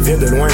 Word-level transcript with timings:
Viens 0.00 0.18
de 0.18 0.30
loin, 0.30 0.48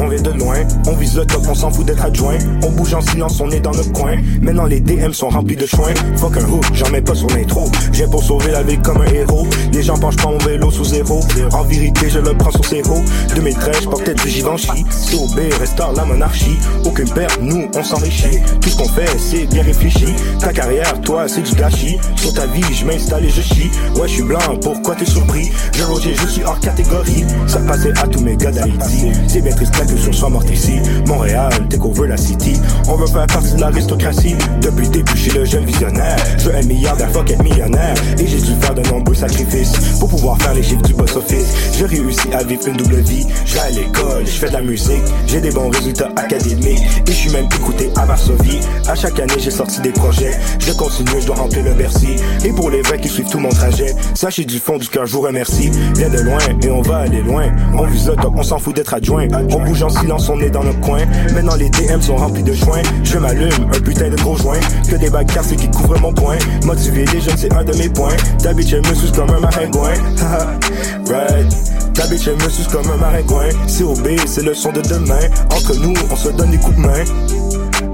on 0.00 0.08
vient 0.08 0.22
de 0.22 0.30
loin. 0.30 0.56
On 0.86 0.94
vise 0.94 1.16
le 1.16 1.24
top, 1.24 1.42
on 1.48 1.54
s'en 1.54 1.70
fout 1.70 1.86
d'être 1.86 2.04
adjoint. 2.04 2.38
On 2.62 2.70
bouge 2.70 2.94
en 2.94 3.00
silence, 3.00 3.40
on 3.40 3.50
est 3.50 3.60
dans 3.60 3.72
notre 3.72 3.92
coin. 3.92 4.16
Maintenant 4.40 4.64
les 4.64 4.80
DM 4.80 5.12
sont 5.12 5.28
remplis 5.28 5.56
de 5.56 5.66
chouins. 5.66 5.94
Fuck 6.16 6.36
un 6.36 6.48
hook, 6.48 6.64
j'en 6.74 6.90
mets 6.90 7.02
pas 7.02 7.14
sur 7.14 7.28
l'intro. 7.28 7.70
J'ai 7.92 8.06
pour 8.06 8.22
sauver 8.22 8.50
la 8.52 8.62
vie 8.62 8.78
comme 8.78 9.02
un 9.02 9.12
héros. 9.12 9.46
Les 9.72 9.82
gens 9.82 9.98
penchent 9.98 10.16
pas 10.16 10.30
mon 10.30 10.38
vélo 10.38 10.70
sous 10.70 10.84
zéro. 10.84 11.20
En 11.52 11.62
vérité, 11.64 12.08
je 12.08 12.18
le 12.18 12.32
prends 12.34 12.50
sur 12.50 12.64
zéro. 12.64 13.02
2013, 13.34 13.86
portais 13.86 14.14
du 14.14 14.28
Givenchy. 14.28 14.84
COB, 15.10 15.38
restaure 15.58 15.92
la 15.92 16.04
monarchie. 16.04 16.58
Aucune 16.84 17.10
perte, 17.10 17.40
nous, 17.42 17.68
on 17.74 17.82
s'enrichit. 17.82 18.38
Tout 18.60 18.70
ce 18.70 18.76
qu'on 18.76 18.88
fait, 18.88 19.08
c'est 19.18 19.46
bien 19.46 19.62
réfléchi. 19.62 20.14
Ta 20.38 20.52
carrière, 20.52 21.00
toi, 21.02 21.28
c'est 21.28 21.42
du 21.42 21.54
gâchis. 21.54 21.98
Sur 22.16 22.32
ta 22.34 22.46
vie, 22.46 22.62
je 22.72 22.84
m'installe 22.84 23.24
et 23.24 23.30
je 23.30 23.42
chie. 23.42 23.70
Ouais, 23.96 24.08
je 24.08 24.14
suis 24.14 24.22
blanc, 24.22 24.38
pourquoi 24.62 24.94
t'es 24.94 25.04
surpris? 25.04 25.50
Je 25.74 25.82
Roger, 25.84 26.14
je 26.14 26.26
suis 26.26 26.42
hors 26.44 26.60
catégorie. 26.60 27.24
Ça 27.46 27.58
passait 27.60 27.92
à 27.98 28.06
tous 28.06 28.20
mes 28.20 28.36
gars 28.36 28.50
d'Haïti. 28.50 29.08
C'est 29.26 29.40
bien 29.40 29.54
triste 29.54 29.74
culture 29.90 30.14
soit 30.14 30.28
morte 30.28 30.50
ici. 30.50 30.80
Montréal, 31.06 31.50
take 31.68 32.06
la 32.06 32.16
city. 32.16 32.60
On 32.88 32.96
veut 32.96 33.06
faire 33.06 33.26
partie 33.26 33.54
de 33.54 33.60
l'aristocratie. 33.60 34.36
Depuis 34.62 34.86
le 34.86 34.90
début, 34.90 35.18
suis 35.18 35.30
le 35.32 35.44
jeune 35.44 35.64
visionnaire. 35.64 36.16
Je 36.38 36.48
veux 36.48 36.54
un 36.54 36.62
milliardaire, 36.62 37.10
fuck 37.10 37.30
être 37.30 37.42
millionnaire. 37.42 37.94
Et 38.18 38.26
j'ai 38.26 38.40
dû 38.40 38.54
faire 38.60 38.74
de 38.74 38.82
nombreux 38.88 39.14
sacrifices 39.14 39.98
pour 39.98 40.08
pouvoir 40.08 40.40
faire 40.40 40.54
les 40.54 40.62
chiffres 40.62 40.82
du 40.82 40.94
boss 40.94 41.16
office. 41.16 41.54
J'ai 41.76 41.86
réussi 41.86 42.32
à 42.32 42.42
vivre 42.44 42.66
une 42.68 42.76
double 42.76 42.96
vie. 42.96 43.26
Je 43.44 43.54
vais 43.54 43.60
à 43.60 43.70
l'école, 43.70 44.26
je 44.26 44.30
fais 44.30 44.48
de 44.48 44.52
la 44.52 44.62
musique. 44.62 45.02
J'ai 45.26 45.40
des 45.40 45.50
bons 45.50 45.70
résultats 45.70 46.10
académiques. 46.16 46.82
Et 47.06 47.10
je 47.10 47.16
suis 47.16 47.30
même 47.30 47.46
écouté 47.46 47.90
à 47.96 48.06
Varsovie. 48.06 48.60
À 48.88 48.94
chaque 48.94 49.18
année, 49.18 49.34
j'ai 49.38 49.50
sorti 49.50 49.80
des 49.80 49.90
projets. 49.90 50.38
Je 50.60 50.72
continue, 50.72 51.20
je 51.20 51.26
dois 51.26 51.36
remplir 51.36 51.64
le 51.64 51.74
Bercy. 51.74 52.16
Et 52.44 52.52
pour 52.52 52.70
les 52.70 52.82
vrais 52.82 52.98
qui 52.98 53.08
suivent 53.08 53.28
tout 53.30 53.40
mon 53.40 53.50
trajet, 53.50 53.94
sachez 54.14 54.44
du 54.44 54.58
fond 54.58 54.78
du 54.78 54.88
cœur, 54.88 55.06
je 55.06 55.12
vous 55.12 55.22
remercie. 55.22 55.70
Viens 55.96 56.10
de 56.10 56.20
loin 56.20 56.38
et 56.62 56.70
on 56.70 56.82
va 56.82 56.98
aller 56.98 57.22
loin. 57.22 57.46
On 57.74 57.86
top, 58.16 58.34
on 58.36 58.42
s'en 58.42 58.58
fout 58.58 58.74
d'être 58.74 58.94
adjoint. 58.94 59.26
On 59.50 59.64
bouge 59.64 59.79
en 59.82 59.88
silence, 59.88 60.28
on 60.28 60.38
est 60.40 60.50
dans 60.50 60.64
notre 60.64 60.80
coin. 60.80 61.00
Maintenant 61.34 61.56
les 61.56 61.70
DM 61.70 62.00
sont 62.00 62.16
remplis 62.16 62.42
de 62.42 62.52
joints. 62.52 62.82
Je 63.04 63.18
m'allume, 63.18 63.50
un 63.74 63.80
putain 63.80 64.08
de 64.08 64.16
gros 64.16 64.36
joint. 64.36 64.60
Que 64.88 64.96
des 64.96 65.10
bagues 65.10 65.32
cassées 65.32 65.56
qui 65.56 65.68
couvrent 65.70 65.98
mon 66.00 66.12
point. 66.12 66.38
Motiver 66.64 67.04
les 67.12 67.20
jeunes, 67.20 67.36
c'est 67.36 67.52
un 67.52 67.64
de 67.64 67.76
mes 67.76 67.88
points. 67.88 68.16
Ta 68.42 68.52
bitch, 68.52 68.72
elle 68.72 68.86
me 68.86 68.94
suce 68.94 69.12
comme 69.12 69.30
un 69.30 69.40
maringouin. 69.40 69.92
right. 71.08 71.94
Ta 71.94 72.06
bitch, 72.06 72.28
me 72.28 72.48
suce 72.48 72.68
comme 72.68 72.90
un 72.90 72.96
maringouin. 72.96 73.48
COB, 73.78 74.08
c'est 74.26 74.44
le 74.44 74.54
son 74.54 74.72
de 74.72 74.80
demain. 74.82 75.20
Entre 75.50 75.74
nous, 75.76 75.94
on 76.10 76.16
se 76.16 76.28
donne 76.30 76.50
des 76.50 76.58
coups 76.58 76.76
de 76.76 76.80
main. 76.80 77.04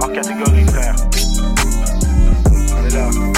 En 0.01 0.09
catégorie, 0.09 0.64
frère. 0.67 0.97
On 2.51 2.87
est 2.87 2.95
là. 2.95 3.36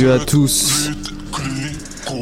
Salut 0.00 0.12
à 0.12 0.18
tous. 0.18 0.90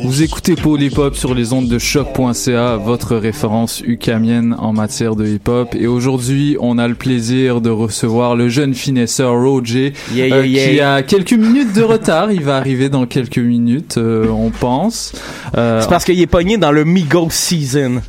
Vous 0.03 0.23
écoutez 0.25 0.57
Hop 0.97 1.15
sur 1.15 1.33
les 1.33 1.53
ondes 1.53 1.69
de 1.69 1.79
choc.ca, 1.79 2.77
votre 2.77 3.15
référence 3.15 3.83
ukamienne 3.87 4.57
en 4.59 4.73
matière 4.73 5.15
de 5.15 5.25
hip 5.25 5.47
hop. 5.47 5.77
Et 5.79 5.87
aujourd'hui, 5.87 6.57
on 6.59 6.77
a 6.77 6.89
le 6.89 6.97
plaisir 6.97 7.61
de 7.61 7.71
recevoir 7.71 8.35
le 8.35 8.49
jeune 8.49 8.75
finesseur 8.75 9.33
Roger, 9.41 9.93
Yeah, 10.13 10.27
yeah, 10.27 10.37
euh, 10.39 10.47
yeah. 10.47 10.73
qui 10.73 10.81
a 10.81 11.03
quelques 11.05 11.35
minutes 11.35 11.73
de 11.73 11.83
retard. 11.83 12.33
Il 12.33 12.43
va 12.43 12.57
arriver 12.57 12.89
dans 12.89 13.07
quelques 13.07 13.39
minutes, 13.39 13.97
euh, 13.97 14.27
on 14.27 14.51
pense. 14.51 15.13
Euh, 15.57 15.81
C'est 15.81 15.89
parce 15.89 16.05
qu'il 16.05 16.21
est 16.21 16.27
pogné 16.27 16.57
dans 16.57 16.73
le 16.73 16.85
Migos 16.85 17.31
season. 17.31 18.01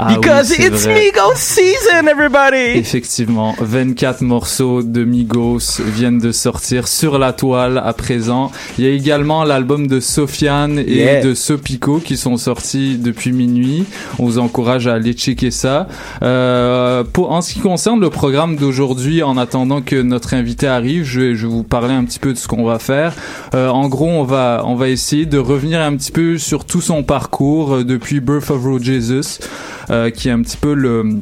Ah 0.00 0.14
Because 0.14 0.52
it's 0.52 0.84
vrai. 0.84 0.94
Migos 0.94 1.34
season, 1.36 2.06
everybody! 2.08 2.78
Effectivement, 2.78 3.56
24 3.60 4.20
morceaux 4.22 4.82
de 4.84 5.02
Migos 5.02 5.80
viennent 5.80 6.20
de 6.20 6.30
sortir 6.30 6.86
sur 6.86 7.18
la 7.18 7.32
toile 7.32 7.82
à 7.84 7.92
présent. 7.94 8.52
Il 8.78 8.84
y 8.84 8.86
a 8.86 8.90
également 8.92 9.42
l'album 9.42 9.88
de 9.88 9.98
Sofiane 9.98 10.78
et 10.78 10.98
Yeah. 10.98 11.22
de 11.22 11.34
Sopico 11.34 11.98
qui 11.98 12.16
sont 12.16 12.36
sortis 12.36 12.96
depuis 12.96 13.32
minuit. 13.32 13.86
On 14.20 14.26
vous 14.26 14.38
encourage 14.38 14.86
à 14.86 14.94
aller 14.94 15.14
checker 15.14 15.50
ça. 15.50 15.88
Euh, 16.22 17.02
pour, 17.02 17.32
en 17.32 17.40
ce 17.40 17.54
qui 17.54 17.60
concerne 17.60 18.00
le 18.00 18.10
programme 18.10 18.54
d'aujourd'hui, 18.56 19.24
en 19.24 19.36
attendant 19.36 19.80
que 19.82 20.00
notre 20.00 20.34
invité 20.34 20.68
arrive, 20.68 21.02
je 21.04 21.20
vais, 21.20 21.34
je 21.34 21.46
vais 21.46 21.52
vous 21.52 21.64
parler 21.64 21.94
un 21.94 22.04
petit 22.04 22.20
peu 22.20 22.32
de 22.32 22.38
ce 22.38 22.46
qu'on 22.46 22.64
va 22.64 22.78
faire. 22.78 23.14
Euh, 23.54 23.68
en 23.68 23.88
gros, 23.88 24.06
on 24.08 24.22
va, 24.22 24.62
on 24.64 24.76
va 24.76 24.88
essayer 24.88 25.26
de 25.26 25.38
revenir 25.38 25.80
un 25.80 25.96
petit 25.96 26.12
peu 26.12 26.38
sur 26.38 26.64
tout 26.64 26.80
son 26.80 27.02
parcours 27.02 27.74
euh, 27.78 27.84
depuis 27.84 28.20
Birth 28.20 28.50
of 28.52 28.62
Road 28.62 28.82
Jesus, 28.84 29.38
qui 30.14 30.28
est 30.28 30.32
un 30.32 30.42
petit 30.42 30.56
peu 30.56 30.74
le 30.74 31.20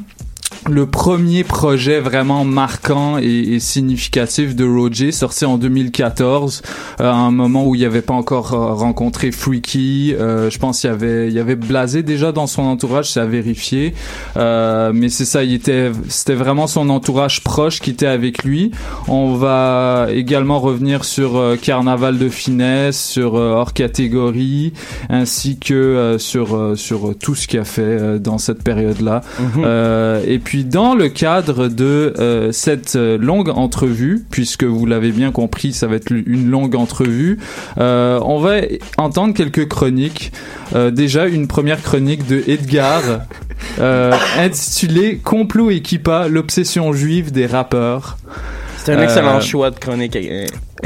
le 0.69 0.87
premier 0.87 1.45
projet 1.45 2.01
vraiment 2.01 2.45
marquant 2.45 3.19
et, 3.19 3.55
et 3.55 3.61
significatif 3.61 4.57
de 4.57 4.65
Roger, 4.65 5.13
sorti 5.13 5.45
en 5.45 5.59
2014, 5.59 6.63
euh, 7.01 7.11
à 7.11 7.15
un 7.15 7.31
moment 7.31 7.67
où 7.67 7.75
il 7.75 7.85
avait 7.85 8.03
pas 8.03 8.15
encore 8.15 8.53
euh, 8.53 8.75
rencontré 8.75 9.31
Freaky. 9.31 10.15
Euh, 10.19 10.51
je 10.51 10.59
pense 10.59 10.81
qu'il 10.81 10.91
y 10.91 10.93
avait, 10.93 11.29
il 11.29 11.35
y 11.35 11.39
avait 11.39 11.57
Blasé 11.57 12.03
déjà 12.03 12.33
dans 12.33 12.47
son 12.47 12.63
entourage, 12.63 13.11
c'est 13.11 13.21
à 13.21 13.27
vérifier. 13.27 13.95
Euh, 14.37 14.93
mais 14.95 15.09
c'est 15.09 15.25
ça, 15.25 15.45
il 15.45 15.55
était, 15.55 15.93
c'était 16.09 16.35
vraiment 16.35 16.67
son 16.67 16.89
entourage 16.91 17.43
proche 17.43 17.81
qui 17.81 17.91
était 17.91 18.07
avec 18.07 18.45
lui. 18.45 18.73
On 19.09 19.35
va 19.35 20.09
également 20.11 20.59
revenir 20.59 21.05
sur 21.05 21.37
euh, 21.37 21.57
Carnaval 21.57 22.19
de 22.19 22.29
finesse, 22.29 23.01
sur 23.01 23.37
euh, 23.37 23.53
hors 23.53 23.73
catégorie, 23.73 24.73
ainsi 25.09 25.59
que 25.59 25.75
euh, 25.75 26.19
sur 26.19 26.57
euh, 26.57 26.75
sur 26.75 27.15
tout 27.19 27.35
ce 27.35 27.47
qu'il 27.47 27.61
a 27.61 27.65
fait 27.65 27.83
euh, 27.83 28.19
dans 28.19 28.39
cette 28.39 28.63
période-là. 28.63 29.23
Mhm. 29.39 29.63
Euh, 29.65 30.23
et 30.27 30.39
puis 30.39 30.56
dans 30.65 30.95
le 30.95 31.09
cadre 31.09 31.69
de 31.69 32.15
euh, 32.19 32.53
cette 32.53 32.97
euh, 32.97 33.19
longue 33.19 33.49
entrevue, 33.51 34.25
puisque 34.31 34.65
vous 34.65 34.87
l'avez 34.87 35.11
bien 35.13 35.31
compris, 35.33 35.73
ça 35.73 35.87
va 35.87 35.97
être 35.97 36.11
une 36.11 36.51
longue 36.51 36.75
entrevue, 36.77 37.39
euh, 37.79 38.19
on 38.25 38.39
va 38.41 38.57
entendre 38.99 39.35
quelques 39.35 39.69
chroniques. 39.69 40.33
Euh, 40.75 40.91
déjà 40.91 41.27
une 41.27 41.47
première 41.49 41.83
chronique 41.83 42.27
de 42.27 42.43
Edgar. 42.49 43.03
Euh, 43.79 44.13
intitulée 44.39 45.17
Complot 45.19 45.71
et 45.71 45.81
Kippa, 45.81 46.29
l'obsession 46.29 46.93
juive 46.93 47.33
des 47.33 47.47
rappeurs. 47.47 48.19
C'est 48.85 48.93
un 48.93 48.99
Euh, 48.99 49.03
excellent 49.05 49.41
choix 49.41 49.71
de 49.71 49.79
chronique. 49.79 50.17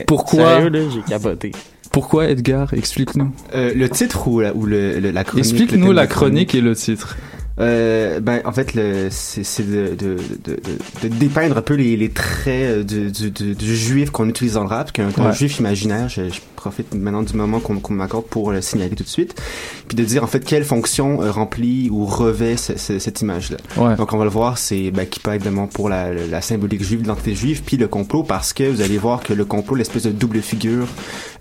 Pourquoi 0.07 0.55
Sérieux, 0.57 0.71
là, 0.71 0.81
j'ai 0.93 1.01
capoté. 1.13 1.53
Pourquoi 1.93 2.29
Edgar? 2.29 2.73
Explique-nous. 2.73 3.33
Euh, 3.55 3.73
le 3.75 3.89
titre 3.89 4.29
ou 4.29 4.39
la, 4.41 4.55
ou 4.55 4.65
le, 4.65 5.01
le- 5.01 5.11
la 5.11 5.25
chronique 5.25 5.45
Explique-nous 5.45 5.91
la 5.93 6.07
chronique 6.07 6.55
et 6.55 6.61
le 6.61 6.77
titre. 6.77 7.17
Euh, 7.61 8.21
ben, 8.21 8.41
en 8.45 8.53
fait, 8.53 8.75
le, 8.75 9.09
c'est, 9.11 9.45
c'est 9.45 9.62
de, 9.71 9.95
de, 9.95 10.17
de, 10.45 10.55
de, 10.55 11.09
de 11.09 11.09
dépeindre 11.15 11.59
un 11.59 11.62
peu 11.62 11.75
les, 11.75 11.97
les 11.97 12.09
traits 12.11 12.79
euh, 12.79 12.83
du, 12.85 13.11
du, 13.12 13.31
du, 13.31 13.55
du 13.55 13.77
juif 13.77 14.11
qu'on 14.11 14.29
utilise 14.29 14.55
dans 14.55 14.62
le 14.62 14.69
rap, 14.69 14.93
qu'un 14.93 15.11
qu'un 15.11 15.27
Ouais. 15.27 15.35
juif 15.35 15.59
imaginaire. 15.59 16.09
Je, 16.09 16.29
je 16.31 16.41
profite 16.61 16.95
maintenant 16.95 17.23
du 17.23 17.35
moment 17.35 17.59
qu'on, 17.59 17.81
m'accorde 17.95 18.27
pour 18.27 18.53
le 18.53 18.61
signaler 18.61 18.95
tout 18.95 19.03
de 19.03 19.09
suite. 19.09 19.41
Puis 19.89 19.97
de 19.97 20.05
dire, 20.05 20.23
en 20.23 20.27
fait, 20.27 20.45
quelle 20.45 20.65
fonction 20.65 21.23
euh, 21.23 21.31
remplit 21.31 21.89
ou 21.91 22.05
revêt 22.05 22.57
ce- 22.57 22.77
ce- 22.77 22.99
cette 22.99 23.21
image-là. 23.23 23.57
Ouais. 23.77 23.97
Donc 23.97 24.12
on 24.12 24.19
va 24.19 24.25
le 24.25 24.31
voir, 24.31 24.59
c'est 24.59 24.91
ben, 24.91 25.07
qui 25.07 25.21
peut 25.21 25.31
être 25.31 25.37
évidemment 25.37 25.67
pour 25.67 25.89
la, 25.89 26.12
la 26.12 26.41
symbolique 26.43 26.85
juive, 26.85 27.01
l'identité 27.01 27.35
juive, 27.35 27.62
puis 27.65 27.77
le 27.79 27.89
complot, 27.89 28.23
parce 28.23 28.53
que 28.53 28.65
vous 28.65 28.83
allez 28.83 28.99
voir 28.99 29.23
que 29.23 29.33
le 29.33 29.45
complot, 29.45 29.75
l'espèce 29.77 30.03
de 30.05 30.11
double 30.11 30.41
figure 30.43 30.87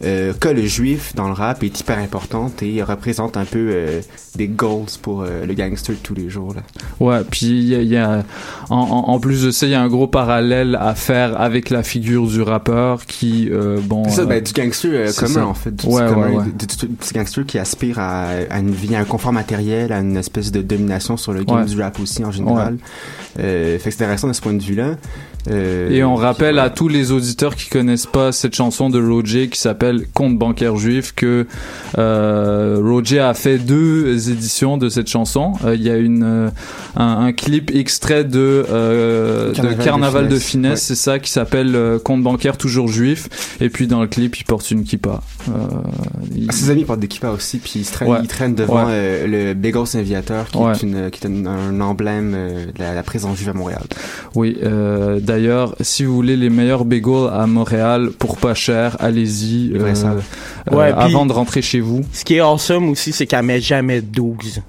euh, 0.06 0.33
qu'a 0.39 0.54
le 0.54 0.66
juif 0.66 1.13
dans 1.16 1.27
le 1.27 1.33
rap 1.33 1.62
est 1.63 1.80
hyper 1.80 1.98
importante 2.00 2.63
et 2.63 2.81
représente 2.81 3.36
un 3.36 3.44
peu 3.45 3.69
euh, 3.74 4.01
des 4.36 4.48
goals 4.48 4.86
pour 5.01 5.24
euh, 5.24 5.45
le 5.45 5.54
gangster 5.54 5.94
de 5.95 6.00
tous 6.01 6.13
les 6.13 6.30
jours. 6.30 6.54
Là. 6.56 6.62
Ouais, 7.01 7.21
puis 7.30 7.48
il 7.48 7.66
y 7.68 7.75
a, 7.75 7.81
y 7.81 7.98
a- 7.98 8.24
en, 8.69 9.19
plus 9.19 9.44
de 9.44 9.51
ça, 9.51 9.66
il 9.66 9.71
y 9.71 9.75
a 9.75 9.81
un 9.81 9.89
gros 9.89 10.07
parallèle 10.07 10.77
à 10.80 10.95
faire 10.95 11.39
avec 11.42 11.69
la 11.69 11.83
figure 11.83 12.25
du 12.27 12.42
rappeur 12.42 13.06
qui, 13.06 13.50
bon, 13.83 14.04
C'est 14.06 14.18
ça, 14.18 14.25
ben, 14.25 14.42
du 14.42 14.54
gangster 14.54 15.08
commun 15.13 15.33
ça. 15.33 15.45
en 15.47 15.53
fait, 15.53 15.75
du, 15.75 15.85
Ouais, 15.88 16.07
du 16.07 16.13
commun, 16.13 16.27
ouais, 16.29 16.35
ouais. 16.38 16.44
Du, 16.45 16.65
du- 16.67 16.88
du 16.88 16.88
petit 16.95 17.13
gangster 17.13 17.45
qui 17.45 17.57
aspire 17.59 18.00
à, 18.00 18.27
à 18.50 18.59
une 18.59 18.71
vie, 18.71 18.95
à 18.95 19.00
un 19.00 19.06
confort 19.06 19.33
matériel, 19.33 19.91
à 19.94 20.00
une 20.00 20.17
espèce 20.17 20.51
de 20.51 20.61
domination 20.61 21.17
sur 21.17 21.33
le 21.33 21.44
game 21.44 21.65
du 21.65 21.81
rap 21.81 22.00
aussi 22.00 22.23
en 22.23 22.31
général. 22.31 22.77
Euh, 23.39 23.77
fait 23.79 23.89
que 23.89 23.95
c'est 23.95 24.03
intéressant 24.03 24.27
de 24.27 24.33
ce 24.33 24.41
point 24.41 24.53
de 24.53 24.61
vue-là. 24.63 24.95
Euh, 25.50 25.89
Et 25.89 26.03
on 26.03 26.15
rappelle 26.15 26.56
ouais. 26.56 26.62
à 26.62 26.69
tous 26.69 26.88
les 26.89 27.12
auditeurs 27.12 27.56
qui 27.56 27.69
connaissent 27.69 28.06
pas 28.06 28.31
cette 28.31 28.56
chanson 28.56 28.89
de 28.89 29.01
Roger 29.01 29.47
qui 29.47 29.59
s'appelle 29.59 30.06
Compte 30.13 30.38
bancaire 30.38 30.75
juif 30.75 31.13
que 31.15 31.47
euh, 31.97 32.80
Roger 32.83 33.19
a 33.19 33.33
fait 33.33 33.57
deux 33.57 34.30
éditions 34.30 34.77
de 34.77 34.89
cette 34.89 35.07
chanson. 35.07 35.53
Euh, 35.65 35.75
Il 35.75 35.81
y 35.81 35.89
a 35.89 35.97
une 35.97 36.24
euh, 36.24 36.50
un, 36.97 37.25
un 37.25 37.31
clip 37.33 37.71
extrait 37.74 38.24
de, 38.25 38.63
Carnaval 38.68 39.75
de 39.75 39.80
de 39.80 39.83
Carnaval 39.83 40.24
de 40.27 40.36
finesse, 40.39 40.44
finesse, 40.50 40.71
ouais. 40.71 40.77
c'est 40.77 40.95
ça 40.95 41.19
qui 41.19 41.31
s'appelle 41.31 41.77
Compte 42.03 42.21
bancaire 42.24 42.57
toujours 42.57 42.88
juif. 42.89 43.30
Et 43.62 43.69
puis 43.69 43.88
dans 43.88 44.01
le 44.01 44.07
clip, 44.07 44.38
il 44.38 44.44
porte 44.44 44.69
une 44.71 44.83
kippa. 44.83 45.21
Il- 46.35 46.47
Ah, 46.50 46.51
Ses 46.53 46.69
amis 46.69 46.83
portent 46.83 47.00
des 47.00 47.07
kippas 47.07 47.31
aussi, 47.31 47.57
puis 47.59 47.74
ils, 47.75 47.85
traînent, 47.85 48.09
Ouais. 48.09 48.19
ils 48.24 48.27
traînent 48.27 48.56
devant 48.56 48.85
le 48.89 49.53
Bagels 49.53 49.95
Aviator, 50.00 50.45
qui 50.50 50.57
est, 50.57 50.83
une, 50.83 51.09
qui 51.12 51.25
est 51.25 51.30
un, 51.30 51.45
un 51.45 51.80
emblème 51.81 52.31
de 52.31 52.80
la, 52.80 52.94
la 52.94 53.03
présence 53.03 53.38
juive 53.38 53.50
à 53.50 53.53
Montréal. 53.53 53.83
Oui, 54.35 54.57
d'ailleurs, 55.30 55.76
si 55.81 56.04
vous 56.06 56.16
voulez 56.16 56.36
les 56.36 56.50
meilleurs 56.50 56.86
bagels 56.86 57.30
à 57.31 57.46
Montréal 57.46 58.10
pour 58.18 58.38
pas 58.38 58.56
cher, 58.56 58.98
allez-y 59.00 59.72
Ouais, 59.78 59.94
ça. 59.96 60.16
euh, 60.72 60.76
Ouais, 60.76 60.92
avant 60.96 61.26
de 61.28 61.34
rentrer 61.34 61.62
chez 61.62 61.80
vous. 61.80 62.02
Ce 62.12 62.26
qui 62.26 62.36
est 62.36 62.40
awesome 62.42 62.90
aussi, 62.90 63.12
c'est 63.12 63.28
qu'elle 63.28 63.44
met 63.44 63.62
jamais 63.62 64.02
12. 64.02 64.62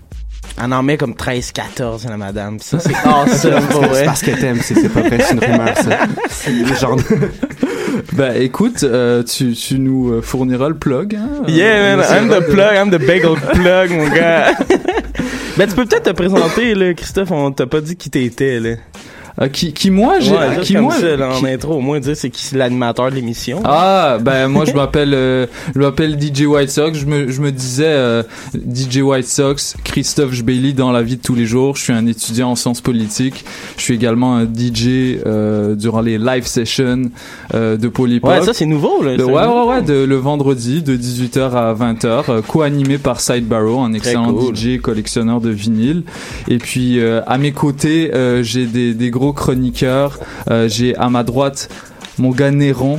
Elle 0.62 0.72
en 0.74 0.82
met 0.82 0.98
comme 0.98 1.14
13, 1.14 1.52
14, 1.52 2.06
la 2.06 2.16
madame. 2.18 2.58
Ça, 2.60 2.78
c'est 2.78 2.94
awesome, 3.04 3.64
pour 3.70 3.86
C'est 3.94 4.04
parce 4.04 4.20
qu'elle 4.22 4.38
t'aime, 4.38 4.58
c'est 4.62 4.74
c'est 4.74 4.88
pas 4.90 5.00
vrai, 5.00 5.18
c'est 5.20 5.32
une 5.34 5.40
rumeur, 5.44 5.76
ça. 5.76 5.98
C'est 6.28 6.50
une 6.52 6.66
légende. 6.66 7.02
Bah 8.12 8.36
écoute, 8.36 8.82
euh, 8.84 9.22
tu, 9.24 9.52
tu 9.52 9.78
nous 9.78 10.10
euh, 10.12 10.22
fourniras 10.22 10.68
le 10.68 10.76
plug. 10.76 11.16
Hein, 11.16 11.42
Yeah, 11.48 11.96
man, 11.96 12.06
Euh, 12.08 12.18
I'm 12.20 12.28
the 12.28 12.44
plug, 12.50 12.74
I'm 12.76 12.90
the 12.90 13.04
bagel 13.04 13.34
plug, 13.52 13.90
mon 13.90 14.08
gars. 14.08 14.52
ben, 15.56 15.68
tu 15.68 15.74
peux 15.74 15.84
peut-être 15.84 16.04
te 16.04 16.10
présenter, 16.10 16.74
là, 16.74 16.94
Christophe, 16.94 17.30
on 17.32 17.50
t'a 17.50 17.66
pas 17.66 17.80
dit 17.80 17.96
qui 17.96 18.08
t'étais, 18.10 18.60
là. 18.60 18.70
Euh, 19.42 19.48
qui, 19.48 19.72
qui 19.72 19.90
moi, 19.90 20.20
j'ai, 20.20 20.32
Ouais, 20.32 20.60
qui 20.62 20.76
moi, 20.76 20.94
ça, 20.94 21.16
là, 21.16 21.30
en 21.34 21.40
qui- 21.40 21.48
intro, 21.48 21.74
au 21.76 21.80
moins 21.80 21.98
dire 21.98 22.14
c'est 22.16 22.28
qui 22.30 22.54
l'animateur 22.54 23.10
de 23.10 23.14
l'émission. 23.14 23.62
Ah, 23.64 24.18
ben 24.20 24.48
moi 24.48 24.66
je 24.66 24.72
m'appelle, 24.72 25.14
euh, 25.14 25.46
je 25.74 25.80
m'appelle 25.80 26.18
DJ 26.20 26.42
White 26.42 26.70
Sox. 26.70 26.92
Je 26.98 27.06
me, 27.06 27.30
je 27.30 27.40
me 27.40 27.50
disais 27.50 27.84
euh, 27.86 28.22
DJ 28.54 28.98
White 28.98 29.26
Sox, 29.26 29.76
Christophe 29.82 30.32
Jbeli 30.32 30.74
dans 30.74 30.92
la 30.92 31.02
vie 31.02 31.16
de 31.16 31.22
tous 31.22 31.34
les 31.34 31.46
jours. 31.46 31.76
Je 31.76 31.82
suis 31.84 31.92
un 31.94 32.06
étudiant 32.06 32.50
en 32.50 32.54
sciences 32.54 32.82
politiques. 32.82 33.44
Je 33.78 33.82
suis 33.82 33.94
également 33.94 34.36
un 34.36 34.44
DJ 34.44 35.18
euh, 35.24 35.74
durant 35.74 36.02
les 36.02 36.18
live 36.18 36.46
sessions 36.46 37.10
euh, 37.54 37.76
de 37.78 37.88
Polypop. 37.88 38.30
Ouais, 38.30 38.42
ça, 38.42 38.52
c'est 38.52 38.66
nouveau, 38.66 39.02
là. 39.02 39.16
De- 39.16 39.24
ouais, 39.24 39.42
nouveau. 39.46 39.68
ouais, 39.70 39.76
ouais, 39.76 39.82
de, 39.82 40.04
le 40.04 40.16
vendredi 40.16 40.82
de 40.82 40.94
18h 40.96 41.52
à 41.54 41.72
20h, 41.72 42.24
euh, 42.28 42.42
co-animé 42.42 42.98
par 42.98 43.20
Side 43.22 43.46
Barrow, 43.46 43.80
un 43.80 43.94
excellent 43.94 44.34
cool. 44.34 44.54
DJ 44.54 44.80
collectionneur 44.82 45.40
de 45.40 45.48
vinyle. 45.50 46.02
Et 46.48 46.58
puis 46.58 47.00
euh, 47.00 47.22
à 47.26 47.38
mes 47.38 47.52
côtés, 47.52 48.10
euh, 48.14 48.42
j'ai 48.42 48.66
des, 48.66 48.92
des 48.92 49.10
gros 49.10 49.29
chroniqueurs. 49.32 50.18
Euh, 50.50 50.68
j'ai 50.68 50.96
à 50.96 51.08
ma 51.08 51.22
droite 51.22 51.68
mon 52.18 52.30
gars 52.30 52.50
Néron 52.50 52.98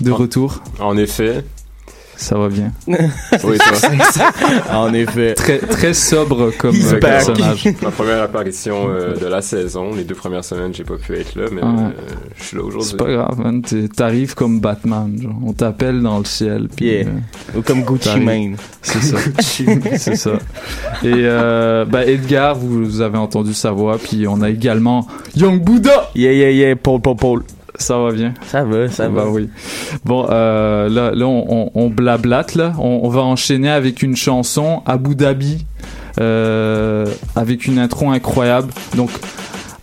de 0.00 0.10
retour. 0.10 0.62
En 0.80 0.96
effet. 0.96 1.44
Ça 2.20 2.36
va 2.36 2.48
bien. 2.48 2.70
Oui, 3.44 3.56
toi. 3.80 4.32
En 4.74 4.92
effet. 4.92 5.32
Très 5.34 5.58
très 5.58 5.94
sobre 5.94 6.50
comme 6.58 6.76
euh, 6.76 6.98
personnage. 7.00 7.64
Ma 7.82 7.90
première 7.90 8.22
apparition 8.22 8.88
euh, 8.90 9.16
de 9.16 9.26
la 9.26 9.40
saison. 9.40 9.94
Les 9.94 10.04
deux 10.04 10.14
premières 10.14 10.44
semaines, 10.44 10.74
j'ai 10.74 10.84
pas 10.84 10.96
pu 10.98 11.16
être 11.18 11.34
là, 11.34 11.46
mais 11.50 11.62
Ouais. 11.62 11.68
euh, 11.68 11.90
je 12.36 12.42
suis 12.44 12.56
là 12.58 12.62
C'est 12.62 12.68
aujourd'hui. 12.68 12.96
pas 12.98 13.10
grave, 13.10 13.38
man. 13.38 13.62
T'arrives 13.96 14.34
comme 14.34 14.60
Batman. 14.60 15.16
genre. 15.20 15.32
On 15.46 15.54
t'appelle 15.54 16.02
dans 16.02 16.18
le 16.18 16.26
ciel. 16.26 16.68
Puis, 16.76 16.86
Yeah. 16.90 17.06
euh, 17.06 17.58
Ou 17.58 17.62
comme 17.62 17.82
Gucci. 17.84 18.20
Mane. 18.20 18.56
C'est 18.82 19.00
ça. 19.02 19.16
c'est 19.96 20.16
ça. 20.16 20.32
Et 21.02 21.12
euh, 21.14 21.86
bah 21.86 22.04
Edgar, 22.04 22.54
vous, 22.54 22.84
vous 22.84 23.00
avez 23.00 23.16
entendu 23.18 23.54
sa 23.54 23.70
voix, 23.72 23.96
puis 23.98 24.26
on 24.28 24.42
a 24.42 24.50
également 24.50 25.06
Young 25.36 25.62
Buddha. 25.62 26.10
Yeah, 26.14 26.32
yeah, 26.32 26.50
yeah, 26.50 26.76
Paul, 26.76 27.00
Paul, 27.00 27.16
Paul. 27.16 27.42
Ça 27.80 27.98
va 27.98 28.12
bien? 28.12 28.34
Ça 28.46 28.62
va, 28.64 28.88
ça 28.88 29.08
bah 29.08 29.24
va. 29.24 29.30
oui. 29.30 29.48
Bon, 30.04 30.26
euh, 30.30 30.88
là, 30.88 31.12
là, 31.12 31.26
on, 31.26 31.44
on, 31.48 31.70
on 31.74 31.88
blablate 31.90 32.54
là. 32.54 32.74
On, 32.78 33.00
on 33.02 33.08
va 33.08 33.22
enchaîner 33.22 33.70
avec 33.70 34.02
une 34.02 34.16
chanson 34.16 34.82
Abu 34.86 35.14
Dhabi, 35.14 35.64
euh, 36.20 37.06
avec 37.36 37.66
une 37.66 37.78
intro 37.78 38.10
incroyable. 38.10 38.72
Donc 38.96 39.10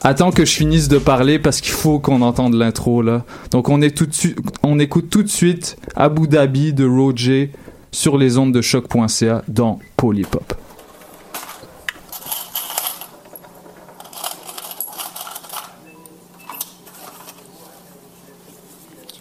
Attends 0.04 0.32
que 0.32 0.46
je 0.46 0.52
finisse 0.54 0.88
de 0.90 1.00
parler 1.00 1.40
parce 1.40 1.60
qu'il 1.60 1.74
faut 1.74 2.00
qu'on 2.00 2.22
entende 2.22 2.54
l'intro 2.54 3.02
là. 3.02 3.26
Donc 3.52 3.68
on 3.68 3.82
est 3.82 3.98
tout 3.98 4.06
de 4.06 4.14
suite, 4.14 4.38
on 4.64 4.78
écoute 4.80 5.10
tout 5.10 5.24
de 5.24 5.28
suite 5.28 5.76
Abu 5.96 6.28
Dhabi 6.28 6.72
de 6.72 6.86
Roger 6.88 7.52
sur 7.92 8.18
les 8.18 8.38
ondes 8.38 8.54
de 8.54 8.62
choc.ca 8.62 9.42
dans 9.48 9.80
Polypop. 9.98 10.54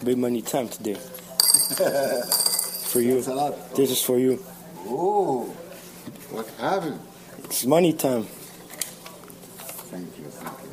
Big 0.05 0.19
money 0.19 0.43
time 0.43 0.69
today. 0.69 0.95
for 2.97 3.01
you. 3.01 3.21
This 3.75 3.91
is 3.91 4.03
for 4.03 4.19
you. 4.19 4.43
Oh, 4.87 5.45
what 6.31 6.47
happened? 6.59 7.01
It's 7.45 7.65
money 7.65 7.93
time. 7.93 8.25
Thank 9.91 10.19
you, 10.19 10.25
thank 10.27 10.59
you. 10.63 10.71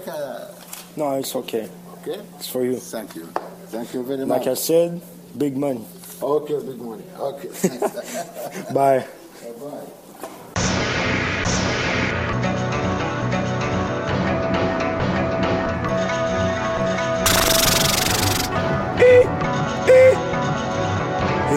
Take 0.00 0.06
a, 0.08 0.54
No, 0.96 1.12
it's 1.14 1.34
okay. 1.36 1.68
okay? 2.02 2.20
It's 2.36 2.48
for 2.48 2.64
you. 2.64 2.76
Thank 2.76 3.14
you. 3.16 3.26
Thank 3.68 3.94
you 3.94 4.02
very 4.04 4.24
much. 4.24 4.38
Like 4.38 4.46
I 4.48 4.54
said, 4.54 5.00
big 5.36 5.56
money. 5.56 5.84
Okay, 6.22 6.54
big 6.66 6.78
money. 6.80 7.04
Okay. 7.18 7.48
Bye. 8.74 9.06
Bye-bye. 9.42 10.03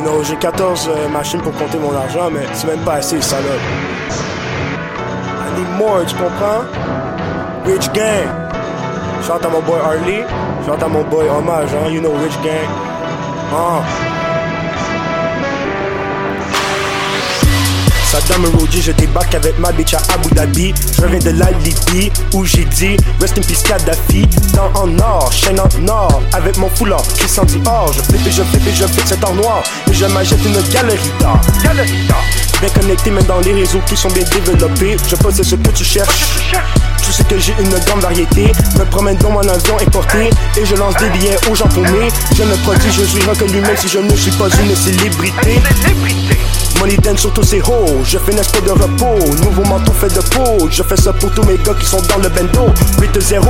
Know, 0.08 0.24
j'ai 0.24 0.38
14 0.38 0.88
euh, 0.90 1.10
machines 1.10 1.42
pour 1.42 1.52
compter 1.52 1.78
mon 1.78 1.94
argent, 1.94 2.30
mais 2.32 2.46
c'est 2.54 2.68
même 2.68 2.80
pas 2.86 2.94
assez, 2.94 3.20
salope. 3.20 3.60
I 4.10 5.60
need 5.60 5.68
more, 5.78 6.06
tu 6.06 6.16
comprends? 6.16 6.64
Rich 7.66 7.92
Gang. 7.92 8.30
Chante 9.28 9.44
à 9.44 9.50
mon 9.50 9.60
boy 9.60 9.82
Harley. 9.84 10.24
Chante 10.66 10.82
à 10.82 10.88
mon 10.88 11.04
boy 11.04 11.28
Hommage? 11.28 11.72
You 11.92 12.00
know, 12.00 12.14
Rich 12.14 12.42
Gang. 12.42 12.70
Ah. 13.54 14.17
Saddam 18.27 18.46
Roji, 18.57 18.81
je 18.81 18.91
débarque 18.91 19.36
avec 19.36 19.57
ma 19.57 19.72
bitch 19.72 19.93
à 19.93 20.01
Abu 20.13 20.29
Dhabi. 20.34 20.74
Je 20.98 21.01
reviens 21.01 21.19
de 21.19 21.29
la 21.39 21.50
Libye 21.63 22.12
où 22.34 22.43
j'ai 22.43 22.65
dit 22.65 22.98
Rest 23.22 23.38
in 23.38 23.41
peace 23.41 23.63
Kadhafi. 23.63 24.25
Dans 24.53 24.81
en 24.81 25.00
or, 25.00 25.31
chaîne 25.31 25.60
en 25.60 25.88
or, 25.88 26.22
avec 26.34 26.57
mon 26.57 26.69
foulard. 26.69 27.03
Christian 27.15 27.46
Dior, 27.46 27.93
je 27.93 28.01
flippe 28.01 28.27
et 28.27 28.31
je 28.31 28.43
flippe 28.43 28.67
et 28.67 28.74
je 28.74 28.86
flippe 28.86 29.07
cet 29.07 29.24
or 29.24 29.34
noir. 29.34 29.63
Et 29.89 29.93
je 29.93 30.05
m'achète 30.05 30.43
une 30.46 30.62
galerie 30.74 31.12
d'art. 31.19 31.39
Galerie 31.63 32.05
d'art. 32.07 32.24
Bien 32.60 32.69
connecté, 32.69 33.12
même 33.12 33.24
dans 33.24 33.39
les 33.39 33.53
réseaux 33.53 33.81
qui 33.88 33.96
sont 33.96 34.10
bien 34.10 34.24
développés. 34.24 34.98
Je 35.10 35.15
possède 35.15 35.46
ce 35.46 35.55
que 35.55 35.69
tu 35.69 35.86
cherches. 35.86 36.25
Tu 37.01 37.13
sais 37.13 37.24
que 37.24 37.39
j'ai 37.39 37.53
une 37.60 37.79
grande 37.86 38.01
variété. 38.01 38.51
Me 38.77 38.84
promène 38.86 39.17
dans 39.17 39.31
mon 39.31 39.48
avion 39.48 39.77
importé. 39.79 40.29
Et 40.57 40.65
je 40.65 40.75
lance 40.75 40.96
des 40.98 41.10
billets 41.12 41.38
aux 41.50 41.55
gens 41.55 41.67
paumés. 41.69 42.10
Je 42.36 42.43
me 42.43 42.55
produis, 42.63 42.91
je 42.91 43.03
suis 43.03 43.22
reconnu 43.22 43.62
même 43.62 43.77
si 43.77 43.88
je 43.88 44.00
ne 44.00 44.15
suis 44.15 44.31
pas 44.31 44.50
une 44.50 44.75
célébrité. 44.75 45.62
Money 46.79 46.98
dance 46.98 47.19
sur 47.22 47.34
tous 47.34 47.43
ces 47.43 47.60
hoes. 47.62 48.03
Je 48.03 48.17
fais 48.17 48.34
n'est 48.34 48.41
de 48.41 48.72
repos. 48.72 49.19
Nouveau 49.43 49.63
manteau 49.63 49.91
fait 49.93 50.13
de 50.13 50.22
peau. 50.22 50.67
Je 50.69 50.84
fais 50.84 50.98
ça 50.98 51.12
pour 51.13 51.31
tous 51.31 51.43
mes 51.43 51.57
gars 51.57 51.74
qui 51.79 51.86
sont 51.86 52.01
dans 52.01 52.17
le 52.17 52.29
bendo. 52.29 52.72
8-0, 53.00 53.41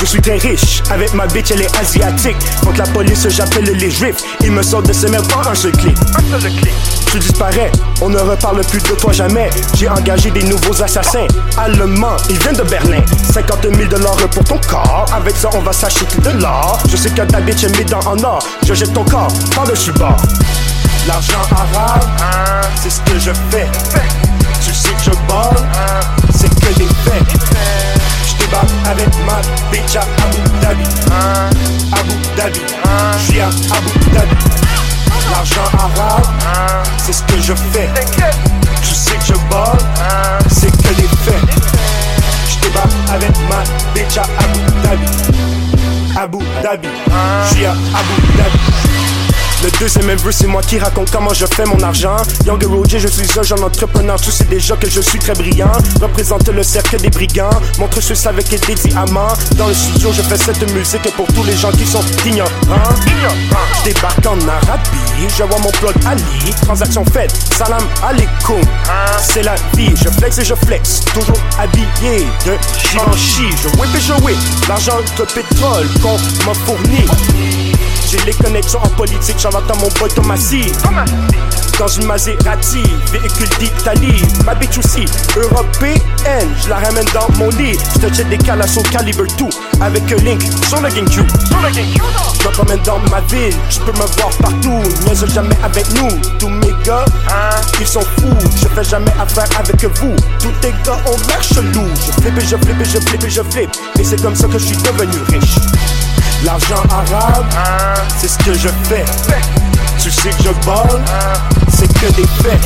je 0.00 0.04
suis 0.04 0.20
très 0.20 0.36
riche. 0.36 0.82
Avec 0.90 1.12
ma 1.14 1.26
bitch, 1.26 1.50
elle 1.50 1.62
est 1.62 1.76
asiatique. 1.76 2.36
Contre 2.62 2.78
la 2.78 2.86
police, 2.86 3.28
j'appelle 3.28 3.64
les 3.64 3.90
juifs. 3.90 4.22
Ils 4.42 4.52
me 4.52 4.62
sortent 4.62 4.86
de 4.86 4.92
ces 4.92 5.08
merdes 5.08 5.26
en 5.34 5.48
un 5.48 5.54
seul 5.54 5.72
clic. 5.72 5.96
Un 6.32 6.40
seul 6.40 6.52
clic. 6.52 6.74
Tu 7.10 7.18
disparais, 7.18 7.72
on 8.00 8.08
ne 8.08 8.18
reparle 8.18 8.60
plus 8.66 8.82
de 8.82 8.94
toi 8.94 9.12
jamais. 9.12 9.50
J'ai 9.74 9.88
engagé 9.88 10.30
des 10.30 10.42
nouveaux 10.42 10.82
assassins. 10.82 11.26
Allemands, 11.56 12.16
ils 12.28 12.38
viennent 12.38 12.56
de 12.56 12.62
Berlin. 12.62 13.02
50 13.32 13.62
000 13.74 13.88
dollars 13.88 14.16
pour 14.30 14.44
ton 14.44 14.58
corps. 14.68 15.06
Avec 15.12 15.36
ça, 15.36 15.48
on 15.54 15.60
va 15.60 15.72
s'acheter 15.72 16.20
de 16.20 16.30
l'or. 16.40 16.78
Je 16.88 16.96
sais 16.96 17.10
que 17.10 17.22
ta 17.22 17.40
bitch 17.40 17.64
est 17.64 17.78
mes 17.78 17.84
dents 17.84 18.00
en 18.06 18.22
or. 18.22 18.46
Je 18.66 18.74
jette 18.74 18.92
ton 18.92 19.04
corps 19.04 19.32
par-dessus 19.54 19.92
bord. 19.92 20.16
L'argent 21.06 21.38
arabe, 21.54 22.02
c'est 22.82 22.90
ce 22.90 23.00
que 23.02 23.18
je 23.18 23.30
fais. 23.50 23.68
Tu 24.64 24.74
sais 24.74 24.88
que 24.88 25.04
je 25.04 25.10
borde, 25.28 25.64
c'est 26.34 26.48
que 26.48 26.78
des 26.78 26.86
faits. 26.86 27.24
Je 28.26 28.44
débarque 28.44 28.66
avec 28.90 29.08
ma 29.24 29.40
bitch 29.70 29.96
à 29.96 30.00
Abu 30.00 30.38
Dhabi. 30.60 30.84
Abu 31.92 32.14
Dhabi, 32.36 32.60
je 33.18 33.24
suis 33.24 33.40
à 33.40 33.46
Abu 33.46 34.10
Dhabi. 34.12 34.36
L'argent 35.30 35.68
arabe, 35.78 36.26
c'est 36.98 37.12
ce 37.12 37.22
que 37.22 37.40
je 37.40 37.54
fais. 37.72 37.88
Tu 38.82 38.94
sais 38.94 39.16
que 39.16 39.26
je 39.26 39.34
borde, 39.48 39.84
c'est 40.50 40.70
que 40.70 40.94
des 40.94 41.08
faits. 41.24 41.44
Je 42.50 42.66
débarque 42.66 42.90
avec 43.14 43.32
ma 43.48 43.62
bitch 43.94 44.18
à 44.18 44.22
Abu 44.22 44.60
Dhabi. 44.82 45.06
Abu 46.16 46.38
Dhabi, 46.62 46.88
je 47.48 47.54
suis 47.54 47.64
à 47.66 47.70
Abu 47.70 48.36
Dhabi. 48.36 48.85
Le 49.66 49.80
deuxième 49.80 50.16
vœu, 50.18 50.30
c'est 50.30 50.46
moi 50.46 50.62
qui 50.62 50.78
raconte 50.78 51.10
comment 51.10 51.34
je 51.34 51.44
fais 51.44 51.64
mon 51.64 51.82
argent. 51.82 52.18
Young 52.46 52.62
Roger, 52.66 53.00
je 53.00 53.08
suis 53.08 53.26
un 53.36 53.42
jeune 53.42 53.64
entrepreneur. 53.64 54.14
Tu 54.20 54.30
sais 54.30 54.44
déjà 54.44 54.76
que 54.76 54.88
je 54.88 55.00
suis 55.00 55.18
très 55.18 55.32
brillant. 55.32 55.72
Représente 56.00 56.48
le 56.50 56.62
cercle 56.62 56.98
des 57.00 57.10
brigands. 57.10 57.50
Montre 57.80 58.00
ce 58.00 58.28
avec 58.28 58.48
des 58.48 58.74
diamants. 58.76 59.34
Dans 59.56 59.66
le 59.66 59.74
studio, 59.74 60.12
je 60.12 60.22
fais 60.22 60.36
cette 60.36 60.72
musique 60.72 61.02
pour 61.16 61.26
tous 61.34 61.42
les 61.42 61.56
gens 61.56 61.72
qui 61.72 61.84
sont 61.84 62.04
ignorants. 62.24 62.94
Débarque 63.84 64.24
en 64.24 64.38
Arabie. 64.48 65.26
Je 65.36 65.42
vois 65.42 65.58
mon 65.58 65.72
plug 65.72 65.96
Ali. 66.06 66.54
Transaction 66.62 67.04
faite. 67.04 67.34
Salam 67.56 67.82
alaikum. 68.04 68.62
C'est 69.20 69.42
la 69.42 69.56
vie. 69.76 69.96
Je 69.96 70.10
flex 70.10 70.38
et 70.38 70.44
je 70.44 70.54
flex. 70.54 71.00
Toujours 71.12 71.40
habillé 71.58 72.24
de 72.46 72.56
Givenchy. 72.78 73.50
Je 73.60 73.68
whip 73.80 73.92
et 73.96 74.00
je 74.00 74.12
whip. 74.22 74.38
L'argent 74.68 74.98
de 75.18 75.24
pétrole 75.24 75.88
qu'on 76.00 76.16
m'a 76.46 76.54
fourni. 76.54 77.04
J'ai 78.08 78.18
les 78.24 78.34
connexions 78.34 78.80
en 78.82 78.88
politique, 78.90 79.36
Charlotte 79.36 79.68
à 79.68 79.74
mon 79.74 79.88
boy 79.98 80.08
Thomasy. 80.14 80.72
Dans 81.76 81.88
une 81.88 82.06
Maserati, 82.06 82.82
véhicule 83.10 83.48
d'Italie. 83.58 84.22
Ma 84.44 84.54
bitch 84.54 84.78
aussi, 84.78 85.04
européenne, 85.36 86.48
je 86.62 86.68
la 86.68 86.76
ramène 86.76 87.04
dans 87.12 87.28
mon 87.36 87.50
lit. 87.50 87.76
Je 88.00 88.06
te 88.06 88.22
des 88.22 88.38
calas 88.38 88.72
au 88.78 88.82
calibre 88.82 89.24
tout, 89.36 89.50
avec 89.80 90.10
un 90.12 90.16
link 90.22 90.40
sur 90.68 90.80
le 90.80 90.88
GameCube. 90.88 91.26
Je 91.74 92.48
me 92.48 92.52
promène 92.52 92.80
dans 92.84 92.98
ma 93.10 93.20
ville, 93.22 93.54
tu 93.68 93.80
peux 93.80 93.92
me 93.92 94.06
voir 94.16 94.30
partout. 94.40 94.82
Niaise 95.04 95.26
jamais 95.34 95.56
avec 95.64 95.86
nous, 95.94 96.08
tous 96.38 96.48
mes 96.48 96.74
gars, 96.84 97.04
ils 97.80 97.86
sont 97.86 98.00
fous. 98.00 98.48
Je 98.62 98.68
fais 98.68 98.84
jamais 98.84 99.12
affaire 99.20 99.48
avec 99.58 99.84
vous, 99.98 100.14
tous 100.40 100.52
tes 100.60 100.72
gars 100.84 100.98
ont 101.06 101.18
l'air 101.28 101.42
chelou. 101.42 101.88
Je 102.06 102.12
flippe 102.22 102.38
et 102.38 102.46
je 102.46 102.56
flippe 102.56 102.80
et 102.80 102.84
je 102.84 102.98
flippe 103.00 103.24
et 103.24 103.30
je 103.30 103.42
flippe. 103.42 103.70
Et 103.98 104.04
c'est 104.04 104.22
comme 104.22 104.36
ça 104.36 104.46
que 104.46 104.58
je 104.58 104.66
suis 104.66 104.76
devenu 104.76 105.18
riche. 105.28 105.56
L'argent 106.44 106.82
arabe, 106.90 107.46
c'est 108.18 108.28
ce 108.28 108.38
que 108.38 108.54
je 108.54 108.68
fais. 108.84 109.04
Tu 110.00 110.10
sais 110.10 110.30
que 110.30 110.42
je 110.44 110.64
borde, 110.64 111.02
c'est 111.68 111.92
que 111.92 112.06
des 112.12 112.26
faits. 112.42 112.60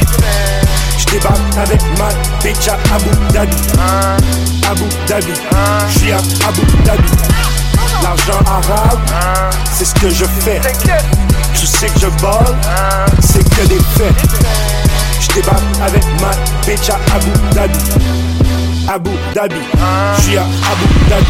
Je 0.98 1.04
débarque 1.06 1.56
avec 1.56 1.80
ma 1.98 2.08
bitch 2.42 2.68
à 2.68 2.74
Abu 2.94 3.10
Dhabi. 3.32 3.56
Abu 4.70 4.84
Dhabi, 5.06 5.32
je 5.88 5.98
suis 5.98 6.12
à 6.12 6.18
Abu 6.46 6.60
Dhabi. 6.84 7.10
L'argent 8.02 8.40
arabe, 8.46 8.98
c'est 9.72 9.84
ce 9.86 9.94
que 9.94 10.10
je 10.10 10.24
fais. 10.24 10.60
Tu 11.54 11.66
sais 11.66 11.86
que 11.88 12.00
je 12.00 12.06
borde, 12.20 12.56
c'est 13.20 13.48
que 13.48 13.66
des 13.66 13.80
faits. 13.96 14.14
Je 15.20 15.28
débarque 15.34 15.62
avec 15.86 16.04
ma 16.20 16.30
bitch 16.66 16.90
à 16.90 16.98
Abu 17.14 17.30
Dhabi. 17.54 17.78
Abu 18.88 19.10
Dhabi, 19.34 19.60
je 20.16 20.22
suis 20.22 20.36
à 20.36 20.42
Abu 20.42 21.08
Dhabi. 21.08 21.26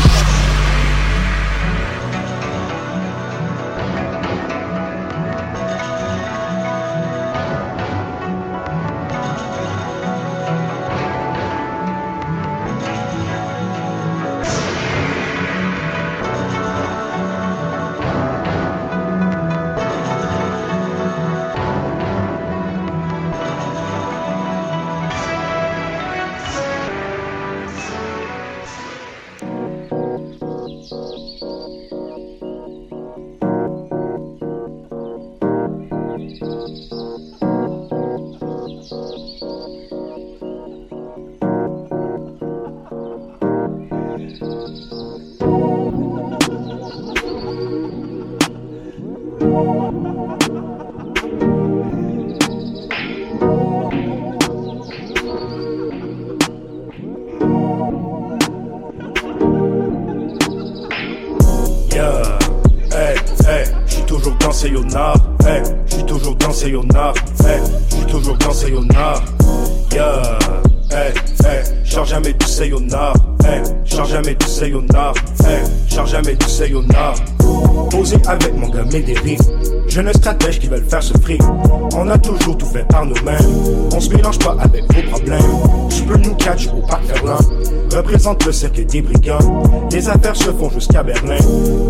Des 88.90 89.02
brigands. 89.02 89.62
Les 89.92 90.09
affaires 90.09 90.37
se 90.37 90.50
font 90.50 90.70
jusqu'à 90.70 91.02
Berlin. 91.02 91.38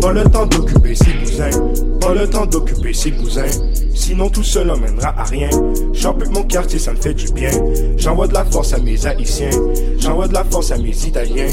Pas 0.01 0.13
le 0.13 0.23
temps 0.23 0.45
d'occuper 0.45 0.95
ses 0.95 1.11
cousins, 1.13 1.49
pas 1.99 2.13
le 2.13 2.27
temps 2.27 2.45
d'occuper 2.45 2.93
ses 2.93 3.11
cousins. 3.11 3.45
Sinon 3.93 4.29
tout 4.29 4.43
cela 4.43 4.75
mènera 4.75 5.13
à 5.17 5.23
rien. 5.23 5.49
J'empêche 5.93 6.29
mon 6.29 6.43
quartier, 6.43 6.79
ça 6.79 6.91
me 6.91 6.97
fait 6.97 7.13
du 7.13 7.31
bien. 7.33 7.51
J'envoie 7.97 8.27
de 8.27 8.33
la 8.33 8.45
force 8.45 8.73
à 8.73 8.79
mes 8.79 9.05
haïtiens, 9.05 9.49
j'envoie 9.97 10.27
de 10.27 10.33
la 10.33 10.43
force 10.43 10.71
à 10.71 10.77
mes 10.77 10.95
italiens. 11.05 11.47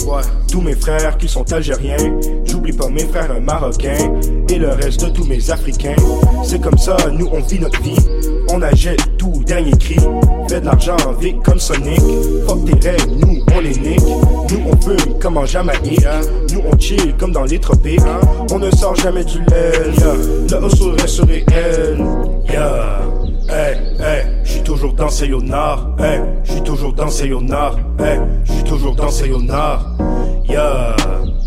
Tous 0.50 0.60
mes 0.60 0.74
frères 0.74 1.16
qui 1.18 1.28
sont 1.28 1.50
algériens, 1.52 1.96
j'oublie 2.44 2.72
pas 2.72 2.88
mes 2.88 3.04
frères 3.04 3.40
marocains 3.40 4.12
et 4.48 4.58
le 4.58 4.68
reste 4.68 5.04
de 5.04 5.10
tous 5.10 5.24
mes 5.24 5.50
africains. 5.50 5.96
C'est 6.44 6.60
comme 6.60 6.78
ça, 6.78 6.96
nous 7.12 7.28
on 7.32 7.40
vit 7.40 7.58
notre 7.58 7.80
vie. 7.82 7.96
On 8.50 8.62
achète 8.62 9.18
tout, 9.18 9.42
dernier 9.46 9.76
cri. 9.76 9.96
Fait 10.48 10.60
de 10.60 10.66
l'argent 10.66 10.96
vite 11.20 11.36
comme 11.44 11.58
Sonic. 11.58 12.00
Fuck 12.46 12.64
tes 12.64 12.88
règles, 12.90 13.16
nous 13.20 13.37
on 13.54 13.60
les 13.60 13.74
nique. 13.74 14.00
Nous 14.50 14.60
on 14.66 14.76
fume 14.80 15.18
comme 15.20 15.36
en 15.36 15.46
Jamaïque. 15.46 16.06
Nous 16.52 16.62
on 16.70 16.78
chill 16.78 17.14
comme 17.18 17.32
dans 17.32 17.44
les 17.44 17.58
tropiques. 17.58 18.00
On 18.52 18.58
ne 18.58 18.70
sort 18.70 18.94
jamais 18.96 19.24
du 19.24 19.38
lait. 19.38 19.72
Le 20.50 20.66
hustle 20.66 21.00
reste 21.00 21.20
réel. 21.24 21.98
Yeah. 22.50 23.00
Hey, 23.50 23.78
hey, 23.98 24.26
j'suis 24.44 24.62
toujours 24.62 24.92
dans 24.92 25.08
ces 25.08 25.26
yonards. 25.26 25.96
Hey, 25.98 26.20
j'suis 26.44 26.62
toujours 26.62 26.92
dans 26.92 27.08
ces 27.08 27.28
yonards. 27.28 27.78
Hey, 27.98 28.18
j'suis 28.44 28.64
toujours 28.64 28.94
dans 28.94 29.10
ces 29.10 29.28
yonards. 29.28 29.86
Yeah. 30.46 30.94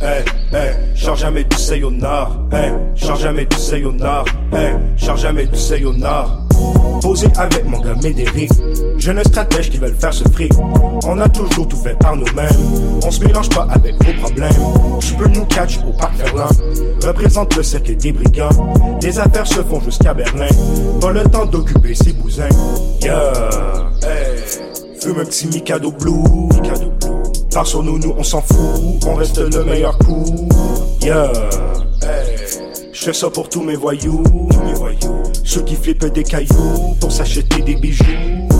Hey, 0.02 0.24
hey, 0.52 0.74
charge 0.96 1.20
jamais 1.20 1.44
du 1.44 1.56
sayonara. 1.56 2.32
Hey, 2.52 2.72
charge 2.96 3.22
jamais 3.22 3.46
du 3.46 3.56
sayonara. 3.56 4.26
Hey, 4.52 4.74
charge 4.98 5.22
jamais 5.22 5.46
du 5.46 5.56
sayonara. 5.56 6.40
Posé 7.02 7.28
avec 7.38 7.66
mon 7.66 7.80
gars 7.80 7.96
Médéric, 8.02 8.52
Jeunes 9.02 9.24
stratèges 9.24 9.72
qui 9.72 9.80
veulent 9.80 9.96
faire 9.96 10.14
ce 10.14 10.24
fric. 10.30 10.52
On 11.08 11.20
a 11.20 11.28
toujours 11.28 11.68
tout 11.68 11.76
fait 11.78 11.96
par 11.96 12.16
nous-mêmes. 12.16 13.02
On 13.04 13.10
se 13.10 13.24
mélange 13.26 13.50
pas 13.50 13.68
avec 13.72 13.96
vos 13.96 14.14
problèmes. 14.22 14.52
Je 15.00 15.16
peux 15.16 15.28
nous 15.28 15.44
catch 15.46 15.80
au 15.80 15.92
parc 15.92 16.16
Berlin. 16.20 16.48
Représente 17.04 17.56
le 17.56 17.64
cercle 17.64 17.96
des 17.96 18.12
brigands. 18.12 18.52
Les 19.02 19.18
affaires 19.18 19.48
se 19.48 19.64
font 19.64 19.82
jusqu'à 19.82 20.14
Berlin. 20.14 20.50
Pas 21.02 21.12
le 21.12 21.24
temps 21.24 21.48
d'occuper 21.48 21.96
ses 21.96 22.14
bousins. 22.14 22.48
Yeah, 23.02 23.34
hey. 24.04 25.00
Fume 25.02 25.20
un 25.20 25.26
petit 25.26 25.48
Mikado 25.48 25.92
Blue. 25.92 26.22
Mikado 26.54 26.92
Blue. 27.02 27.50
Par 27.52 27.66
sur 27.66 27.82
nous, 27.82 27.98
nous 27.98 28.14
on 28.16 28.24
s'en 28.24 28.42
fout. 28.42 29.04
On 29.08 29.16
reste 29.16 29.40
le 29.40 29.64
meilleur 29.64 29.98
coup. 29.98 30.48
Yeah, 31.02 31.32
hey. 32.04 32.38
Je 32.94 33.06
fais 33.06 33.14
ça 33.14 33.32
pour 33.32 33.50
tous 33.50 33.64
mes 33.64 33.76
voyous. 33.76 34.22
Mes 34.64 34.76
voyous. 34.76 35.24
Ceux 35.44 35.64
qui 35.64 35.76
flippent 35.76 36.06
des 36.06 36.24
cailloux 36.24 36.96
pour 37.00 37.12
s'acheter 37.12 37.64
des 37.64 37.74
bijoux. 37.74 38.51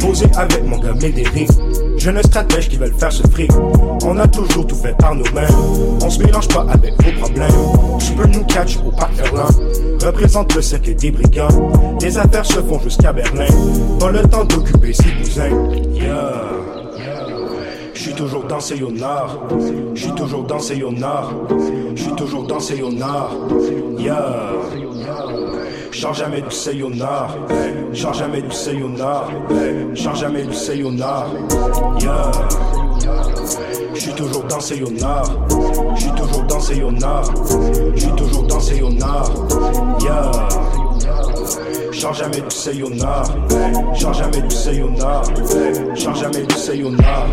Posé 0.00 0.26
avec 0.36 0.64
mon 0.64 0.78
gars 0.78 0.94
Médéric. 0.94 1.48
Jeunes 1.96 2.22
stratèges 2.22 2.68
qui 2.68 2.76
veulent 2.76 2.94
faire 2.94 3.12
ce 3.12 3.22
fric. 3.28 3.50
On 4.04 4.18
a 4.18 4.26
toujours 4.26 4.66
tout 4.66 4.74
fait 4.74 4.96
par 4.96 5.14
nous-mêmes. 5.14 5.50
On 6.02 6.10
se 6.10 6.22
mélange 6.22 6.48
pas 6.48 6.66
avec 6.70 6.94
vos 7.02 7.20
problèmes. 7.20 7.50
Je 7.98 8.12
peux 8.12 8.26
nous 8.26 8.44
catch 8.44 8.78
au 8.86 8.90
parc 8.90 9.14
Berlin. 9.16 9.46
Représente 10.04 10.54
le 10.54 10.62
cercle 10.62 10.94
des 10.94 11.10
brigands. 11.10 11.98
Les 12.00 12.16
affaires 12.16 12.46
se 12.46 12.60
font 12.60 12.80
jusqu'à 12.80 13.12
Berlin. 13.12 13.46
Pas 13.98 14.10
le 14.10 14.22
temps 14.22 14.44
d'occuper 14.44 14.92
ses 14.92 15.10
cousins. 15.22 15.50
Yeah. 15.92 16.32
J'suis 17.92 18.14
toujours 18.14 18.44
dans 18.44 18.60
ces 18.60 18.80
nord. 18.80 19.46
J'suis 19.94 20.12
toujours 20.12 20.44
dans 20.44 20.58
ces 20.58 20.78
nord. 20.78 21.32
J'suis 21.94 22.14
toujours 22.16 22.46
dans 22.46 22.60
ces 22.60 22.80
nord. 22.80 23.36
Yeah. 23.98 24.52
Jamais 25.92 26.40
du 26.42 26.50
sayonara. 26.50 27.28
Jamais 27.92 28.42
du 28.42 28.50
sayonara. 28.52 29.28
Jamais 29.92 30.44
du 30.44 30.54
sayonara. 30.54 31.26
Yeah. 32.00 32.30
J'suis 33.94 34.12
toujours 34.12 34.44
dans 34.44 34.60
nord. 35.00 35.46
J'suis 35.96 36.10
toujours 36.12 36.44
dans 36.44 36.90
nord. 36.92 37.34
J'suis 37.94 38.12
toujours 38.12 38.46
dans 38.46 38.60
nord. 38.92 39.98
Yeah. 40.00 40.30
Change 41.92 42.18
jamais 42.18 42.40
du 42.40 42.50
sayonara. 42.50 43.24
Change 43.94 44.18
jamais 44.18 44.42
du 44.42 44.54
sayonara. 44.54 45.22
Change 45.94 46.20
jamais 46.20 46.42
du 46.46 46.54
sayonara. 46.54 47.26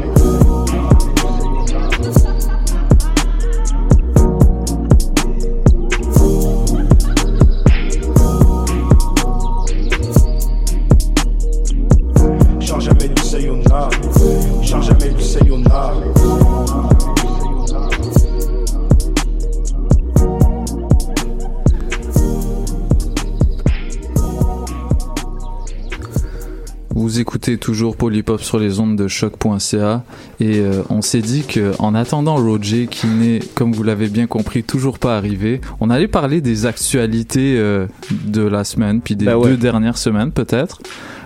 Écoutez 27.47 27.57
toujours 27.65 27.95
Polypop 27.95 28.41
sur 28.41 28.59
les 28.59 28.81
ondes 28.81 28.97
de 28.97 29.07
choc.ca 29.07 30.03
et 30.41 30.59
euh, 30.59 30.83
on 30.89 31.01
s'est 31.01 31.21
dit 31.21 31.43
que 31.43 31.71
en 31.79 31.95
attendant 31.95 32.35
Roger 32.35 32.87
qui 32.87 33.07
n'est 33.07 33.39
comme 33.55 33.71
vous 33.71 33.83
l'avez 33.83 34.09
bien 34.09 34.27
compris 34.27 34.63
toujours 34.63 34.99
pas 34.99 35.15
arrivé, 35.15 35.61
on 35.79 35.89
allait 35.89 36.09
parler 36.09 36.41
des 36.41 36.65
actualités 36.65 37.55
euh, 37.57 37.87
de 38.25 38.41
la 38.41 38.65
semaine 38.65 38.99
puis 38.99 39.15
des 39.15 39.23
Ben 39.23 39.37
ouais. 39.37 39.51
deux 39.51 39.55
dernières 39.55 39.97
semaines 39.97 40.33
peut-être. 40.33 40.81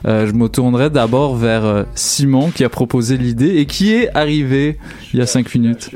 Euh, 0.06 0.28
je 0.28 0.34
me 0.34 0.48
tournerai 0.48 0.92
d'abord 0.92 1.36
vers 1.38 1.86
Simon 1.96 2.51
qui 2.51 2.63
a 2.63 2.70
proposé 2.70 3.18
l'idée 3.18 3.58
et 3.58 3.66
qui 3.66 3.92
est 3.92 4.16
arrivé 4.16 4.78
il 5.13 5.20
y 5.20 5.24
a 5.24 5.25
cinq 5.25 5.56
minutes. 5.56 5.90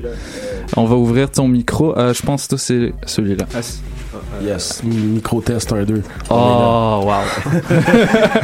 On 0.75 0.85
va 0.85 0.95
ouvrir 0.95 1.29
ton 1.29 1.47
micro. 1.47 1.93
Je 1.95 2.21
pense 2.23 2.47
que 2.47 2.57
c'est 2.57 2.93
celui-là. 3.05 3.45
Yes, 4.41 4.81
micro-test 4.83 5.71
1-2. 5.73 6.01
Oh 6.29 7.01
wow, 7.05 7.13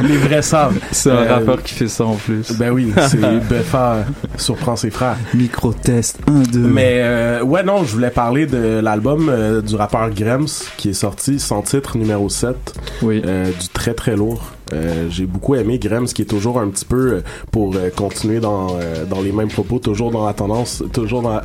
Les 0.02 0.16
vrais 0.16 0.42
savent. 0.42 0.78
c'est 0.90 1.10
un 1.10 1.14
Euh, 1.16 1.34
rappeur 1.34 1.62
qui 1.62 1.74
fait 1.74 1.88
ça 1.88 2.04
en 2.04 2.14
plus. 2.14 2.52
Ben 2.58 2.70
oui, 2.70 2.92
c'est 3.08 3.18
Beffa 3.48 4.04
surprend 4.36 4.76
ses 4.76 4.90
frères. 4.90 5.16
Micro 5.34 5.72
test 5.72 6.18
1 6.26 6.42
2. 6.52 6.58
Mais 6.60 6.98
euh, 7.02 7.42
ouais, 7.42 7.62
non, 7.62 7.84
je 7.84 7.92
voulais 7.92 8.10
parler 8.10 8.46
de 8.46 8.80
l'album 8.82 9.28
euh, 9.28 9.60
du 9.60 9.76
rappeur 9.76 10.10
Grems 10.10 10.46
qui 10.76 10.90
est 10.90 10.94
sorti 10.94 11.38
sans 11.38 11.62
titre 11.62 11.96
numéro 11.96 12.28
7, 12.28 12.56
oui. 13.02 13.22
euh, 13.24 13.46
du 13.50 13.68
très 13.68 13.94
très 13.94 14.16
lourd. 14.16 14.42
Euh, 14.72 15.06
J'ai 15.10 15.26
beaucoup 15.26 15.54
aimé 15.54 15.78
Grems 15.78 16.06
qui 16.06 16.22
est 16.22 16.26
toujours 16.26 16.58
un 16.58 16.68
petit 16.68 16.84
peu 16.86 16.96
euh, 17.14 17.20
pour 17.50 17.74
euh, 17.76 17.90
continuer 17.94 18.40
dans, 18.40 18.68
euh, 18.80 19.04
dans 19.04 19.20
les 19.20 19.32
mêmes 19.32 19.48
propos, 19.50 19.78
toujours 19.78 20.10
dans 20.10 20.26
la 20.26 20.32
tendance, 20.32 20.82
toujours 20.92 21.20
dans 21.22 21.30
la, 21.34 21.42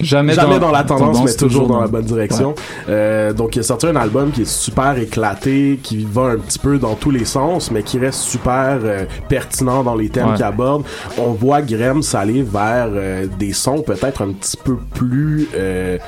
Jamais, 0.00 0.34
jamais 0.34 0.58
dans, 0.58 0.70
la 0.70 0.84
tendance, 0.84 1.22
mais 1.24 1.34
toujours 1.34 1.66
dans 1.66 1.80
la 1.80 1.86
bonne 1.86 2.04
direction. 2.04 2.54
Euh, 2.88 3.32
donc, 3.32 3.56
il 3.56 3.60
a 3.60 3.62
sorti 3.62 3.86
un 3.86 3.96
album 3.96 4.30
qui 4.30 4.42
est 4.42 4.48
super 4.48 4.96
éclaté, 4.98 5.78
qui 5.82 6.04
va 6.10 6.22
un 6.22 6.38
petit 6.38 6.58
peu 6.58 6.78
dans 6.78 6.94
tous 6.94 7.10
les 7.10 7.24
sens, 7.24 7.70
mais 7.70 7.82
qui 7.82 7.98
reste 7.98 8.20
super 8.20 8.78
euh, 8.82 9.04
pertinent 9.28 9.82
dans 9.82 9.94
les 9.94 10.08
thèmes 10.08 10.20
Ouais. 10.30 10.36
qu'il 10.36 10.44
aborde. 10.44 10.84
On 11.18 11.32
voit 11.32 11.62
Graham 11.62 12.02
s'aller 12.02 12.42
vers 12.42 12.88
euh, 12.90 13.26
des 13.38 13.52
sons 13.52 13.82
peut-être 13.82 14.22
un 14.22 14.32
petit 14.32 14.56
peu 14.56 14.76
plus 14.76 15.48
euh, 15.54 15.98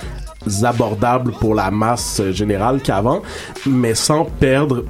abordables 0.64 1.32
pour 1.32 1.54
la 1.54 1.70
masse 1.70 2.20
générale 2.30 2.80
qu'avant, 2.82 3.22
mais 3.66 3.94
sans 3.94 4.24
perdre 4.24 4.84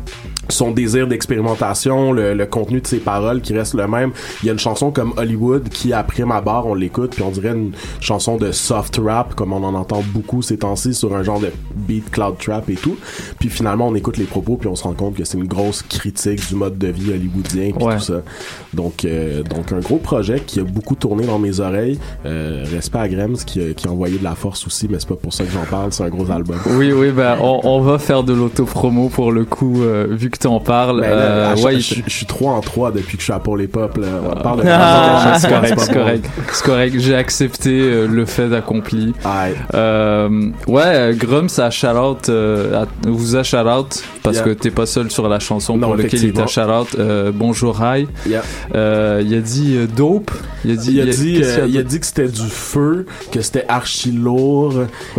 son 0.53 0.71
désir 0.71 1.07
d'expérimentation, 1.07 2.13
le, 2.13 2.35
le 2.35 2.47
contenu 2.47 2.81
de 2.81 2.87
ses 2.87 2.99
paroles 2.99 3.41
qui 3.41 3.55
reste 3.57 3.75
le 3.75 3.87
même. 3.89 4.13
Il 4.43 4.47
y 4.47 4.49
a 4.51 4.53
une 4.53 4.59
chanson 4.59 4.91
comme 4.91 5.13
Hollywood 5.17 5.69
qui, 5.69 5.93
après 5.93 6.25
ma 6.25 6.41
barre, 6.41 6.67
on 6.67 6.75
l'écoute, 6.75 7.11
puis 7.15 7.23
on 7.23 7.31
dirait 7.31 7.51
une 7.53 7.73
chanson 8.01 8.37
de 8.37 8.53
soft 8.53 9.01
rap, 9.05 9.35
comme 9.35 9.53
on 9.53 9.63
en 9.65 9.75
entend 9.75 10.03
beaucoup 10.15 10.43
ces 10.43 10.59
temps-ci, 10.59 10.95
sur 10.95 11.15
un 11.15 11.23
genre 11.23 11.41
de 11.41 11.51
beat 11.75 12.11
cloud 12.11 12.37
trap 12.39 12.69
et 12.71 12.75
tout. 12.75 12.97
Puis 13.39 13.49
finalement, 13.49 13.89
on 13.89 13.95
écoute 13.95 14.17
les 14.19 14.25
propos, 14.25 14.57
puis 14.57 14.69
on 14.69 14.77
se 14.77 14.85
rend 14.85 14.93
compte 14.95 15.15
que 15.15 15.25
c'est 15.25 15.39
une 15.39 15.47
grosse 15.49 15.83
critique 15.83 16.47
du 16.49 16.55
mode 16.55 16.79
de 16.79 16.89
vie 16.89 17.11
hollywoodien, 17.11 17.71
puis 17.77 17.85
Ouais. 17.87 17.97
tout 17.97 18.03
ça. 18.03 18.23
Donc, 18.75 19.05
euh, 19.05 19.43
donc 19.43 19.73
un 19.73 19.81
gros 19.81 19.97
projet 19.99 20.41
qui 20.41 20.61
a 20.61 20.65
beaucoup 20.65 20.95
tourné 20.95 21.25
dans 21.27 21.39
mes 21.39 21.61
oreilles. 21.61 21.99
Euh, 22.27 22.65
respect 22.71 22.99
à 22.99 23.09
Grems 23.09 23.37
qui, 23.47 23.61
a- 23.61 23.73
qui 23.75 23.89
a 23.89 23.91
envoyé 23.91 24.19
de 24.19 24.25
la 24.25 24.35
force 24.35 24.67
aussi, 24.67 24.87
mais 24.89 24.99
c'est 25.01 25.09
pas 25.09 25.17
pour 25.17 25.33
ça 25.33 25.45
que 25.45 25.51
j'en 25.51 25.65
parle, 25.65 25.93
c'est 25.93 26.05
un 26.05 26.09
gros 26.09 26.31
album. 26.31 26.57
Oui, 26.77 26.93
oui, 26.93 27.11
ben 27.11 27.37
on, 27.41 27.61
on 27.65 27.81
va 27.81 27.99
faire 27.99 28.23
de 28.23 28.33
l'auto-promo 28.33 29.09
pour 29.09 29.33
le 29.33 29.45
coup, 29.45 29.83
euh, 29.83 30.07
vu 30.11 30.31
que 30.31 30.39
Ben 30.49 31.01
là, 31.01 31.07
Euh, 31.07 31.57
ouais, 31.63 31.81
je, 31.81 32.03
suis 32.09 32.27
3 32.27 32.53
en 32.53 32.61
3 32.61 32.93
depuis 32.93 33.17
que 33.17 33.21
je 33.21 33.25
suis 33.25 33.33
à 33.33 33.39
Pour 33.39 33.57
les 33.57 33.67
Pop. 33.69 33.97
Là. 33.97 34.07
On 34.31 34.41
parle 34.41 34.63
de 34.63 34.67
Ah, 34.69 35.37
c'est 35.41 35.49
correct, 35.49 35.75
c'est 35.79 35.93
correct, 35.93 36.31
c'est 36.53 36.65
correct. 36.65 36.95
J'ai 36.99 37.15
accepté 37.15 37.71
euh, 37.83 38.07
le 38.07 38.25
fait 38.25 38.53
accompli. 38.55 39.13
Euh, 39.75 40.29
ouais, 40.67 40.83
euh, 40.85 41.13
Grums 41.15 41.49
a 41.59 41.71
shout-out, 41.71 42.29
euh, 42.29 42.85
vous 43.07 43.37
a 43.37 43.43
shout-out 43.43 44.03
parce 44.23 44.37
Yeah. 44.37 44.45
que 44.45 44.51
t'es 44.51 44.71
pas 44.71 44.87
seul 44.87 45.11
sur 45.11 45.29
la 45.29 45.39
chanson 45.41 45.77
Non, 45.77 45.89
pour 45.89 45.97
laquelle 45.97 46.23
il 46.25 46.33
t'a 46.33 46.47
shout-out. 46.47 46.97
Euh, 46.99 47.31
bonjour, 47.35 47.81
hi. 47.83 48.07
Yeah. 48.27 48.43
Euh, 48.75 49.23
il 49.25 49.35
a 49.35 49.41
dit 49.41 49.75
euh, 49.77 49.87
dope. 49.87 50.31
Il 50.65 50.71
a 50.73 50.77
dit, 50.77 50.93
Il 50.93 51.01
a 51.01 51.05
dit, 51.07 51.35
qu'est-ce 51.39 51.55
qu'il 51.55 51.63
euh, 51.65 51.67
il 51.69 51.79
a 51.79 51.83
dit? 51.83 51.89
dit 51.95 52.01
que 52.01 52.07
c'était 52.07 52.29
du 52.29 52.47
feu, 52.49 53.07
que 53.33 53.41
c'était 53.43 53.65
archi 53.69 54.13
lourd, 54.13 54.75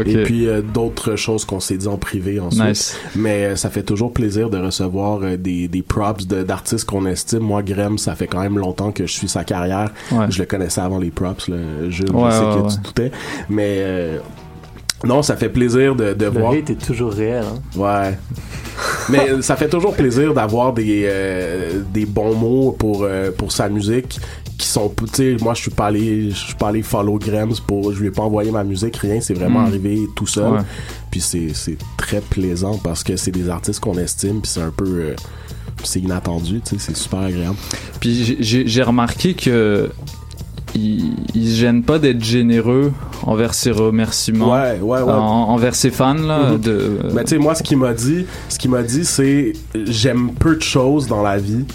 et 0.05 0.23
puis 0.23 0.47
euh, 0.47 0.61
d'autres 0.61 1.15
choses 1.17 1.43
qu'on 1.45 1.59
s'est 1.59 1.75
dit 1.77 1.87
en 1.87 1.97
privé 1.97 2.39
ensuite. 2.39 2.63
Nice. 2.63 2.97
Mais 3.15 3.43
euh, 3.45 3.55
ça 3.57 3.69
fait 3.69 3.83
toujours 3.83 4.13
plaisir 4.13 4.49
de 4.49 4.57
recevoir 4.57 5.02
euh, 5.23 5.37
des, 5.37 5.67
des 5.67 5.81
props 5.81 6.25
de- 6.27 6.43
d'artistes 6.43 6.85
qu'on 6.85 7.05
estime. 7.05 7.39
Moi, 7.39 7.61
Graham, 7.63 7.97
ça 7.97 8.15
fait 8.15 8.27
quand 8.27 8.41
même 8.41 8.57
longtemps 8.57 8.91
que 8.91 9.05
je 9.05 9.11
suis 9.13 9.27
sa 9.27 9.43
carrière. 9.43 9.91
Ouais. 10.11 10.25
Je 10.29 10.39
le 10.39 10.45
connaissais 10.45 10.81
avant 10.81 10.99
les 10.99 11.11
props, 11.11 11.47
là. 11.47 11.57
Jules, 11.89 12.11
Ouais, 12.15 12.29
je 12.31 12.35
sais 12.35 12.43
ouais, 12.45 12.63
que 12.67 12.73
tu 12.73 12.79
doutais. 12.81 13.11
Mais 13.49 13.75
euh, 13.79 14.19
non, 15.03 15.21
ça 15.21 15.35
fait 15.35 15.49
plaisir 15.49 15.95
de, 15.95 16.13
de 16.13 16.25
Le 16.25 16.31
voir. 16.31 16.53
hate 16.53 16.69
est 16.69 16.85
toujours 16.85 17.11
réel. 17.13 17.43
Hein? 17.43 17.79
Ouais. 17.79 18.17
Mais 19.09 19.41
ça 19.41 19.55
fait 19.55 19.69
toujours 19.69 19.93
plaisir 19.93 20.33
d'avoir 20.33 20.73
des 20.73 21.03
euh, 21.05 21.81
des 21.93 22.05
bons 22.05 22.35
mots 22.35 22.71
pour 22.77 23.03
euh, 23.03 23.31
pour 23.31 23.51
sa 23.51 23.69
musique 23.69 24.19
qui 24.57 24.67
sont 24.67 24.89
tu 24.97 25.05
sais 25.13 25.37
moi 25.41 25.53
je 25.53 25.61
suis 25.63 25.71
pas 25.71 25.87
allé 25.87 26.29
je 26.31 26.35
suis 26.35 26.53
pas 26.55 26.69
allé 26.69 26.81
follow 26.81 27.17
Grams 27.19 27.53
pour 27.67 27.91
je 27.93 27.99
lui 27.99 28.07
ai 28.07 28.11
pas 28.11 28.21
envoyé 28.23 28.49
ma 28.51 28.63
musique 28.63 28.95
rien 28.97 29.19
c'est 29.19 29.33
vraiment 29.33 29.61
Mm. 29.61 29.65
arrivé 29.65 29.99
tout 30.15 30.27
seul 30.27 30.53
Ouais. 30.53 30.59
puis 31.11 31.19
c'est 31.21 31.49
c'est 31.53 31.77
très 31.97 32.21
plaisant 32.21 32.77
parce 32.83 33.03
que 33.03 33.15
c'est 33.15 33.31
des 33.31 33.49
artistes 33.49 33.79
qu'on 33.79 33.97
estime 33.97 34.41
puis 34.41 34.49
c'est 34.51 34.61
un 34.61 34.71
peu 34.71 34.85
euh, 34.85 35.15
c'est 35.83 35.99
inattendu 35.99 36.61
tu 36.61 36.71
sais 36.71 36.75
c'est 36.79 36.95
super 36.95 37.19
agréable 37.19 37.55
Puis 37.99 38.23
j'ai- 38.23 38.37
j'ai 38.39 38.67
j'ai 38.67 38.83
remarqué 38.83 39.33
que 39.33 39.89
il, 40.75 41.13
il 41.35 41.49
se 41.49 41.55
gêne 41.55 41.83
pas 41.83 41.99
d'être 41.99 42.23
généreux 42.23 42.91
envers 43.23 43.53
ses 43.53 43.71
remerciements, 43.71 44.51
ouais 44.53 44.79
ouais 44.81 45.01
ouais 45.01 45.11
en- 45.13 45.49
envers 45.49 45.75
ses 45.75 45.91
fans 45.91 46.13
là. 46.13 46.51
Mhm. 46.51 46.57
de, 46.59 46.99
Mais 47.13 47.23
tu 47.23 47.31
sais, 47.31 47.37
moi, 47.37 47.55
ce 47.55 47.63
qu'il 47.63 47.77
m'a 47.77 47.93
dit, 47.93 48.25
ce 48.49 48.57
qu'il 48.59 48.71
m'a 48.71 48.83
dit, 48.83 49.05
c'est 49.05 49.53
j'aime 49.85 50.31
peu 50.33 50.55
de 50.55 50.61
choses 50.61 51.07
dans 51.07 51.21
la 51.21 51.37
vie, 51.37 51.65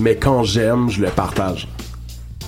mais 0.00 0.16
quand 0.16 0.42
j'aime, 0.44 0.88
je 0.90 1.00
le 1.02 1.08
partage. 1.08 1.68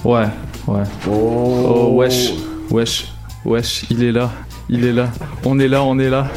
ouais, 0.05 0.27
ouais. 0.69 0.83
Oh, 1.11 1.67
Oh 1.75 1.93
wesh, 1.97 2.33
wesh, 2.71 3.09
wesh, 3.45 3.85
il 3.91 4.03
est 4.05 4.13
là, 4.13 4.31
il 4.69 4.85
est 4.85 4.93
là. 4.93 5.09
On 5.45 5.59
est 5.59 5.69
là, 5.69 5.83
on 5.83 5.99
est 5.99 6.11
là. 6.11 6.29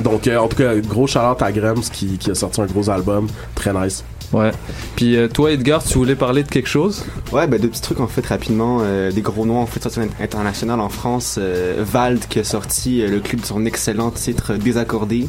Donc, 0.00 0.26
euh, 0.26 0.38
en 0.38 0.48
tout 0.48 0.56
cas, 0.56 0.74
gros 0.76 1.06
shout 1.06 1.18
à 1.40 1.52
Grams 1.52 1.80
qui, 1.92 2.18
qui 2.18 2.30
a 2.30 2.34
sorti 2.34 2.60
un 2.60 2.66
gros 2.66 2.90
album, 2.90 3.28
très 3.54 3.72
nice. 3.72 4.04
Ouais. 4.32 4.50
Puis 4.96 5.16
euh, 5.16 5.28
toi, 5.28 5.52
Edgar, 5.52 5.82
tu 5.84 5.94
voulais 5.98 6.16
parler 6.16 6.42
de 6.42 6.48
quelque 6.48 6.68
chose? 6.68 7.04
Ouais, 7.32 7.46
ben 7.46 7.60
deux 7.60 7.68
petits 7.68 7.82
trucs 7.82 8.00
en 8.00 8.06
fait 8.08 8.26
rapidement. 8.26 8.78
Euh, 8.82 9.12
des 9.12 9.20
gros 9.22 9.46
noms 9.46 9.58
en 9.60 9.66
fait 9.66 9.82
sortis 9.82 10.00
à 10.00 10.06
l'international 10.20 10.80
en 10.80 10.88
France. 10.88 11.36
Euh, 11.38 11.82
Vald 11.84 12.26
qui 12.28 12.38
a 12.40 12.44
sorti 12.44 13.02
euh, 13.02 13.08
le 13.08 13.20
clip 13.20 13.40
de 13.40 13.46
son 13.46 13.64
excellent 13.66 14.10
titre 14.10 14.54
Désaccordé. 14.54 15.26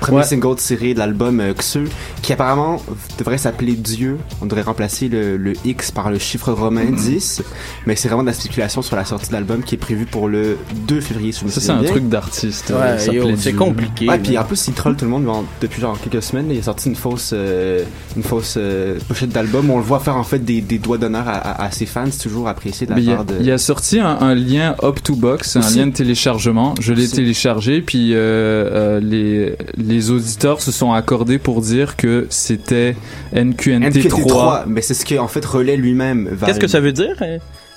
Premier 0.00 0.18
Ouais. 0.18 0.24
single 0.24 0.56
tiré 0.56 0.92
de 0.92 0.98
l'album 0.98 1.40
euh, 1.40 1.54
Xeux, 1.54 1.88
qui 2.20 2.32
apparemment 2.32 2.82
devrait 3.18 3.38
s'appeler 3.38 3.72
Dieu. 3.72 4.18
On 4.42 4.46
devrait 4.46 4.62
remplacer 4.62 5.08
le, 5.08 5.36
le 5.36 5.54
X 5.64 5.90
par 5.92 6.10
le 6.10 6.18
chiffre 6.18 6.52
romain 6.52 6.84
10. 6.84 7.42
Mais 7.86 7.96
c'est 7.96 8.08
vraiment 8.08 8.22
de 8.22 8.28
la 8.28 8.34
spéculation 8.34 8.82
sur 8.82 8.96
la 8.96 9.04
sortie 9.04 9.28
de 9.28 9.32
l'album 9.32 9.62
qui 9.62 9.76
est 9.76 9.78
prévue 9.78 10.04
pour 10.06 10.28
le 10.28 10.58
2 10.86 11.00
février. 11.00 11.32
Si 11.32 11.48
Ça, 11.48 11.60
c'est 11.60 11.70
un 11.70 11.80
bien. 11.80 11.90
truc 11.90 12.08
d'artiste. 12.08 12.70
Ouais, 12.70 12.98
euh, 13.08 13.34
c'est 13.38 13.54
compliqué. 13.54 14.08
Ouais, 14.08 14.18
puis 14.18 14.36
en 14.36 14.44
plus, 14.44 14.66
il 14.68 14.74
troll 14.74 14.94
tout 14.96 15.06
le 15.06 15.10
monde 15.10 15.26
depuis 15.62 15.80
genre 15.80 15.96
quelques 15.98 16.22
semaines. 16.22 16.48
il 16.50 16.58
a 16.58 16.62
sorti 16.62 16.88
une 16.90 16.96
fausse, 16.96 17.30
euh, 17.32 17.82
une 18.16 18.22
fausse 18.22 18.33
euh, 18.56 18.98
pochette 19.08 19.30
d'album 19.30 19.70
où 19.70 19.74
on 19.74 19.78
le 19.78 19.82
voit 19.84 20.00
faire 20.00 20.16
en 20.16 20.24
fait 20.24 20.38
des, 20.38 20.60
des 20.60 20.78
doigts 20.78 20.98
d'honneur 20.98 21.28
à, 21.28 21.32
à- 21.32 21.64
à 21.66 21.70
ses 21.70 21.86
fans. 21.86 22.06
C'est 22.10 22.22
toujours 22.22 22.48
apprécié 22.48 22.86
de 22.86 22.90
la 22.92 22.96
Mais 22.96 23.02
il, 23.02 23.10
a, 23.10 23.14
part 23.16 23.24
de. 23.24 23.34
il 23.40 23.50
a 23.50 23.58
sorti 23.58 23.98
un, 24.00 24.18
un 24.20 24.34
lien 24.34 24.74
up 24.82 25.00
to 25.02 25.14
box, 25.16 25.56
un 25.56 25.60
lien 25.60 25.86
de 25.86 25.92
téléchargement. 25.92 26.74
Je 26.80 26.92
l'ai 26.92 27.08
téléchargé, 27.08 27.80
puis 27.80 28.14
euh, 28.14 28.18
euh, 28.18 29.00
les 29.00 29.56
les 29.76 30.10
auditeurs 30.10 30.60
se 30.60 30.72
sont 30.72 30.92
accordés 30.92 31.38
pour 31.38 31.60
dire 31.60 31.96
que 31.96 32.26
c'était 32.30 32.96
NQNT, 33.34 34.08
3. 34.08 34.62
NQT3, 34.62 34.64
mais 34.66 34.80
c'est 34.80 34.94
ce 34.94 35.04
que 35.04 35.18
en 35.18 35.28
fait 35.28 35.44
relaie 35.44 35.76
lui-même. 35.76 36.36
Qu'est-ce 36.44 36.60
que 36.60 36.68
ça 36.68 36.80
veut 36.80 36.92
dire? 36.92 37.16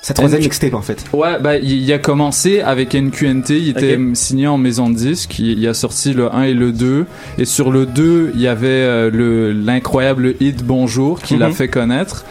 Sa 0.08 0.14
troisième 0.14 0.42
mixtape 0.42 0.74
en 0.74 0.82
fait. 0.82 1.04
Ouais, 1.12 1.38
bah 1.42 1.58
il, 1.58 1.70
il 1.84 1.92
a 1.92 1.98
commencé 2.00 2.62
avec 2.62 2.94
NQNT, 2.96 3.50
il 3.50 3.70
était 3.70 3.96
Ok. 3.98 4.16
signé 4.16 4.48
en 4.48 4.58
maison 4.58 4.90
de 4.90 4.96
disque, 4.96 5.38
il, 5.40 5.60
il 5.60 5.68
a 5.68 5.74
sorti 5.74 6.14
le 6.14 6.34
1 6.34 6.44
et 6.44 6.54
le 6.54 6.72
2 6.72 7.06
et 7.38 7.44
sur 7.46 7.72
le 7.72 7.86
2, 7.86 8.32
il 8.36 8.40
y 8.42 8.48
avait 8.48 8.68
euh, 8.70 9.10
le 9.12 9.52
l'incroyable 9.52 10.36
hit 10.40 10.64
Bonjour 10.64 11.22
qui 11.22 11.36
l'a 11.36 11.48
Mhm. 11.50 11.54
fait 11.54 11.68
connaître. 11.68 12.24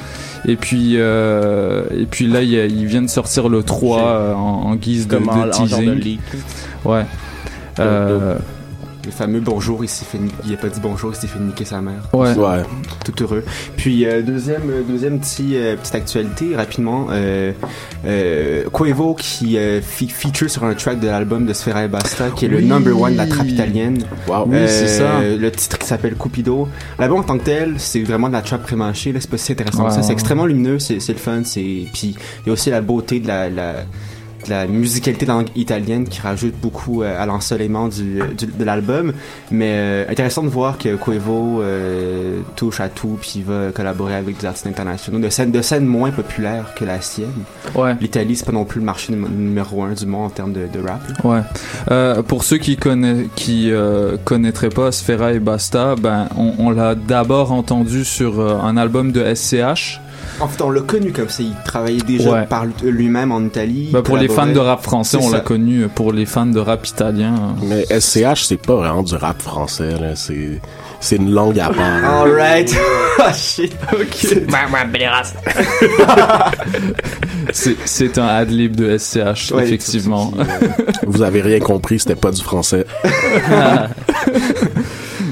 Et 0.48 0.56
puis 0.56 0.92
euh, 0.94 1.82
et 1.94 2.06
puis 2.06 2.26
là 2.28 2.40
il, 2.42 2.52
il 2.52 2.86
vient 2.86 3.02
de 3.02 3.08
sortir 3.10 3.48
le 3.50 3.62
3 3.62 4.00
euh, 4.08 4.32
en, 4.34 4.38
en 4.38 4.74
guise 4.76 5.06
de, 5.06 5.16
Comme 5.16 5.24
de 5.26 5.30
en, 5.30 5.48
en 5.48 5.66
genre 5.66 5.80
de 5.80 5.84
teasing. 5.84 5.94
leak. 6.00 6.20
Ouais. 6.84 7.04
Euh, 7.78 8.36
Le 9.07 9.12
fameux 9.12 9.38
bonjour, 9.40 9.85
il 9.85 9.88
s'est 9.88 10.05
fait, 10.05 10.19
il 10.45 10.53
a 10.53 10.57
pas 10.57 10.69
dit 10.69 10.81
bonjour, 10.83 11.12
il 11.12 11.16
s'est 11.16 11.29
fait 11.29 11.38
niquer 11.38 11.64
sa 11.64 11.81
mère. 11.81 12.03
ouais. 12.12 12.35
Ouais. 12.35 12.62
Tout 13.05 13.23
heureux. 13.23 13.45
Puis 13.77 14.05
euh, 14.05 14.21
deuxième, 14.21 14.69
euh, 14.69 14.83
deuxième 14.83 15.21
petit, 15.21 15.57
euh, 15.57 15.77
petite 15.77 15.95
actualité 15.95 16.57
rapidement. 16.57 17.07
Euh, 17.11 17.53
euh, 18.05 18.64
Quavo 18.73 19.14
qui 19.14 19.57
euh, 19.59 19.81
fe- 19.81 20.09
feature 20.11 20.51
sur 20.51 20.64
un 20.64 20.75
track 20.75 20.99
de 20.99 21.07
l'album 21.07 21.47
de 21.47 21.53
Sfera 21.53 21.85
et 21.85 21.88
Basta, 21.88 22.31
qui 22.31 22.47
est 22.47 22.49
le 22.49 22.61
number 22.61 23.01
one 23.01 23.12
de 23.12 23.19
la 23.19 23.27
trap 23.29 23.47
italienne. 23.47 23.99
Wow. 24.27 24.47
Oui, 24.49 24.57
c'est 24.66 24.88
ça. 24.88 25.21
Le 25.23 25.51
titre 25.53 25.79
qui 25.79 25.87
s'appelle 25.87 26.16
Cupido. 26.16 26.69
L'album 26.99 27.21
en 27.21 27.23
tant 27.23 27.38
que 27.38 27.45
tel, 27.45 27.75
c'est 27.79 28.03
vraiment 28.03 28.27
de 28.29 28.33
la 28.33 28.42
trap 28.42 28.62
prémâchée. 28.64 29.12
Là, 29.12 29.21
c'est 29.21 29.31
pas 29.31 29.38
si 29.38 29.53
intéressant 29.53 29.85
que 29.87 29.92
ça. 29.92 30.03
C'est 30.03 30.12
extrêmement 30.12 30.47
lumineux, 30.47 30.79
c'est 30.81 30.99
c'est 30.99 31.12
le 31.12 31.19
fun. 31.21 31.42
C'est 31.45 31.61
puis 31.92 32.16
il 32.45 32.47
y 32.49 32.51
a 32.51 32.53
aussi 32.53 32.71
la 32.71 32.81
beauté 32.81 33.21
de 33.21 33.29
la, 33.29 33.49
la 33.49 33.75
la 34.48 34.66
musicalité 34.66 35.26
langue 35.26 35.48
italienne 35.56 36.09
qui 36.09 36.20
rajoute 36.20 36.54
beaucoup 36.61 37.02
euh, 37.02 37.20
à 37.22 37.26
l'ensoleillement 37.26 37.88
du, 37.88 38.20
du- 38.37 38.46
de 38.46 38.64
l'album. 38.64 39.12
Mais 39.50 39.70
euh, 39.72 40.04
intéressant 40.09 40.42
de 40.42 40.48
voir 40.48 40.78
que 40.78 40.94
Quavo 40.96 41.62
euh, 41.62 42.40
touche 42.56 42.80
à 42.80 42.88
tout 42.88 43.18
puis 43.20 43.42
va 43.46 43.70
collaborer 43.74 44.14
avec 44.14 44.38
des 44.38 44.46
artistes 44.46 44.66
internationaux 44.66 45.18
de 45.18 45.28
scènes 45.28 45.50
de 45.52 45.62
scènes 45.62 45.87
moins 45.87 46.11
populaires 46.11 46.72
que 46.76 46.85
la 46.85 47.00
sienne. 47.00 47.28
Ouais. 47.74 47.94
L'Italie, 48.00 48.37
c'est 48.37 48.44
pas 48.46 48.52
non 48.52 48.64
plus 48.64 48.80
le 48.80 48.87
marché 48.87 49.12
num- 49.12 49.28
numéro 49.28 49.82
un 49.82 49.92
du 49.92 50.06
monde 50.06 50.26
en 50.26 50.30
termes 50.30 50.52
de, 50.52 50.66
de 50.72 50.87
rap. 50.87 51.00
Ouais. 51.24 51.40
Euh, 51.90 52.22
pour 52.22 52.44
ceux 52.44 52.59
qui 52.59 52.76
connaissent, 52.76 53.26
qui 53.37 53.70
connaîtraient 54.24 54.68
pas 54.70 54.92
Sfera 54.92 55.32
et 55.32 55.38
Basta, 55.40 55.94
ben 55.96 56.28
on, 56.37 56.54
on 56.59 56.70
l'a 56.70 56.94
d'abord 56.94 57.52
entendu 57.52 58.04
sur 58.04 58.40
un 58.64 58.76
album 58.76 59.12
de 59.12 59.35
SCH. 59.35 60.00
En 60.40 60.48
fait, 60.48 60.62
on 60.62 60.70
l'a 60.70 60.80
connu 60.80 61.12
comme 61.12 61.28
ça. 61.28 61.42
Il 61.42 61.54
travaillait 61.64 62.02
déjà 62.02 62.30
Ouais. 62.30 62.46
par 62.46 62.64
lui-même 62.82 63.32
en 63.32 63.40
Italie. 63.42 63.90
Ben, 63.92 64.02
pour 64.02 64.16
les 64.16 64.28
fans 64.28 64.46
de 64.46 64.58
rap 64.58 64.82
français, 64.82 65.18
on 65.20 65.30
l'a 65.30 65.40
connu. 65.40 65.88
Pour 65.88 66.12
les 66.12 66.26
fans 66.26 66.46
de 66.46 66.58
rap 66.58 66.86
italien, 66.86 67.54
Mais 67.62 67.84
SCH, 67.88 68.44
c'est 68.44 68.60
pas 68.60 68.76
vraiment 68.76 69.02
du 69.02 69.14
rap 69.14 69.40
français. 69.40 69.94
C'est, 70.14 70.60
c'est 71.00 71.16
une 71.16 71.30
langue 71.30 71.58
à 71.58 71.68
part. 71.70 72.04
Alright. 72.22 72.76
ah 73.18 73.32
shit. 73.32 73.74
Ok. 73.92 74.14
c'est 74.14 74.46
c'est 77.84 78.18
un 78.18 78.26
adlib 78.26 78.76
de 78.76 78.98
SCH, 78.98 79.52
Ouais, 79.52 79.64
effectivement. 79.64 80.32
Vous 81.06 81.22
avez 81.22 81.40
rien 81.40 81.60
compris, 81.60 81.98
c'était 81.98 82.14
pas 82.16 82.30
du 82.30 82.42
français. 82.42 82.84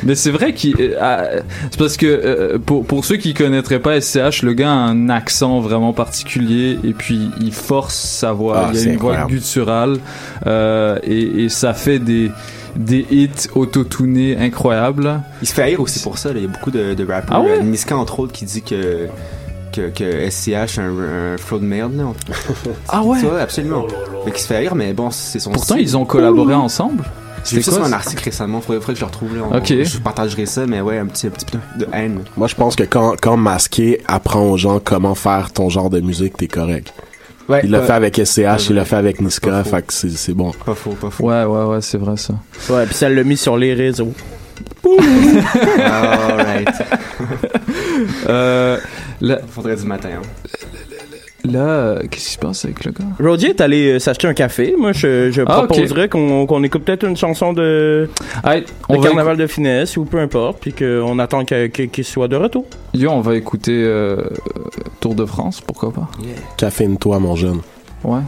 Mais 0.05 0.15
c'est 0.15 0.31
vrai 0.31 0.53
qu'il, 0.55 0.75
euh, 0.81 0.97
ah, 1.01 1.25
c'est 1.71 1.79
parce 1.79 1.97
que 1.97 2.07
euh, 2.07 2.59
pour 2.59 2.85
pour 2.85 3.05
ceux 3.05 3.17
qui 3.17 3.33
connaîtraient 3.35 3.81
pas 3.81 4.01
SCH, 4.01 4.43
le 4.43 4.53
gars 4.53 4.71
a 4.71 4.75
un 4.75 5.09
accent 5.09 5.61
vraiment 5.61 5.93
particulier 5.93 6.79
et 6.85 6.93
puis 6.93 7.31
il 7.41 7.53
force 7.53 7.95
sa 7.95 8.33
voix. 8.33 8.67
Ah, 8.67 8.71
il 8.75 8.81
y 8.81 8.89
a 8.89 8.93
une 8.93 8.99
voix 8.99 9.25
gutturale 9.27 9.99
euh, 10.47 10.99
et, 11.05 11.45
et 11.45 11.49
ça 11.49 11.73
fait 11.75 11.99
des 11.99 12.31
des 12.77 13.07
hits 13.11 13.49
autotunés 13.55 14.37
incroyables. 14.37 15.21
Il 15.43 15.47
se 15.49 15.55
fait 15.55 15.63
haïr 15.63 15.81
aussi 15.81 16.01
pour 16.01 16.19
ça. 16.19 16.31
là. 16.31 16.35
Il 16.39 16.43
y 16.43 16.47
a 16.47 16.49
beaucoup 16.49 16.73
de, 16.73 16.95
de 16.95 17.07
rappeurs. 17.07 17.37
Ah 17.37 17.41
ouais? 17.41 17.63
Niska, 17.63 17.97
entre 17.97 18.19
autres, 18.19 18.33
qui 18.33 18.45
dit 18.47 18.63
que, 18.63 19.07
que, 19.73 19.91
que 19.91 20.29
SCH 20.29 20.49
est 20.51 20.79
un, 20.81 21.35
un 21.35 21.37
flow 21.39 21.61
de 21.61 21.65
merde. 21.65 21.97
Là. 21.97 22.05
Ah 22.89 23.03
ouais? 23.05 23.21
Ça, 23.21 23.41
absolument. 23.41 23.87
Fait 24.25 24.33
qu'il 24.33 24.41
se 24.41 24.47
fait 24.49 24.57
haïr, 24.57 24.75
mais 24.75 24.93
bon, 24.93 25.11
c'est 25.13 25.39
son 25.39 25.53
Pourtant 25.53 25.75
style. 25.75 25.83
ils 25.87 25.97
ont 25.97 26.05
collaboré 26.05 26.55
ensemble. 26.55 27.05
J'ai 27.45 27.57
vu 27.57 27.63
ça 27.63 27.73
sur 27.73 27.85
un 27.85 27.93
article 27.93 28.25
récemment. 28.25 28.61
Faudrait, 28.61 28.81
faudrait 28.81 28.95
que 28.95 28.99
je 29.01 29.05
le 29.05 29.11
retrouve. 29.11 29.37
Là. 29.37 29.43
On- 29.51 29.57
Ok. 29.59 29.67
Je 29.83 29.99
partagerai 29.99 30.47
ça, 30.47 30.67
mais 30.67 30.81
ouais, 30.81 30.99
un 30.99 31.07
petit, 31.07 31.27
un 31.27 31.31
petit 31.31 31.45
peu 31.47 31.59
de 31.79 31.87
haine. 31.93 32.21
Moi, 32.37 32.49
je 32.49 32.55
pense 32.55 32.75
que 32.77 32.85
quand, 32.85 33.15
quand 33.21 33.37
Masqué 33.37 34.01
apprend 34.07 34.43
aux 34.43 34.57
gens 34.57 34.81
comment 34.81 35.15
faire 35.15 35.53
ton 35.53 35.69
genre 35.69 35.91
de 35.91 36.01
musique, 36.01 36.37
t'es 36.37 36.49
correct. 36.49 36.93
Ouais, 37.49 37.61
Il 37.63 37.71
l'a 37.71 37.83
fait 37.83 37.93
avec 37.93 38.17
SCH, 38.17 38.71
il 38.71 38.77
l'a 38.77 38.87
fait 38.87 38.97
avec 38.97 39.21
Niska, 39.21 39.63
fait 39.65 39.87
que 39.87 39.93
c'est, 39.93 40.09
c'est 40.09 40.33
bon. 40.33 40.51
Pas 40.65 40.75
faux, 40.75 40.93
pas 40.93 41.11
faux. 41.11 41.25
Ouais 41.25 41.45
ouais 41.45 41.65
ouais 41.65 41.83
c'est 41.83 41.99
vrai 41.99 42.17
ça. 42.17 42.33
Ouais, 42.71 42.87
puis 42.87 42.95
ça 42.95 43.11
l'a 43.11 43.23
mis 43.23 43.37
sur 43.37 43.59
les 43.59 43.75
réseaux. 43.75 44.13
Alright. 45.79 46.69
Euh, 48.29 48.79
Faudrait 49.51 49.77
du 49.77 49.85
matin. 49.85 50.09
Hein. 50.17 50.23
Là 51.45 51.59
euh, 51.61 51.99
qu'est-ce 52.11 52.27
qui 52.27 52.33
se 52.33 52.39
passe 52.39 52.65
avec 52.65 52.85
le 52.85 52.93
gars? 52.93 53.05
Rodier 53.21 53.51
est 53.51 53.61
allé 53.61 53.93
euh, 53.95 53.99
s'acheter 53.99 54.27
un 54.27 54.35
café. 54.35 54.75
Moi, 54.79 54.93
je, 54.93 55.31
je 55.31 55.43
Ah, 55.47 55.63
proposerais 55.67 56.09
qu'on 56.09 56.63
écoute 56.65 56.85
peut-être 56.85 57.05
une 57.05 57.17
chanson 57.17 57.53
de, 57.53 58.09
Hey, 58.45 58.63
de 58.63 58.67
on 58.89 58.97
va 59.01 59.09
Carnaval 59.09 59.37
de 59.37 59.47
finesse 59.47 59.97
ou 59.97 60.05
peu 60.05 60.19
importe, 60.19 60.59
puis 60.61 60.73
qu'on 60.73 61.19
attend 61.19 61.45
qu'il 61.45 62.05
soit 62.05 62.29
de 62.29 62.37
retour. 62.37 62.65
Yo, 62.95 63.11
on 63.11 63.21
va 63.21 63.37
écouter 63.37 63.83
euh, 63.85 64.23
Tour 65.01 65.15
de 65.15 65.25
France, 65.27 65.61
pourquoi 65.61 65.93
pas? 65.93 66.09
Caffeine-toi, 66.57 67.19
mon 67.19 67.37
jeune. 67.37 67.61
Ouais. 68.03 68.21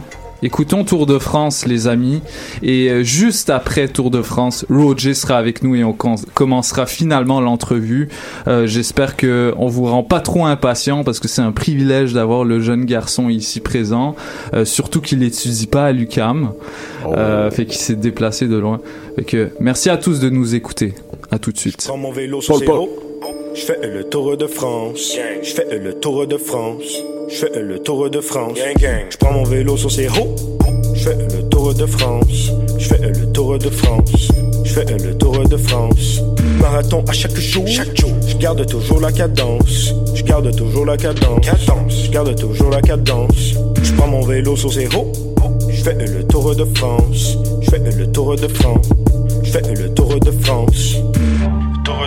Écoutons 0.43 0.83
Tour 0.83 1.05
de 1.07 1.17
France, 1.17 1.65
les 1.65 1.87
amis. 1.87 2.21
Et 2.61 2.89
euh, 2.89 3.03
juste 3.03 3.49
après 3.49 3.87
Tour 3.87 4.11
de 4.11 4.21
France, 4.21 4.65
Roger 4.69 5.13
sera 5.13 5.37
avec 5.37 5.63
nous 5.63 5.75
et 5.75 5.83
on 5.83 5.93
com- 5.93 6.15
commencera 6.35 6.85
finalement 6.85 7.41
l'entrevue. 7.41 8.09
Euh, 8.47 8.67
J'espère 8.67 9.15
que 9.17 9.53
on 9.57 9.67
vous 9.67 9.85
rend 9.85 10.03
pas 10.03 10.19
trop 10.19 10.45
impatient 10.45 11.03
parce 11.03 11.19
que 11.19 11.27
c'est 11.27 11.41
un 11.41 11.51
privilège 11.51 12.13
d'avoir 12.13 12.43
le 12.43 12.59
jeune 12.59 12.85
garçon 12.85 13.29
ici 13.29 13.59
présent. 13.61 14.15
Euh, 14.53 14.63
surtout 14.63 15.01
qu'il 15.01 15.23
étudie 15.23 15.67
pas 15.67 15.85
à 15.85 15.91
l'UCAM, 15.91 16.51
euh, 17.07 17.49
fait 17.49 17.65
qu'il 17.65 17.79
s'est 17.79 17.95
déplacé 17.95 18.47
de 18.47 18.57
loin. 18.57 18.79
Fait 19.15 19.23
que 19.23 19.49
merci 19.59 19.89
à 19.89 19.97
tous 19.97 20.19
de 20.19 20.29
nous 20.29 20.53
écouter. 20.53 20.93
À 21.31 21.39
tout 21.39 21.51
de 21.51 21.57
suite. 21.57 21.83
Prends 21.87 21.97
mon 21.97 22.11
vélo 22.11 22.39
sur 22.41 22.53
Paul, 22.55 22.63
zéro. 22.63 22.89
Je 23.55 23.61
fais 23.61 23.79
le 23.87 24.03
tour 24.03 24.37
de 24.37 24.45
France. 24.47 25.15
Je 25.41 25.49
fais 25.49 25.79
le 25.79 25.95
tour 25.95 26.25
de 26.27 26.37
France. 26.37 27.01
Je 27.29 27.35
fais 27.35 27.61
le 27.61 27.79
tour 27.79 28.09
de 28.09 28.21
France. 28.21 28.57
Je 28.57 29.17
prends 29.17 29.33
mon 29.33 29.43
vélo 29.43 29.75
sur 29.75 29.91
ses 29.91 30.07
roues. 30.07 30.35
Je 30.93 31.03
fais 31.03 31.15
le 31.15 31.49
tour 31.49 31.73
de 31.73 31.85
France. 31.85 32.51
Je 32.77 32.87
fais 32.87 32.97
le 32.99 33.31
tour 33.33 33.57
de 33.57 33.69
France. 33.69 34.29
Je 34.63 34.73
fais 34.73 34.85
le 34.85 35.17
tour 35.17 35.47
de 35.47 35.57
France. 35.57 36.21
Marathon 36.59 37.03
à 37.07 37.11
chaque 37.11 37.35
jour. 37.35 37.67
Chaque 37.67 37.95
jour. 37.99 38.11
Je 38.25 38.37
garde 38.37 38.65
toujours 38.65 39.01
la 39.01 39.11
cadence. 39.11 39.93
Je 40.15 40.23
garde 40.23 40.55
toujours 40.55 40.85
la 40.85 40.95
cadence. 40.95 41.45
Cadence. 41.45 42.03
Je 42.05 42.11
garde 42.11 42.35
toujours 42.39 42.69
la 42.69 42.81
cadence. 42.81 43.55
Je 43.83 43.93
prends 43.93 44.07
mon 44.07 44.21
vélo 44.21 44.55
sur 44.55 44.71
ses 44.71 44.87
roues. 44.87 45.11
Je 45.69 45.83
fais 45.83 45.95
le 45.95 46.23
tour 46.23 46.55
de 46.55 46.65
France. 46.75 47.37
Je 47.61 47.69
fais 47.69 47.79
le 47.79 48.11
tour 48.11 48.35
de 48.35 48.47
France. 48.47 48.89
Je 49.43 49.51
fais 49.51 49.73
le 49.73 49.93
tour 49.93 50.17
de 50.19 50.31
France. 50.31 50.95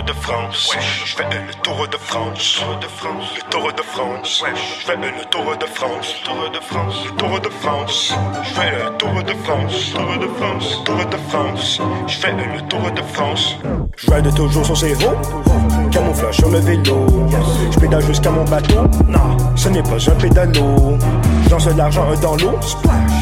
Tour 0.01 0.15
de 0.15 0.19
France. 0.19 0.71
Je 1.05 1.15
fais 1.15 1.23
le 1.25 1.53
tour 1.61 1.87
de 1.87 1.97
France. 1.97 2.59
Tour 2.59 2.79
de 2.79 2.87
France. 2.87 3.35
Le 3.35 3.49
tour 3.51 3.71
de 3.71 3.81
France. 3.83 4.43
Je 4.79 4.85
fais 4.85 4.95
le 4.95 5.25
tour 5.29 5.57
de 5.59 5.65
France. 5.67 6.15
Tour 6.23 6.49
de 6.51 6.59
France. 6.59 7.05
Le 7.05 7.11
tour 7.17 7.39
de 7.39 7.49
France. 7.49 8.13
Je 8.43 8.49
fais 8.49 8.71
le 8.71 8.97
tour 8.97 9.23
de 9.23 9.33
France. 9.43 9.93
Tour 9.93 10.17
de 10.17 10.27
France. 10.39 10.83
Tour 10.85 11.05
de 11.05 11.17
France. 11.29 11.81
Je 12.07 12.17
fais 12.17 12.31
le 12.31 12.61
tour 12.67 12.91
de 12.91 13.01
France. 13.13 13.55
Je 13.97 14.11
ride 14.11 14.33
toujours 14.33 14.65
sur 14.65 14.77
ses 14.77 14.95
roues. 14.95 15.89
Camouflage 15.91 16.35
sur 16.37 16.49
le 16.49 16.59
vélo. 16.59 17.05
Je 17.69 17.79
pédale 17.79 18.03
jusqu'à 18.03 18.31
mon 18.31 18.45
bateau. 18.45 18.81
Non, 19.07 19.37
ce 19.55 19.69
n'est 19.69 19.83
pas 19.83 19.97
un 20.09 20.15
pédalo. 20.15 20.97
Je 21.45 21.49
lance 21.51 21.67
de 21.67 21.77
l'argent 21.77 22.07
dans 22.23 22.35
l'eau. 22.37 22.57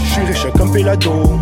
Je 0.05 0.13
suis 0.13 0.21
riche 0.21 0.47
comme 0.57 0.71
Pelado. 0.71 1.39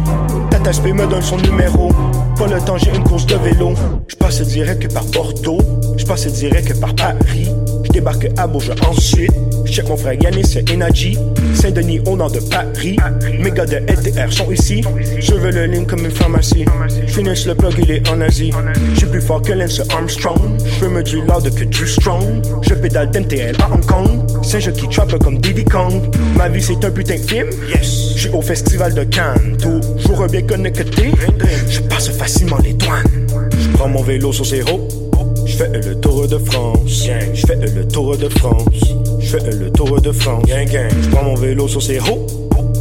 Tata 0.49 0.73
SP 0.73 0.97
me 0.97 1.05
donne 1.05 1.21
son 1.21 1.37
numéro. 1.37 1.91
Pas 2.37 2.45
le 2.45 2.61
temps, 2.61 2.77
j'ai 2.77 2.95
une 2.95 3.03
course 3.03 3.25
de 3.25 3.35
vélo. 3.35 3.73
Je 4.07 4.15
passe 4.15 4.41
direct 4.41 4.93
par 4.93 5.03
Bordeaux. 5.05 5.57
Je 5.97 6.05
passe 6.05 6.27
direct 6.27 6.79
par 6.79 6.93
Paris. 6.93 7.47
Je 7.83 7.91
débarque 7.91 8.27
à 8.37 8.45
Bourges 8.45 8.73
ensuite. 8.87 9.31
Je 9.65 9.81
mon 9.81 9.97
frère 9.97 10.13
Yanis 10.21 10.57
Energy. 10.71 11.17
Saint-Denis 11.55 11.99
au 12.05 12.15
nord 12.15 12.29
de 12.29 12.39
Paris. 12.39 12.97
Mes 13.39 13.49
gars 13.49 13.65
de 13.65 13.77
LTR 13.77 14.31
sont 14.31 14.51
ici. 14.51 14.83
Je 15.19 15.33
veux 15.33 15.49
le 15.49 15.65
ligne 15.65 15.87
comme 15.87 16.05
une 16.05 16.11
pharmacie. 16.11 16.65
Finis 17.07 17.43
le 17.47 17.55
plug, 17.55 17.73
il 17.79 17.89
est 17.89 18.07
en 18.09 18.21
Asie. 18.21 18.51
Je 18.93 18.97
suis 18.97 19.07
plus 19.07 19.21
fort 19.21 19.41
que 19.41 19.53
Lance 19.53 19.81
Armstrong. 19.89 20.57
Je 20.63 20.85
veux 20.85 20.89
me 20.89 21.01
du 21.01 21.17
loud 21.21 21.53
que 21.55 21.63
du 21.63 21.87
strong. 21.87 22.43
Je 22.61 22.75
pédale 22.75 23.09
d'MTL 23.09 23.55
à 23.61 23.73
Hong 23.73 23.85
Kong. 23.85 24.21
C'est 24.43 24.61
je 24.61 24.69
qui 24.69 24.87
trappe 24.87 25.17
comme 25.23 25.39
Diddy 25.39 25.65
Kong. 25.65 26.03
Ma 26.35 26.49
vie 26.49 26.61
c'est 26.61 26.85
un 26.85 26.91
putain 26.91 27.15
de 27.15 27.21
film. 27.21 27.49
Yes. 27.67 28.13
Je 28.15 28.19
suis 28.21 28.29
au 28.29 28.41
festival 28.41 28.93
de 28.93 29.03
Cannes. 29.05 29.57
Toujours 29.57 30.27
bien 30.27 30.41
connecté. 30.43 31.11
Facilement 32.17 32.57
les 32.63 32.73
douanes. 32.73 33.27
Je 33.59 33.69
prends 33.69 33.87
mon 33.87 34.01
vélo 34.01 34.33
sur 34.33 34.45
zéro. 34.45 34.87
Je 35.45 35.55
fais 35.55 35.69
le 35.69 35.95
tour 35.99 36.27
de 36.27 36.37
France. 36.37 37.07
Je 37.33 37.45
fais 37.45 37.55
le 37.55 37.87
tour 37.87 38.17
de 38.17 38.27
France. 38.29 38.79
Je 39.19 39.27
fais 39.27 39.51
le 39.51 39.71
tour 39.71 40.01
de 40.01 40.11
France. 40.11 40.43
Je 40.47 41.09
prends 41.09 41.23
mon 41.23 41.35
vélo 41.35 41.67
sur 41.67 41.81
ses 41.81 41.99
roues. 41.99 42.25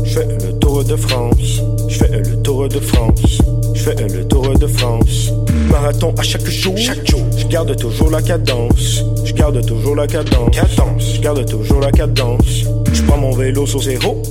Je 0.04 0.14
fais 0.14 0.26
le 0.26 0.58
tour 0.58 0.82
de 0.84 0.96
France. 0.96 1.62
Je 1.88 1.98
fais 1.98 2.08
le 2.08 2.42
tour 2.42 2.68
de 2.68 2.80
France. 2.80 3.38
Je 3.74 3.82
fais 3.82 3.94
le 3.94 4.24
tour 4.26 4.58
de 4.58 4.66
France. 4.66 5.32
Marathon 5.70 6.14
à 6.18 6.22
chaque 6.22 6.46
jour. 6.46 6.76
Chaque 6.76 7.08
jour. 7.08 7.20
Je 7.36 7.46
garde 7.46 7.76
toujours 7.76 8.10
la 8.10 8.22
cadence. 8.22 9.04
Je 9.24 9.32
garde 9.32 9.64
toujours 9.66 9.94
la 9.94 10.06
cadence. 10.06 10.50
Cadence. 10.50 11.14
Je 11.14 11.20
garde 11.20 11.46
toujours 11.46 11.80
la 11.80 11.92
cadence. 11.92 12.64
Je 12.92 13.02
prends 13.02 13.18
mon 13.18 13.32
vélo 13.32 13.66
sur 13.66 13.82
ses 13.82 13.96
roues. 13.96 14.22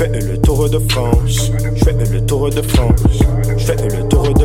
Fais 0.00 0.08
le 0.08 0.38
tour 0.40 0.66
de 0.70 0.78
France. 0.78 1.52
Je 1.74 1.84
fais 1.84 1.92
le 1.92 2.24
tour 2.24 2.48
de 2.48 2.62
France. 2.62 3.02
Je 3.58 3.64
fais 3.66 3.76
le 3.76 4.08
tour 4.08 4.32
de 4.32 4.39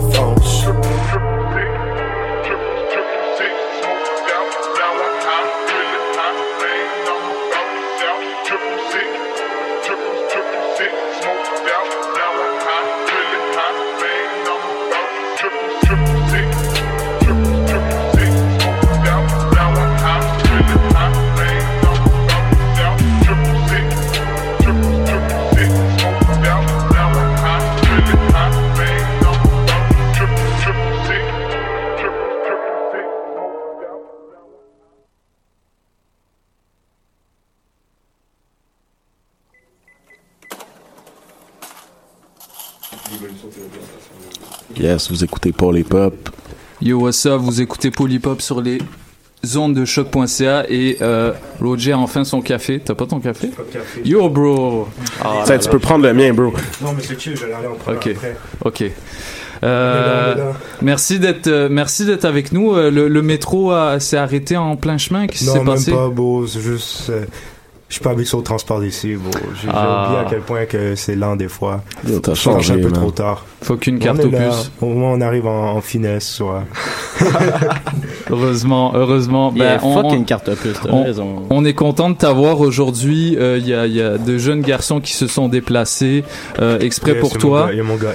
Yes, 44.86 45.10
vous 45.10 45.24
écoutez 45.24 45.52
Paul 45.52 45.80
et 45.80 45.84
Pop. 45.84 46.14
Yo, 46.80 47.00
what's 47.00 47.26
up? 47.26 47.42
Vous 47.42 47.60
écoutez 47.60 47.90
Polypop 47.90 48.40
sur 48.40 48.62
les 48.62 48.78
ondes 49.56 49.74
de 49.74 49.84
choc.ca 49.84 50.66
et 50.70 50.98
euh, 51.02 51.34
Roger 51.60 51.94
a 51.94 51.98
enfin 51.98 52.24
son 52.24 52.40
café. 52.40 52.80
T'as 52.80 52.94
pas 52.94 53.08
ton 53.08 53.20
café? 53.20 53.50
Yo, 54.04 54.30
bro! 54.30 54.88
Ah, 55.24 55.44
tu 55.58 55.70
peux 55.70 55.80
prendre 55.80 56.04
le 56.06 56.14
mien, 56.14 56.32
bro. 56.34 56.54
Non, 56.84 56.94
mais 56.96 57.02
c'est 57.02 57.20
chill, 57.20 57.36
je 57.36 57.48
vais 57.48 57.54
aller 57.54 57.66
en 57.66 57.74
prendre 57.74 57.98
Ok. 57.98 58.10
après. 58.16 58.38
Ok. 58.64 58.84
On 58.84 58.86
est 58.86 58.92
Euh, 59.64 60.06
là, 60.06 60.34
on 60.36 60.40
est 60.40 60.44
là. 60.52 60.58
merci 60.84 61.18
d'être 61.18 61.48
euh, 61.48 61.68
merci 61.72 62.06
d'être 62.06 62.26
avec 62.26 62.52
nous. 62.52 62.76
Euh, 62.76 62.92
le, 62.92 63.08
le 63.08 63.22
métro 63.24 63.72
s'est 63.98 64.18
arrêté 64.18 64.56
en 64.56 64.76
plein 64.76 65.00
chemin. 65.00 65.26
Qu'est-ce 65.26 65.40
qui 65.40 65.46
s'est 65.46 65.58
Non, 65.58 65.64
même 65.64 65.74
passé? 65.74 65.92
pas, 65.94 66.10
beau. 66.10 66.46
C'est 66.46 66.62
juste. 66.62 67.10
euh, 67.10 67.26
je 67.88 67.94
suis 67.96 68.04
pas 68.04 68.12
habitué 68.12 68.36
au 68.38 68.42
transport 68.42 68.82
d'ici. 68.82 69.14
J'ai 69.62 69.70
Ah. 69.72 70.06
oublié 70.08 70.20
à 70.20 70.26
quel 70.30 70.42
point 70.42 70.66
que 70.66 70.96
c'est 70.96 71.16
lent 71.16 71.36
des 71.36 71.48
fois. 71.48 71.84
Yo, 72.08 72.20
T'as 72.20 72.34
Je 72.34 72.40
changé, 72.42 72.74
un 72.74 72.78
peu 72.78 72.84
man. 72.90 72.94
trop 72.94 73.12
tard. 73.12 73.46
Faut 73.66 73.78
qu'une 73.78 73.96
On 73.96 74.00
carte 74.00 74.24
au 74.24 74.30
puce. 74.30 74.72
Au 74.80 74.86
moins, 74.86 75.14
on 75.14 75.22
arrive 75.22 75.48
en, 75.48 75.72
en 75.78 75.82
finesse, 75.82 76.28
soit. 76.28 76.64
Heureusement, 78.30 78.92
heureusement. 78.96 79.52
Yeah, 79.56 79.78
Ben, 79.78 79.80
on, 79.84 79.94
fuck 79.96 80.06
on- 80.06 80.14
une 80.16 80.26
carte 80.26 80.50
opus, 80.50 80.74
t'as 80.84 80.90
on- 80.92 81.04
raison. 81.04 81.44
on 81.50 81.64
est 81.66 81.74
content 81.74 82.10
de 82.10 82.16
t'avoir 82.16 82.60
aujourd'hui. 82.60 83.38
Euh, 83.40 83.58
Il 83.60 83.68
y, 83.68 83.74
a, 83.74 83.86
y 83.88 84.02
a 84.02 84.18
de 84.18 84.38
jeunes 84.38 84.62
garçons 84.62 85.00
qui 85.00 85.14
se 85.14 85.28
sont 85.28 85.48
déplacés 85.48 86.24
euh, 86.60 86.78
exprès 86.80 87.12
Yeah, 87.14 87.22
pour 87.22 87.38
toi. 87.38 87.70
Il 87.72 87.78
y 87.78 87.80
a 87.80 87.84
mon 87.84 87.96
gars 87.96 88.14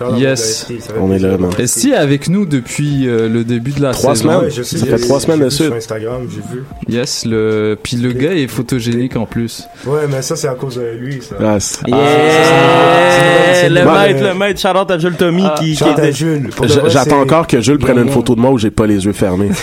mon 0.00 0.16
Yes. 0.16 0.66
gars 0.70 0.76
ST, 0.80 0.90
On 1.00 1.12
est 1.12 1.18
là, 1.18 1.36
man. 1.38 1.50
Esti 1.58 1.90
est 1.90 1.94
avec 1.96 2.28
nous 2.28 2.44
depuis 2.46 3.06
euh, 3.08 3.28
le 3.28 3.44
début 3.44 3.72
de 3.72 3.82
la 3.82 3.92
Trois 3.92 4.14
saison. 4.14 4.24
semaines. 4.30 4.44
Ouais, 4.46 4.50
je 4.50 4.62
sais, 4.62 4.78
Ça 4.78 4.86
fait 4.86 4.98
trois 4.98 5.20
semaines 5.20 5.40
de 5.40 5.48
suite. 5.50 5.66
Sur 5.68 5.74
Instagram, 5.76 6.26
j'ai 6.28 6.42
vu. 6.56 6.64
Yes, 6.88 7.24
le 7.26 7.78
puis 7.82 7.96
le 7.96 8.12
gars 8.12 8.32
est 8.34 8.46
photogénique 8.48 9.16
en 9.16 9.26
plus. 9.26 9.64
Ouais, 9.86 10.06
mais 10.10 10.22
ça, 10.22 10.36
c'est 10.36 10.48
à 10.48 10.54
cause 10.54 10.76
de 10.76 10.96
lui, 10.98 11.20
ça. 11.22 11.36
Ah, 11.40 11.60
c'est- 11.60 11.86
Yeah! 11.88 13.68
le 13.68 13.84
maître, 13.84 14.22
le 14.24 14.34
maître, 14.34 14.60
à 14.66 14.98
Jules 14.98 15.16
Tommy 15.16 15.44
Ah, 15.44 15.54
qui, 15.58 15.74
qui 15.74 15.84
était... 15.88 16.12
Jules. 16.12 16.50
J'attends 16.88 17.20
encore 17.20 17.46
que 17.46 17.60
Jules 17.60 17.78
prenne 17.78 17.98
une 17.98 18.10
photo 18.10 18.34
de 18.34 18.40
moi 18.40 18.50
où 18.50 18.58
j'ai 18.58 18.70
pas 18.70 18.86
les 18.86 19.04
yeux 19.04 19.12
fermés. 19.12 19.50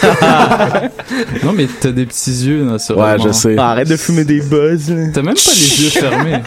Non 1.44 1.52
mais 1.54 1.68
t'as 1.80 1.92
des 1.92 2.06
petits 2.06 2.46
yeux 2.46 2.66
là, 2.66 2.80
ça. 2.80 2.96
Ouais, 2.96 3.18
je 3.24 3.32
sais. 3.32 3.56
Ah, 3.58 3.72
arrête 3.72 3.90
de 3.90 3.98
fumer 3.98 4.24
des 4.24 4.40
buzz. 4.40 4.94
T'as 5.14 5.22
même 5.22 5.36
pas 5.36 5.52
les 5.52 5.84
yeux 5.84 5.90
fermés. 5.90 6.42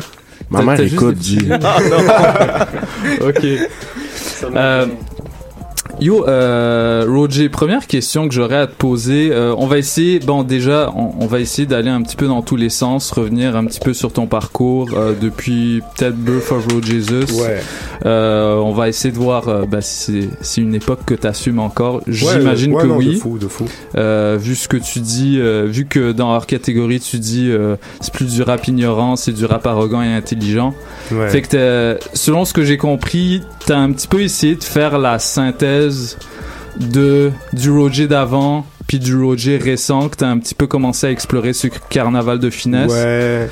Ma 0.51 0.63
mère 0.63 0.81
écoute, 0.81 1.19
des 1.19 1.39
G. 1.39 1.39
ok. 3.21 3.47
Euh, 4.55 4.87
yo, 6.01 6.27
euh, 6.29 7.05
Roger, 7.09 7.49
première 7.49 7.87
question 7.87 8.29
que 8.29 8.35
j'aurais 8.35 8.57
à 8.57 8.67
te 8.67 8.75
poser. 8.75 9.31
Euh, 9.33 9.55
on 9.57 9.67
va 9.67 9.79
essayer, 9.79 10.19
bon 10.19 10.43
déjà, 10.43 10.93
on, 10.95 11.13
on 11.21 11.27
va 11.27 11.41
essayer 11.41 11.67
d'aller 11.67 11.89
un 11.91 12.03
petit 12.03 12.17
peu 12.17 12.27
dans 12.27 12.43
tous 12.43 12.57
les 12.57 12.69
sens, 12.71 13.11
revenir 13.13 13.57
un 13.57 13.65
petit 13.65 13.81
peu 13.81 13.95
sur 13.95 14.13
ton 14.13 14.27
parcours 14.27 14.91
euh, 14.95 15.15
depuis 15.21 15.83
peut-être 15.97 16.17
Birth 16.17 16.53
of 16.53 16.67
Lord 16.71 16.83
Jesus. 16.85 17.41
Ouais. 17.41 17.61
Euh, 18.05 18.57
on 18.57 18.73
va 18.73 18.89
essayer 18.89 19.13
de 19.13 19.19
voir 19.19 19.49
euh, 19.49 19.65
bah, 19.65 19.81
si 19.81 20.29
c'est 20.43 20.61
une 20.61 20.75
époque 20.75 21.01
que 21.07 21.15
tu 21.15 21.27
assumes 21.27 21.59
encore. 21.59 22.03
J'imagine 22.07 22.75
Ouais, 22.75 22.83
que 22.83 22.87
non, 22.89 22.97
oui. 22.97 23.15
De 23.15 23.21
fou, 23.21 23.39
de 23.39 23.49
fou. 23.49 23.65
Euh, 23.97 24.37
vu 24.41 24.55
ce 24.55 24.69
que 24.69 24.77
tu 24.77 25.01
dis, 25.01 25.39
euh, 25.41 25.67
vu 25.67 25.87
que 25.87 26.13
dans 26.13 26.33
leur 26.33 26.47
catégorie 26.47 27.01
tu 27.01 27.19
dis 27.19 27.49
euh, 27.51 27.77
c'est 28.01 28.13
plus 28.13 28.33
du 28.35 28.43
rap 28.43 28.67
ignorant, 28.69 29.17
c'est 29.17 29.33
du 29.33 29.45
rap 29.45 29.67
arrogant 29.67 30.03
et 30.03 30.13
intelligent. 30.13 30.75
Ouais. 31.11 31.29
Fait 31.29 31.43
que 31.43 31.99
selon 32.13 32.45
ce 32.45 32.53
que 32.53 32.65
j'ai 32.65 32.77
compris, 32.77 33.43
t'as 33.67 33.79
un 33.79 33.93
petit 33.93 34.07
peu 34.07 34.23
essayé 34.23 34.55
de 34.55 34.65
faire 34.65 34.99
la 34.99 35.19
synthèse 35.19 36.17
de 36.79 37.33
du 37.53 37.71
Roger 37.71 38.07
d'avant 38.07 38.65
puis 38.87 39.01
du 39.01 39.17
Roger 39.17 39.59
récent 39.59 40.09
que 40.09 40.17
t'as 40.17 40.29
un 40.29 40.39
petit 40.39 40.55
peu 40.55 40.69
commencé 40.69 41.09
à 41.09 41.11
explorer 41.11 41.53
ce 41.53 41.67
carnaval 41.67 42.39
de 42.39 42.51
finesse. 42.51 42.93
Ouais. 42.93 43.51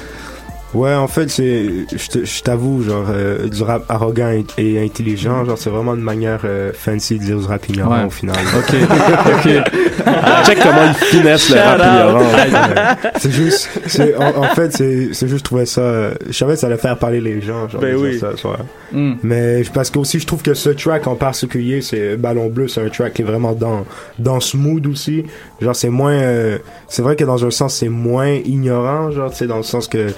Ouais, 0.74 0.92
en 0.94 1.06
fait, 1.06 1.30
c'est, 1.30 1.66
je 1.92 2.42
t'avoue, 2.42 2.82
genre, 2.82 3.06
euh, 3.10 3.48
du 3.48 3.62
rap 3.62 3.84
arrogant 3.88 4.30
et, 4.30 4.44
et 4.58 4.84
intelligent, 4.84 5.44
genre, 5.44 5.56
c'est 5.56 5.70
vraiment 5.70 5.94
une 5.94 6.00
manière 6.02 6.40
euh, 6.44 6.72
fancy 6.74 7.18
de 7.18 7.24
dire 7.24 7.38
du 7.38 7.46
rap 7.46 7.68
ignorant 7.68 7.98
Ouais. 8.00 8.04
au 8.06 8.10
final. 8.10 8.36
Ok, 8.58 8.74
ok. 8.74 9.44
Check 10.46 10.58
comment 10.62 10.84
ils 10.88 10.94
finessent 11.06 11.50
le 11.50 11.56
rap 11.60 11.78
ignorant. 11.80 13.10
c'est 13.18 13.30
juste, 13.30 13.68
c'est, 13.86 14.16
en, 14.16 14.38
en 14.42 14.54
fait, 14.54 14.72
c'est, 14.76 15.08
c'est 15.12 15.28
juste, 15.28 15.38
je 15.40 15.44
trouvais 15.44 15.66
ça, 15.66 15.80
euh, 15.80 16.14
je 16.26 16.32
savais 16.32 16.54
que 16.54 16.58
ça 16.58 16.66
allait 16.66 16.76
faire 16.76 16.98
parler 16.98 17.20
les 17.20 17.40
gens, 17.40 17.68
genre, 17.68 17.80
Ben 17.80 17.94
oui. 17.96 18.18
ça, 18.18 18.36
soit. 18.36 18.58
Hmm. 18.92 19.14
Mais 19.22 19.62
parce 19.72 19.90
que 19.90 19.98
aussi, 19.98 20.18
je 20.18 20.26
trouve 20.26 20.42
que 20.42 20.54
ce 20.54 20.70
track 20.70 21.06
en 21.06 21.14
particulier, 21.14 21.82
c'est 21.82 22.16
Ballon 22.16 22.48
Bleu, 22.48 22.68
c'est 22.68 22.82
un 22.84 22.88
track 22.88 23.14
qui 23.14 23.22
est 23.22 23.24
vraiment 23.24 23.52
dans, 23.52 23.84
dans 24.18 24.40
ce 24.40 24.56
mood 24.56 24.86
aussi. 24.86 25.24
Genre, 25.60 25.74
c'est 25.76 25.88
moins, 25.88 26.12
euh, 26.14 26.58
c'est 26.88 27.02
vrai 27.02 27.14
que 27.16 27.24
dans 27.24 27.44
un 27.44 27.50
sens, 27.50 27.74
c'est 27.76 27.88
moins 27.88 28.28
ignorant, 28.44 29.10
genre, 29.12 29.30
tu 29.30 29.36
sais, 29.38 29.46
dans 29.46 29.56
le 29.58 29.62
sens 29.62 29.86
que 29.88 30.08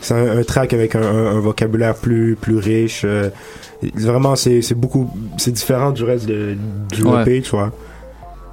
c'est 0.00 0.14
un, 0.14 0.38
un 0.38 0.42
track 0.42 0.72
avec 0.72 0.94
un, 0.94 1.02
un- 1.02 1.36
un 1.36 1.40
vocabulaire 1.40 1.94
plus, 1.94 2.36
plus 2.40 2.56
riche. 2.56 3.02
euh, 3.04 3.30
vraiment, 3.94 4.34
c'est, 4.36 4.60
c'est 4.62 4.74
beaucoup, 4.74 5.10
c'est 5.36 5.52
différent 5.52 5.90
du 5.92 6.02
reste 6.04 6.26
de, 6.26 6.56
du 6.92 7.02
Ouais. 7.02 7.22
EP, 7.22 7.42
tu 7.42 7.50
vois. 7.50 7.72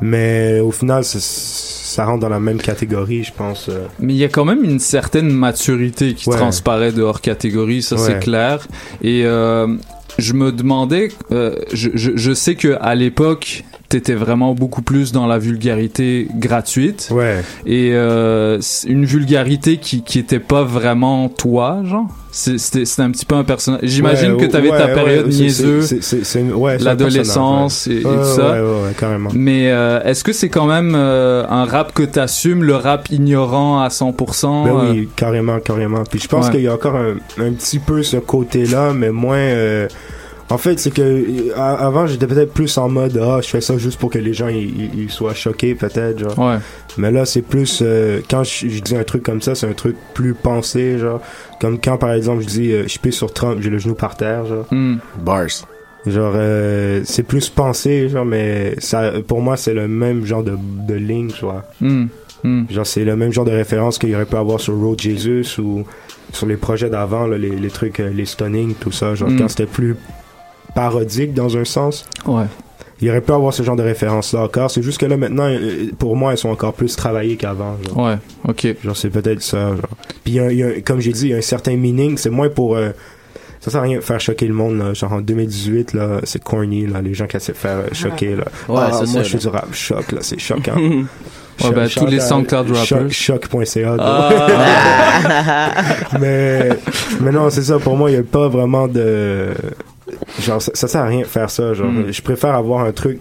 Mais 0.01 0.59
au 0.59 0.71
final, 0.71 1.03
ça 1.05 2.05
rentre 2.05 2.19
dans 2.19 2.29
la 2.29 2.39
même 2.39 2.57
catégorie, 2.57 3.23
je 3.23 3.31
pense. 3.31 3.69
euh. 3.69 3.85
Mais 3.99 4.13
il 4.13 4.17
y 4.17 4.23
a 4.25 4.27
quand 4.29 4.43
même 4.45 4.63
une 4.63 4.79
certaine 4.79 5.29
maturité 5.31 6.13
qui 6.13 6.29
Ouais. 6.29 6.35
transparaît 6.35 6.91
de 6.91 7.01
hors 7.01 7.21
catégorie, 7.21 7.81
ça 7.81 7.97
c'est 7.97 8.19
clair. 8.19 8.67
Et 9.01 9.23
euh, 9.25 9.67
je 10.17 10.33
me 10.33 10.51
demandais, 10.51 11.09
euh, 11.31 11.55
je, 11.73 11.89
je, 11.93 12.11
je 12.15 12.33
sais 12.33 12.55
que 12.55 12.77
à 12.81 12.93
l'époque, 12.95 13.63
t'étais 13.89 14.13
vraiment 14.15 14.53
beaucoup 14.53 14.81
plus 14.81 15.11
dans 15.11 15.27
la 15.27 15.37
vulgarité 15.37 16.27
gratuite 16.35 17.09
Ouais. 17.11 17.41
et 17.65 17.91
euh, 17.93 18.59
une 18.87 19.05
vulgarité 19.05 19.77
qui 19.77 20.01
qui 20.03 20.19
était 20.19 20.39
pas 20.39 20.63
vraiment 20.63 21.29
toi, 21.29 21.81
genre? 21.85 22.07
C'est- 22.31 22.57
C'était 22.57 22.83
c'était 22.83 23.03
un 23.03 23.11
petit 23.11 23.25
peu 23.25 23.35
un 23.35 23.43
personnage. 23.45 23.79
J'imagine 23.83 24.33
Ouais, 24.33 24.45
que 24.45 24.51
t'avais 24.51 24.69
ouais, 24.69 24.77
ta 24.77 24.87
période 24.89 25.27
ouais, 25.27 26.77
l'adolescence 26.79 27.87
et, 27.87 27.97
et 27.99 28.01
tout 28.01 28.09
ça. 28.23 28.51
Ouais, 28.53 28.59
ouais, 28.59 28.83
ouais, 28.87 28.93
carrément. 28.97 29.29
Mais 29.33 29.71
euh, 29.71 30.01
est-ce 30.03 30.23
que 30.23 30.33
c'est 30.33 30.49
quand 30.49 30.65
même 30.65 30.93
euh, 30.95 31.45
un 31.49 31.65
rap 31.65 31.93
que 31.93 32.03
t'assumes, 32.03 32.63
le 32.63 32.75
rap 32.75 33.09
ignorant 33.09 33.81
à 33.81 33.87
100% 33.89 34.65
Ben 34.65 34.69
euh, 34.75 34.91
oui, 34.91 35.09
carrément, 35.15 35.59
carrément. 35.59 36.03
Puis 36.09 36.19
je 36.19 36.27
pense 36.27 36.49
qu'il 36.49 36.61
y 36.61 36.67
a 36.67 36.73
encore 36.73 36.95
un, 36.95 37.15
un 37.39 37.51
petit 37.53 37.79
peu 37.79 38.03
ce 38.03 38.17
côté-là, 38.17 38.93
mais 38.93 39.11
moins, 39.11 39.37
euh, 39.37 39.87
En 40.49 40.59
fait, 40.59 40.77
c'est 40.79 40.91
que 40.93 41.01
euh, 41.01 41.51
avant, 41.57 42.05
j'étais 42.05 42.27
peut-être 42.27 42.53
plus 42.53 42.77
en 42.77 42.87
mode 42.87 43.17
ah, 43.17 43.39
je 43.41 43.47
fais 43.47 43.61
ça 43.61 43.77
juste 43.79 43.99
pour 43.99 44.11
que 44.11 44.19
les 44.19 44.33
gens 44.33 44.47
ils, 44.47 44.57
ils- 44.79 44.99
ils 45.05 45.09
soient 45.09 45.33
choqués 45.33 45.73
peut-être 45.73 46.19
genre. 46.19 46.37
Ouais. 46.37 46.57
Mais 46.97 47.11
là, 47.11 47.25
c'est 47.25 47.41
plus 47.41 47.79
euh, 47.81 48.21
quand 48.29 48.43
je, 48.43 48.67
je 48.69 48.79
dis 48.79 48.95
un 48.95 49.03
truc 49.03 49.23
comme 49.23 49.41
ça, 49.41 49.55
c'est 49.55 49.67
un 49.67 49.73
truc 49.73 49.95
plus 50.13 50.35
pensé 50.35 50.99
genre. 50.99 51.19
Comme 51.59 51.79
quand 51.81 51.97
par 51.97 52.13
exemple 52.13 52.43
je 52.43 52.47
dis 52.47 52.71
euh, 52.73 52.87
je 52.87 52.99
pisse 52.99 53.15
sur 53.15 53.33
Trump, 53.33 53.59
j'ai 53.61 53.71
le 53.71 53.79
genou 53.79 53.95
par 53.95 54.15
terre 54.17 54.45
genre. 54.45 54.65
Hmm. 54.69 54.97
Bars. 55.23 55.47
Genre 56.05 56.33
euh, 56.35 57.01
c'est 57.05 57.23
plus 57.23 57.49
pensé 57.49 58.07
genre, 58.09 58.25
mais 58.25 58.75
ça 58.77 59.13
pour 59.27 59.41
moi 59.41 59.57
c'est 59.57 59.73
le 59.73 59.87
même 59.87 60.25
genre 60.25 60.43
de, 60.43 60.55
de 60.87 60.93
ligne 60.93 61.31
soit. 61.31 61.63
Hmm. 61.81 62.05
Hmm. 62.43 62.65
Genre 62.69 62.85
c'est 62.85 63.03
le 63.03 63.15
même 63.15 63.31
genre 63.33 63.45
de 63.45 63.51
référence 63.51 63.97
qu'il 63.97 64.09
y 64.09 64.15
aurait 64.15 64.25
pu 64.27 64.35
avoir 64.35 64.59
sur 64.59 64.75
Road 64.75 65.01
Jesus 65.01 65.59
ou 65.59 65.85
sur 66.31 66.45
les 66.45 66.57
projets 66.57 66.89
d'avant, 66.91 67.25
là, 67.25 67.37
les, 67.39 67.49
les 67.49 67.69
trucs, 67.69 67.99
euh, 67.99 68.11
les 68.13 68.25
stunning, 68.25 68.75
tout 68.79 68.91
ça. 68.91 69.15
Genre 69.15 69.29
Mm. 69.31 69.37
quand 69.39 69.47
c'était 69.47 69.65
plus 69.65 69.95
parodique 70.75 71.33
dans 71.33 71.57
un 71.57 71.65
sens. 71.65 72.05
Ouais. 72.27 72.43
Il 73.01 73.07
y 73.07 73.09
aurait 73.09 73.21
pu 73.21 73.31
avoir 73.33 73.53
ce 73.53 73.61
genre 73.63 73.75
de 73.75 73.83
référence-là 73.83 74.43
encore. 74.43 74.71
C'est 74.71 74.81
juste 74.81 74.99
que 74.99 75.05
là 75.05 75.17
maintenant, 75.17 75.47
euh, 75.49 75.87
pour 75.99 76.15
moi, 76.15 76.31
elles 76.31 76.37
sont 76.37 76.49
encore 76.49 76.73
plus 76.73 76.95
travaillées 76.95 77.35
qu'avant. 77.35 77.75
Ouais. 77.95 78.15
Ok. 78.47 78.67
Genre, 78.83 78.95
c'est 78.95 79.09
peut-être 79.09 79.41
ça. 79.41 79.69
Genre. 79.69 79.79
Puis 80.23 80.33
il 80.33 80.33
y 80.35 80.39
a, 80.39 80.51
y 80.51 80.63
a- 80.63 80.81
comme 80.81 81.01
j'ai 81.01 81.11
dit, 81.11 81.23
il 81.25 81.29
y 81.31 81.33
a 81.33 81.37
un 81.37 81.41
certain 81.41 81.75
meaning. 81.75 82.17
C'est 82.17 82.29
moins 82.29 82.47
pour... 82.49 82.75
euh, 82.77 82.91
ça 83.59 83.69
sert 83.71 83.81
à 83.81 83.83
rien 83.83 83.97
de 83.97 84.01
faire 84.01 84.19
choquer 84.21 84.47
le 84.47 84.53
monde. 84.53 84.77
Là. 84.77 84.93
Genre 84.93 85.11
en 85.11 85.19
2018, 85.21 85.93
là, 85.93 86.19
c'est 86.23 86.41
corny. 86.43 86.85
Là, 86.87 87.01
les 87.01 87.13
gens 87.13 87.27
qui 87.27 87.35
essaient 87.35 87.51
de 87.51 87.57
faire 87.57 87.79
euh, 87.79 87.87
choquer. 87.93 88.35
Là. 88.35 88.45
Ouais, 88.69 88.79
Ah, 88.79 88.89
c'est 88.93 89.05
moi, 89.11 89.13
ça, 89.13 89.23
je 89.23 89.29
fais 89.29 89.37
du 89.39 89.47
rap 89.49 89.73
choc. 89.73 90.11
là 90.13 90.19
C'est 90.21 90.39
choquant. 90.39 90.75
Ouais, 91.63 91.71
ben, 91.71 91.87
tous 91.87 92.05
les 92.07 92.19
SoundCloud 92.19 92.67
choc- 92.75 92.95
rappers. 92.99 93.11
Choc.ca. 93.13 93.95
Ah. 93.97 95.71
mais, 96.19 96.69
mais 97.21 97.31
non, 97.31 97.49
c'est 97.49 97.61
ça. 97.63 97.79
Pour 97.79 97.95
moi, 97.95 98.09
il 98.09 98.13
n'y 98.15 98.19
a 98.19 98.23
pas 98.23 98.49
vraiment 98.49 98.89
de. 98.89 99.51
Genre, 100.41 100.61
ça, 100.61 100.71
ça 100.73 100.87
sert 100.87 101.01
à 101.01 101.05
rien 101.07 101.21
de 101.21 101.25
faire 101.25 101.49
ça. 101.49 101.73
Genre, 101.73 101.91
Mm. 101.91 102.11
je 102.11 102.21
préfère 102.21 102.53
avoir 102.55 102.85
un 102.85 102.91
truc 102.91 103.19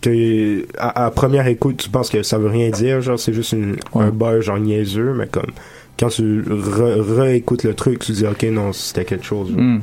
que, 0.00 0.66
à, 0.78 1.06
à 1.06 1.10
première 1.10 1.46
écoute, 1.46 1.76
tu 1.76 1.88
penses 1.90 2.10
que 2.10 2.22
ça 2.22 2.38
veut 2.38 2.48
rien 2.48 2.70
dire. 2.70 3.00
Genre, 3.00 3.18
c'est 3.18 3.32
juste 3.32 3.52
une, 3.52 3.76
un 3.94 4.08
bar, 4.10 4.40
genre 4.42 4.58
niaiseux, 4.58 5.14
mais 5.16 5.26
comme. 5.26 5.50
Quand 5.98 6.08
tu 6.08 6.42
re- 6.42 7.00
réécoutes 7.00 7.62
le 7.64 7.72
truc, 7.72 8.00
tu 8.00 8.12
dis, 8.12 8.26
ok, 8.26 8.42
non, 8.52 8.72
c'était 8.74 9.06
quelque 9.06 9.24
chose. 9.24 9.50
Hmm. 9.50 9.78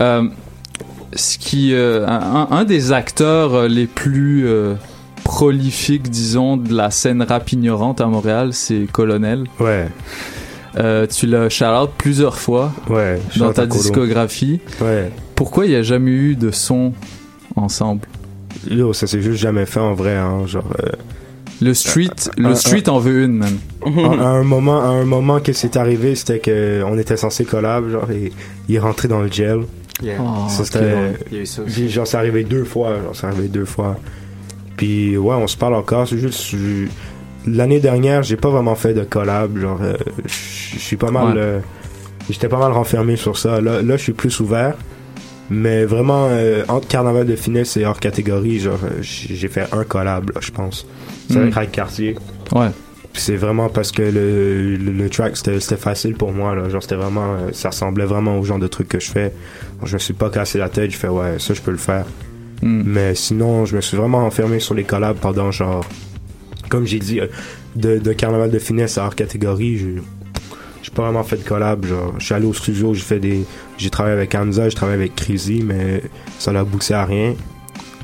Euh, 0.00 0.22
ce 1.14 1.36
qui, 1.36 1.74
euh, 1.74 2.06
un, 2.06 2.48
un 2.50 2.64
des 2.64 2.92
acteurs 2.92 3.52
euh, 3.54 3.68
les 3.68 3.86
plus 3.86 4.46
euh, 4.46 4.74
prolifiques, 5.22 6.08
disons, 6.10 6.56
de 6.56 6.72
la 6.74 6.90
scène 6.90 7.20
rap 7.22 7.52
ignorante 7.52 8.00
à 8.00 8.06
Montréal, 8.06 8.50
c'est 8.54 8.86
Colonel. 8.90 9.44
Ouais, 9.60 9.88
Euh, 10.76 11.06
tu 11.06 11.26
l'as 11.26 11.48
shout-out 11.48 11.90
plusieurs 11.96 12.38
fois 12.38 12.72
ouais. 12.90 13.20
dans 13.36 13.52
ta 13.52 13.66
discographie. 13.66 14.60
Ouais. 14.80 15.10
Pourquoi 15.34 15.66
il 15.66 15.70
n'y 15.70 15.76
a 15.76 15.82
jamais 15.82 16.10
eu 16.10 16.36
de 16.36 16.50
son 16.50 16.92
ensemble? 17.56 18.02
Yo, 18.68 18.92
ça 18.92 19.06
s'est 19.06 19.20
juste 19.20 19.40
jamais 19.40 19.66
fait 19.66 19.80
en 19.80 19.94
vrai, 19.94 20.16
hein. 20.16 20.46
Genre, 20.46 20.64
euh, 20.82 20.90
Le 21.60 21.74
street, 21.74 22.10
le 22.36 22.50
euh, 22.50 22.54
street 22.54 22.88
en 22.88 22.98
veut 22.98 23.24
une, 23.24 23.38
man. 23.38 23.56
à, 23.84 24.28
un 24.28 24.42
moment, 24.42 24.80
à 24.80 24.88
un 24.88 25.04
moment 25.04 25.40
que 25.40 25.52
c'est 25.52 25.76
arrivé, 25.76 26.14
c'était 26.14 26.38
que 26.38 26.82
on 26.84 26.98
était 26.98 27.16
censé 27.16 27.44
collab, 27.44 27.90
genre, 27.90 28.10
et 28.10 28.32
il 28.68 28.74
est 28.74 28.80
rentré 28.80 29.08
dans 29.08 29.20
le 29.20 29.30
gel. 29.30 29.60
Yeah. 30.02 30.16
Oh, 30.20 30.48
ça, 30.48 30.62
ok. 30.62 30.66
c'était. 30.66 30.94
Il 31.30 31.36
y 31.36 31.40
a 31.40 31.42
eu 31.42 31.46
ça 31.46 31.62
aussi. 31.62 31.72
Puis 31.72 31.90
genre, 31.90 32.06
c'est 32.06 32.16
arrivé 32.16 32.44
deux 32.44 32.64
fois. 32.64 33.00
Genre, 33.02 33.14
c'est 33.14 33.26
arrivé 33.26 33.48
deux 33.48 33.64
fois. 33.64 33.96
Puis 34.76 35.16
ouais, 35.16 35.36
on 35.36 35.46
se 35.46 35.56
parle 35.56 35.74
encore. 35.74 36.08
C'est 36.08 36.18
juste. 36.18 36.54
L'année 37.46 37.80
dernière, 37.80 38.22
j'ai 38.22 38.36
pas 38.36 38.48
vraiment 38.50 38.74
fait 38.74 38.94
de 38.94 39.04
collab. 39.04 39.58
Genre, 39.58 39.78
euh, 39.82 39.94
je 40.26 40.78
suis 40.78 40.96
pas 40.96 41.10
mal. 41.10 41.26
Ouais. 41.34 41.40
euh, 41.42 41.60
J'étais 42.30 42.48
pas 42.48 42.58
mal 42.58 42.72
renfermé 42.72 43.16
sur 43.16 43.36
ça. 43.36 43.60
Là, 43.60 43.82
là 43.82 43.96
je 43.98 44.02
suis 44.02 44.12
plus 44.14 44.40
ouvert. 44.40 44.74
Mais 45.50 45.84
vraiment, 45.84 46.28
euh, 46.30 46.64
entre 46.68 46.88
Carnaval 46.88 47.26
de 47.26 47.36
finesse 47.36 47.76
et 47.76 47.84
hors 47.84 48.00
catégorie, 48.00 48.60
genre, 48.60 48.78
euh, 48.82 49.02
j'ai 49.02 49.48
fait 49.48 49.66
un 49.72 49.84
collab, 49.84 50.30
là, 50.34 50.40
je 50.40 50.50
pense. 50.50 50.86
C'est 51.28 51.38
Mm. 51.38 51.42
avec 51.42 51.54
Raid 51.54 51.70
Cartier. 51.70 52.16
Ouais. 52.54 52.68
C'est 53.12 53.36
vraiment 53.36 53.68
parce 53.68 53.92
que 53.92 54.00
le, 54.02 54.76
le, 54.76 54.90
le 54.92 55.08
track 55.10 55.36
c'était 55.36 55.76
facile 55.76 56.14
pour 56.14 56.32
moi 56.32 56.56
là 56.56 56.68
genre 56.68 56.82
c'était 56.82 56.96
vraiment 56.96 57.34
euh, 57.34 57.50
ça 57.52 57.68
ressemblait 57.68 58.06
vraiment 58.06 58.40
au 58.40 58.44
genre 58.44 58.58
de 58.58 58.66
truc 58.66 58.88
que 58.88 58.98
je 58.98 59.08
fais 59.08 59.32
je 59.84 59.94
me 59.94 59.98
suis 60.00 60.14
pas 60.14 60.30
cassé 60.30 60.58
la 60.58 60.68
tête 60.68 60.90
je 60.90 60.96
fais 60.96 61.06
ouais 61.06 61.38
ça 61.38 61.54
je 61.54 61.60
peux 61.60 61.70
le 61.70 61.76
faire 61.76 62.06
Hmm. 62.60 62.82
mais 62.86 63.14
sinon 63.14 63.66
je 63.66 63.76
me 63.76 63.80
suis 63.80 63.96
vraiment 63.96 64.26
enfermé 64.26 64.58
sur 64.58 64.74
les 64.74 64.82
collabs 64.82 65.16
pendant 65.18 65.52
genre 65.52 65.84
comme 66.68 66.86
j'ai 66.86 66.98
dit 66.98 67.20
euh, 67.20 67.26
de, 67.76 67.98
de 67.98 68.12
carnaval 68.12 68.50
de 68.50 68.58
finesse 68.58 68.98
à 68.98 69.04
hors 69.06 69.14
catégorie 69.14 69.76
j'ai 69.78 69.94
j'ai 70.82 70.90
pas 70.90 71.02
vraiment 71.02 71.22
fait 71.24 71.36
de 71.36 71.42
collab 71.48 71.86
genre 71.86 72.14
je 72.18 72.24
suis 72.24 72.34
allé 72.34 72.46
au 72.46 72.52
studio 72.52 72.92
j'ai 72.94 73.02
fait 73.02 73.18
des 73.18 73.44
j'ai 73.78 73.90
travaillé 73.90 74.16
avec 74.16 74.34
Hamza 74.34 74.68
j'ai 74.68 74.74
travaillé 74.76 74.98
avec 75.00 75.14
Crazy 75.14 75.62
mais 75.64 76.02
ça 76.38 76.52
n'a 76.52 76.60
abouti 76.60 76.92
à 76.92 77.04
rien 77.04 77.34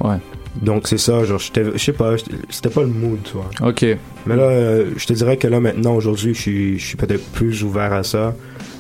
Ouais. 0.02 0.16
donc 0.62 0.88
c'est 0.88 0.96
ça 0.98 1.24
genre 1.24 1.38
j'étais 1.38 1.62
je 1.74 1.78
sais 1.78 1.92
pas 1.92 2.16
j'étais- 2.16 2.32
c'était 2.48 2.70
pas 2.70 2.80
le 2.80 2.88
mood 2.88 3.18
tu 3.22 3.32
vois 3.34 3.50
Ok. 3.68 3.84
mais 4.26 4.34
là, 4.36 4.42
euh, 4.44 4.90
je 4.96 5.06
te 5.06 5.12
dirais 5.12 5.36
que 5.36 5.46
là, 5.46 5.60
maintenant, 5.60 5.94
aujourd'hui, 5.94 6.34
je 6.34 6.40
suis, 6.40 6.78
je 6.78 6.86
suis 6.86 6.96
peut-être 6.96 7.24
plus 7.32 7.62
ouvert 7.64 7.92
à 7.92 8.02
ça. 8.02 8.34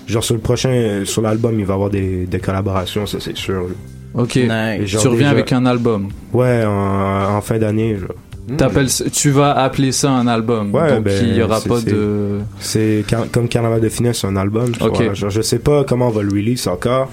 Genre, 0.06 0.24
sur 0.24 0.34
le 0.34 0.40
prochain, 0.40 1.02
sur 1.04 1.22
l'album, 1.22 1.58
il 1.60 1.64
va 1.66 1.72
y 1.72 1.74
avoir 1.74 1.88
des, 1.90 2.26
des 2.26 2.40
collaborations, 2.40 3.06
ça, 3.06 3.18
c'est 3.20 3.36
sûr. 3.36 3.68
Ok. 4.14 4.36
Et 4.38 4.48
Nice. 4.48 4.86
genre, 4.88 5.02
tu 5.02 5.08
reviens 5.08 5.28
déjà- 5.28 5.30
avec 5.30 5.52
un 5.52 5.64
album. 5.66 6.08
Ouais, 6.32 6.64
en, 6.66 7.36
en 7.36 7.40
fin 7.42 7.58
d'année, 7.58 7.96
genre. 7.96 8.08
T'appelles, 8.56 8.90
ça- 8.90 9.08
tu 9.10 9.30
vas 9.30 9.52
appeler 9.56 9.92
ça 9.92 10.10
un 10.10 10.26
album. 10.26 10.74
Ouais, 10.74 10.90
donc 10.94 11.04
ben, 11.04 11.24
il 11.26 11.34
y 11.36 11.42
aura 11.42 11.60
pas 11.60 11.80
de. 11.80 12.38
C'est 12.58 13.04
car- 13.06 13.30
comme 13.30 13.48
Carnaval 13.48 13.80
de 13.80 13.88
Finesse, 13.88 14.20
c'est 14.20 14.26
un 14.26 14.36
album. 14.36 14.72
tu 14.72 14.82
Ok. 14.82 15.02
vois. 15.02 15.14
Genre, 15.14 15.30
je 15.30 15.40
sais 15.42 15.58
pas 15.58 15.84
comment 15.84 16.08
on 16.08 16.10
va 16.10 16.22
le 16.22 16.30
release 16.30 16.66
encore. 16.66 17.10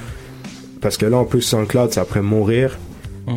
Parce 0.81 0.97
que 0.97 1.05
là, 1.05 1.17
en 1.17 1.25
plus, 1.25 1.41
SoundCloud, 1.41 1.91
c'est 1.91 1.99
après 1.99 2.21
mourir. 2.21 2.77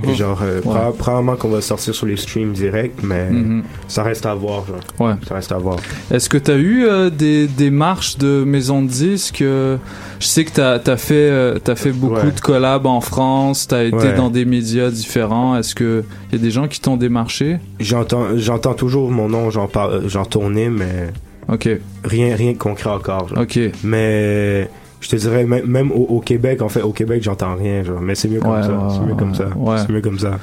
Et 0.08 0.14
genre, 0.14 0.38
euh, 0.42 0.60
Ouais. 0.64 0.92
probablement 0.96 1.34
qu'on 1.34 1.48
va 1.48 1.60
sortir 1.60 1.92
sur 1.94 2.06
les 2.06 2.16
streams 2.16 2.52
directs, 2.52 3.02
mais 3.02 3.28
Mhm. 3.28 3.64
ça 3.88 4.04
reste 4.04 4.24
à 4.24 4.34
voir, 4.34 4.64
genre. 4.66 4.78
Ouais. 5.08 5.14
Ça 5.26 5.34
reste 5.34 5.50
à 5.50 5.58
voir. 5.58 5.76
Est-ce 6.12 6.28
que 6.28 6.38
t'as 6.38 6.56
eu 6.56 6.84
euh, 6.84 7.10
des 7.10 7.48
démarches 7.48 8.16
de 8.16 8.44
maison 8.44 8.82
de 8.82 8.88
disques 8.88 9.42
euh, 9.42 9.78
Je 10.20 10.26
sais 10.26 10.44
que 10.44 10.52
t'as 10.52 10.74
as 10.74 10.96
fait 10.96 11.14
euh, 11.30 11.58
t'as 11.58 11.74
fait 11.74 11.90
beaucoup 11.92 12.14
Ouais. 12.14 12.30
de 12.30 12.40
collabs 12.40 12.86
en 12.86 13.00
France. 13.00 13.66
T'as 13.66 13.82
été 13.84 13.96
Ouais. 13.96 14.14
dans 14.14 14.30
des 14.30 14.44
médias 14.44 14.90
différents. 14.90 15.56
Est-ce 15.56 15.74
que 15.74 16.04
y 16.32 16.36
a 16.36 16.38
des 16.38 16.50
gens 16.52 16.68
qui 16.68 16.80
t'ont 16.80 16.96
démarché? 16.96 17.58
J'entends, 17.80 18.36
j'entends 18.36 18.74
toujours 18.74 19.10
mon 19.10 19.28
nom, 19.28 19.50
j'en 19.50 19.66
parle, 19.66 20.02
j'en 20.08 20.24
tournais, 20.24 20.68
mais 20.70 21.08
Ok. 21.48 21.68
rien, 22.04 22.36
rien 22.36 22.52
de 22.52 22.58
concret 22.58 22.90
encore. 22.90 23.26
genre. 23.28 23.38
Ok. 23.40 23.58
Mais 23.82 24.70
je 25.00 25.08
te 25.08 25.16
dirais, 25.16 25.44
même, 25.44 25.66
même 25.66 25.90
au, 25.92 26.04
au 26.08 26.20
Québec, 26.20 26.62
en 26.62 26.68
fait, 26.68 26.82
au 26.82 26.92
Québec, 26.92 27.22
j'entends 27.22 27.54
rien. 27.56 27.82
Genre. 27.82 28.00
Mais 28.00 28.14
c'est 28.14 28.28
mieux 28.28 28.40
comme 28.40 28.52
Ouais, 28.54 28.62
ça. 28.62 28.70
ouais, 28.72 28.88
c'est 28.94 29.06
mieux 29.06 29.14
comme 29.16 29.34
ça. 29.34 29.48
C'est 29.86 29.92
mieux 29.92 30.00
comme 30.00 30.18
ça. 30.18 30.38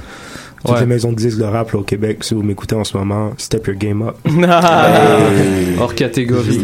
Toutes 0.65 0.73
Ouais. 0.73 0.79
les 0.81 0.85
maisons 0.87 1.11
de 1.11 1.17
disques 1.17 1.37
de 1.37 1.43
rap 1.43 1.71
là, 1.71 1.79
au 1.79 1.83
Québec, 1.83 2.23
si 2.23 2.33
vous 2.33 2.41
m'écoutez 2.41 2.75
en 2.75 2.83
ce 2.83 2.97
moment, 2.97 3.31
step 3.37 3.67
your 3.67 3.75
game 3.77 4.01
up. 4.01 4.15
Hors 5.79 5.93
catégorie. 5.93 6.59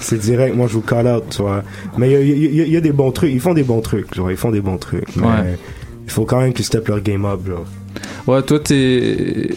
C'est 0.00 0.18
direct, 0.18 0.54
moi 0.54 0.66
je 0.68 0.74
vous 0.74 0.82
call 0.82 1.06
out, 1.06 1.24
tu 1.30 1.42
vois. 1.42 1.62
Mais 1.96 2.10
il 2.10 2.12
y 2.12 2.16
a, 2.16 2.20
il 2.20 2.54
y 2.56 2.60
a- 2.60 2.64
il 2.66 2.72
y 2.72 2.76
a 2.76 2.80
des 2.80 2.92
bons 2.92 3.10
trucs, 3.10 3.32
ils 3.32 3.40
font 3.40 3.54
des 3.54 3.62
bons 3.62 3.80
trucs, 3.80 4.14
genre, 4.14 4.30
ils 4.30 4.36
font 4.36 4.50
des 4.50 4.60
bons 4.60 4.76
trucs. 4.76 5.16
Mais 5.16 5.26
Ouais. 5.26 5.58
il 6.04 6.10
faut 6.10 6.26
quand 6.26 6.40
même 6.40 6.52
qu'ils 6.52 6.66
step 6.66 6.86
leur 6.88 7.00
game 7.00 7.24
up, 7.24 7.40
genre. 7.46 7.64
Ouais, 8.26 8.42
toi 8.42 8.60
t'es. 8.60 9.48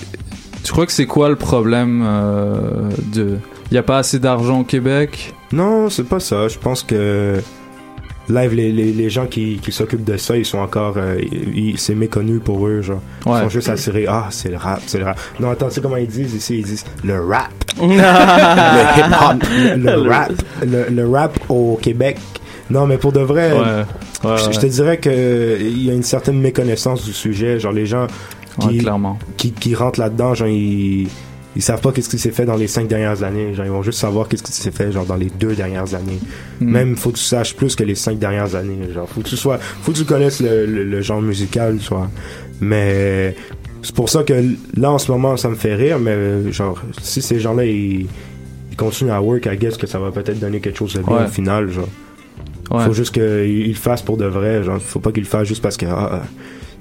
Tu 0.64 0.72
crois 0.72 0.86
que 0.86 0.92
c'est 0.94 1.06
quoi 1.06 1.28
le 1.30 1.36
problème 1.36 2.04
euh, 2.06 2.90
de 3.14 3.38
Y 3.72 3.78
a 3.78 3.84
pas 3.84 4.00
assez 4.00 4.20
d'argent 4.20 4.62
au 4.62 4.64
Québec? 4.64 5.34
Non, 5.52 5.90
c'est 5.90 6.04
pas 6.08 6.20
ça. 6.20 6.48
Je 6.48 6.58
pense 6.58 6.84
que 6.84 7.40
live, 8.30 8.54
les, 8.54 8.72
les, 8.72 8.92
les 8.92 9.10
gens 9.10 9.26
qui, 9.26 9.60
qui 9.62 9.72
s'occupent 9.72 10.04
de 10.04 10.18
ça, 10.18 10.38
ils 10.38 10.46
sont 10.46 10.60
encore, 10.60 10.96
euh, 10.98 11.18
ils- 11.54 11.78
c'est 11.78 11.96
méconnu 11.96 12.40
pour 12.40 12.66
eux, 12.68 12.82
genre. 12.82 13.02
Ils 13.26 13.30
sont 13.44 13.50
juste 13.50 13.70
assurés, 13.70 14.06
ah, 14.08 14.28
c'est 14.30 14.50
le 14.50 14.58
rap, 14.58 14.82
c'est 14.86 15.00
le 15.00 15.06
rap. 15.06 15.20
Non, 15.40 15.50
attends, 15.52 15.68
tu 15.70 15.76
sais 15.76 15.82
comment 15.82 15.98
ils 15.98 16.08
disent 16.08 16.34
ici? 16.34 16.60
Ils 16.60 16.66
disent 16.66 16.86
le 17.04 17.20
rap. 17.26 17.52
le 17.82 17.86
hip-hop. 19.00 19.44
Le, 19.78 20.04
le 20.04 20.10
rap. 20.10 20.32
Le, 20.66 20.86
le 20.90 21.10
rap 21.10 21.40
au 21.50 21.78
Québec. 21.82 22.18
Non, 22.70 22.88
mais 22.88 22.98
pour 22.98 23.12
de 23.12 23.20
vrai, 23.22 23.52
Ouais. 23.54 23.84
Ouais, 24.24 24.38
je, 24.38 24.52
je 24.52 24.60
te 24.60 24.66
dirais 24.68 24.98
que 24.98 25.58
il 25.60 25.84
y 25.84 25.90
a 25.90 25.94
une 25.94 26.04
certaine 26.04 26.40
méconnaissance 26.40 27.04
du 27.04 27.12
sujet. 27.12 27.60
Genre, 27.60 27.72
les 27.74 27.86
gens 27.88 28.06
qui, 29.38 29.52
qui 29.52 29.74
rentrent 29.76 30.00
là-dedans, 30.00 30.36
genre, 30.36 30.48
ils, 30.48 31.08
ils 31.56 31.62
savent 31.62 31.82
pas 31.82 31.92
qu'est-ce 31.92 32.10
qui 32.10 32.18
s'est 32.18 32.32
fait 32.32 32.46
dans 32.46 32.56
les 32.56 32.68
cinq 32.68 32.88
dernières 32.88 33.24
années. 33.24 33.54
Genre, 33.54 33.66
ils 33.66 33.72
vont 33.72 33.84
juste 33.84 34.00
savoir 34.00 34.28
qu'est-ce 34.28 34.44
qui 34.44 34.52
s'est 34.54 34.72
fait, 34.72 34.92
genre, 34.92 35.06
dans 35.06 35.16
les 35.18 35.30
deux 35.30 35.54
dernières 35.54 35.94
années. 35.96 36.20
Mm. 36.60 36.72
Même, 36.72 36.96
faut 36.96 37.12
que 37.12 37.18
tu 37.18 37.24
saches 37.24 37.56
plus 37.56 37.76
que 37.76 37.84
les 37.84 37.96
cinq 37.96 38.20
dernières 38.20 38.56
années. 38.56 38.78
Genre, 38.94 39.08
faut 39.10 39.22
que 39.22 39.28
tu 39.28 39.36
sois, 39.38 39.58
faut 39.58 39.92
que 39.92 39.98
tu 39.98 40.06
connaisses 40.06 40.40
le, 40.42 40.66
le, 40.66 40.84
le 40.86 41.02
genre 41.02 41.22
musical, 41.22 41.78
tu 41.80 41.90
vois. 41.90 42.10
Mais, 42.62 43.36
c'est 43.82 43.96
pour 43.96 44.10
ça 44.10 44.24
que 44.24 44.34
là, 44.78 44.92
en 44.92 44.98
ce 45.00 45.12
moment, 45.12 45.36
ça 45.38 45.50
me 45.50 45.56
fait 45.56 45.76
rire, 45.76 46.00
mais, 46.00 46.52
genre, 46.52 46.82
si 47.02 47.22
ces 47.22 47.40
gens-là, 47.40 47.66
ils, 47.66 48.08
ils 48.72 48.78
continuent 48.78 49.12
à 49.12 49.22
work, 49.22 49.46
I 49.52 49.58
guess 49.58 49.76
que 49.78 49.88
ça 49.88 50.00
va 50.00 50.12
peut-être 50.12 50.40
donner 50.40 50.60
quelque 50.62 50.78
chose 50.78 50.94
de 50.94 51.02
bien 51.02 51.18
Ouais. 51.18 51.26
au 51.26 51.28
final, 51.28 51.70
genre. 51.70 51.90
Ouais. 52.72 52.86
Faut 52.86 52.94
juste 52.94 53.12
qu'ils 53.14 53.68
le 53.68 53.74
fassent 53.74 54.02
pour 54.04 54.16
de 54.16 54.26
vrai, 54.26 54.64
genre, 54.64 54.80
faut 54.82 55.00
pas 55.00 55.12
qu'ils 55.12 55.24
le 55.24 55.30
fassent 55.30 55.48
juste 55.48 55.62
parce 55.62 55.76
que, 55.76 55.86
ah, 55.88 56.22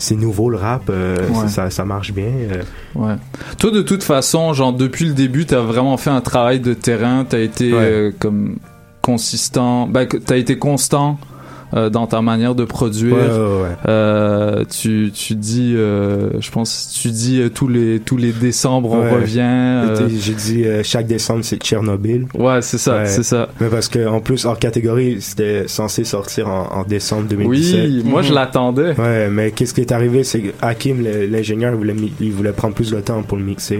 c'est 0.00 0.16
nouveau 0.16 0.50
le 0.50 0.56
rap, 0.56 0.88
euh, 0.90 1.16
Ouais. 1.28 1.46
ça, 1.48 1.70
ça 1.70 1.84
marche 1.84 2.12
bien. 2.12 2.24
euh. 2.24 2.62
Ouais. 2.96 3.14
Toi, 3.58 3.70
de 3.70 3.82
toute 3.82 4.02
façon, 4.02 4.52
genre, 4.54 4.72
depuis 4.72 5.04
le 5.04 5.12
début, 5.12 5.44
t'as 5.46 5.60
vraiment 5.60 5.96
fait 5.98 6.10
un 6.10 6.22
travail 6.22 6.58
de 6.58 6.74
terrain, 6.74 7.24
t'as 7.28 7.38
été 7.40 7.72
Ouais. 7.72 7.78
euh, 7.80 8.10
comme 8.18 8.56
consistant, 9.02 9.86
bah, 9.86 10.06
t'as 10.06 10.36
été 10.36 10.58
constant 10.58 11.18
euh, 11.74 11.90
dans 11.90 12.06
ta 12.06 12.20
manière 12.22 12.54
de 12.54 12.64
produire. 12.64 13.14
Ouais, 13.14 13.20
ouais, 13.22 13.62
ouais. 13.62 13.76
Euh, 13.88 14.64
tu, 14.68 15.10
tu 15.14 15.34
dis, 15.34 15.74
euh, 15.76 16.30
je 16.40 16.50
pense, 16.50 16.98
tu 17.00 17.10
dis 17.10 17.40
euh, 17.40 17.48
tous 17.48 17.68
les 17.68 18.00
tous 18.00 18.16
les 18.16 18.32
décembre 18.32 18.90
on 18.92 19.10
revient. 19.14 19.40
euh, 19.40 20.08
J'ai 20.08 20.34
dit 20.34 20.64
euh, 20.64 20.82
chaque 20.82 21.06
décembre 21.06 21.44
c'est 21.44 21.56
Tchernobyl. 21.58 22.26
ouais, 22.38 22.62
c'est 22.62 22.78
ça, 22.78 23.06
c'est 23.06 23.22
ça. 23.22 23.48
Mais 23.60 23.68
parce 23.68 23.88
que 23.88 24.06
en 24.08 24.20
plus 24.20 24.44
hors 24.46 24.58
catégorie 24.58 25.20
c'était 25.20 25.68
censé 25.68 26.04
sortir 26.04 26.48
en, 26.48 26.68
en 26.72 26.82
décembre 26.84 27.28
2017. 27.28 27.80
Oui, 27.88 28.02
moi 28.04 28.22
je 28.22 28.32
l'attendais. 28.32 28.94
Ouais, 28.98 29.28
mais 29.30 29.50
qu'est-ce 29.50 29.74
qui 29.74 29.80
est 29.80 29.92
arrivé, 29.92 30.24
c'est 30.24 30.40
que 30.40 30.50
Hakim, 30.62 31.04
l'ingénieur, 31.30 31.72
il 31.72 31.76
voulait, 31.76 31.94
il 32.20 32.32
voulait 32.32 32.52
prendre 32.52 32.74
plus 32.74 32.90
de 32.90 33.00
temps 33.00 33.22
pour 33.22 33.36
le 33.38 33.44
mixer. 33.44 33.78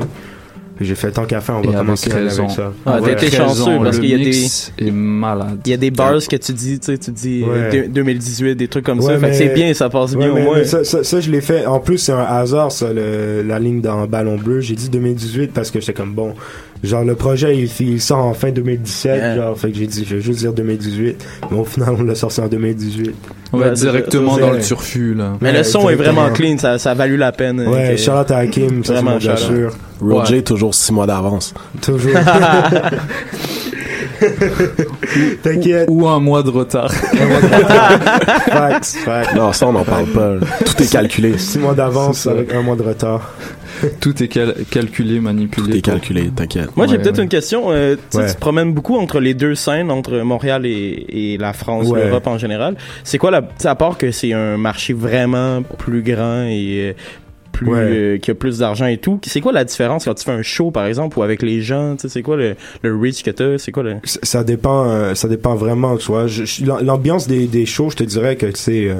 J'ai 0.83 0.95
fait 0.95 1.11
tant 1.11 1.27
qu'à 1.27 1.43
faire, 1.43 1.57
on 1.57 1.61
va 1.61 1.69
avec 1.69 1.79
commencer 1.81 2.11
raison. 2.11 2.45
avec 2.45 2.57
ça. 2.57 2.73
Ah, 2.87 2.93
Avec 2.95 3.23
été 3.23 3.37
raison, 3.37 3.49
chanceux, 3.49 3.79
parce 3.83 3.99
qu'il 3.99 4.09
y 4.09 4.15
a 4.15 4.19
des- 4.19 4.87
est 4.87 4.91
malade. 4.91 5.61
Il 5.67 5.71
y 5.71 5.75
a 5.75 5.77
des 5.77 5.91
bars 5.91 6.15
que 6.27 6.37
tu 6.37 6.53
dis, 6.55 6.79
tu 6.81 6.87
sais, 6.87 6.97
tu 6.99 7.11
dis 7.11 7.45
euh, 7.47 7.71
Ouais. 7.71 7.83
deux- 7.83 7.89
2018, 7.89 8.57
des 8.57 8.67
trucs 8.67 8.87
comme 8.87 8.99
Ouais, 9.01 9.05
ça. 9.05 9.19
Fait 9.19 9.27
mais- 9.27 9.31
que 9.31 9.37
c'est 9.37 9.55
bien, 9.55 9.75
ça 9.75 9.91
passe 9.91 10.13
Ouais, 10.13 10.17
bien 10.19 10.33
mais, 10.33 10.41
au 10.41 10.45
moins. 10.45 10.57
mais 10.59 10.65
ça, 10.65 10.83
ça, 10.83 11.05
ça, 11.05 11.21
je 11.21 11.31
l'ai 11.31 11.43
fait. 11.43 11.67
En 11.67 11.81
plus, 11.81 11.99
c'est 11.99 12.13
un 12.13 12.23
hasard, 12.25 12.73
ça, 12.73 12.93
le- 12.95 13.43
la 13.47 13.59
ligne 13.59 13.83
dans 13.83 14.07
Ballon 14.07 14.37
Bleu. 14.39 14.61
J'ai 14.63 14.75
dit 14.75 14.89
2018 14.89 15.53
parce 15.53 15.71
que 15.71 15.81
j'étais 15.81 15.93
comme 15.93 16.15
bon. 16.15 16.33
Genre, 16.83 17.05
le 17.05 17.15
projet, 17.15 17.57
il, 17.59 17.71
il 17.87 18.01
sort 18.01 18.25
en 18.25 18.33
fin 18.33 18.51
2017. 18.51 19.15
Yeah. 19.17 19.37
Genre, 19.37 19.59
fait 19.59 19.71
que 19.71 19.77
j'ai 19.79 19.87
dit, 19.87 20.05
je 20.09 20.17
vais 20.17 20.23
juste 20.23 20.39
dire 20.41 20.53
2018. 20.53 21.27
Mais 21.51 21.59
au 21.59 21.65
final, 21.65 21.95
on 21.99 22.03
l'a 22.03 22.15
sorti 22.15 22.41
en 22.41 22.49
2018. 22.49 23.15
Ouais, 23.53 23.61
Ouais, 23.61 23.73
directement 23.73 24.37
dans 24.39 24.53
le 24.53 24.61
turfu 24.61 25.13
là. 25.15 25.33
Mais 25.41 25.51
Ouais, 25.51 25.59
le 25.59 25.65
son 25.65 25.89
est 25.91 25.97
vraiment 25.97 26.31
clean, 26.31 26.57
ça, 26.57 26.79
ça 26.79 26.93
a 26.93 26.95
valu 26.95 27.17
la 27.17 27.33
peine. 27.33 27.67
Ouais, 27.67 27.97
Charlotte 27.97 28.31
à 28.31 28.39
Hakim, 28.39 28.85
ça, 28.85 28.89
c'est 28.89 28.93
Vraiment 28.95 29.11
mon 29.13 29.17
bien 29.19 29.37
sûr. 29.37 29.73
Roger, 30.01 30.43
toujours 30.43 30.75
six 30.75 30.93
mois 30.93 31.07
d'avance. 31.07 31.53
Toujours. 31.83 32.13
T'inquiète. 35.43 35.89
Ou 35.91 36.07
un 36.09 36.21
mois 36.21 36.43
de 36.43 36.51
retard. 36.51 36.93
Facts, 38.51 38.97
facts. 39.05 39.35
Non, 39.35 39.53
ça, 39.53 39.67
on 39.67 39.73
n'en 39.73 39.85
parle 39.85 40.07
pas. 40.07 40.35
Tout 40.65 40.83
est 40.83 40.91
calculé. 40.93 41.39
Six 41.39 41.59
mois 41.59 41.75
d'avance 41.75 42.27
avec 42.27 42.53
un 42.55 42.63
mois 42.63 42.77
de 42.77 42.83
retard. 42.83 43.33
Tout 44.01 44.23
est 44.23 44.29
cal- 44.29 44.55
calculé, 44.71 45.21
manipulé. 45.21 45.71
Tout 45.73 45.77
est 45.77 45.81
calculé, 45.81 46.31
t'inquiète. 46.35 46.77
Moi, 46.77 46.87
j'ai 46.87 46.93
Ouais, 46.97 47.03
peut-être 47.03 47.17
ouais. 47.19 47.23
une 47.25 47.29
question. 47.29 47.65
Euh, 47.71 47.97
tu 47.97 48.01
sais, 48.11 48.19
Ouais. 48.19 48.27
tu 48.29 48.35
te 48.35 48.41
promènes 48.41 48.73
beaucoup 48.73 48.97
entre 48.97 49.21
les 49.21 49.35
deux 49.35 49.55
scènes, 49.55 49.91
entre 49.91 50.19
Montréal 50.19 50.67
et, 50.67 51.07
et 51.35 51.39
la 51.39 51.53
France, 51.53 51.89
Ouais. 51.89 52.05
l'Europe 52.07 52.27
en 52.27 52.39
général. 52.39 52.77
C'est 53.05 53.19
quoi 53.19 53.31
la, 53.31 53.43
tu 53.43 53.49
sais, 53.59 53.69
à 53.69 53.75
part 53.75 53.99
que 53.99 54.11
c'est 54.11 54.33
un 54.33 54.57
marché 54.57 54.93
vraiment 54.93 55.63
plus 55.63 56.03
grand 56.03 56.45
et 56.45 56.91
euh, 56.91 56.93
plus, 57.53 57.67
Ouais. 57.69 57.79
euh, 57.81 58.19
qui 58.19 58.31
a 58.31 58.35
plus 58.35 58.59
d'argent 58.59 58.87
et 58.87 58.99
tout. 58.99 59.19
C'est 59.27 59.41
quoi 59.41 59.53
la 59.53 59.65
différence 59.65 60.05
quand 60.05 60.15
tu 60.15 60.25
fais 60.25 60.31
un 60.33 60.43
show, 60.43 60.71
par 60.71 60.87
exemple, 60.87 61.19
ou 61.19 61.23
avec 61.23 61.43
les 61.43 61.61
gens? 61.63 61.97
Tu 61.97 62.03
sais, 62.03 62.09
c'est 62.09 62.23
quoi 62.23 62.37
le, 62.37 62.55
le 62.83 62.97
reach 62.97 63.23
que 63.23 63.31
t'as? 63.31 63.59
C'est 63.59 63.73
quoi 63.73 63.83
le... 63.83 63.97
ça 64.05 64.21
ça 64.23 64.45
dépend 64.45 64.89
euh, 64.89 65.15
ça 65.15 65.29
dépend 65.29 65.55
vraiment 65.57 65.97
tu 65.97 66.07
vois 66.07 66.27
l'ambiance 66.83 67.27
des, 67.27 67.47
des 67.47 67.67
shows 67.67 67.91
je 67.91 67.97
te 67.97 68.05
dirais 68.05 68.37
que 68.37 68.47
tu 68.47 68.61
sais 68.61 68.89
euh, 68.89 68.95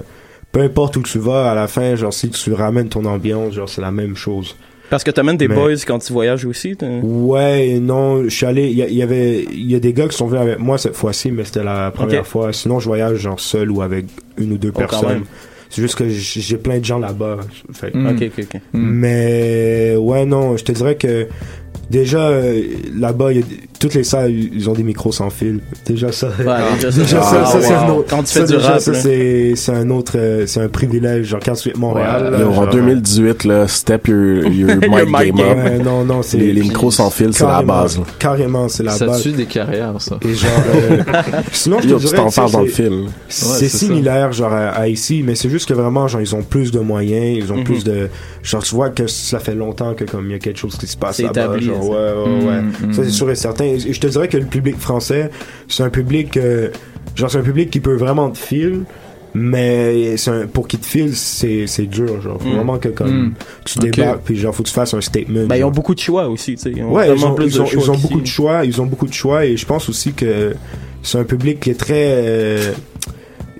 peu 0.53 0.61
importe 0.61 0.97
où 0.97 1.03
tu 1.03 1.19
vas 1.19 1.51
à 1.51 1.55
la 1.55 1.69
fin 1.69 1.95
genre 1.95 2.13
si 2.13 2.29
tu 2.29 2.53
ramènes 2.53 2.89
ton 2.89 3.05
ambiance 3.05 3.55
genre 3.55 3.69
c'est 3.69 3.81
la 3.81 3.93
même 3.93 4.17
chose 4.17 4.57
Parce 4.91 5.05
que 5.05 5.11
t'amènes 5.13 5.37
des 5.37 5.49
Mais- 5.49 5.55
boys 5.55 5.77
quand 5.87 5.99
tu 6.01 6.13
voyages 6.13 6.45
aussi. 6.45 6.77
ouais 7.03 7.79
non 7.81 8.25
je 8.25 8.29
suis 8.29 8.45
allé 8.47 8.69
il 8.69 8.77
y, 8.95 9.03
avait 9.03 9.45
il 9.45 9.71
y 9.71 9.75
a 9.75 9.81
des 9.81 9.93
gars 9.93 10.09
qui 10.09 10.17
sont 10.17 10.27
venus 10.27 10.43
avec 10.43 10.59
moi 10.59 10.77
cette 10.79 10.97
fois-ci 10.97 11.31
mais 11.31 11.45
c'était 11.45 11.63
la 11.65 11.91
première 11.93 12.27
fois 12.27 12.53
sinon 12.53 12.81
je 12.81 12.87
voyage 12.89 13.17
genre 13.19 13.39
seul 13.41 13.71
ou 13.71 13.83
avec 13.83 14.07
une 14.37 14.53
ou 14.53 14.59
deux 14.59 14.73
Oh, 14.75 14.79
personnes 14.79 15.23
c'est 15.69 15.83
juste 15.83 15.95
que 15.95 16.09
j'ai 16.09 16.57
plein 16.57 16.79
de 16.81 16.85
gens 16.85 16.99
là-bas 16.99 17.39
fait 17.73 17.95
Mm. 17.95 18.07
Ok, 18.09 18.23
ok, 18.37 18.45
ok. 18.55 18.61
Mm. 18.73 18.79
mais 18.91 19.95
ouais 19.97 20.25
non 20.27 20.57
je 20.57 20.65
te 20.65 20.73
dirais 20.73 20.97
que 20.97 21.29
déjà 21.91 22.29
euh, 22.29 22.63
là-bas 22.99 23.33
il 23.33 23.39
y 23.39 23.43
a 23.43 23.45
toutes 23.81 23.95
les 23.95 24.05
salles 24.05 24.31
ils 24.33 24.69
ont 24.69 24.75
des 24.75 24.83
micros 24.83 25.11
sans 25.11 25.31
fil 25.31 25.61
déjà 25.87 26.13
ça 26.13 26.29
Ouais, 26.39 26.45
déjà, 26.75 26.91
Déjà, 26.91 27.23
ça, 27.23 27.43
Ah, 27.43 27.47
ça, 27.47 27.61
c'est 27.63 27.73
wow. 27.75 27.79
un 27.81 27.91
autre. 27.91 28.07
Quand 28.11 28.23
tu 28.23 28.27
ça, 28.27 28.41
fais 28.41 28.47
du 28.47 28.53
déjà, 28.59 28.71
rap, 28.73 28.81
ça, 28.81 28.95
c'est, 28.95 29.53
c'est 29.57 29.73
un 29.73 29.89
autre, 29.91 30.13
euh, 30.17 30.47
c'est 30.47 30.61
un 30.61 30.69
privilège. 30.69 31.27
Genre, 31.29 31.41
quand 31.45 31.55
tu 31.55 31.71
es 31.71 31.73
Montréal. 31.77 32.31
Ouais. 32.33 32.39
là, 32.39 32.47
en 32.47 32.53
genre, 32.55 32.69
2018, 32.69 33.45
là, 33.45 33.67
step 33.69 34.09
your, 34.09 34.45
your 34.49 34.69
mic 34.77 34.91
mic 34.91 35.35
game 35.35 35.37
game. 35.37 35.41
up. 35.59 35.65
Ouais, 35.65 35.79
non, 35.79 36.05
non, 36.05 36.23
c'est. 36.23 36.37
Les, 36.39 36.53
les 36.53 36.61
micros 36.61 36.91
sans 36.91 37.09
fil, 37.11 37.33
c'est 37.33 37.45
la 37.45 37.51
carrément, 37.51 37.73
base. 37.83 37.99
là. 37.99 38.05
Carrément, 38.19 38.69
c'est 38.69 38.83
la 38.83 38.93
ça 38.93 39.07
base. 39.07 39.23
tue 39.23 39.33
des 39.33 39.47
carrières, 39.47 39.95
ça. 40.01 40.19
Et 40.23 40.35
genre, 40.35 40.51
euh, 40.75 40.99
sinon, 41.53 41.79
je 41.81 41.85
te 41.85 41.89
Yo, 41.93 41.99
tu 41.99 42.05
dirais, 42.07 42.17
t'en 42.19 42.29
tu 42.29 42.37
parles 42.37 42.53
dans 42.53 42.61
le 42.63 42.69
c'est- 42.69 42.83
film. 42.83 43.07
C'est 43.29 43.45
c'est 43.47 43.69
ça. 43.69 43.79
similaire, 43.79 44.33
genre, 44.33 44.53
à, 44.53 44.69
à 44.71 44.89
ici, 44.89 45.23
mais 45.25 45.35
c'est 45.35 45.49
juste 45.51 45.67
que 45.69 45.75
vraiment, 45.75 46.07
genre, 46.09 46.21
ils 46.21 46.35
ont 46.35 46.43
plus 46.43 46.71
de 46.71 46.81
moyens, 46.81 47.37
ils 47.45 47.53
ont 47.53 47.57
Mhm. 47.59 47.65
plus 47.65 47.85
de, 47.85 48.09
genre, 48.43 48.63
tu 48.63 48.75
vois 48.75 48.91
que 48.91 49.07
ça 49.07 49.39
fait 49.39 49.55
longtemps 49.55 49.95
que, 49.95 50.05
comme, 50.05 50.27
il 50.27 50.33
y 50.33 50.35
a 50.35 50.39
quelque 50.39 50.59
chose 50.59 50.77
qui 50.77 50.87
se 50.87 50.97
passe 50.99 51.17
C'est 51.17 51.23
là-bas. 51.23 51.33
Genre, 51.61 51.83
ça. 51.85 51.91
ouais, 51.91 51.97
ouais, 51.97 52.45
ouais. 52.47 52.61
Mm, 52.63 52.93
Ça, 52.93 53.03
mm. 53.03 53.05
c'est 53.05 53.11
sûr 53.11 53.31
et 53.31 53.35
certain. 53.37 53.65
Et 53.65 53.79
je 53.79 54.01
te 54.01 54.07
dirais 54.07 54.29
que 54.29 54.37
le 54.39 54.47
public 54.47 54.77
français, 54.79 55.31
c'est 55.69 55.83
un 55.83 55.91
public, 55.91 56.37
euh, 56.37 56.69
genre, 57.15 57.31
c'est 57.31 57.39
un 57.39 57.43
public 57.43 57.71
qui 57.71 57.81
peut 57.81 57.95
vraiment 57.97 58.31
te 58.31 58.39
filer, 58.39 58.81
mais 59.35 60.17
c'est 60.17 60.31
un- 60.31 60.47
pour 60.47 60.67
qu'il 60.67 60.81
te 60.81 60.87
file, 60.87 61.15
c'est, 61.15 61.67
c'est 61.67 61.87
dur, 61.87 62.21
genre. 62.21 62.41
Faut 62.43 62.49
Mm. 62.49 62.55
vraiment 62.55 62.79
que, 62.79 62.89
comme, 62.89 63.27
Mm. 63.29 63.35
tu 63.65 63.79
débarques, 63.79 64.23
puis 64.25 64.37
genre, 64.37 64.55
faut 64.55 64.63
que 64.63 64.69
tu 64.69 64.75
fasses 64.75 64.93
un 64.95 65.01
statement. 65.01 65.47
Ben, 65.47 65.57
ils 65.57 65.65
ont 65.65 65.71
beaucoup 65.71 65.95
de 65.95 66.01
choix 66.01 66.29
aussi, 66.29 66.57
tu 66.57 66.63
sais. 66.63 66.73
Ils 66.75 66.83
ont 66.83 66.93
Ouais, 66.93 67.15
ils 67.15 67.25
ont, 67.25 67.35
plus 67.35 67.47
ils 67.47 67.55
de 67.57 67.61
ont, 67.61 67.67
choix 67.67 67.81
ils 67.83 67.91
ont 67.91 67.95
qu'ici. 67.95 68.07
beaucoup 68.09 68.21
de 68.21 68.27
choix, 68.27 68.65
ils 68.65 68.81
ont 68.81 68.87
beaucoup 68.87 69.07
de 69.07 69.13
choix, 69.13 69.47
et 69.47 69.57
je 69.57 69.67
pense 69.67 69.89
aussi 69.89 70.13
que 70.13 70.55
c'est 71.03 71.19
un 71.19 71.25
public 71.25 71.61
qui 71.61 71.71
est 71.71 71.75
très, 71.79 71.95
euh, 72.09 72.73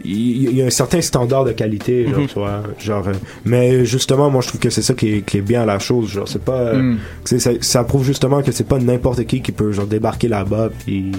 il 0.05 0.57
y 0.57 0.63
a 0.63 0.67
un 0.67 0.71
certain 0.71 1.01
standard 1.01 1.45
de 1.45 1.53
qualité, 1.53 2.07
genre, 2.09 2.21
Mhm. 2.21 2.27
tu 2.29 2.35
vois, 2.35 2.63
genre, 2.79 3.09
euh, 3.09 3.13
mais 3.45 3.85
justement, 3.85 4.31
moi, 4.31 4.41
je 4.43 4.49
trouve 4.49 4.61
que 4.61 4.71
c'est 4.71 4.83
ça 4.83 4.95
qui 4.95 5.17
est, 5.17 5.21
qui 5.23 5.39
est 5.39 5.43
bien 5.43 5.63
à 5.63 5.67
la 5.67 5.79
chose, 5.79 6.09
genre, 6.11 6.27
c'est 6.29 6.43
pas, 6.43 6.59
euh, 6.59 6.83
Mm. 6.83 6.99
ça, 7.39 7.51
ça 7.61 7.85
prouve 7.85 8.05
justement 8.05 8.43
que 8.43 8.53
c'est 8.53 8.67
pas 8.67 8.79
n'importe 8.79 9.25
qui 9.27 9.41
qui 9.43 9.53
peut, 9.53 9.73
genre, 9.73 9.87
débarquer 9.87 10.29
là-bas, 10.29 10.71
puis 10.85 11.13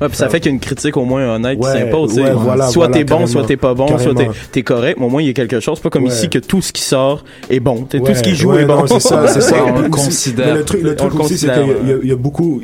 Ouais, 0.00 0.08
puis 0.08 0.16
ça 0.16 0.30
fait 0.30 0.40
qu'il 0.40 0.50
y 0.50 0.52
a 0.52 0.54
une 0.54 0.60
critique 0.60 0.96
au 0.96 1.04
moins 1.04 1.34
honnête 1.34 1.58
qui 1.60 1.66
Ouais, 1.66 1.72
s'impose. 1.78 2.08
tu 2.10 2.14
sais. 2.14 2.22
ouais, 2.22 2.30
voilà, 2.32 2.68
soit 2.68 2.86
voilà, 2.86 2.92
t'es 2.94 3.04
bon, 3.04 3.08
carrément. 3.08 3.26
soit 3.26 3.44
t'es 3.44 3.56
pas 3.58 3.74
bon, 3.74 3.86
soit 3.98 4.14
t'es, 4.14 4.24
Carrément. 4.24 4.32
correct, 4.64 4.96
mais 4.98 5.04
au 5.04 5.08
moins 5.10 5.20
il 5.20 5.26
y 5.26 5.30
a 5.30 5.34
quelque 5.34 5.60
chose. 5.60 5.78
Pas 5.80 5.90
comme 5.90 6.06
ici 6.06 6.30
que 6.30 6.38
tout 6.38 6.62
ce 6.62 6.72
qui 6.72 6.80
sort 6.80 7.22
est 7.50 7.60
bon. 7.60 7.82
Tout 7.84 7.98
ce 8.14 8.22
qui 8.22 8.34
joue 8.34 8.54
est 8.54 8.64
bon. 8.64 8.86
c'est 8.86 8.98
ça, 9.00 9.26
c'est 9.28 9.40
ça. 9.42 9.56
On 9.62 9.78
le 9.80 9.90
considère. 9.90 10.46
Mais 10.54 10.58
le 10.60 10.64
truc, 10.64 10.82
le 10.82 10.96
truc 10.96 11.20
aussi, 11.20 11.36
c'est 11.36 11.48
qu'il 11.52 12.08
y 12.08 12.12
a 12.12 12.16
beaucoup 12.16 12.62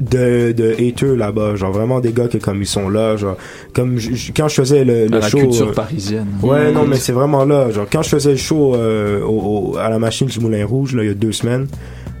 de, 0.00 0.52
de 0.52 0.72
haters 0.78 1.16
là-bas, 1.16 1.54
genre 1.56 1.72
vraiment 1.72 2.00
des 2.00 2.12
gars 2.12 2.26
qui 2.28 2.38
comme 2.38 2.60
ils 2.60 2.66
sont 2.66 2.88
là, 2.88 3.16
genre 3.16 3.36
comme 3.74 3.98
je- 3.98 4.32
quand 4.36 4.48
je 4.48 4.54
faisais 4.54 4.84
le, 4.84 5.06
le 5.06 5.16
À 5.16 5.20
la 5.20 5.28
show. 5.28 5.38
culture 5.38 5.68
euh, 5.68 5.72
parisienne. 5.72 6.26
Ouais, 6.42 6.72
non, 6.72 6.84
mais 6.86 6.96
c'est 6.96 7.12
vraiment 7.12 7.44
là. 7.44 7.70
Genre, 7.70 7.86
quand 7.90 8.02
je 8.02 8.08
faisais 8.08 8.32
le 8.32 8.36
show 8.36 8.74
euh, 8.74 9.22
au, 9.22 9.72
au- 9.72 9.76
à 9.78 9.88
la 9.90 9.98
machine 9.98 10.26
du 10.26 10.40
Moulin 10.40 10.66
Rouge, 10.66 10.94
là, 10.94 11.02
il 11.04 11.08
y 11.08 11.10
a 11.10 11.14
deux 11.14 11.32
semaines, 11.32 11.66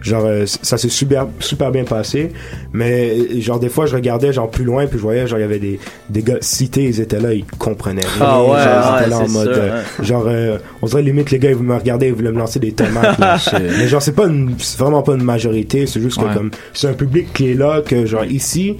genre, 0.04 0.24
euh, 0.26 0.44
ça 0.46 0.76
s'est 0.76 0.88
super, 0.88 1.26
super 1.40 1.70
bien 1.70 1.84
passé. 1.84 2.30
Mais, 2.72 3.40
genre, 3.40 3.58
des 3.58 3.68
fois, 3.68 3.86
je 3.86 3.94
regardais, 3.94 4.32
genre, 4.32 4.50
plus 4.50 4.64
loin, 4.64 4.86
puis 4.86 4.98
je 4.98 5.02
voyais, 5.02 5.26
genre, 5.26 5.38
il 5.38 5.42
y 5.42 5.44
avait 5.44 5.58
des, 5.58 5.80
des 6.10 6.22
gars 6.22 6.38
cités, 6.40 6.84
ils 6.84 7.00
étaient 7.00 7.20
là, 7.20 7.32
ils 7.32 7.44
comprenaient 7.58 8.02
rien. 8.02 8.26
Ah 8.26 8.42
ouais, 8.42 8.48
genre, 8.48 8.56
ils 8.56 9.02
étaient 9.02 9.04
ouais, 9.04 9.10
là 9.10 9.18
en 9.18 9.26
c'est 9.26 9.32
mode, 9.32 9.54
ça, 9.54 9.60
euh, 9.60 9.82
ouais. 9.98 10.04
genre, 10.04 10.24
euh, 10.26 10.58
on 10.82 10.86
dirait 10.86 11.02
limite, 11.02 11.30
les 11.30 11.38
gars, 11.38 11.50
ils 11.50 11.56
me 11.56 11.74
regardaient, 11.74 12.08
ils 12.08 12.14
voulaient 12.14 12.32
me 12.32 12.38
lancer 12.38 12.60
des 12.60 12.72
tomates. 12.72 13.18
là. 13.18 13.38
mais 13.52 13.88
genre, 13.88 14.02
c'est 14.02 14.14
pas 14.14 14.26
une, 14.26 14.54
c'est 14.58 14.78
vraiment 14.78 15.02
pas 15.02 15.14
une 15.14 15.24
majorité, 15.24 15.86
c'est 15.86 16.00
juste 16.00 16.18
que, 16.20 16.32
comme, 16.34 16.50
c'est 16.74 16.88
un 16.88 16.94
public 16.94 17.32
qui 17.32 17.50
est 17.50 17.54
là, 17.54 17.80
que, 17.80 18.04
genre, 18.04 18.24
ici, 18.24 18.76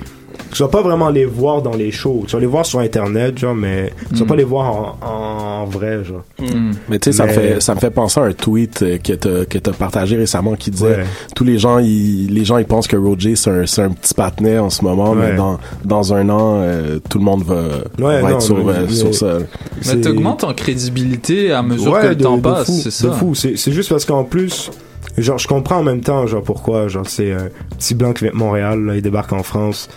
tu 0.54 0.62
vas 0.62 0.68
pas 0.68 0.82
vraiment 0.82 1.10
les 1.10 1.24
voir 1.24 1.60
dans 1.62 1.74
les 1.74 1.90
shows. 1.90 2.24
Tu 2.26 2.34
vas 2.36 2.40
les 2.40 2.46
voir 2.46 2.64
sur 2.64 2.78
Internet, 2.78 3.36
genre, 3.38 3.54
mais 3.54 3.92
tu 4.10 4.16
vas 4.20 4.24
Mm. 4.24 4.28
pas 4.28 4.36
les 4.36 4.44
voir 4.44 4.70
en, 5.02 5.62
en 5.62 5.64
vrai, 5.66 6.04
genre. 6.04 6.22
Mm. 6.38 6.70
Mais 6.88 6.98
tu 6.98 7.10
sais, 7.10 7.16
ça, 7.18 7.26
me 7.26 7.32
fait, 7.32 7.60
ça 7.60 7.74
me 7.74 7.80
fait 7.80 7.90
penser 7.90 8.20
à 8.20 8.22
un 8.24 8.32
tweet 8.32 8.82
euh, 8.82 8.98
que 8.98 9.12
t'as, 9.14 9.44
que 9.44 9.58
t'as 9.58 9.72
partagé 9.72 10.16
récemment 10.16 10.54
qui 10.54 10.70
disait 10.70 10.86
Ouais. 10.98 11.04
tous 11.34 11.44
les 11.44 11.58
gens, 11.58 11.78
ils, 11.78 12.28
les 12.32 12.44
gens, 12.44 12.58
ils 12.58 12.64
pensent 12.66 12.86
que 12.86 12.96
Roger, 12.96 13.34
c'est 13.36 13.50
un, 13.50 13.66
c'est 13.66 13.82
un 13.82 13.90
petit 13.90 14.14
patinet 14.14 14.58
en 14.58 14.70
ce 14.70 14.84
moment, 14.84 15.14
mais 15.14 15.34
dans, 15.34 15.58
dans 15.84 16.14
un 16.14 16.28
an, 16.30 16.58
euh, 16.62 16.98
tout 17.10 17.18
le 17.18 17.24
monde 17.24 17.42
va, 17.42 17.62
Ouais, 17.98 18.20
va 18.22 18.30
non, 18.30 18.36
être 18.36 18.42
sur, 18.42 18.64
mais- 18.64 18.72
euh, 18.72 18.84
mais- 18.88 18.94
sur 18.94 19.14
ça. 19.14 19.38
Mais 19.86 20.00
t'augmentes 20.00 20.44
en 20.44 20.54
crédibilité 20.54 21.52
à 21.52 21.62
mesure 21.62 21.92
Ouais, 21.92 22.00
que 22.02 22.06
le 22.08 22.14
de- 22.16 22.22
temps 22.22 22.36
de 22.36 22.42
passe, 22.42 22.66
fou, 22.66 22.78
c'est 22.82 22.90
ça. 22.90 23.08
De 23.08 23.12
fou. 23.12 23.34
C'est, 23.34 23.56
c'est 23.56 23.72
juste 23.72 23.88
parce 23.88 24.04
qu'en 24.04 24.22
plus, 24.24 24.70
genre, 25.18 25.38
je 25.38 25.48
comprends 25.48 25.78
en 25.78 25.82
même 25.82 26.00
temps, 26.00 26.26
genre, 26.26 26.42
pourquoi, 26.42 26.88
genre, 26.88 27.06
c'est 27.08 27.32
un 27.32 27.48
petit 27.78 27.94
blanc 27.94 28.12
qui 28.12 28.24
vient 28.24 28.32
de 28.32 28.36
Montréal, 28.38 28.84
là, 28.84 28.96
il 28.96 29.02
débarque 29.02 29.32
en 29.32 29.42
France, 29.42 29.88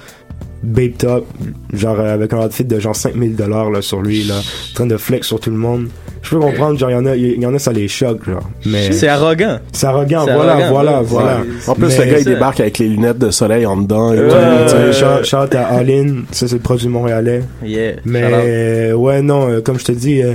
babe 0.63 0.97
top, 0.97 1.25
genre, 1.73 1.99
euh, 1.99 2.13
avec 2.13 2.33
un 2.33 2.39
outfit 2.45 2.65
de 2.65 2.79
genre 2.79 2.95
5000 2.95 3.35
dollars, 3.35 3.69
là, 3.69 3.81
sur 3.81 4.01
lui, 4.01 4.23
là, 4.23 4.35
en 4.39 4.73
train 4.73 4.85
de 4.87 4.97
flex 4.97 5.27
sur 5.27 5.39
tout 5.39 5.49
le 5.51 5.57
monde. 5.57 5.87
Je 6.23 6.31
peux 6.31 6.39
comprendre, 6.39 6.77
genre, 6.77 6.89
il 6.89 6.93
y 6.93 6.97
en 6.97 7.05
a, 7.05 7.15
il 7.15 7.41
y 7.41 7.45
en 7.45 7.53
a, 7.53 7.59
ça 7.59 7.71
les 7.71 7.87
choque, 7.87 8.25
genre. 8.25 8.49
Mais, 8.65 8.91
C'est 8.91 9.07
arrogant. 9.07 9.59
c'est 9.71 9.85
arrogant, 9.87 10.23
voilà, 10.25 10.53
arrogant, 10.53 10.69
voilà, 10.71 10.99
ouais. 10.99 11.05
voilà. 11.07 11.37
En 11.67 11.75
plus, 11.75 11.87
Mais 11.97 12.05
le 12.05 12.11
gars, 12.11 12.19
il 12.19 12.25
débarque 12.25 12.59
avec 12.59 12.79
les 12.79 12.87
lunettes 12.89 13.19
de 13.19 13.29
soleil 13.29 13.65
en 13.65 13.77
dedans. 13.77 14.13
Et 14.13 14.19
Ouais, 14.19 14.27
tout, 14.27 14.35
ouais, 14.35 14.65
tu 14.65 14.93
sais. 14.93 14.93
Shout- 14.93 15.23
shout 15.23 15.55
à 15.55 15.65
All-In, 15.67 16.23
ça 16.31 16.47
c'est 16.47 16.55
le 16.55 16.61
produit 16.61 16.87
montréalais. 16.89 17.43
Yeah. 17.63 17.93
Mais 18.05 18.91
ouais, 18.93 19.21
non, 19.21 19.49
euh, 19.49 19.61
comme 19.61 19.79
je 19.79 19.85
te 19.85 19.91
dis, 19.93 20.21
euh, 20.21 20.33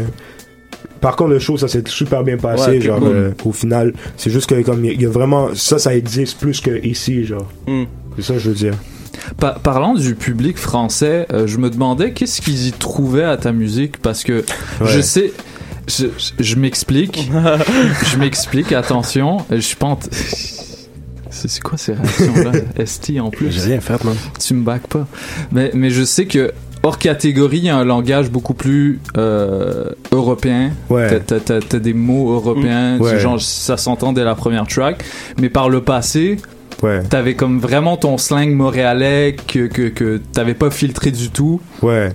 par 1.01 1.17
contre, 1.17 1.31
le 1.31 1.41
show, 1.41 1.57
ça 1.59 1.67
s'est 1.69 1.83
super 1.87 2.23
bien 2.23 2.37
passé. 2.37 2.71
Ouais, 2.71 2.81
genre, 2.81 3.01
cool. 3.01 3.09
euh, 3.13 3.31
au 3.45 3.53
final, 3.53 3.93
c'est 4.17 4.31
juste 4.31 4.49
que 4.49 4.63
comme 4.63 4.85
il 4.85 5.03
y, 5.03 5.05
a 5.05 5.09
vraiment 5.11 5.49
ça, 5.55 5.79
ça 5.79 5.95
existe 5.95 6.39
plus 6.39 6.61
que 6.61 6.71
ici, 6.87 7.25
genre. 7.25 7.49
Mm. 7.67 7.83
C'est 8.17 8.23
ça 8.23 8.33
que 8.35 8.39
je 8.39 8.49
veux 8.51 8.55
dire. 8.55 8.75
Pa- 9.39 9.59
parlant 9.63 9.95
du 9.95 10.15
public 10.15 10.57
français, 10.59 11.27
euh, 11.33 11.47
je 11.47 11.59
me 11.59 11.71
demandais 11.71 12.13
qu'est-ce 12.13 12.41
qu'ils 12.41 12.67
y 12.69 12.73
trouvaient 12.73 13.25
à 13.25 13.37
ta 13.37 13.53
musique 13.53 13.99
parce 13.99 14.23
que 14.25 14.45
je 14.85 15.01
sais. 15.01 15.33
Je, 16.39 16.55
m'explique. 16.57 17.29
je 18.13 18.17
m'explique, 18.17 18.73
attention. 18.73 19.39
Je 19.51 19.75
pense. 19.75 19.99
C'est 21.31 21.61
quoi 21.63 21.77
ces 21.77 21.95
réactions-là? 21.95 22.53
ST 22.87 23.19
en 23.21 23.31
plus. 23.31 23.51
J'ai 23.51 23.61
rien 23.63 23.81
fait, 23.81 24.03
man. 24.05 24.15
tu 24.39 24.55
me 24.55 24.63
back 24.65 24.87
pas. 24.87 25.07
Mais, 25.51 25.71
mais 25.75 25.91
je 25.91 26.05
sais 26.05 26.27
que 26.27 26.53
hors 26.85 26.99
catégorie, 26.99 27.59
il 27.59 27.65
y 27.65 27.69
a 27.69 27.77
un 27.77 27.85
langage 27.85 28.31
beaucoup 28.31 28.55
plus 28.55 29.01
euh, 29.17 29.87
européen. 30.13 30.71
Ouais. 30.89 31.21
T'as- 31.21 31.79
des 31.81 31.95
mots 31.95 32.33
européens. 32.33 32.99
Ouais. 32.99 33.15
du 33.15 33.21
genre 33.21 33.41
ça 33.41 33.77
s'entend 33.77 34.13
dès 34.13 34.25
la 34.25 34.35
première 34.35 34.67
track. 34.67 35.03
Mais 35.41 35.49
par 35.49 35.69
le 35.69 35.81
passé, 35.81 36.37
Ouais, 36.83 37.03
t'avais 37.05 37.35
comme 37.35 37.61
vraiment 37.61 37.97
ton 37.97 38.19
slang 38.19 38.51
montréalais 38.55 39.37
que, 39.47 39.67
que, 39.69 39.89
que 39.89 40.21
t'avais 40.33 40.55
pas 40.55 40.71
filtré 40.71 41.11
du 41.11 41.31
tout. 41.31 41.61
ouais. 41.83 42.13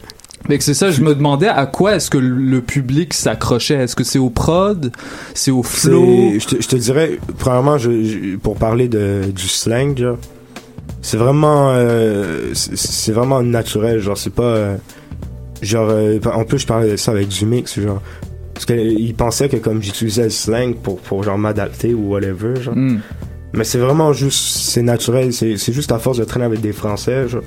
Mais 0.50 0.58
que 0.58 0.64
c'est 0.64 0.74
ça, 0.76 0.92
je 0.92 1.02
me 1.02 1.14
demandais 1.14 1.50
à 1.50 1.66
quoi 1.66 1.96
est-ce 1.96 2.10
que 2.10 2.18
le 2.18 2.62
public 2.62 3.14
s'accrochait. 3.14 3.74
Est-ce 3.76 3.98
que 3.98 4.06
c'est 4.06 4.20
au 4.20 4.30
prod, 4.30 4.94
c'est 5.34 5.52
au 5.52 5.62
flow? 5.62 6.34
Je 6.40 6.46
te, 6.46 6.62
je 6.62 6.68
te 6.70 6.76
dirais, 6.78 7.20
premièrement, 7.38 7.78
je, 7.78 8.04
je- 8.04 8.36
pour 8.38 8.56
parler 8.56 8.88
de, 8.88 9.24
du 9.36 9.48
slang, 9.50 9.98
genre, 9.98 10.18
c'est 11.02 11.18
vraiment, 11.18 11.72
euh, 11.74 12.52
c'est 12.54 12.78
c'est 12.78 13.12
vraiment 13.12 13.42
naturel, 13.44 14.00
genre, 14.00 14.18
c'est 14.18 14.34
pas, 14.34 14.44
euh, 14.44 14.78
genre, 15.62 15.90
euh, 15.90 16.18
en 16.34 16.46
plus, 16.46 16.60
je 16.60 16.68
parlais 16.68 16.92
de 16.92 16.96
ça 16.98 17.12
avec 17.12 17.28
du 17.28 17.46
mix, 17.46 17.78
genre, 17.78 18.02
parce 18.54 18.66
qu'il 18.66 19.14
pensait 19.16 19.50
que 19.50 19.58
comme 19.58 19.82
j'utilisais 19.84 20.26
le 20.26 20.30
slang 20.30 20.76
pour, 20.76 21.00
pour 21.00 21.24
genre 21.24 21.38
m'adapter 21.38 21.94
ou 21.94 22.10
whatever, 22.14 22.62
genre. 22.62 22.76
Hmm. 22.76 23.00
Mais 23.58 23.64
c'est 23.64 23.80
vraiment 23.80 24.14
juste, 24.14 24.40
c'est 24.40 24.84
naturel, 24.84 25.34
c'est 25.34 25.74
juste 25.74 25.92
à 25.92 25.98
force 25.98 26.20
de 26.20 26.24
traîner 26.24 26.46
avec 26.46 26.62
des 26.62 26.74
Français, 26.74 27.28
genre. 27.28 27.42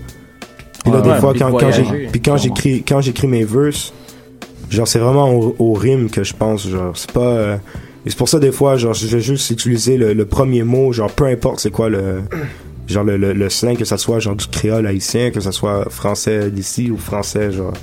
Puis 0.82 0.92
là, 0.92 1.00
des 1.02 1.10
ouais, 1.10 1.20
fois, 1.20 1.34
quand, 1.38 1.52
quand 1.52 2.36
j'écris, 2.36 2.82
quand 2.82 3.00
j'écris 3.00 3.26
mes 3.28 3.44
verses, 3.44 3.92
genre, 4.70 4.88
c'est 4.88 4.98
vraiment 4.98 5.30
au, 5.30 5.54
au 5.58 5.72
rime 5.74 6.10
que 6.10 6.24
je 6.24 6.34
pense, 6.34 6.66
genre, 6.66 6.96
c'est 6.96 7.12
pas, 7.12 7.20
euh, 7.20 7.56
et 8.06 8.10
c'est 8.10 8.16
pour 8.16 8.28
ça, 8.28 8.38
des 8.38 8.50
fois, 8.50 8.76
genre, 8.76 8.94
je 8.94 9.06
vais 9.06 9.20
juste 9.20 9.50
utiliser 9.50 9.96
le, 9.96 10.14
le 10.14 10.24
premier 10.24 10.64
mot, 10.64 10.92
genre, 10.92 11.12
peu 11.12 11.26
importe 11.26 11.60
c'est 11.60 11.70
quoi 11.70 11.88
le, 11.88 12.22
genre, 12.88 13.04
le, 13.04 13.16
le, 13.16 13.32
le 13.32 13.48
slang, 13.50 13.76
que 13.76 13.84
ça 13.84 13.98
soit, 13.98 14.18
genre, 14.18 14.34
du 14.34 14.46
créole 14.46 14.86
haïtien, 14.86 15.30
que 15.30 15.40
ça 15.40 15.52
soit 15.52 15.88
français 15.90 16.50
d'ici 16.50 16.90
ou 16.90 16.96
français, 16.96 17.52
genre, 17.52 17.74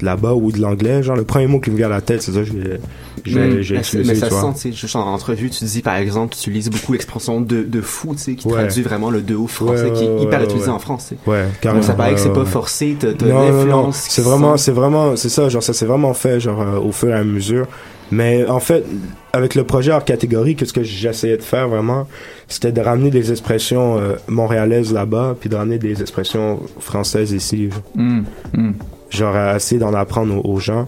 de 0.00 0.04
là-bas 0.04 0.34
ou 0.34 0.50
de 0.50 0.60
l'anglais, 0.60 1.02
genre, 1.02 1.16
le 1.16 1.24
premier 1.24 1.46
mot 1.46 1.60
qui 1.60 1.70
me 1.70 1.76
vient 1.76 1.86
à 1.86 1.90
la 1.90 2.00
tête, 2.00 2.22
c'est 2.22 2.32
ça, 2.32 2.40
que 2.40 2.46
j'ai, 2.46 2.80
j'ai, 3.26 3.38
Mm. 3.40 3.60
j'ai 3.62 3.74
Mais, 3.76 3.82
c'est- 3.82 3.96
utilisé, 3.98 4.12
mais 4.14 4.18
ça 4.18 4.30
se 4.30 4.36
sent, 4.40 4.52
tu 4.54 4.60
sais, 4.60 4.72
juste 4.72 4.96
en 4.96 5.06
entrevue, 5.06 5.50
tu 5.50 5.64
dis 5.64 5.82
par 5.82 5.96
exemple, 5.96 6.34
tu 6.34 6.50
utilises 6.50 6.70
beaucoup 6.70 6.92
l'expression 6.92 7.40
de, 7.40 7.62
de 7.62 7.80
fou, 7.80 8.14
tu 8.14 8.18
sais, 8.22 8.34
qui 8.34 8.46
Ouais. 8.48 8.54
traduit 8.54 8.82
vraiment 8.82 9.10
le 9.10 9.20
de 9.22 9.34
ouf 9.34 9.52
français, 9.54 9.90
qui 9.92 10.04
est 10.04 10.22
hyper 10.22 10.42
utilisé 10.42 10.68
en 10.70 10.78
France, 10.78 11.08
tu 11.08 11.14
sais. 11.16 11.30
Ouais, 11.30 11.44
Donc 11.72 11.84
ça 11.84 11.94
paraît 11.94 12.14
que 12.14 12.20
c'est 12.20 12.32
pas 12.32 12.44
forcé, 12.44 12.96
t'as 12.98 13.08
l'influence. 13.26 14.06
c'est 14.08 14.22
vraiment, 14.22 14.56
c'est 14.56 14.72
vraiment, 14.72 15.16
c'est 15.16 15.28
ça, 15.28 15.48
genre 15.48 15.62
ça 15.62 15.72
s'est 15.72 15.86
vraiment 15.86 16.14
fait 16.14 16.40
genre 16.40 16.60
euh, 16.60 16.78
au 16.78 16.92
fur 16.92 17.08
et 17.10 17.14
à 17.14 17.24
mesure. 17.24 17.66
Mais 18.12 18.46
en 18.46 18.60
fait, 18.60 18.84
avec 19.32 19.56
le 19.56 19.64
projet 19.64 19.90
hors 19.90 20.04
catégorie, 20.04 20.54
qu'est-ce 20.54 20.72
que 20.72 20.84
j'essayais 20.84 21.36
de 21.36 21.42
faire 21.42 21.68
vraiment, 21.68 22.06
c'était 22.46 22.70
de 22.70 22.80
ramener 22.80 23.10
des 23.10 23.32
expressions 23.32 23.98
euh, 23.98 24.12
montréalaises 24.28 24.92
là-bas, 24.92 25.34
puis 25.40 25.48
de 25.48 25.56
ramener 25.56 25.78
des 25.78 26.00
expressions 26.02 26.60
françaises 26.78 27.32
ici. 27.32 27.68
Genre, 27.70 27.82
Hmm. 27.96 28.22
Hmm. 28.56 28.72
genre 29.10 29.36
essayer 29.56 29.80
d'en 29.80 29.92
apprendre 29.92 30.36
aux, 30.46 30.52
aux 30.54 30.60
gens. 30.60 30.86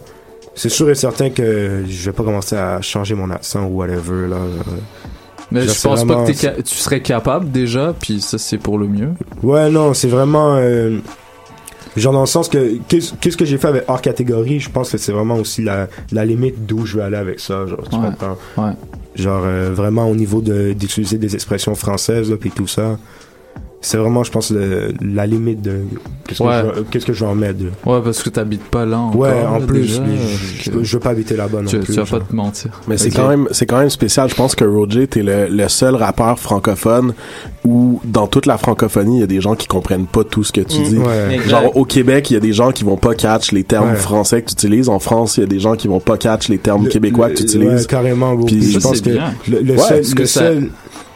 C'est 0.59 0.69
sûr 0.69 0.91
et 0.91 0.95
certain 0.95 1.31
que 1.31 1.85
je 1.89 2.05
vais 2.11 2.13
pas 2.13 2.25
commencer 2.25 2.57
à 2.57 2.81
changer 2.81 3.15
mon 3.15 3.31
accent 3.31 3.65
ou 3.67 3.77
whatever 3.79 4.29
là. 4.29 4.37
Mais 5.51 5.63
Genre, 5.63 5.75
je 5.75 5.83
pense 5.83 6.05
pas 6.05 6.25
que 6.27 6.61
tu 6.63 6.75
serais 6.75 7.01
capable 7.01 7.51
déjà, 7.51 7.95
puis 7.99 8.21
ça 8.21 8.37
c'est 8.39 8.59
pour 8.59 8.77
le 8.79 8.87
mieux. 8.87 9.11
Ouais, 9.43 9.71
non, 9.71 9.95
c'est 9.95 10.09
vraiment. 10.09 10.57
euh, 10.57 10.99
genre 11.97 12.13
dans 12.13 12.21
le 12.21 12.27
sens 12.27 12.49
que. 12.49 12.77
Qu'est-ce 12.89 13.37
que 13.37 13.45
j'ai 13.45 13.57
fait 13.57 13.69
avec 13.69 13.85
hors 13.89 14.03
catégorie? 14.03 14.61
Je 14.61 14.69
pense 14.69 14.91
que 14.91 14.99
c'est 14.99 15.13
vraiment 15.13 15.37
aussi 15.37 15.63
la, 15.63 15.87
la 16.13 16.25
limite 16.27 16.67
d'où 16.67 16.85
je 16.85 16.97
veux 16.99 17.03
aller 17.03 17.17
avec 17.17 17.41
ça. 17.41 17.67
Genre, 17.67 17.79
tu 17.89 17.97
Ouais, 17.97 18.03
comprends? 18.09 18.37
ouais. 18.59 18.73
Genre 19.15 19.43
euh, 19.45 19.71
vraiment 19.73 20.09
au 20.11 20.15
niveau 20.15 20.41
de 20.43 20.75
d'utiliser 20.75 21.17
des 21.19 21.35
expressions 21.35 21.75
françaises, 21.75 22.31
là, 22.31 22.37
puis 22.37 22.51
tout 22.51 22.67
ça. 22.69 22.99
C'est 23.81 23.97
vraiment, 23.97 24.25
je 24.25 24.33
pense, 24.33 24.51
le, 24.51 24.93
la 25.01 25.25
limite 25.25 25.63
de. 25.63 25.83
Qu'est-ce 26.27 26.43
Ouais. 26.43 26.49
que, 26.49 26.69
je 26.75 26.81
vais- 26.81 26.87
qu'est-ce 26.91 27.07
que 27.07 27.13
je 27.13 27.25
vais 27.25 27.31
en 27.31 27.37
mettre 27.37 27.59
de- 27.59 27.71
Ouais, 27.87 28.01
parce 28.03 28.23
que 28.25 28.29
t'habites 28.29 28.65
pas 28.65 28.85
là 28.85 28.99
encore. 28.99 29.21
Ouais, 29.21 29.31
en 29.47 29.61
là, 29.61 29.67
plus, 29.67 29.83
déjà, 29.83 29.95
je, 29.95 30.01
euh, 30.01 30.17
je, 30.65 30.71
que- 30.71 30.83
je 30.83 30.93
veux 30.97 31.01
pas 31.01 31.11
habiter 31.11 31.37
là-bas 31.37 31.63
non 31.63 31.69
tu, 31.71 31.79
plus. 31.79 31.87
tu 31.87 31.93
vas 31.93 32.05
genre. 32.05 32.19
pas 32.19 32.25
te 32.25 32.35
mentir. 32.35 32.81
Mais 32.89 32.99
c'est 32.99 33.11
quand 33.11 33.29
même, 33.29 33.47
c'est 33.53 33.67
quand 33.67 33.79
même 33.79 33.89
spécial. 33.89 34.29
Je 34.29 34.35
pense 34.35 34.57
que 34.57 34.65
Roger, 34.65 35.07
t'es 35.07 35.23
le, 35.23 35.47
le 35.49 35.69
seul 35.69 35.95
rappeur 35.95 36.39
francophone 36.41 37.15
où, 37.65 38.01
dans 38.05 38.27
toute 38.27 38.47
la 38.47 38.59
francophonie, 38.59 39.19
il 39.19 39.21
y 39.21 39.25
a 39.25 39.27
des 39.29 39.41
gens 39.41 39.55
qui 39.55 39.69
comprennent 39.69 40.07
pas 40.07 40.25
tout 40.25 40.43
ce 40.43 40.51
que 40.53 40.61
tu 40.61 40.81
Mm. 40.81 40.85
dis. 40.85 40.99
Ouais. 40.99 41.39
Genre, 41.47 41.77
au 41.77 41.85
Québec, 41.85 42.31
il 42.31 42.35
y 42.35 42.37
a 42.37 42.41
des 42.41 42.53
gens 42.53 42.73
qui 42.73 42.83
vont 42.83 42.97
pas 42.97 43.15
catch 43.15 43.53
les 43.53 43.63
termes 43.65 43.91
Ouais. 43.91 43.97
français 43.97 44.43
que 44.43 44.49
tu 44.49 44.55
utilises. 44.55 44.89
En 44.89 44.99
France, 44.99 45.37
il 45.37 45.41
y 45.41 45.45
a 45.45 45.47
des 45.47 45.61
gens 45.61 45.77
qui 45.77 45.87
vont 45.87 46.01
pas 46.01 46.17
catch 46.19 46.49
les 46.49 46.59
termes 46.59 46.85
Le- 46.85 46.91
québécois 46.91 47.29
le- 47.29 47.35
que 47.35 47.39
tu 47.45 47.59
Ouais, 47.59 47.65
utilises. 47.65 47.87
carrément. 47.87 48.37
Puis 48.39 48.73
je 48.73 48.79
pense 48.81 49.01
que 49.01 49.11
bien. 49.11 49.33
le, 49.49 49.61
le 49.61 49.73
Ouais, 49.75 49.79
seul, 49.79 50.03
le, 50.17 50.27
seul, 50.27 50.69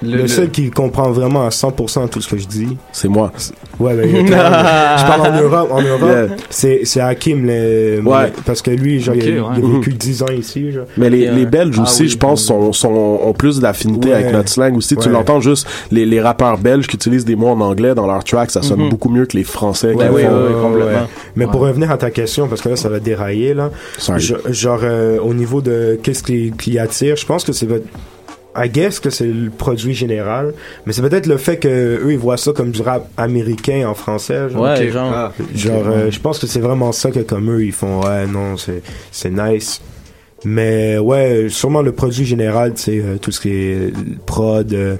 Le, 0.03 0.27
seul 0.27 0.51
qui 0.51 0.71
comprend 0.71 1.11
vraiment 1.11 1.45
à 1.47 1.51
100% 1.51 2.09
tout 2.09 2.21
ce 2.21 2.29
que 2.29 2.37
je 2.39 2.47
dis, 2.47 2.77
C'est 2.93 3.09
moi. 3.09 3.33
Ouais, 3.79 3.95
ben, 3.95 4.27
je 4.27 4.33
parle 5.07 5.21
en 5.35 5.41
Europe. 5.41 5.69
En 5.73 5.83
Europe, 5.83 6.01
Yeah. 6.03 6.27
c'est, 6.51 6.81
c'est 6.85 7.01
Hakim, 7.01 7.47
le, 7.47 8.01
Ouais. 8.05 8.33
parce 8.45 8.61
que 8.63 8.71
lui, 8.71 9.01
genre, 9.01 9.15
il, 9.15 9.23
a, 9.39 9.43
Ok, 9.43 9.51
il 9.57 9.63
a 9.65 9.67
ouais. 9.67 9.75
vécu 9.77 9.93
10 9.95 10.23
ans 10.23 10.27
ici, 10.37 10.73
genre. 10.73 10.85
Mais 10.97 11.09
les, 11.11 11.31
les 11.31 11.45
ouais. 11.45 11.47
Belges 11.47 11.77
Ah 11.79 11.83
aussi, 11.83 12.03
oui. 12.03 12.09
je 12.09 12.19
pense, 12.19 12.43
sont, 12.45 12.73
sont, 12.73 12.89
ont 13.23 13.33
plus 13.33 13.61
d'affinité 13.61 14.09
Ouais. 14.09 14.15
avec 14.15 14.33
notre 14.33 14.49
slang 14.49 14.77
aussi. 14.77 14.97
Tu 14.97 15.07
Ouais. 15.09 15.13
l'entends 15.15 15.41
juste, 15.41 15.67
les, 15.91 16.05
les 16.07 16.21
rappeurs 16.21 16.59
belges 16.59 16.87
qui 16.87 16.97
utilisent 16.97 17.25
des 17.25 17.37
mots 17.37 17.49
en 17.49 17.61
anglais 17.61 17.95
dans 17.95 18.07
leurs 18.07 18.25
tracks, 18.25 18.51
ça 18.51 18.63
sonne 18.63 18.81
Mhm. 18.83 18.89
beaucoup 18.91 19.09
mieux 19.09 19.27
que 19.27 19.37
les 19.37 19.45
français 19.45 19.95
qui 19.97 20.03
oui, 20.13 20.23
font. 20.23 20.63
complètement. 20.63 21.07
Mais 21.37 21.47
pour 21.47 21.61
Ouais. 21.63 21.69
revenir 21.69 21.91
à 21.91 21.97
ta 21.97 22.11
question, 22.11 22.49
parce 22.49 22.61
que 22.61 22.69
là, 22.71 22.77
ça 22.77 22.89
va 22.89 22.99
dérailler, 23.01 23.55
là. 23.55 23.71
Sorry. 23.99 24.21
Je- 24.21 24.35
genre, 24.53 24.81
euh, 24.83 25.19
au 25.21 25.35
niveau 25.35 25.61
de 25.61 25.99
qu'est-ce 26.03 26.23
qui, 26.23 26.53
qui 26.59 26.79
attire, 26.79 27.17
je 27.17 27.27
pense 27.27 27.45
que 27.45 27.53
c'est 27.53 27.67
votre- 27.67 27.85
I 28.55 28.69
guess 28.69 29.01
que 29.01 29.09
c'est 29.11 29.27
le 29.27 29.49
produit 29.51 29.95
général, 29.95 30.53
mais 30.85 30.93
c'est 30.93 31.01
peut-être 31.03 31.27
le 31.27 31.39
fait 31.39 31.57
que 31.59 31.69
eux 32.05 32.13
ils 32.13 32.19
voient 32.19 32.37
ça 32.37 32.53
comme 32.53 32.71
du 32.71 32.83
rap 32.83 33.09
américain 33.17 33.87
en 33.89 33.95
français. 33.95 34.51
Genre, 34.51 34.61
Ouais, 34.63 34.91
genre. 34.91 35.13
Ah, 35.15 35.33
Genre, 35.55 35.85
euh, 35.87 36.11
je 36.11 36.21
pense 36.21 36.39
que 36.39 36.47
c'est 36.47 36.61
vraiment 36.61 36.93
ça 36.93 37.11
que 37.11 37.21
comme 37.21 37.51
eux, 37.51 37.65
ils 37.65 37.73
font, 37.73 38.03
ouais, 38.03 38.27
non, 38.27 38.57
c'est, 38.59 38.83
c'est 39.11 39.31
nice. 39.31 39.81
Mais 40.45 40.99
ouais, 40.99 41.47
sûrement 41.49 41.83
le 41.83 41.93
produit 41.93 42.25
général, 42.25 42.75
tu 42.75 42.83
sais, 42.83 42.99
euh, 43.03 43.17
tout 43.17 43.31
ce 43.31 43.41
qui 43.41 43.51
est 43.51 43.93
prod, 44.27 44.73
euh, 44.75 44.97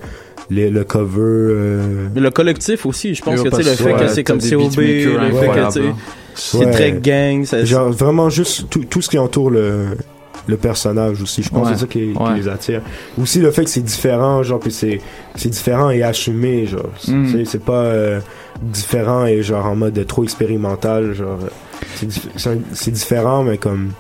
les- 0.51 0.71
le 0.71 0.85
cover. 0.85 1.21
euh, 1.21 2.09
Mais 2.15 2.21
le 2.21 2.31
collectif 2.31 2.87
aussi, 2.87 3.15
je 3.15 3.23
pense 3.23 3.43
que 3.43 3.49
tu 3.49 3.57
sais, 3.57 3.63
le 3.71 3.77
fait 3.77 3.93
que 4.05 4.09
c'est 4.09 4.25
comme 4.25 4.41
COB, 4.41 4.77
le 4.79 4.93
fait 5.03 5.05
que 5.05 5.19
incroyables, 5.41 5.73
tu 5.73 5.81
sais, 5.83 6.59
c'est 6.59 6.71
très 6.71 6.93
gang, 6.93 7.45
ça, 7.45 7.65
Genre, 7.65 7.91
vraiment 7.91 8.31
juste 8.31 8.71
tout, 8.71 8.85
tout 8.85 9.03
ce 9.03 9.09
qui 9.11 9.19
entoure 9.19 9.51
le, 9.51 9.87
le 10.47 10.57
personnage 10.57 11.23
aussi. 11.23 11.43
Je 11.43 11.51
pense 11.51 11.67
Ouais. 11.67 11.73
que 11.73 11.79
c'est 11.79 11.85
ça 11.85 11.87
qui, 11.87 12.13
qui 12.13 12.19
Ouais. 12.19 12.35
les 12.37 12.49
attire. 12.49 12.83
Aussi 13.21 13.41
le 13.41 13.51
fait 13.51 13.65
que 13.65 13.71
c'est 13.71 13.81
différent, 13.81 14.43
genre, 14.43 14.59
puis 14.61 14.73
c'est, 14.73 15.01
c'est 15.37 15.49
différent 15.49 15.91
et 15.91 16.03
assumé, 16.03 16.67
genre. 16.67 16.91
C'est- 16.99 17.13
Mm. 17.13 17.45
C'est 17.45 17.65
pas 17.65 17.73
euh, 17.85 18.21
différent 18.61 19.25
et 19.27 19.43
genre 19.43 19.67
en 19.67 19.77
mode 19.77 20.05
trop 20.07 20.25
expérimental, 20.25 21.13
genre. 21.15 21.39
euh, 21.43 21.49
C'est, 22.37 22.59
c'est 22.73 22.91
différent, 22.91 23.43
mais 23.45 23.59
comme. 23.59 23.91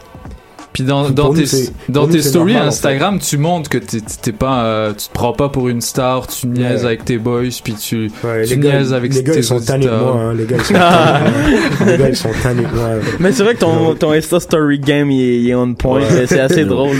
Puis 0.73 0.85
dans, 0.85 1.11
dans 1.11 1.33
nous, 1.33 1.43
tes, 1.43 1.68
dans 1.91 2.07
nous, 2.07 2.12
tes 2.14 2.23
stories 2.23 2.53
normal, 2.55 2.68
en 2.68 2.68
Instagram, 2.68 3.18
tu 3.18 3.37
montres 3.37 3.68
que 3.68 3.79
t'es 3.79 3.99
t'es 4.23 4.33
pas, 4.33 4.64
euh, 4.64 4.93
tu 4.93 5.09
te 5.09 5.12
prends 5.12 5.33
pas 5.35 5.49
pour 5.51 5.68
une 5.68 5.81
star, 5.83 6.27
tu 6.27 6.47
niaises 6.47 6.81
Ouais. 6.81 6.87
avec 6.87 7.05
tes 7.05 7.18
boys, 7.18 7.43
puis 7.62 7.75
tu. 7.75 8.11
Ouais, 8.25 8.45
Tu 8.45 8.55
les 8.55 8.59
gars, 8.59 8.79
niaises 8.79 8.93
avec 8.95 9.12
les 9.14 9.23
gars 9.23 9.33
tes 9.35 9.39
ils 9.41 9.45
sont 9.45 9.61
tannés 9.61 9.85
de 9.87 9.91
auditeurs. 9.91 10.14
moi, 10.14 10.23
hein. 10.25 10.35
Les 10.35 10.45
gars, 10.47 10.57
ils 10.59 10.64
sont 10.64 10.73
tannés 10.75 11.23
de 11.29 11.85
moi. 11.85 11.87
Les 11.93 11.99
gars, 11.99 12.09
ils 12.09 12.16
sont 12.16 12.31
tannés 12.43 12.62
de 12.62 12.75
moi. 12.77 12.89
Mais 13.20 13.33
c'est 13.33 13.43
vrai 13.43 13.55
que 13.55 13.61
ton, 13.61 13.95
ton 13.95 14.12
Insta 14.12 14.41
Story 14.41 14.79
Game, 14.79 15.11
il 15.11 15.20
est, 15.23 15.41
il 15.41 15.51
est 15.51 15.55
on 15.55 15.75
point. 15.75 16.01
Ouais. 16.01 16.27
C'est 16.27 16.41
assez 16.41 16.64
drôle. 16.64 16.97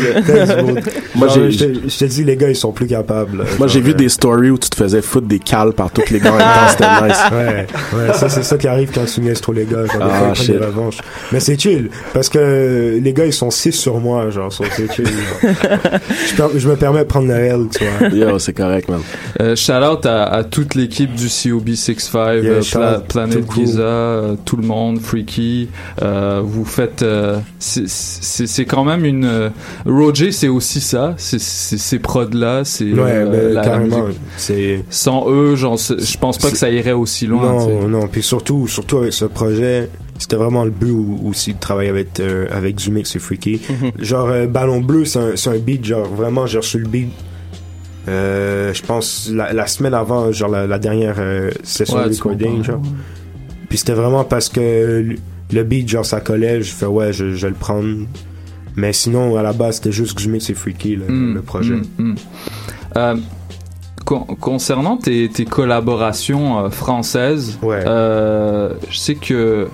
Moi, 1.15 1.29
Genre, 1.29 1.37
j'ai- 1.49 1.75
je 1.89 1.99
te- 1.99 2.05
dis, 2.05 2.25
les 2.25 2.37
gars, 2.37 2.49
ils 2.51 2.57
sont 2.57 2.73
plus 2.73 2.87
capables. 2.87 3.45
Moi, 3.59 3.67
j'ai 3.69 3.81
vu 3.81 3.93
euh, 3.93 3.95
des 3.95 4.09
stories 4.09 4.51
où 4.51 4.59
tu 4.59 4.69
te 4.71 4.77
faisais 4.77 5.03
foutre 5.03 5.27
des 5.27 5.39
cales 5.39 5.73
par 5.73 5.91
tous 5.91 6.11
les 6.11 6.21
gars 6.21 6.33
en 6.33 6.37
même 6.37 6.43
temps, 6.47 6.69
c'était 6.71 7.09
nice. 7.09 7.19
Ouais, 7.33 7.67
ouais, 8.09 8.13
ça 8.15 8.29
c'est 8.29 8.43
ça 8.43 8.59
qui 8.59 8.69
arrive 8.69 8.91
quand 8.95 9.05
tu 9.05 9.21
niaises 9.21 9.41
trop 9.41 9.53
les 9.53 9.65
gars. 9.65 9.85
Ah, 10.01 10.33
des. 10.47 10.59
Mais 11.33 11.41
c'est 11.41 11.59
chill, 11.61 11.89
parce 12.13 12.29
que 12.29 12.99
les 13.03 13.13
gars, 13.13 13.27
ils 13.27 13.33
sont 13.33 13.51
6 13.63 13.73
sur 13.73 13.99
moi, 14.01 14.31
genre, 14.31 14.51
genre. 14.51 14.67
je, 14.77 16.35
per- 16.37 16.59
je 16.59 16.69
me 16.69 16.77
permets 16.77 17.01
de 17.01 17.05
prendre 17.05 17.29
le 17.29 17.35
L, 17.35 17.67
tu 17.77 17.85
vois. 17.85 18.09
Yo, 18.09 18.39
c'est 18.39 18.53
correct, 18.53 18.89
man. 18.89 19.01
Euh, 19.41 19.55
shout 19.57 19.73
out 19.73 20.05
à, 20.07 20.25
à 20.25 20.45
toute 20.45 20.75
l'équipe 20.75 21.15
du 21.15 21.27
COB 21.29 21.69
65, 21.75 22.43
Yeah, 22.43 22.53
euh, 22.53 22.63
Pla- 22.71 23.01
Planet. 23.09 23.45
Giza, 23.55 23.81
euh, 23.83 24.35
tout 24.45 24.57
le 24.57 24.67
monde, 24.67 25.01
Freaky. 25.01 25.69
Euh, 26.03 26.41
vous 26.45 26.65
faites, 26.65 27.03
euh, 27.03 27.39
c'est- 27.59 27.89
c'est 27.89 28.47
c'est 28.47 28.65
quand 28.65 28.85
même 28.85 29.05
une. 29.05 29.25
euh, 29.25 29.49
Roger, 29.87 30.33
c'est 30.33 30.49
aussi 30.49 30.81
ça, 30.81 31.15
c'est 31.17 31.41
c'est 31.41 31.79
ces 31.79 31.99
prods 31.99 32.27
là, 32.33 32.63
c'est 32.65 32.85
Ouais, 32.93 33.01
euh, 33.13 33.27
ben, 33.27 33.55
la- 33.55 33.63
carrément. 33.63 34.07
Sans 34.91 35.31
eux, 35.31 35.55
genre, 35.57 35.77
je 35.79 36.19
pense 36.19 36.39
pas 36.39 36.51
que 36.51 36.57
ça 36.57 36.71
irait 36.71 36.93
aussi 36.93 37.27
loin. 37.27 37.43
Non, 37.53 37.89
non. 37.89 38.09
Puis 38.09 38.23
surtout, 38.23 38.67
surtout 38.69 38.99
avec 38.99 39.13
ce 39.13 39.25
projet, 39.25 39.89
c'était 40.23 40.37
vraiment 40.37 40.65
le 40.65 40.71
but 40.71 40.95
aussi 41.25 41.55
de 41.55 41.59
travailler 41.59 41.91
avec, 41.91 42.19
euh, 42.21 42.47
avec 42.51 42.77
du 42.77 42.91
mix 42.91 43.15
et 43.17 43.19
Freaky. 43.19 43.61
Genre, 43.99 44.29
euh, 44.29 44.47
Ballon 44.47 44.81
Bleu, 44.81 45.05
c'est 45.05 45.19
un, 45.19 45.37
c'est 45.37 45.51
un 45.51 45.59
beat, 45.59 45.85
genre, 45.85 46.07
vraiment, 46.07 46.47
j'ai 46.47 46.59
reçu 46.59 46.79
le 46.79 46.89
beat. 46.89 47.11
Euh, 48.09 48.73
je 48.75 48.83
pense 48.83 49.31
la, 49.33 49.53
la 49.53 49.67
semaine 49.67 49.95
avant, 49.95 50.33
genre 50.33 50.49
la, 50.51 50.67
la 50.67 50.79
dernière 50.79 51.17
session 51.63 51.99
Ouais, 51.99 52.09
de 52.09 52.15
recording, 52.15 52.63
genre. 52.65 52.83
Puis 53.69 53.79
c'était 53.79 53.93
vraiment 53.95 54.25
parce 54.25 54.49
que 54.49 55.05
le- 55.53 55.63
beat, 55.65 55.89
genre, 55.89 56.05
ça 56.05 56.21
collait, 56.21 56.63
je 56.63 56.73
fais 56.73 56.87
ouais, 56.87 57.13
je, 57.13 57.35
je 57.35 57.43
vais 57.47 57.51
le 57.51 57.55
prendre. 57.59 58.07
Mais 58.77 58.93
sinon, 58.93 59.37
à 59.37 59.43
la 59.43 59.53
base, 59.53 59.77
c'était 59.77 59.93
juste 59.93 60.17
du 60.19 60.29
mix 60.29 60.49
et 60.51 60.55
Freaky, 60.55 60.97
le, 60.97 61.07
Mm, 61.07 61.35
le 61.35 61.43
projet. 61.43 61.75
mm, 61.99 62.15
mm. 62.97 63.21
Con- 64.05 64.25
concernant 64.41 64.97
tes, 64.97 65.29
tes 65.29 65.45
collaborations 65.45 66.69
françaises, 66.71 67.57
Ouais. 67.63 67.83
je 67.85 68.97
sais 68.99 69.15
que 69.15 69.69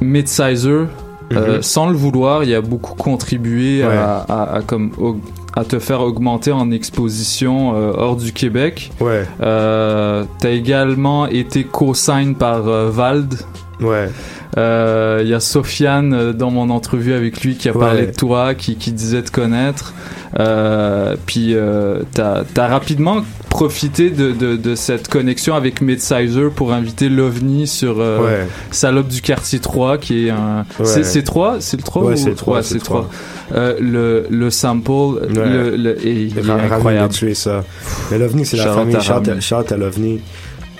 Midsizer, 0.00 0.86
euh, 1.32 1.56
Mhm. 1.56 1.62
sans 1.62 1.88
le 1.88 1.96
vouloir, 1.96 2.44
il 2.44 2.54
a 2.54 2.60
beaucoup 2.60 2.94
contribué 2.94 3.84
Ouais. 3.84 3.96
à, 3.96 4.24
à- 4.28 4.56
à 4.56 4.62
comme 4.62 4.90
aug- 4.98 5.18
à 5.56 5.64
te 5.64 5.78
faire 5.78 6.02
augmenter 6.02 6.52
en 6.52 6.70
exposition 6.70 7.74
euh, 7.74 7.92
hors 7.96 8.16
du 8.16 8.32
Québec. 8.32 8.92
Ouais, 9.00 9.24
Euh, 9.40 10.24
T'as 10.38 10.50
également 10.50 11.26
été 11.26 11.64
co-sign 11.64 12.34
par 12.34 12.68
euh, 12.68 12.90
Vald. 12.90 13.34
ouais. 13.80 14.08
Euh, 14.56 15.20
Il 15.22 15.28
y 15.28 15.34
a 15.34 15.40
Sofiane 15.40 16.12
euh, 16.14 16.32
dans 16.32 16.50
mon 16.50 16.70
entrevue 16.70 17.12
avec 17.12 17.42
lui 17.42 17.56
qui 17.56 17.68
a 17.68 17.72
Ouais. 17.72 17.78
parlé 17.80 18.06
de 18.06 18.12
toi, 18.12 18.54
qui, 18.54 18.76
qui 18.76 18.92
disait 18.92 19.22
te 19.22 19.30
connaître. 19.30 19.92
Euh, 20.38 21.16
puis 21.26 21.54
euh, 21.54 22.00
t'as 22.12 22.42
as 22.56 22.66
rapidement 22.68 23.22
profité 23.48 24.10
de, 24.10 24.32
de, 24.32 24.56
de 24.56 24.74
cette 24.74 25.08
connexion 25.08 25.54
avec 25.54 25.80
Midsizer 25.80 26.50
pour 26.50 26.72
inviter 26.74 27.08
l'OVNI 27.08 27.66
sur 27.66 28.00
euh, 28.00 28.18
ouais. 28.22 28.46
Salope 28.70 29.08
du 29.08 29.22
quartier 29.22 29.60
3 29.60 29.96
qui 29.96 30.26
est 30.26 30.30
un 30.30 30.66
Ouais. 30.78 30.84
c'est 30.84 31.04
c'est 31.04 31.22
3 31.22 31.56
c'est 31.60 31.78
le 31.78 31.82
3 31.82 32.04
Ouais, 32.04 32.12
ou- 32.12 32.16
c'est 32.16 32.28
le 32.30 32.34
3, 32.34 32.56
ouais, 32.56 32.62
c'est 32.62 32.68
c'est 32.70 32.74
le 32.74 32.80
3 32.80 33.10
euh, 33.54 33.76
le 33.80 34.26
le 34.28 34.50
sample 34.50 34.90
le, 35.34 35.76
le- 35.76 36.06
et 36.06 36.22
il 36.24 36.38
est 36.38 36.50
incroyable 36.50 37.12
tuer 37.14 37.34
ça. 37.34 37.64
Mais 38.10 38.18
l'OVNI, 38.18 38.44
c'est 38.44 38.56
la 38.58 38.72
famille. 38.72 38.96
shout 39.40 39.72
à 39.72 39.76
l'OVNI. 39.76 40.20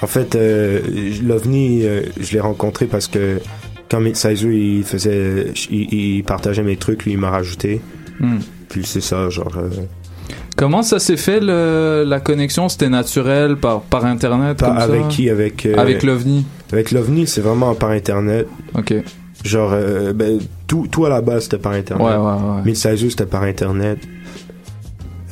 En 0.02 0.06
fait, 0.06 0.34
euh, 0.34 0.80
l'OVNI, 1.24 1.84
euh, 1.86 2.02
je 2.20 2.32
l'ai 2.34 2.40
rencontré 2.40 2.84
parce 2.84 3.06
que 3.06 3.38
quand 3.90 4.00
Midsizer, 4.00 4.50
il 4.50 4.84
faisait, 4.84 5.52
il, 5.70 6.16
il 6.18 6.24
partageait 6.24 6.62
mes 6.62 6.76
trucs, 6.76 7.04
lui, 7.04 7.12
il 7.12 7.18
m'a 7.18 7.30
rajouté. 7.30 7.80
Hmm. 8.20 8.38
Puis 8.68 8.82
c'est 8.84 9.00
ça, 9.00 9.28
genre. 9.30 9.52
euh, 9.56 9.68
comment 10.56 10.82
ça 10.82 10.98
s'est 10.98 11.16
fait 11.16 11.38
le, 11.40 12.04
la 12.06 12.18
connexion? 12.20 12.68
C'était 12.68 12.88
naturel 12.88 13.56
par 13.56 13.82
par 13.82 14.04
internet 14.06 14.58
comme 14.58 14.76
avec 14.76 15.02
ça 15.02 15.08
qui 15.08 15.30
Avec, 15.30 15.66
euh, 15.66 15.76
avec 15.76 16.02
l'OVNI 16.02 16.44
avec 16.72 16.90
l'OVNI, 16.90 17.26
c'est 17.28 17.42
vraiment 17.42 17.74
par 17.74 17.90
Internet. 17.90 18.48
ok 18.74 18.90
ouais 18.90 19.04
Genre, 19.44 19.70
euh, 19.72 20.12
ben, 20.12 20.38
tout, 20.66 20.88
tout 20.90 21.04
à 21.04 21.08
la 21.08 21.20
base, 21.20 21.44
c'était 21.44 21.58
par 21.58 21.72
Internet. 21.72 22.04
ouais 22.04 22.16
ouais 22.16 22.62
Midsizer, 22.64 23.08
c'était 23.10 23.26
par 23.26 23.44
Internet. 23.44 23.98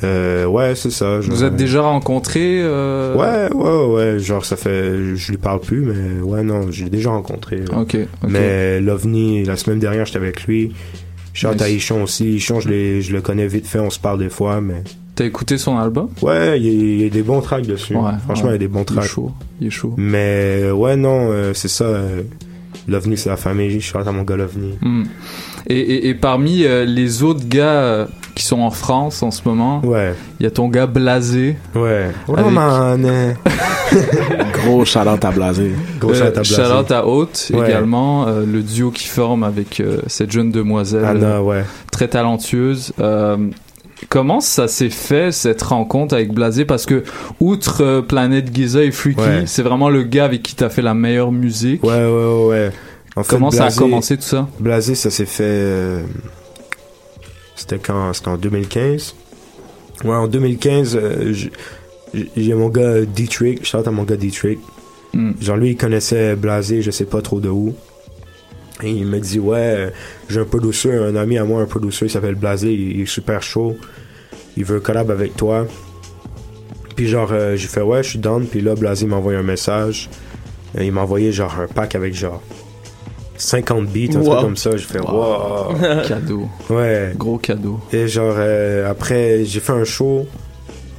Euh, 0.03 0.45
ouais, 0.45 0.75
c'est 0.75 0.91
ça. 0.91 1.21
genre, 1.21 1.33
vous 1.35 1.43
êtes 1.43 1.55
déjà 1.55 1.81
rencontrés 1.81 2.59
euh, 2.61 3.15
Ouais, 3.15 3.53
ouais, 3.55 3.85
ouais. 4.13 4.19
Genre, 4.19 4.45
ça 4.45 4.55
fait. 4.57 5.15
Je 5.15 5.31
lui 5.31 5.37
parle 5.37 5.61
plus, 5.61 5.81
mais 5.81 6.21
ouais, 6.21 6.43
non, 6.43 6.69
j'ai 6.71 6.89
déjà 6.89 7.11
rencontré. 7.11 7.57
là. 7.71 7.79
ok 7.79 7.97
Mais 8.27 8.81
l'OVNI, 8.81 9.45
la 9.45 9.55
semaine 9.55 9.79
dernière, 9.79 10.05
j'étais 10.05 10.17
avec 10.19 10.43
lui. 10.45 10.73
Shout 11.33 11.47
à 11.61 11.69
Ichon 11.69 12.03
aussi. 12.03 12.35
Ichon, 12.35 12.59
je, 12.59 12.69
l'ai- 12.69 13.01
je 13.01 13.13
le 13.13 13.21
connais 13.21 13.47
vite 13.47 13.67
fait, 13.67 13.79
on 13.79 13.89
se 13.89 13.99
parle 13.99 14.19
des 14.19 14.29
fois, 14.29 14.61
mais. 14.61 14.83
t'as 15.15 15.25
écouté 15.25 15.57
son 15.57 15.77
album? 15.77 16.09
Ouais, 16.21 16.59
il 16.59 16.65
y, 16.65 16.69
a- 16.69 16.71
il 16.71 17.01
y 17.01 17.05
a 17.05 17.09
des 17.09 17.23
bons 17.23 17.41
tracks 17.41 17.65
dessus. 17.65 17.95
Ouais, 17.95 18.11
Franchement, 18.25 18.49
ouais. 18.49 18.51
il 18.51 18.53
y 18.53 18.55
a 18.55 18.59
des 18.59 18.67
bons 18.67 18.79
il 18.87 18.93
est 18.93 18.95
tracks. 18.95 19.09
chaud 19.09 19.31
il 19.61 19.67
est 19.67 19.71
chaud 19.71 19.93
Mais 19.97 20.69
ouais, 20.71 20.95
non, 20.97 21.29
euh, 21.31 21.53
c'est 21.53 21.67
ça. 21.69 21.85
euh, 21.85 22.21
L'OVNI, 22.87 23.17
c'est 23.17 23.29
la 23.29 23.37
famille. 23.37 23.79
Shout 23.81 23.97
à 24.05 24.11
mon 24.11 24.23
gars 24.23 24.35
l'OVNI. 24.35 24.77
Hmm. 24.81 25.03
Et, 25.67 25.79
et, 25.79 26.07
et 26.09 26.13
parmi 26.15 26.63
euh, 26.65 26.85
les 26.85 27.23
autres 27.23 27.47
gars 27.47 27.81
euh, 27.81 28.05
qui 28.35 28.43
sont 28.43 28.59
en 28.59 28.69
France 28.69 29.23
en 29.23 29.31
ce 29.31 29.41
moment, 29.45 29.79
Ouais, 29.83 30.13
il 30.39 30.43
y 30.43 30.47
a 30.47 30.51
ton 30.51 30.67
gars 30.67 30.85
Blasé. 30.87 31.55
ouais. 31.73 32.11
Oh 32.27 32.35
Avec- 32.37 32.51
man, 32.51 33.05
euh, 33.05 33.33
Gros 34.53 34.83
chaleur 34.85 35.17
à 35.23 35.31
blaser. 35.31 35.71
Gros 35.99 36.13
shout 36.13 36.23
à 36.23 36.31
Blasé. 36.31 36.55
Charlotte 36.55 36.91
à 36.91 37.07
Haute 37.07 37.51
Ouais. 37.53 37.65
également, 37.67 38.27
euh, 38.27 38.45
le 38.45 38.61
duo 38.61 38.91
qui 38.91 39.07
forme 39.07 39.43
avec 39.43 39.79
euh, 39.79 39.99
cette 40.07 40.31
jeune 40.31 40.51
demoiselle 40.51 41.05
Anna, 41.05 41.41
ouais. 41.41 41.63
très 41.91 42.07
talentueuse. 42.07 42.91
Euh, 42.99 43.37
comment 44.09 44.39
ça 44.41 44.67
s'est 44.67 44.89
fait 44.89 45.31
cette 45.31 45.61
rencontre 45.61 46.13
avec 46.15 46.33
Blasé? 46.33 46.65
Parce 46.65 46.85
que 46.85 47.03
outre 47.39 47.83
euh, 47.83 48.01
Planète 48.01 48.53
Giza 48.53 48.83
et 48.83 48.91
Freaky, 48.91 49.19
Ouais. 49.21 49.43
c'est 49.45 49.63
vraiment 49.63 49.89
le 49.89 50.03
gars 50.03 50.25
avec 50.25 50.43
qui 50.43 50.55
t'as 50.55 50.69
fait 50.69 50.81
la 50.81 50.93
meilleure 50.93 51.31
musique. 51.31 51.83
Ouais, 51.83 51.91
ouais, 51.91 52.05
ouais, 52.05 52.45
ouais. 52.47 52.71
En 53.15 53.23
fait, 53.23 53.29
Comment 53.29 53.49
ça 53.51 53.65
a 53.65 53.69
Blasé- 53.69 53.77
commencé 53.79 54.17
tout 54.17 54.23
ça? 54.23 54.47
Blasé, 54.59 54.93
ça 54.95 55.09
s'est 55.09 55.25
fait. 55.25 56.03
C'était 57.55 57.79
quand? 57.79 58.13
C'était 58.13 58.27
en 58.27 58.37
2015. 58.37 59.15
Ouais, 60.03 60.15
en 60.15 60.27
2015, 60.27 60.95
euh, 61.01 61.33
j'ai 62.35 62.53
mon 62.53 62.69
gars 62.69 63.01
D-Trick. 63.01 63.65
Je 63.65 63.77
à 63.77 63.91
mon 63.91 64.03
gars 64.03 64.17
D-Trick. 64.17 64.59
Hmm. 65.13 65.31
Genre, 65.39 65.57
lui, 65.57 65.71
il 65.71 65.77
connaissait 65.77 66.35
Blasé, 66.35 66.81
je 66.81 66.91
sais 66.91 67.05
pas 67.05 67.21
trop 67.21 67.39
de 67.39 67.49
où. 67.49 67.73
Et 68.83 68.91
il 68.91 69.05
me 69.05 69.19
dit, 69.19 69.39
ouais, 69.39 69.93
j'ai 70.27 70.41
un 70.41 70.45
producer, 70.45 70.93
un 70.93 71.15
ami 71.15 71.37
à 71.37 71.45
moi, 71.45 71.61
un 71.61 71.65
producer, 71.65 72.07
il 72.07 72.09
s'appelle 72.09 72.35
Blasé, 72.35 72.73
il, 72.73 73.01
est 73.01 73.05
super 73.05 73.41
chaud. 73.41 73.77
Il 74.57 74.65
veut 74.65 74.81
collab 74.81 75.11
avec 75.11 75.37
toi. 75.37 75.65
Puis 76.95 77.07
genre, 77.07 77.29
euh, 77.31 77.55
j'ai 77.55 77.67
fait, 77.67 77.81
ouais, 77.81 78.03
je 78.03 78.09
suis 78.09 78.19
down. 78.19 78.45
Puis 78.45 78.61
là, 78.61 78.75
Blasé 78.75 79.05
m'a 79.05 79.15
envoyé 79.15 79.39
un 79.39 79.43
message. 79.43 80.09
Il 80.79 80.91
m'a 80.91 81.01
envoyé 81.01 81.31
genre 81.31 81.57
un 81.57 81.67
pack 81.67 81.95
avec 81.95 82.13
genre 82.13 82.41
50 83.37 83.87
beats, 83.87 84.15
un 84.15 84.19
Wow. 84.19 84.25
truc 84.31 84.39
comme 84.41 84.57
ça. 84.57 84.71
J'ai 84.77 84.85
fait, 84.85 84.99
wow. 84.99 85.73
Cadeau, 86.07 86.47
Ouais. 86.69 87.11
gros 87.17 87.37
cadeau. 87.37 87.79
Et 87.91 88.07
genre, 88.07 88.35
euh, 88.37 88.89
après, 88.89 89.43
j'ai 89.45 89.59
fait 89.59 89.73
un 89.73 89.83
show. 89.83 90.25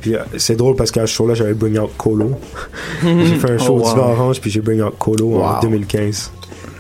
Puis 0.01 0.15
euh, 0.15 0.21
c'est 0.37 0.57
drôle 0.57 0.77
parce 0.77 0.91
qu'à 0.91 1.07
ce 1.07 1.13
show-là, 1.13 1.35
j'avais 1.35 1.55
Bring 1.55 1.79
Out 1.79 1.91
Colo. 1.97 2.33
j'ai 3.03 3.37
fait 3.37 3.51
un 3.53 3.59
show 3.59 3.77
Oh, 3.79 3.81
au 3.81 3.85
wow. 3.85 3.89
Diva 3.95 4.07
Orange, 4.09 4.41
puis 4.41 4.51
j'ai 4.51 4.61
Bring 4.61 4.83
Out 4.83 4.95
Colo 4.99 5.37
en 5.41 5.55
Wow. 5.55 5.61
2015. 5.63 6.31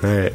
Ouais. 0.03 0.33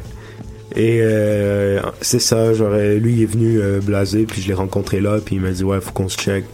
Et 0.74 1.00
euh, 1.02 1.80
c'est 2.00 2.18
ça, 2.20 2.52
genre, 2.54 2.70
lui, 2.72 3.12
il 3.14 3.22
est 3.22 3.26
venu 3.26 3.60
euh, 3.60 3.80
blaser, 3.80 4.24
puis 4.24 4.40
je 4.42 4.48
l'ai 4.48 4.54
rencontré 4.54 5.00
là, 5.00 5.18
puis 5.24 5.36
il 5.36 5.40
m'a 5.42 5.50
dit, 5.50 5.62
ouais, 5.64 5.80
faut 5.80 5.92
qu'on 5.92 6.08
se 6.08 6.16
check. 6.16 6.44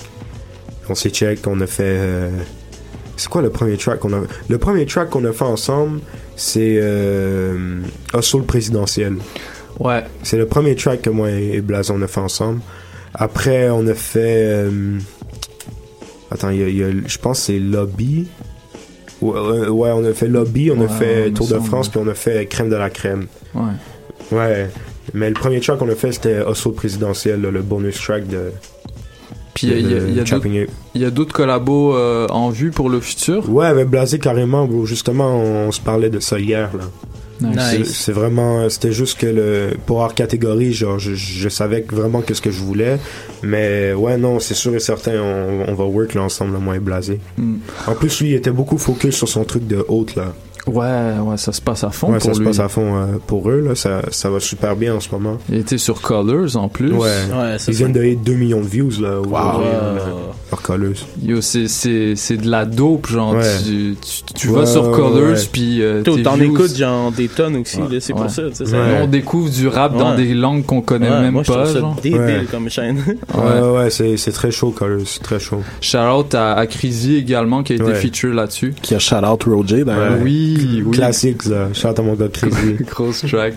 On 0.91 0.95
s'est 0.95 1.11
check, 1.11 1.41
on 1.47 1.61
a 1.61 1.66
fait. 1.66 1.99
C'est 3.16 3.29
quoi 3.29 3.43
le 3.43 3.51
premier 3.51 3.77
track 3.77 3.99
qu'on 4.01 4.12
a 4.12 4.21
Le 4.49 4.59
premier 4.59 4.87
track 4.87 5.11
qu'on 5.11 5.25
a 5.25 5.33
fait 5.33 5.45
ensemble, 5.45 6.01
c'est 6.39 6.78
euh, 6.80 7.80
Hustle 8.16 8.43
présidentiel. 8.45 9.16
Ouais, 9.78 10.05
C'est 10.22 10.39
le 10.39 10.47
premier 10.47 10.74
track 10.74 11.03
que 11.03 11.11
moi 11.11 11.30
et 11.30 11.61
Blaze 11.61 11.91
on 11.91 12.01
a 12.03 12.07
fait 12.09 12.20
ensemble. 12.20 12.61
Après, 13.14 13.68
on 13.70 13.86
a 13.86 13.95
fait. 13.95 14.45
euh, 14.47 14.99
Attends, 16.30 16.51
il 16.51 16.76
y 16.76 16.82
a, 16.82 16.89
je 17.07 17.18
pense 17.18 17.39
que 17.41 17.47
c'est 17.47 17.59
Lobby. 17.59 18.26
Ouais, 19.20 19.66
ouais, 19.68 19.91
on 19.95 20.05
a 20.05 20.12
fait 20.12 20.28
Lobby, 20.28 20.70
on 20.70 20.78
Ouais, 20.78 20.84
a 20.84 20.89
fait 20.89 21.30
Tour 21.32 21.49
de. 21.49 21.59
France, 21.59 21.89
puis 21.89 22.01
on 22.03 22.09
a 22.09 22.14
fait 22.14 22.47
Crème 22.47 22.68
de 22.70 22.76
la 22.76 22.91
Crème. 22.91 23.26
ouais. 23.55 23.62
Ouais. 24.30 24.68
Mais 25.14 25.28
le 25.28 25.34
premier 25.34 25.59
track 25.61 25.78
qu'on 25.78 25.89
a 25.89 25.95
fait, 25.95 26.12
c'était 26.12 26.41
Hustle 26.47 26.72
présidentiel, 26.72 27.41
le 27.41 27.62
bonus 27.62 27.99
track 28.01 28.26
de. 28.26 28.53
Puis 29.66 29.76
il 30.94 31.02
y 31.02 31.04
a- 31.04 31.11
d'autres- 31.11 31.32
collabos 31.32 31.94
euh, 31.94 32.26
en 32.28 32.50
vue 32.50 32.70
pour 32.70 32.88
le 32.90 33.00
futur. 33.00 33.48
Ouais, 33.50 33.66
avec 33.66 33.88
Blasé 33.88 34.18
carrément, 34.18 34.66
bro. 34.66 34.84
Justement, 34.86 35.36
on, 35.36 35.72
se 35.72 35.80
parlait 35.80 36.11
de 36.11 36.20
ça 36.20 36.38
hier, 36.38 36.70
là. 36.76 36.84
C'est- 37.40 37.78
Nice. 37.78 37.94
C'est 37.94 38.12
vraiment, 38.12 38.68
c'était 38.68 38.90
juste 38.90 39.16
que 39.18 39.26
le, 39.26 39.70
pour 39.86 39.98
hors 39.98 40.12
catégorie, 40.14 40.72
genre, 40.72 40.98
je, 40.98 41.14
je 41.14 41.48
savais 41.48 41.82
que 41.82 41.94
vraiment 41.94 42.20
qu'est-ce 42.20 42.42
que 42.42 42.50
je 42.50 42.61
voulais. 42.61 42.98
Mais 43.44 43.92
ouais, 43.94 44.16
non, 44.16 44.40
c'est 44.40 44.54
sûr 44.54 44.74
et 44.74 44.80
certain, 44.80 45.20
on, 45.22 45.64
on 45.68 45.74
va 45.74 45.84
work 45.84 46.14
là 46.14 46.22
ensemble, 46.22 46.54
là, 46.54 46.59
moi 46.59 46.74
et 46.76 46.80
Blasé. 46.80 47.20
Mm. 47.36 47.56
En 47.86 47.94
plus, 47.94 48.20
lui, 48.20 48.30
il 48.30 48.34
était 48.34 48.50
beaucoup 48.50 48.76
focus 48.76 49.14
sur 49.16 49.28
son 49.28 49.44
truc 49.44 49.66
de 49.68 49.84
haute, 49.88 50.16
là. 50.16 50.34
Ouais, 50.69 51.14
ouais, 51.21 51.37
ça 51.37 51.53
se 51.53 51.61
passe 51.61 51.85
à 51.85 51.91
fond 51.91 52.09
ouais, 52.12 52.19
pour 52.19 52.27
ça 52.31 52.35
se 52.35 52.43
passe 52.43 52.59
à 52.61 52.69
fond 52.69 52.97
euh, 52.97 53.07
pour 53.27 53.51
eux, 53.51 53.61
là. 53.61 53.75
Ça, 53.75 54.03
ça 54.11 54.31
va 54.31 54.41
super 54.41 54.77
bien 54.77 54.95
en 54.95 55.01
ce 55.01 55.11
moment. 55.11 55.39
Il 55.49 55.57
était 55.59 55.79
sur 55.79 56.01
Colors 56.01 56.57
en 56.57 56.69
plus. 56.69 56.93
Ouais. 56.93 57.09
Ouais, 57.33 57.57
Ils 57.69 57.75
viennent 57.75 57.93
de 57.93 58.05
hit 58.05 58.23
2 58.23 58.35
millions 58.35 58.61
de 58.61 58.66
views, 58.66 58.91
là, 59.01 59.21
aujourd'hui, 59.21 59.29
Wow. 59.31 60.35
Colleuse. 60.57 61.05
Yo, 61.22 61.40
c'est, 61.40 61.68
c'est, 61.68 62.14
c'est 62.16 62.36
de 62.38 62.49
la 62.51 62.64
dope, 62.64 63.07
genre, 63.09 63.34
Ouais. 63.34 63.42
tu, 63.64 63.96
tu, 64.01 64.32
tu 64.34 64.49
Ouais, 64.49 64.61
vas 64.61 64.66
sur 64.66 64.88
ouais, 64.88 64.96
Colors, 64.96 65.30
ouais. 65.30 65.49
puis 65.53 65.82
euh, 65.82 66.03
t'en 66.03 66.40
écoutes 66.40 66.74
genre 66.76 67.12
des 67.12 67.28
tonnes 67.28 67.57
aussi, 67.57 67.78
là, 67.78 68.01
c'est 68.01 68.12
Ouais. 68.14 68.20
pour 68.22 68.30
ça, 68.30 68.42
tu 68.49 68.55
sais. 68.55 68.66
ça- 68.66 68.76
Ouais. 68.78 69.01
On 69.03 69.07
découvre 69.07 69.51
du 69.51 69.68
rap 69.68 69.96
dans 69.96 70.11
Ouais. 70.12 70.16
des 70.24 70.34
langues 70.34 70.64
qu'on 70.64 70.80
connaît 70.80 71.11
Ouais, 71.11 71.20
même 71.22 71.32
moi, 71.34 71.42
je 71.44 71.53
pas, 71.53 71.66
ça 71.66 71.80
genre. 71.80 71.96
débile 72.03 72.18
Ouais. 72.20 72.46
comme 72.51 72.68
chaîne. 72.70 72.96
Ouais, 73.07 73.16
Ouais. 73.34 73.61
ouais, 73.61 73.78
ouais, 73.78 73.90
c'est, 73.90 74.16
c'est 74.16 74.32
très 74.32 74.51
chaud, 74.51 74.70
colleuse, 74.70 75.09
c'est 75.09 75.22
très 75.22 75.38
chaud. 75.38 75.62
Shout 75.80 75.99
out 75.99 76.34
à, 76.34 76.55
à 76.55 76.66
Crazy 76.66 77.16
également, 77.16 77.62
qui 77.62 77.72
a 77.72 77.76
été 77.76 77.84
Ouais. 77.84 77.94
feature 77.94 78.32
là-dessus. 78.34 78.74
Qui 78.80 78.94
a 78.94 78.99
shout 78.99 79.16
out 79.16 79.44
Roger 79.44 79.84
d'ailleurs. 79.84 80.12
Ouais. 80.12 80.18
Oui, 80.22 80.82
oui. 80.86 80.90
Classique, 80.92 81.44
là. 81.46 81.68
Shout 81.72 81.88
à 81.99 82.03
mon 82.03 82.14
gars 82.14 82.28
Crazy. 82.32 82.76
Grosse 82.88 83.24
track. 83.26 83.55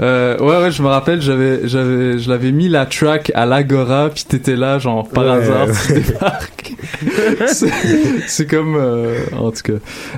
Euh, 0.00 0.38
ouais, 0.38 0.62
ouais, 0.64 0.70
je 0.70 0.82
me 0.82 0.88
rappelle, 0.88 1.20
j'avais, 1.20 1.68
j'avais, 1.68 2.18
je 2.18 2.28
l'avais 2.30 2.52
mis 2.52 2.68
la 2.68 2.86
track 2.86 3.30
à 3.34 3.46
l'Agora, 3.46 4.10
puis 4.14 4.24
t'étais 4.26 4.56
là, 4.56 4.78
genre, 4.78 5.08
par 5.08 5.24
Ouais. 5.24 5.30
hasard, 5.30 5.68
c'est, 8.26 8.46
comme, 8.46 8.76
euh, 8.76 9.24
en 9.36 9.50
tout 9.50 9.62
cas. 9.62 9.72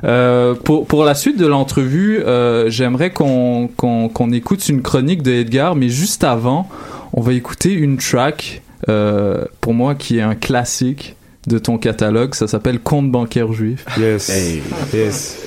Euh, 0.05 0.55
pour, 0.55 0.87
pour 0.87 1.05
la 1.05 1.15
suite 1.15 1.39
de 1.39 1.47
l'entrevue, 1.47 2.21
euh, 2.21 2.71
j'aimerais 2.71 3.11
qu'on, 3.11 3.69
qu'on, 3.77 4.33
écoute 4.33 4.69
une 4.69 4.83
chronique 4.83 5.23
de 5.23 5.33
Edgar, 5.33 5.77
mais 5.77 5.89
juste 5.89 6.25
avant, 6.25 6.69
on 7.13 7.21
va 7.21 7.33
écouter 7.33 7.73
une 7.73 7.99
track, 7.99 8.63
euh, 8.89 9.45
pour 9.61 9.75
moi, 9.75 9.95
qui 9.95 10.19
est 10.19 10.23
un 10.23 10.35
classique 10.35 11.17
de 11.47 11.59
ton 11.59 11.79
catalogue. 11.79 12.35
Ça 12.35 12.49
s'appelle 12.49 12.81
Compte 12.81 13.11
bancaire 13.11 13.53
juif. 13.53 13.85
Yes. 13.99 14.31
Hey. 14.31 14.63
Yes. 14.93 15.39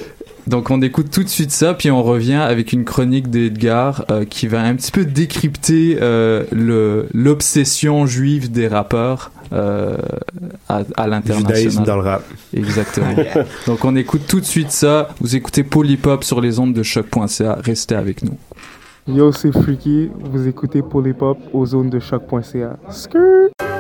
Donc 0.48 0.72
on 0.72 0.82
écoute 0.82 1.12
tout 1.12 1.24
de 1.24 1.30
suite 1.30 1.52
ça, 1.52 1.74
puis 1.74 1.92
on 1.92 2.02
revient 2.02 2.36
avec 2.36 2.72
une 2.72 2.86
chronique 2.86 3.30
d'Edgar 3.30 4.06
euh, 4.10 4.24
qui 4.24 4.48
va 4.48 4.62
un 4.62 4.76
petit 4.76 4.92
peu 4.92 5.04
décrypter 5.04 5.98
euh, 6.02 6.46
le 6.52 7.08
l'obsession 7.14 8.06
juive 8.06 8.50
des 8.50 8.68
rappeurs 8.68 9.32
euh, 9.52 9.98
à, 10.70 10.78
à 10.78 11.06
Judaïsme 11.06 11.10
l'international. 11.12 11.86
dans 11.86 11.96
le 11.98 12.02
rap. 12.02 12.24
Exactement. 12.54 13.16
Donc 13.68 13.84
on 13.84 13.96
écoute 13.98 14.22
tout 14.28 14.40
de 14.40 14.46
suite 14.46 14.72
ça. 14.72 15.10
Vous 15.20 15.36
écoutez 15.36 15.64
Polypop 15.64 16.24
sur 16.24 16.40
les 16.40 16.60
ondes 16.60 16.74
de 16.74 16.84
choc.ca. 16.84 17.58
Restez 17.62 17.96
avec 17.96 18.24
nous. 18.24 18.38
Yo, 19.08 19.32
c'est 19.32 19.52
Freaky. 19.52 20.10
Vous 20.20 20.48
écoutez 20.48 20.82
Pour 20.82 21.02
les 21.02 21.14
Pop 21.14 21.38
aux 21.54 21.66
zones 21.66 21.90
de 21.90 22.00
choc.ca. 22.00 22.78
Skirt! 22.90 23.77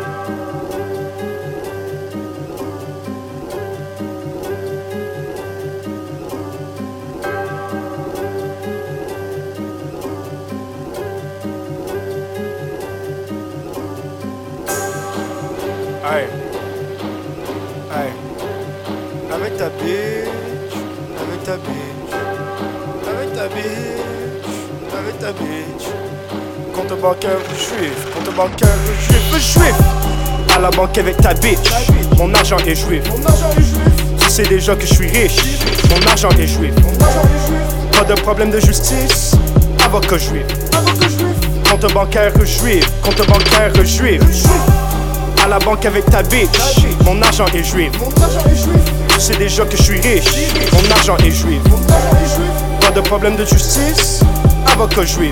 Avec 19.29 19.57
ta 19.57 19.67
bitch. 19.69 20.73
Avec 21.19 21.43
ta 21.43 21.57
bitch. 21.57 22.13
Avec 23.07 23.35
ta 23.35 23.47
bitch. 23.47 24.47
Avec 24.97 25.19
ta 25.19 25.31
bitch. 25.33 25.85
Compte 26.73 27.01
bancaire 27.01 27.39
juif. 27.57 27.97
Compte 28.13 28.35
bancaire 28.35 28.69
juif. 29.09 29.53
Juif. 29.53 29.75
À 30.55 30.59
la 30.59 30.69
banque 30.69 30.97
avec 30.97 31.17
ta 31.17 31.33
bitch. 31.33 31.69
Mon 32.17 32.33
argent 32.33 32.57
est 32.65 32.75
juif. 32.75 33.03
Tu 34.17 34.29
sais 34.29 34.43
déjà 34.43 34.75
que 34.75 34.85
je 34.85 34.93
suis 34.93 35.07
riche. 35.07 35.59
Mon 35.89 36.07
argent 36.07 36.29
est 36.39 36.47
juif. 36.47 36.73
Pas 37.91 38.05
de 38.05 38.13
problème 38.21 38.51
de 38.51 38.61
justice. 38.61 39.35
Avocat 39.83 40.17
juif. 40.17 40.45
Compte 41.69 41.93
bancaire 41.93 42.31
juif. 42.45 42.89
Compte 43.01 43.27
bancaire 43.27 43.73
juif. 43.83 44.21
À 45.47 45.49
la 45.49 45.59
banque 45.59 45.85
avec 45.85 46.03
ta 46.09 46.21
bitch. 46.23 46.59
Mon 47.05 47.21
argent 47.21 47.45
est 47.55 47.63
juif. 47.63 47.93
Tu 49.07 49.21
sais 49.21 49.37
déjà 49.37 49.63
que 49.63 49.77
je 49.77 49.81
suis 49.81 50.01
riche. 50.01 50.25
Mon 50.73 50.91
argent 50.91 51.15
est 51.19 51.31
juif. 51.31 51.61
Pas 52.81 52.91
de 52.91 52.99
problème 52.99 53.37
de 53.37 53.45
justice. 53.45 54.19
Avocat 54.65 55.05
juif. 55.05 55.31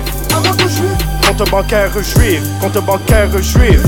Compte 1.26 1.50
bancaire 1.50 1.92
juif. 2.02 2.40
Compte 2.62 2.82
bancaire 2.86 3.28
juif. 3.42 3.82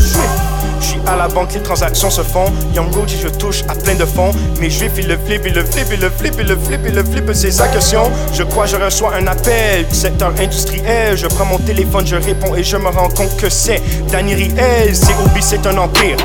Je 0.80 0.86
suis 0.86 1.00
à 1.06 1.16
la 1.16 1.28
banque, 1.28 1.54
les 1.54 1.62
transactions 1.62 2.10
se 2.10 2.22
font. 2.22 2.46
Young 2.74 2.94
Road, 2.94 3.08
je 3.08 3.28
touche 3.28 3.62
à 3.68 3.74
plein 3.74 3.94
de 3.94 4.04
fonds. 4.04 4.32
Mais 4.60 4.70
juifs, 4.70 4.92
ils 4.98 5.08
le 5.08 5.16
flip, 5.16 5.42
ils 5.44 5.54
le 5.54 5.64
flip, 5.64 5.86
ils 5.92 6.00
le 6.00 6.10
flip, 6.10 6.34
ils 6.38 6.46
le 6.46 6.56
flip, 6.56 6.80
ils 6.86 6.94
le 6.94 7.04
flip, 7.04 7.30
ces 7.32 7.60
actions. 7.60 8.10
Je 8.32 8.42
crois, 8.42 8.66
je 8.66 8.76
reçois 8.76 9.14
un 9.14 9.26
appel 9.26 9.86
du 9.86 9.94
secteur 9.94 10.32
industriel. 10.38 11.16
Je 11.16 11.26
prends 11.26 11.46
mon 11.46 11.58
téléphone, 11.58 12.06
je 12.06 12.16
réponds 12.16 12.54
et 12.54 12.62
je 12.62 12.76
me 12.76 12.88
rends 12.88 13.08
compte 13.08 13.36
que 13.36 13.48
c'est 13.48 13.82
Danny 14.10 14.34
Riel. 14.34 14.94
C'est 14.94 15.14
Obi, 15.24 15.42
c'est 15.42 15.66
un 15.66 15.76
empire. 15.78 16.16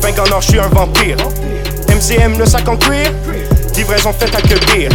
Fin 0.00 0.10
gagnant, 0.10 0.40
je 0.40 0.48
suis 0.48 0.58
un 0.58 0.68
vampire. 0.68 1.16
MCM, 1.88 2.38
le 2.38 2.46
sac 2.46 2.68
en 2.68 2.76
cuir. 2.76 3.10
Livraison 3.76 4.12
faite 4.12 4.34
à 4.34 4.40
pire. 4.40 4.90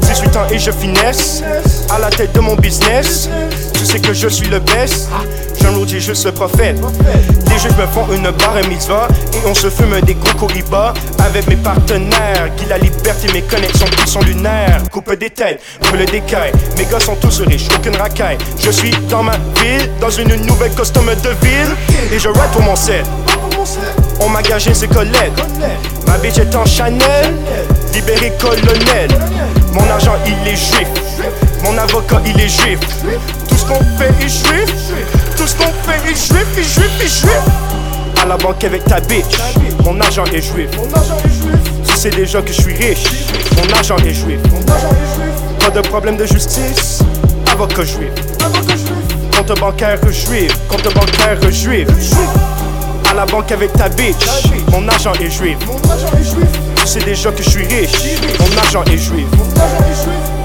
18 0.00 0.36
ans 0.36 0.46
et 0.50 0.58
je 0.58 0.70
finesse 0.70 1.42
à 1.90 1.98
la 1.98 2.10
tête 2.10 2.32
de 2.32 2.40
mon 2.40 2.54
business. 2.54 3.28
Tu 3.72 3.84
sais 3.84 3.98
que 4.00 4.12
je 4.12 4.28
suis 4.28 4.48
le 4.48 4.60
best. 4.60 5.08
Jean 5.64 5.72
Road, 5.78 5.88
j'ai 5.88 6.00
juste 6.00 6.26
le 6.26 6.32
prophète. 6.32 6.76
Les 7.48 7.58
juifs 7.58 7.76
me 7.78 7.86
font 7.86 8.06
une 8.12 8.30
barre 8.32 8.62
mitzvah 8.68 9.08
et 9.32 9.48
on 9.48 9.54
se 9.54 9.70
fume 9.70 9.98
des 10.02 10.14
gros 10.14 10.46
avec 11.24 11.48
mes 11.48 11.56
partenaires. 11.56 12.50
Qui 12.56 12.66
la 12.66 12.76
liberté, 12.76 13.32
mes 13.32 13.40
connexions 13.42 13.86
qui 13.86 14.10
sont 14.10 14.20
lunaires. 14.20 14.82
Coupe 14.90 15.12
des 15.18 15.30
têtes, 15.30 15.62
brûle 15.80 16.04
des 16.04 16.20
cailles. 16.20 16.52
Mes 16.76 16.84
gars 16.84 17.00
sont 17.00 17.16
tous 17.16 17.40
riches, 17.40 17.68
aucune 17.74 17.96
racaille. 17.96 18.36
Je 18.58 18.70
suis 18.70 18.90
dans 19.08 19.22
ma 19.22 19.38
ville, 19.62 19.90
dans 20.00 20.10
une 20.10 20.34
nouvelle 20.44 20.72
costume 20.72 21.10
de 21.22 21.30
ville. 21.46 21.74
Et 22.12 22.18
je 22.18 22.28
rap 22.28 22.52
pour 22.52 22.62
mon 22.62 22.76
set. 22.76 23.04
On 24.20 24.28
m'a 24.28 24.42
gagé 24.42 24.74
ses 24.74 24.88
Colette. 24.88 25.32
Ma 26.06 26.18
bitch 26.18 26.38
est 26.38 26.54
en 26.54 26.66
Chanel, 26.66 27.34
libéré 27.94 28.32
colonel. 28.38 29.08
Mon 29.72 29.88
argent 29.88 30.14
il 30.26 30.48
est 30.48 30.56
juif, 30.56 30.88
mon 31.64 31.76
avocat 31.78 32.20
il 32.26 32.40
est 32.40 32.48
juif. 32.48 32.78
Tout 33.64 33.72
ce 33.72 33.78
qu'on 33.78 33.98
fait 33.98 34.24
est 34.24 34.28
juif, 34.28 34.74
tout 35.38 35.46
ce 35.46 35.54
qu'on 35.54 35.72
fait 35.84 36.10
est 36.10 36.14
juif, 36.14 36.58
est 36.58 36.62
juif, 36.62 36.90
est 37.02 37.08
juif. 37.08 37.40
À 38.20 38.26
la 38.26 38.36
banque 38.36 38.62
avec 38.62 38.84
ta 38.84 39.00
bitch, 39.00 39.38
mon 39.84 39.98
argent 40.00 40.24
est 40.26 40.42
juif. 40.42 40.68
Tu 41.86 41.96
sais 41.96 42.10
déjà 42.10 42.42
que 42.42 42.52
je 42.52 42.60
suis 42.60 42.74
riche, 42.74 43.04
mon 43.56 43.72
argent 43.74 43.96
est 43.98 44.12
juif. 44.12 44.40
Pas 45.60 45.70
de 45.70 45.80
problème 45.80 46.18
de 46.18 46.26
justice, 46.26 47.00
avocat 47.50 47.84
juif. 47.84 48.12
Compte 49.34 49.58
bancaire 49.58 49.98
juif, 50.12 50.52
compte 50.68 50.92
bancaire 50.94 51.50
juif. 51.50 51.88
À 53.10 53.14
la 53.14 53.24
banque 53.24 53.50
avec 53.50 53.72
ta 53.72 53.88
bitch, 53.88 54.26
mon 54.72 54.86
argent 54.88 55.14
est 55.14 55.30
juif. 55.30 55.56
Tu 56.76 56.86
sais 56.86 57.00
déjà 57.00 57.30
que 57.32 57.42
je 57.42 57.48
suis 57.48 57.66
riche, 57.66 58.18
mon 58.40 58.58
argent 58.58 58.84
est 58.92 58.98
juif. 58.98 59.26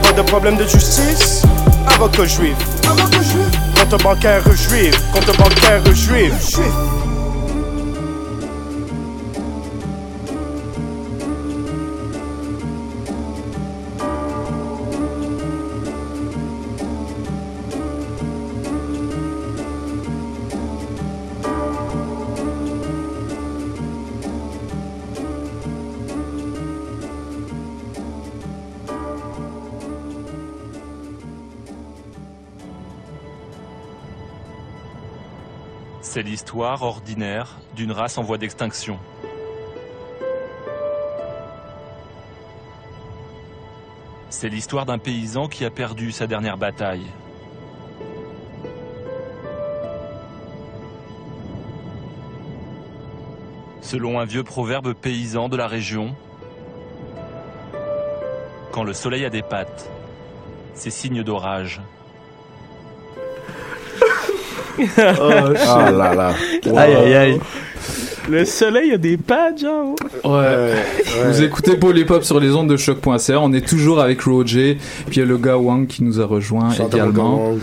Pas 0.04 0.14
de 0.14 0.22
problème 0.22 0.56
de 0.56 0.66
justice, 0.66 1.42
avocat 1.94 2.26
juif. 2.26 2.58
Compte 3.76 4.04
bancaire 4.04 4.44
juif, 4.56 4.96
compte 5.14 5.38
bancaire 5.38 5.96
juif. 5.96 6.99
C'est 36.20 36.24
l'histoire 36.24 36.84
ordinaire 36.84 37.48
d'une 37.78 37.94
race 37.94 38.18
en 38.18 38.24
voie 38.24 38.38
d'extinction. 38.38 39.00
C'est 44.30 44.50
l'histoire 44.50 44.86
d'un 44.86 44.98
paysan 44.98 45.48
qui 45.48 45.64
a 45.64 45.70
perdu 45.70 46.12
sa 46.12 46.28
dernière 46.28 46.58
bataille. 46.58 47.06
Selon 53.80 54.20
un 54.20 54.26
vieux 54.26 54.44
proverbe 54.44 54.92
paysan 54.92 55.48
de 55.48 55.56
la 55.56 55.68
région, 55.68 56.14
quand 58.74 58.84
le 58.84 58.92
soleil 58.92 59.24
a 59.24 59.30
des 59.30 59.42
pattes, 59.42 59.90
c'est 60.74 60.92
signe 60.92 61.24
d'orage. 61.24 61.80
Ah 64.98 65.92
là 65.92 66.14
là. 66.14 66.34
Aïe 66.78 66.96
aïe 66.96 67.16
aïe. 67.16 67.40
Le 68.30 68.46
soleil 68.46 68.92
a 68.94 68.98
des 68.98 69.18
pattes, 69.18 69.62
genre. 69.62 69.96
Ouais. 70.24 70.74
Vous 71.26 71.42
écoutez 71.42 71.76
Paul 71.76 71.98
et 71.98 72.06
Pop 72.06 72.24
sur 72.24 72.40
les 72.40 72.52
ondes 72.52 72.70
de 72.70 72.78
choc.ca. 72.78 73.40
On 73.42 73.52
est 73.54 73.68
toujours 73.68 74.00
avec 74.00 74.22
Roger. 74.22 74.78
Puis 75.08 75.16
il 75.18 75.20
y 75.20 75.22
a 75.24 75.26
le 75.26 75.38
gars 75.38 75.58
Wang 75.58 75.88
qui 75.88 76.04
nous 76.04 76.20
a 76.22 76.26
rejoint 76.26 76.70
également. 76.72 77.56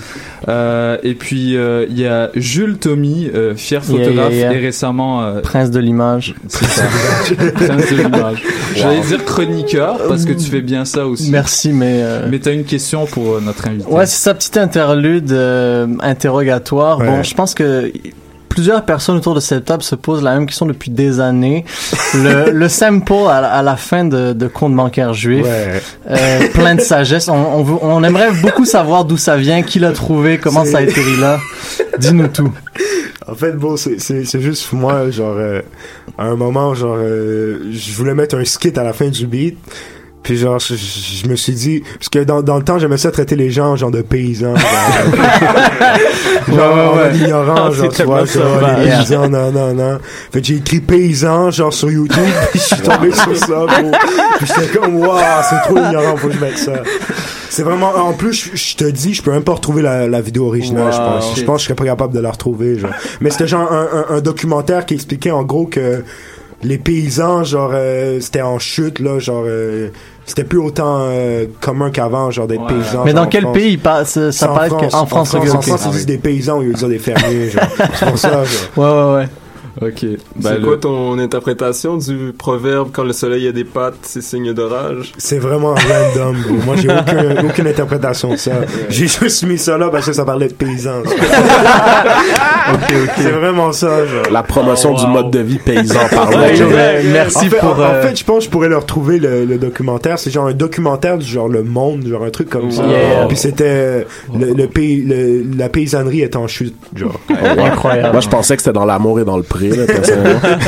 Euh, 0.49 0.97
et 1.03 1.15
puis 1.15 1.57
euh, 1.57 1.87
il 1.89 1.99
y 2.01 2.07
a 2.07 2.31
Jules 2.35 2.79
Tommy, 2.79 3.31
euh, 3.35 3.55
fier 3.55 3.85
photographe 3.85 4.33
Yeah, 4.33 4.39
yeah, 4.39 4.51
yeah. 4.51 4.53
et 4.55 4.59
récemment 4.61 5.23
euh, 5.23 5.41
Prince 5.41 5.71
de 5.71 5.79
l'image. 5.81 6.35
c'est 6.49 6.65
ça. 6.67 6.83
Prince 7.55 7.91
de 7.91 7.97
l'image. 7.97 8.43
J'allais 8.75 9.01
dire 9.03 9.25
chroniqueur 9.25 9.99
parce 10.09 10.25
que 10.25 10.33
tu 10.33 10.45
fais 10.51 10.63
bien 10.63 10.85
ça 10.85 11.07
aussi. 11.07 11.31
Merci, 11.31 11.73
mais. 11.73 12.01
euh, 12.03 12.27
Mais 12.31 12.39
t'as 12.41 12.53
une 12.53 12.65
question 12.65 13.07
pour 13.07 13.35
euh, 13.35 13.41
notre 13.41 13.69
invité. 13.69 13.89
Ouais, 13.91 14.07
c'est 14.07 14.21
ça, 14.23 14.35
petite 14.35 14.57
interlude 14.57 15.31
euh, 15.33 15.87
interrogatoire. 16.01 16.99
Bon, 16.99 17.23
je 17.23 17.35
pense 17.35 17.55
que 17.55 17.93
plusieurs 18.57 18.85
personnes 18.87 19.17
autour 19.19 19.35
de 19.35 19.41
cette 19.41 19.67
table 19.67 19.83
se 19.83 19.95
posent 19.95 20.23
la 20.23 20.35
même 20.35 20.47
question 20.47 20.65
depuis 20.65 20.91
des 20.91 21.21
années. 21.21 21.65
Le, 22.15 22.51
le 22.53 22.69
sample 22.71 23.13
à, 23.29 23.41
la- 23.43 23.53
à 23.53 23.63
la 23.63 23.77
fin 23.77 24.05
de, 24.07 24.33
de 24.33 24.47
Compte 24.49 24.75
bancaire 24.75 25.13
juif, 25.13 25.45
Ouais. 25.45 25.83
euh, 26.11 26.49
plein 26.55 26.75
de 26.75 26.81
sagesse. 26.81 27.29
On, 27.29 27.79
on, 27.83 28.03
aimerait 28.03 28.33
beaucoup 28.41 28.65
savoir 28.65 29.05
d'où 29.05 29.19
ça 29.19 29.37
vient, 29.37 29.63
qui 29.63 29.79
l'a 29.79 29.93
trouvé, 29.93 30.39
comment 30.39 30.65
ça 30.65 30.79
a 30.79 30.81
atterri 30.81 31.17
là. 31.21 31.39
Dis-nous 31.99 32.29
tout. 32.29 32.51
En 33.29 33.35
fait, 33.35 33.53
bon, 33.53 33.77
c'est 33.77 34.41
juste 34.41 34.73
moi, 34.73 35.11
genre, 35.11 35.35
euh, 35.37 35.61
à 36.17 36.25
un 36.25 36.37
moment, 36.37 36.75
genre, 36.75 36.97
euh, 36.99 37.59
je 37.73 37.93
voulais 37.93 38.15
mettre 38.15 38.37
un 38.39 38.45
skit 38.45 38.77
à 38.79 38.83
la 38.85 38.93
fin 38.95 39.09
du 39.09 39.27
beat. 39.27 39.59
Puis 40.27 40.37
genre, 40.39 40.59
je, 40.59 40.75
je- 40.75 41.23
je 41.23 41.29
me 41.29 41.37
suis 41.37 41.53
dit, 41.53 41.85
parce 41.95 42.09
que 42.09 42.19
dans, 42.19 42.43
dans 42.43 42.57
le 42.57 42.65
temps, 42.65 42.81
j'aimais 42.81 42.97
ça 42.97 43.13
traiter 43.13 43.37
les 43.37 43.49
gens 43.51 43.77
genre 43.77 43.93
de 43.93 44.03
paysans. 44.03 44.57
Genre, 44.57 44.67
genre 46.57 46.97
Ouais, 46.97 47.17
ignorant, 47.17 47.71
genre, 47.71 47.93
tu 47.93 48.03
vois, 48.03 48.25
genre, 48.25 48.29
sauvage. 48.29 48.85
les 48.85 48.91
paysans, 48.91 49.29
non, 49.29 49.53
non, 49.53 49.73
non. 49.75 49.99
Fait 50.33 50.41
que 50.41 50.47
j'ai 50.49 50.57
écrit 50.57 50.81
paysan, 50.81 51.51
genre, 51.51 51.73
sur 51.73 51.91
YouTube, 51.91 52.19
puis 52.51 52.59
je 52.61 52.65
suis 52.75 52.83
tombé 52.83 53.13
sur 53.13 53.37
ça, 53.37 53.47
bro. 53.67 53.91
Puis 54.39 54.47
j'étais 54.47 54.79
comme, 54.79 54.97
waouh, 54.97 55.21
c'est 55.49 55.61
trop 55.69 55.79
ignorant, 55.79 56.17
faut 56.17 56.29
que 56.29 56.35
je 56.35 56.41
mette 56.41 56.59
ça. 56.59 56.73
C'est 57.49 57.63
vraiment, 57.63 57.95
en 57.97 58.13
plus, 58.13 58.51
je, 58.53 58.57
je 58.57 58.77
te 58.77 58.85
dis, 58.85 59.15
je 59.15 59.23
peux 59.23 59.31
même 59.31 59.45
pas 59.45 59.53
retrouver 59.55 59.81
la, 59.83 60.09
la 60.09 60.21
vidéo 60.21 60.47
originale, 60.49 60.93
je 60.93 60.99
pense. 60.99 61.37
Je 61.39 61.45
pense 61.45 61.57
que 61.57 61.61
je 61.61 61.65
serais 61.67 61.77
pas 61.77 61.85
capable 61.85 62.13
de 62.15 62.21
la 62.21 62.31
retrouver, 62.33 62.79
genre. 62.79 62.91
Mais 63.21 63.31
c'était 63.31 63.47
genre 63.47 63.71
un, 63.73 63.89
un, 64.11 64.17
un 64.17 64.21
documentaire 64.21 64.85
qui 64.87 64.95
expliquait 64.95 65.31
en 65.31 65.45
gros 65.45 65.67
que 65.67 66.03
les 66.63 66.79
paysans, 66.79 67.45
genre, 67.45 67.71
euh, 67.75 68.19
c'était 68.21 68.43
en 68.43 68.59
chute, 68.59 68.99
là, 68.99 69.19
genre, 69.19 69.45
euh, 69.47 69.89
c'était 70.27 70.45
plus 70.45 70.59
autant 70.59 70.99
euh, 71.03 71.47
commun 71.61 71.91
qu'avant, 71.91 72.31
genre 72.31 72.47
d'être 72.49 72.67
paysan. 72.67 73.05
Mais 73.05 73.13
genre, 73.13 73.21
dans 73.21 73.23
en 73.23 73.27
quel 73.29 73.43
France. 73.43 73.57
pays 73.57 73.77
passe 73.77 74.11
ça 74.15 74.33
C'est 74.33 74.47
paraît 74.47 74.69
France. 74.69 74.83
qu'en 74.93 75.07
France, 75.07 75.35
en 75.35 75.41
France, 75.41 75.51
en 75.55 75.59
ok. 75.59 75.63
France, 75.65 75.83
ils 75.87 75.93
disent 75.93 76.07
des 76.07 76.19
paysans, 76.19 76.61
ils 76.63 76.73
disent 76.73 76.85
des 76.89 76.99
fermiers, 76.99 77.51
genre. 77.51 77.65
C'est 77.95 78.07
pour 78.07 78.19
ça, 78.19 78.31
genre. 78.45 78.45
Ouais, 78.77 78.85
ouais, 78.85 79.15
ouais. 79.23 79.29
Ok. 79.83 80.05
Bah, 80.37 80.51
c'est 80.53 80.59
le- 80.59 80.65
quoi 80.67 80.77
ton 80.79 81.19
interprétation 81.19 81.97
du 81.99 82.33
proverbe 82.37 82.89
quand 82.93 83.05
le 83.05 83.13
soleil 83.13 83.47
a 83.47 83.53
des 83.53 83.65
pattes, 83.65 83.95
c'est 84.03 84.23
signe 84.23 84.53
d'orage? 84.55 85.13
C'est 85.19 85.39
vraiment 85.39 85.75
random, 85.75 86.37
bro. 86.43 86.55
Moi, 86.65 86.77
j'ai 86.77 86.89
aucun, 86.91 87.45
aucune 87.47 87.67
interprétation 87.67 88.31
de 88.31 88.37
ça. 88.37 88.53
J'ai 88.89 89.07
juste 89.07 89.45
mis 89.45 89.59
ça 89.59 89.77
là 89.77 89.89
parce 89.91 90.07
que 90.07 90.13
ça 90.15 90.25
parlait 90.25 90.49
de 90.49 90.55
paysans. 90.55 91.03
C'est 93.17 93.31
vraiment 93.31 93.73
ça, 93.73 94.05
genre. 94.07 94.25
La 94.31 94.43
promotion 94.43 94.95
Oh, 94.97 95.01
du 95.01 95.07
mode 95.07 95.31
de 95.31 95.41
vie 95.41 95.59
paysan 95.59 96.01
par 96.11 96.31
là. 96.37 96.39
ouais, 96.49 97.03
merci 97.13 97.39
en 97.39 97.51
fait, 97.51 97.59
pour. 97.59 97.71
en, 97.77 97.79
en 97.79 97.83
euh, 97.83 98.03
fait, 98.03 98.17
je 98.17 98.25
pense 98.25 98.39
que 98.39 98.45
je 98.45 98.51
pourrais 98.51 98.69
leur 98.69 98.87
trouver 98.87 99.19
le, 99.19 99.45
le 99.45 99.59
documentaire. 99.59 100.19
C'est 100.19 100.31
genre 100.31 100.47
un 100.47 100.53
documentaire 100.53 101.19
du 101.19 101.27
genre 101.27 101.49
Le 101.49 101.63
Monde, 101.63 102.07
genre 102.07 102.23
un 102.25 102.31
truc 102.31 102.49
comme 102.49 102.71
ça. 102.71 102.85
Yeah. 102.87 103.27
Puis 103.29 103.37
c'était 103.37 104.07
le, 104.35 104.53
le 104.55 104.67
pays, 104.67 105.03
le- 105.03 105.45
la 105.57 105.69
paysannerie 105.69 106.21
est 106.23 106.37
en 106.37 106.47
chute, 106.47 106.77
genre. 106.95 107.19
Incroyable. 107.59 108.13
Moi, 108.13 108.21
je 108.21 108.29
pensais 108.29 108.57
que 108.57 108.63
c'était 108.63 108.73
dans 108.75 108.85
l'amour 108.85 109.21
et 109.21 109.25
dans 109.25 109.37
le 109.37 109.43
là. 109.71 109.87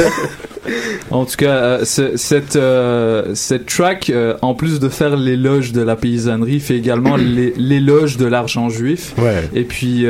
En 1.10 1.24
tout 1.24 1.36
cas, 1.38 1.54
euh, 1.54 1.84
ce- 1.86 2.18
cette 2.18 2.56
euh, 2.56 3.34
cette 3.34 3.64
track, 3.64 4.10
euh, 4.10 4.34
en 4.42 4.52
plus 4.54 4.78
de 4.80 4.90
faire 4.90 5.16
l'éloge 5.16 5.72
de 5.72 5.80
la 5.80 5.96
paysannerie, 5.96 6.60
fait 6.60 6.76
également 6.76 7.16
l'é- 7.16 7.54
l'éloge 7.56 8.18
de 8.18 8.26
l'argent 8.26 8.68
juif. 8.68 9.14
Ouais. 9.16 9.48
Et 9.54 9.64
puis 9.64 10.04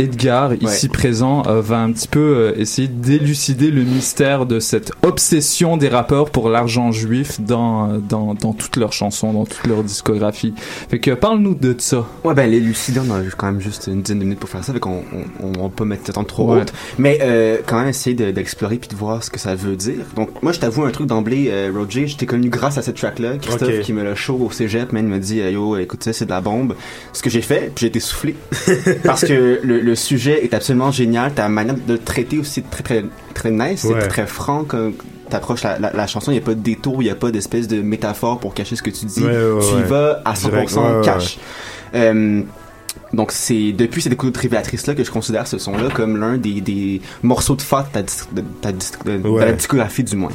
Edgar, 0.00 0.54
ici 0.62 0.88
présent, 0.88 1.42
euh, 1.46 1.60
va 1.60 1.78
un 1.80 1.92
petit 1.92 2.08
peu 2.08 2.20
euh, 2.20 2.52
essayer 2.56 2.88
d'élucider 2.88 3.70
le 3.70 3.82
mystère 3.82 4.46
de 4.46 4.58
cette 4.58 4.92
obsession 5.02 5.76
des 5.76 5.88
rappeurs 5.88 6.30
pour 6.30 6.48
l'argent 6.48 6.90
juif 6.90 7.40
dans, 7.40 7.98
dans 7.98 8.34
dans 8.34 8.52
toutes 8.54 8.76
leurs 8.76 8.94
chansons, 8.94 9.32
dans 9.34 9.44
toute 9.44 9.66
leur 9.66 9.82
discographie. 9.84 10.54
Fait 10.88 10.98
que 11.00 11.10
parle-nous 11.10 11.54
de 11.54 11.74
ça. 11.78 12.06
Ouais, 12.24 12.32
ben, 12.34 12.50
l'élucidant, 12.50 13.02
on 13.10 13.14
a 13.14 13.20
quand 13.36 13.46
même 13.52 13.60
juste 13.60 13.88
une 13.88 14.00
dizaine 14.02 14.20
de 14.20 14.24
minutes 14.24 14.40
pour 14.40 14.48
faire 14.48 14.64
ça, 14.64 14.72
fait 14.72 14.80
qu'on 14.80 15.02
on, 15.42 15.52
on, 15.60 15.68
peut 15.68 15.84
mettre 15.84 16.10
temps 16.12 16.24
trop 16.24 16.50
Ouais. 16.54 16.62
haute. 16.62 16.72
Mais 16.98 17.18
euh, 17.20 17.58
quand 17.66 17.78
même 17.78 17.88
essayer 17.88 18.16
de- 18.16 18.30
d'explorer 18.30 18.76
puis 18.78 18.88
de 18.88 18.94
voir 18.96 19.22
ce 19.22 19.30
que 19.30 19.38
ça 19.38 19.54
veut 19.54 19.76
dire. 19.76 20.04
Donc, 20.16 20.30
moi, 20.42 20.52
je 20.52 20.60
t'avoue 20.60 20.84
un 20.84 20.90
truc 20.90 21.08
d'emblée, 21.08 21.48
euh, 21.50 21.70
Roger, 21.74 22.06
je 22.06 22.16
t'ai 22.16 22.24
connu 22.26 22.48
grâce 22.48 22.78
à 22.78 22.82
cette 22.82 22.96
track-là. 22.96 23.36
Christophe 23.36 23.80
qui 23.80 23.92
me 23.92 24.02
l'a 24.02 24.14
show 24.14 24.38
au 24.40 24.50
cégep, 24.50 24.92
man, 24.92 25.04
il 25.04 25.10
m'a 25.10 25.18
dit, 25.18 25.38
yo, 25.40 25.76
écoute 25.76 26.02
ça, 26.04 26.12
c'est 26.14 26.24
de 26.24 26.30
la 26.30 26.40
bombe. 26.40 26.74
Ce 27.12 27.22
que 27.22 27.28
j'ai 27.28 27.42
fait, 27.42 27.70
puis 27.74 27.82
j'ai 27.82 27.86
été 27.88 28.00
soufflé. 28.00 28.34
parce 29.04 29.24
que 29.26 29.60
le, 29.62 29.80
le 29.80 29.89
sujet 29.94 30.44
est 30.44 30.54
absolument 30.54 30.90
génial. 30.90 31.32
Ta 31.32 31.48
manière 31.48 31.74
de 31.74 31.92
le 31.94 31.98
traiter 31.98 32.38
aussi 32.38 32.60
est 32.60 32.70
très, 32.70 32.82
très, 32.82 33.04
très 33.34 33.50
nice. 33.50 33.80
C'est 33.82 33.88
Ouais. 33.88 33.98
très, 34.00 34.08
très 34.08 34.26
franc 34.26 34.64
comme 34.64 34.94
t'approches 35.28 35.62
la, 35.62 35.78
la, 35.78 35.92
la 35.92 36.06
chanson. 36.06 36.30
Il 36.30 36.34
n'y 36.34 36.40
a 36.40 36.44
pas 36.44 36.54
de 36.54 36.60
détour, 36.60 37.02
il 37.02 37.06
n'y 37.06 37.10
a 37.10 37.14
pas 37.14 37.30
d'espèce 37.30 37.68
de 37.68 37.80
métaphore 37.82 38.40
pour 38.40 38.52
cacher 38.54 38.76
ce 38.76 38.82
que 38.82 38.90
tu 38.90 39.06
dis. 39.06 39.22
Ouais, 39.22 39.28
ouais, 39.30 39.60
tu 39.60 39.78
y 39.78 39.82
vas 39.88 40.20
à 40.24 40.34
100% 40.34 40.48
Direct, 40.50 40.72
ouais, 40.72 40.82
ouais, 40.82 41.04
cash. 41.04 41.38
Euh, 41.94 42.42
donc 43.12 43.32
c'est 43.32 43.72
depuis 43.72 44.02
cette 44.02 44.12
écoute 44.12 44.36
révélatrice 44.36 44.86
là 44.86 44.94
que 44.94 45.02
je 45.04 45.10
considère 45.10 45.46
ce 45.46 45.58
son 45.58 45.76
là 45.76 45.88
comme 45.94 46.16
l'un 46.18 46.36
des, 46.36 46.60
des 46.60 47.00
morceaux 47.22 47.56
de 47.56 47.62
phare 47.62 47.84
de 47.88 47.92
ta, 47.92 48.02
dis- 48.02 48.14
de, 48.32 48.42
ta 48.60 48.72
dis- 48.72 48.90
de- 49.04 49.16
de 49.18 49.28
Ouais. 49.28 49.44
la 49.46 49.52
discographie 49.52 50.04
du 50.04 50.16
moins 50.16 50.30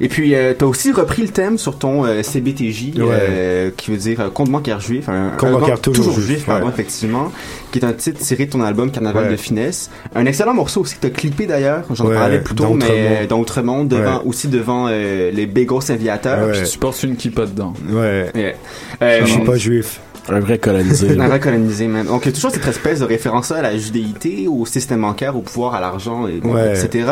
et 0.00 0.08
puis 0.08 0.34
euh, 0.34 0.54
t'as 0.56 0.66
aussi 0.66 0.92
repris 0.92 1.22
le 1.22 1.28
thème 1.28 1.58
sur 1.58 1.78
ton 1.78 2.04
euh, 2.04 2.22
CBTJ 2.22 2.92
Ouais. 2.96 3.04
euh, 3.10 3.70
qui 3.76 3.90
veut 3.90 3.96
dire 3.96 4.20
euh, 4.20 4.30
compte 4.30 4.50
bancaire 4.50 4.80
juif 4.80 5.08
un, 5.08 5.30
Compte 5.38 5.48
un 5.50 5.52
bancaire 5.58 5.80
toujours 5.80 6.12
juif, 6.14 6.26
juif, 6.26 6.46
pardon 6.46 6.66
ouais. 6.66 6.72
effectivement 6.72 7.30
qui 7.72 7.78
est 7.78 7.84
un 7.84 7.92
titre 7.92 8.18
tiré 8.20 8.46
de 8.46 8.50
ton 8.52 8.62
album 8.62 8.90
Carnaval 8.90 9.24
Ouais. 9.26 9.30
de 9.32 9.36
finesse 9.36 9.90
un 10.14 10.26
excellent 10.26 10.54
morceau 10.54 10.80
aussi 10.82 10.96
que 10.96 11.00
t'as 11.02 11.10
clippé 11.10 11.46
d'ailleurs 11.46 11.84
j'en 11.92 12.06
Ouais, 12.06 12.14
parlais 12.14 12.40
plus 12.40 12.54
tôt 12.54 12.64
dans 12.64 12.74
mais 12.74 12.84
euh, 12.90 13.26
dans 13.26 13.38
devant 13.84 14.18
Ouais. 14.18 14.22
aussi 14.26 14.48
devant 14.48 14.86
euh, 14.88 15.30
les 15.30 15.46
Bagels 15.46 15.90
Aviateurs 15.90 16.48
Ouais. 16.48 16.62
Tu 16.64 16.78
portes 16.78 17.02
une 17.02 17.16
kippa 17.16 17.46
dedans. 17.46 17.72
Ouais. 17.88 18.30
Ouais. 18.34 18.56
Euh, 19.02 19.20
Je 19.24 19.30
suis 19.30 19.40
pas 19.44 19.56
juif. 19.56 20.00
Un 20.28 20.40
vrai 20.40 20.58
colonisé. 20.58 21.18
un 21.18 21.28
vrai 21.28 21.38
colonisé, 21.40 21.86
même. 21.86 22.06
Donc, 22.06 22.22
il 22.24 22.28
y 22.28 22.32
a 22.32 22.34
toujours 22.34 22.50
cette 22.50 22.66
espèce 22.66 23.00
de 23.00 23.04
référence 23.04 23.50
à 23.52 23.60
la 23.60 23.76
judéité, 23.76 24.46
au 24.48 24.64
système 24.64 25.02
bancaire, 25.02 25.36
au 25.36 25.40
pouvoir, 25.40 25.74
à 25.74 25.80
l'argent, 25.80 26.26
et 26.26 26.40
bon, 26.40 26.54
Ouais. 26.54 26.72
etc. 26.82 27.04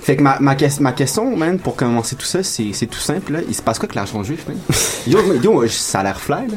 Fait 0.00 0.16
que 0.16 0.22
ma, 0.22 0.38
ma, 0.40 0.56
ma 0.80 0.92
question, 0.92 1.36
man, 1.36 1.58
pour 1.58 1.76
commencer 1.76 2.16
tout 2.16 2.24
ça, 2.24 2.42
c'est 2.42 2.72
c'est 2.72 2.86
tout 2.86 2.98
simple, 2.98 3.32
là. 3.34 3.40
Il 3.46 3.54
se 3.54 3.60
passe 3.62 3.78
quoi 3.78 3.86
avec 3.86 3.94
l'argent 3.96 4.22
juif, 4.22 4.46
man? 4.48 4.56
Yo, 5.06 5.18
yo, 5.42 5.66
ça 5.68 6.00
a 6.00 6.04
l'air 6.04 6.20
fly, 6.20 6.48
là. 6.48 6.56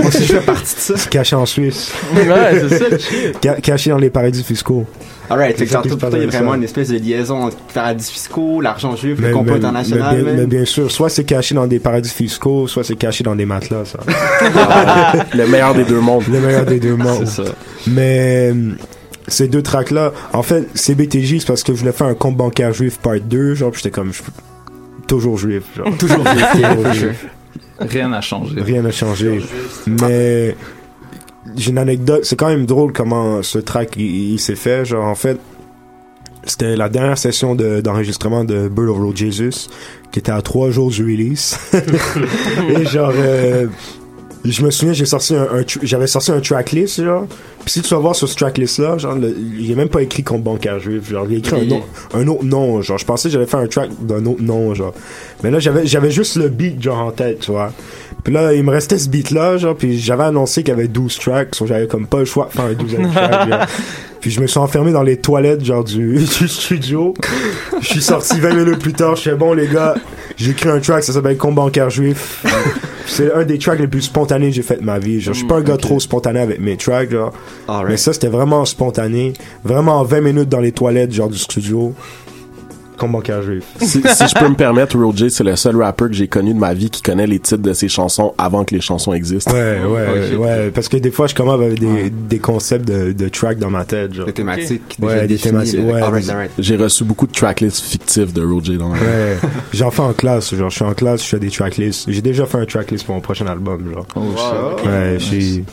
Moi 0.00 0.10
je 0.10 0.18
fais 0.18 0.40
partie 0.40 0.74
de 0.74 0.80
ça. 0.80 1.08
Caché 1.08 1.36
en 1.36 1.46
Suisse. 1.46 1.92
Ouais, 2.14 2.62
c'est 2.68 2.98
ça. 3.40 3.54
caché 3.60 3.90
dans 3.90 3.98
les 3.98 4.10
paradis 4.10 4.42
fiscaux. 4.42 4.84
Alright, 5.30 5.56
C'est 5.56 5.64
que 5.66 5.70
il 6.16 6.20
y 6.22 6.24
a 6.24 6.26
vraiment 6.26 6.54
une 6.54 6.64
espèce 6.64 6.88
de 6.88 6.98
liaison 6.98 7.44
entre 7.44 7.56
paradis 7.72 8.10
fiscaux, 8.10 8.60
l'argent 8.60 8.96
juif, 8.96 9.18
le 9.20 9.32
complot 9.32 9.52
mais- 9.52 9.58
international, 9.58 10.16
mais, 10.16 10.22
bien, 10.22 10.32
mais 10.32 10.38
man. 10.40 10.46
bien 10.46 10.64
sûr, 10.64 10.90
soit 10.90 11.08
c'est 11.08 11.24
caché 11.24 11.54
dans 11.54 11.66
des 11.66 11.78
paradis 11.78 12.10
fiscaux, 12.10 12.66
soit 12.66 12.82
c'est 12.84 12.96
caché 12.96 13.22
dans 13.24 13.36
des 13.36 13.46
matelas, 13.46 13.84
ça. 13.84 14.00
Le 15.34 15.46
meilleur 15.46 15.74
des 15.74 15.84
deux 15.84 16.00
mondes. 16.00 16.24
Le 16.30 16.40
meilleur 16.40 16.66
des 16.66 16.80
deux 16.80 16.96
mondes. 16.96 17.26
C'est 17.26 17.44
ça. 17.44 17.50
Mais 17.86 18.50
euh, 18.52 18.72
ces 19.28 19.46
deux 19.48 19.62
tracks-là, 19.62 20.12
en 20.32 20.42
fait, 20.42 20.66
CBTJ, 20.74 21.38
c'est 21.40 21.46
parce 21.46 21.62
que 21.62 21.72
je 21.74 21.78
voulais 21.78 21.92
faire 21.92 22.08
un 22.08 22.14
compte 22.14 22.36
bancaire 22.36 22.72
juif 22.72 22.98
part 22.98 23.20
2, 23.20 23.54
genre, 23.54 23.70
puis 23.70 23.80
j'étais 23.82 23.94
comme, 23.94 24.12
je- 24.12 24.22
toujours 25.06 25.38
juif, 25.38 25.62
genre. 25.76 25.96
Toujours 25.96 26.24
juif. 26.92 27.26
Rien 27.78 28.08
n'a 28.08 28.20
changé. 28.20 28.60
Rien 28.60 28.82
n'a 28.82 28.90
changé. 28.90 29.40
Mais 29.86 30.54
j'ai 31.56 31.70
une 31.70 31.78
anecdote, 31.78 32.24
c'est 32.24 32.36
quand 32.36 32.48
même 32.48 32.66
drôle 32.66 32.92
comment 32.92 33.42
ce 33.42 33.58
track 33.58 33.94
il, 33.96 34.32
il 34.34 34.38
s'est 34.40 34.54
fait. 34.56 34.84
Genre, 34.84 35.04
en 35.04 35.14
fait, 35.14 35.38
c'était 36.44 36.76
la 36.76 36.88
dernière 36.88 37.18
session 37.18 37.54
de- 37.54 37.80
d'enregistrement 37.80 38.44
de 38.44 38.68
Bird 38.68 38.88
of 38.88 38.98
Road 38.98 39.16
Jesus, 39.16 39.68
qui 40.10 40.18
était 40.18 40.32
à 40.32 40.40
trois 40.42 40.70
jours 40.70 40.90
du 40.90 41.02
release. 41.04 41.58
Et 42.80 42.84
genre, 42.86 43.12
euh, 43.14 43.66
je 44.44 44.62
me 44.64 44.70
souviens, 44.70 44.94
j'ai 44.94 45.04
sorti 45.04 45.34
un, 45.34 45.46
j'avais 45.82 46.06
sorti 46.06 46.32
un 46.32 46.40
tracklist, 46.40 47.02
genre. 47.04 47.26
Puis 47.62 47.72
si 47.74 47.82
tu 47.82 47.90
vas 47.92 48.00
voir 48.00 48.16
sur 48.16 48.26
ce 48.26 48.34
tracklist-là, 48.36 48.96
genre, 48.96 49.14
le- 49.16 49.36
il 49.36 49.70
est 49.70 49.74
même 49.74 49.90
pas 49.90 50.00
écrit 50.00 50.22
comme 50.22 50.40
bancaire 50.40 50.80
juif. 50.80 51.10
Genre, 51.10 51.26
il 51.28 51.38
écrit 51.38 51.60
un, 51.60 51.64
nom- 51.66 51.82
un 52.14 52.26
autre 52.26 52.44
nom, 52.44 52.80
genre. 52.80 52.96
Je 52.96 53.04
pensais 53.04 53.28
que 53.28 53.34
j'allais 53.34 53.44
faire 53.46 53.60
un 53.60 53.66
track 53.66 53.90
d'un 54.00 54.24
autre 54.24 54.42
nom, 54.42 54.72
genre. 54.74 54.94
Mais 55.44 55.50
là, 55.50 55.58
j'avais, 55.58 55.86
j'avais 55.86 56.10
juste 56.10 56.36
le 56.36 56.48
beat, 56.48 56.82
genre, 56.82 57.00
en 57.00 57.10
tête, 57.10 57.40
tu 57.40 57.50
vois. 57.50 57.70
Puis 58.24 58.32
là, 58.32 58.52
il 58.52 58.62
me 58.62 58.70
restait 58.70 58.98
ce 58.98 59.08
beat-là, 59.08 59.56
genre, 59.56 59.74
puis 59.74 59.98
j'avais 59.98 60.24
annoncé 60.24 60.62
qu'il 60.62 60.70
y 60.70 60.76
avait 60.76 60.88
12 60.88 61.18
tracks, 61.18 61.58
donc 61.58 61.68
j'avais 61.68 61.86
comme 61.86 62.06
pas 62.06 62.18
le 62.18 62.24
choix 62.24 62.46
de 62.46 62.52
faire 62.52 62.66
un 62.66 62.72
12 62.74 62.96
track. 63.14 63.68
Puis 64.20 64.30
je 64.30 64.40
me 64.40 64.46
suis 64.46 64.58
enfermé 64.58 64.92
dans 64.92 65.02
les 65.02 65.16
toilettes, 65.16 65.64
genre, 65.64 65.82
du, 65.84 66.14
du 66.38 66.48
studio. 66.48 67.14
Je 67.80 67.86
suis 67.86 68.02
sorti 68.02 68.38
20 68.38 68.54
minutes 68.54 68.78
plus 68.78 68.92
tard, 68.92 69.16
je 69.16 69.22
fais 69.22 69.34
bon, 69.34 69.54
les 69.54 69.66
gars, 69.66 69.94
j'ai 70.36 70.50
écrit 70.50 70.68
un 70.68 70.80
track, 70.80 71.02
ça 71.04 71.12
s'appelle 71.12 71.36
Con 71.36 71.52
bancaire 71.52 71.90
juif. 71.90 72.44
C'est 73.06 73.32
un 73.32 73.44
des 73.44 73.58
tracks 73.58 73.80
les 73.80 73.88
plus 73.88 74.02
spontanés 74.02 74.50
que 74.50 74.54
j'ai 74.54 74.62
fait 74.62 74.76
de 74.76 74.84
ma 74.84 74.98
vie. 74.98 75.20
Genre, 75.20 75.34
je 75.34 75.38
suis 75.38 75.46
pas 75.48 75.56
un 75.56 75.62
gars 75.62 75.76
trop 75.76 75.98
spontané 75.98 76.40
avec 76.40 76.60
mes 76.60 76.76
tracks, 76.76 77.10
genre. 77.10 77.32
Mais 77.88 77.96
ça, 77.96 78.12
c'était 78.12 78.28
vraiment 78.28 78.64
spontané. 78.64 79.32
Vraiment 79.64 80.02
20 80.04 80.20
minutes 80.20 80.48
dans 80.48 80.60
les 80.60 80.72
toilettes, 80.72 81.12
genre, 81.12 81.28
du 81.28 81.38
studio. 81.38 81.92
Con 83.00 83.08
bancaire 83.08 83.40
juif. 83.42 83.64
si, 83.80 83.86
si 83.86 84.28
je 84.28 84.38
peux 84.38 84.46
me 84.46 84.54
permettre, 84.54 84.98
Roger, 84.98 85.30
c'est 85.30 85.42
le 85.42 85.56
seul 85.56 85.80
rappeur 85.80 86.08
que 86.08 86.14
j'ai 86.14 86.28
connu 86.28 86.52
de 86.52 86.58
ma 86.58 86.74
vie 86.74 86.90
qui 86.90 87.00
connaît 87.00 87.26
les 87.26 87.38
titres 87.38 87.62
de 87.62 87.72
ses 87.72 87.88
chansons 87.88 88.34
avant 88.36 88.62
que 88.64 88.74
les 88.74 88.82
chansons 88.82 89.14
existent. 89.14 89.54
Ouais, 89.54 89.78
ouais, 89.82 90.36
ouais. 90.36 90.70
Parce 90.70 90.88
que 90.88 90.98
des 90.98 91.10
fois, 91.10 91.26
je 91.26 91.34
commence 91.34 91.54
avec 91.62 91.78
des, 91.78 92.10
des 92.10 92.38
concepts 92.38 92.86
de, 92.86 93.12
de 93.12 93.28
tracks 93.30 93.58
dans 93.58 93.70
ma 93.70 93.86
tête, 93.86 94.12
genre. 94.12 94.26
Des 94.26 94.34
thématiques. 94.34 94.98
Ouais, 95.00 95.08
déjà 95.14 95.20
des 95.22 95.26
définies, 95.28 95.50
thématiques, 95.50 95.80
ouais. 95.80 96.02
Alright, 96.02 96.28
alright. 96.28 96.50
J'ai 96.58 96.76
reçu 96.76 97.04
beaucoup 97.04 97.26
de 97.26 97.32
tracklists 97.32 97.80
fictifs 97.80 98.34
de 98.34 98.44
Roger 98.44 98.76
dans 98.76 98.90
ma 98.90 98.96
Ouais. 98.98 99.38
J'en 99.72 99.90
fais 99.90 100.02
en 100.02 100.12
classe, 100.12 100.54
genre, 100.54 100.68
je 100.68 100.74
suis 100.76 100.84
en 100.84 100.92
classe, 100.92 101.22
je 101.24 101.28
fais 101.28 101.38
des 101.40 101.48
tracklists. 101.50 102.04
J'ai 102.06 102.20
déjà 102.20 102.44
fait 102.44 102.58
un 102.58 102.66
tracklist 102.66 103.06
pour 103.06 103.14
mon 103.14 103.22
prochain 103.22 103.46
album, 103.46 103.90
genre. 103.94 104.06
Oh, 104.14 104.20
shit. 104.36 104.86
Ouais, 104.86 105.16
j'ai. 105.18 105.64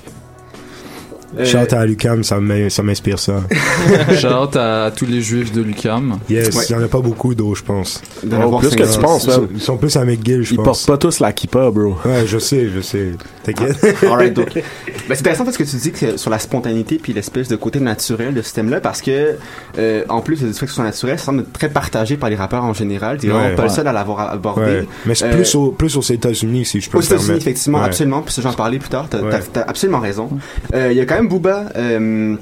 Euh, 1.37 1.43
Shout 1.45 1.73
à 1.73 1.85
Lucam, 1.85 2.23
ça 2.23 2.39
m'in- 2.39 2.69
ça 2.69 2.83
m'inspire 2.83 3.19
ça. 3.19 3.43
Shout 4.17 4.27
out 4.27 4.55
à 4.55 4.91
tous 4.95 5.05
les 5.05 5.21
juifs 5.21 5.51
de 5.51 5.61
Lucam. 5.61 6.19
Yes, 6.29 6.55
Ouais. 6.55 6.63
il 6.69 6.71
y 6.71 6.75
en 6.75 6.83
a 6.83 6.87
pas 6.87 7.01
beaucoup 7.01 7.35
d'eau, 7.35 7.53
je 7.53 7.63
pense. 7.63 8.01
Oh, 8.23 8.57
plus 8.59 8.69
que 8.75 8.85
cinq 8.85 8.93
tu 8.95 8.99
penses, 9.05 9.25
Ils 9.25 9.31
sont, 9.33 9.47
ils 9.55 9.61
sont 9.61 9.77
plus 9.77 9.95
à 9.97 10.05
McGill, 10.05 10.43
je 10.43 10.53
Ils 10.53 10.57
pense. 10.57 10.65
portent 10.85 10.85
pas 10.87 10.97
tous 10.97 11.19
la 11.19 11.33
kippa, 11.33 11.69
bro. 11.69 11.97
Ouais, 12.05 12.25
je 12.25 12.37
sais, 12.37 12.69
je 12.73 12.79
sais. 12.81 13.11
T'inquiète. 13.43 13.77
Alright, 14.03 14.33
donc. 14.33 14.53
Ben, 15.07 15.15
c'est 15.15 15.21
intéressant 15.21 15.45
parce 15.45 15.55
que 15.55 15.63
tu 15.63 15.77
dis 15.77 15.91
que 15.93 16.17
sur 16.17 16.29
la 16.29 16.37
spontanéité 16.37 16.97
puis 17.01 17.13
l'espèce 17.13 17.47
de 17.47 17.55
côté 17.55 17.79
naturel 17.79 18.33
de 18.33 18.41
ce 18.41 18.53
thème-là, 18.53 18.81
parce 18.81 19.01
que, 19.01 19.35
euh, 19.77 20.03
en 20.09 20.19
plus 20.19 20.37
que 20.41 20.51
ce 20.51 20.65
soit 20.67 20.83
naturel, 20.83 21.17
ça 21.17 21.25
semble 21.27 21.41
être 21.41 21.53
très 21.53 21.69
partagé 21.69 22.17
par 22.17 22.29
les 22.29 22.35
rappeurs 22.35 22.65
en 22.65 22.73
général. 22.73 23.17
Vraiment 23.17 23.39
Ouais. 23.39 23.55
pas 23.55 23.63
le 23.63 23.69
Ouais. 23.69 23.73
seul 23.75 23.87
à 23.87 23.93
l'avoir 23.93 24.19
abordé. 24.31 24.61
Ouais. 24.61 24.87
Mais 25.05 25.15
c'est 25.15 25.25
Euh, 25.27 25.33
plus, 25.33 25.55
au, 25.55 25.71
plus 25.71 25.95
aux 25.95 26.01
États-Unis, 26.01 26.65
si 26.65 26.81
je 26.81 26.89
peux 26.89 26.97
Aux 26.97 27.01
États-Unis, 27.01 27.37
effectivement, 27.37 27.79
Ouais. 27.79 27.85
absolument. 27.85 28.21
Puis 28.21 28.35
j'en 28.41 28.51
parlais 28.53 28.79
plus 28.79 28.89
tard. 28.89 29.07
T'as 29.09 29.19
t'as 29.53 29.61
absolument 29.61 29.99
raison. 29.99 30.29
Euh, 30.73 30.89
Il 30.91 30.97
y 30.97 31.01
a 31.01 31.05
quand 31.05 31.15
même 31.17 31.27
Booba. 31.27 31.65
Euh, 31.75 32.35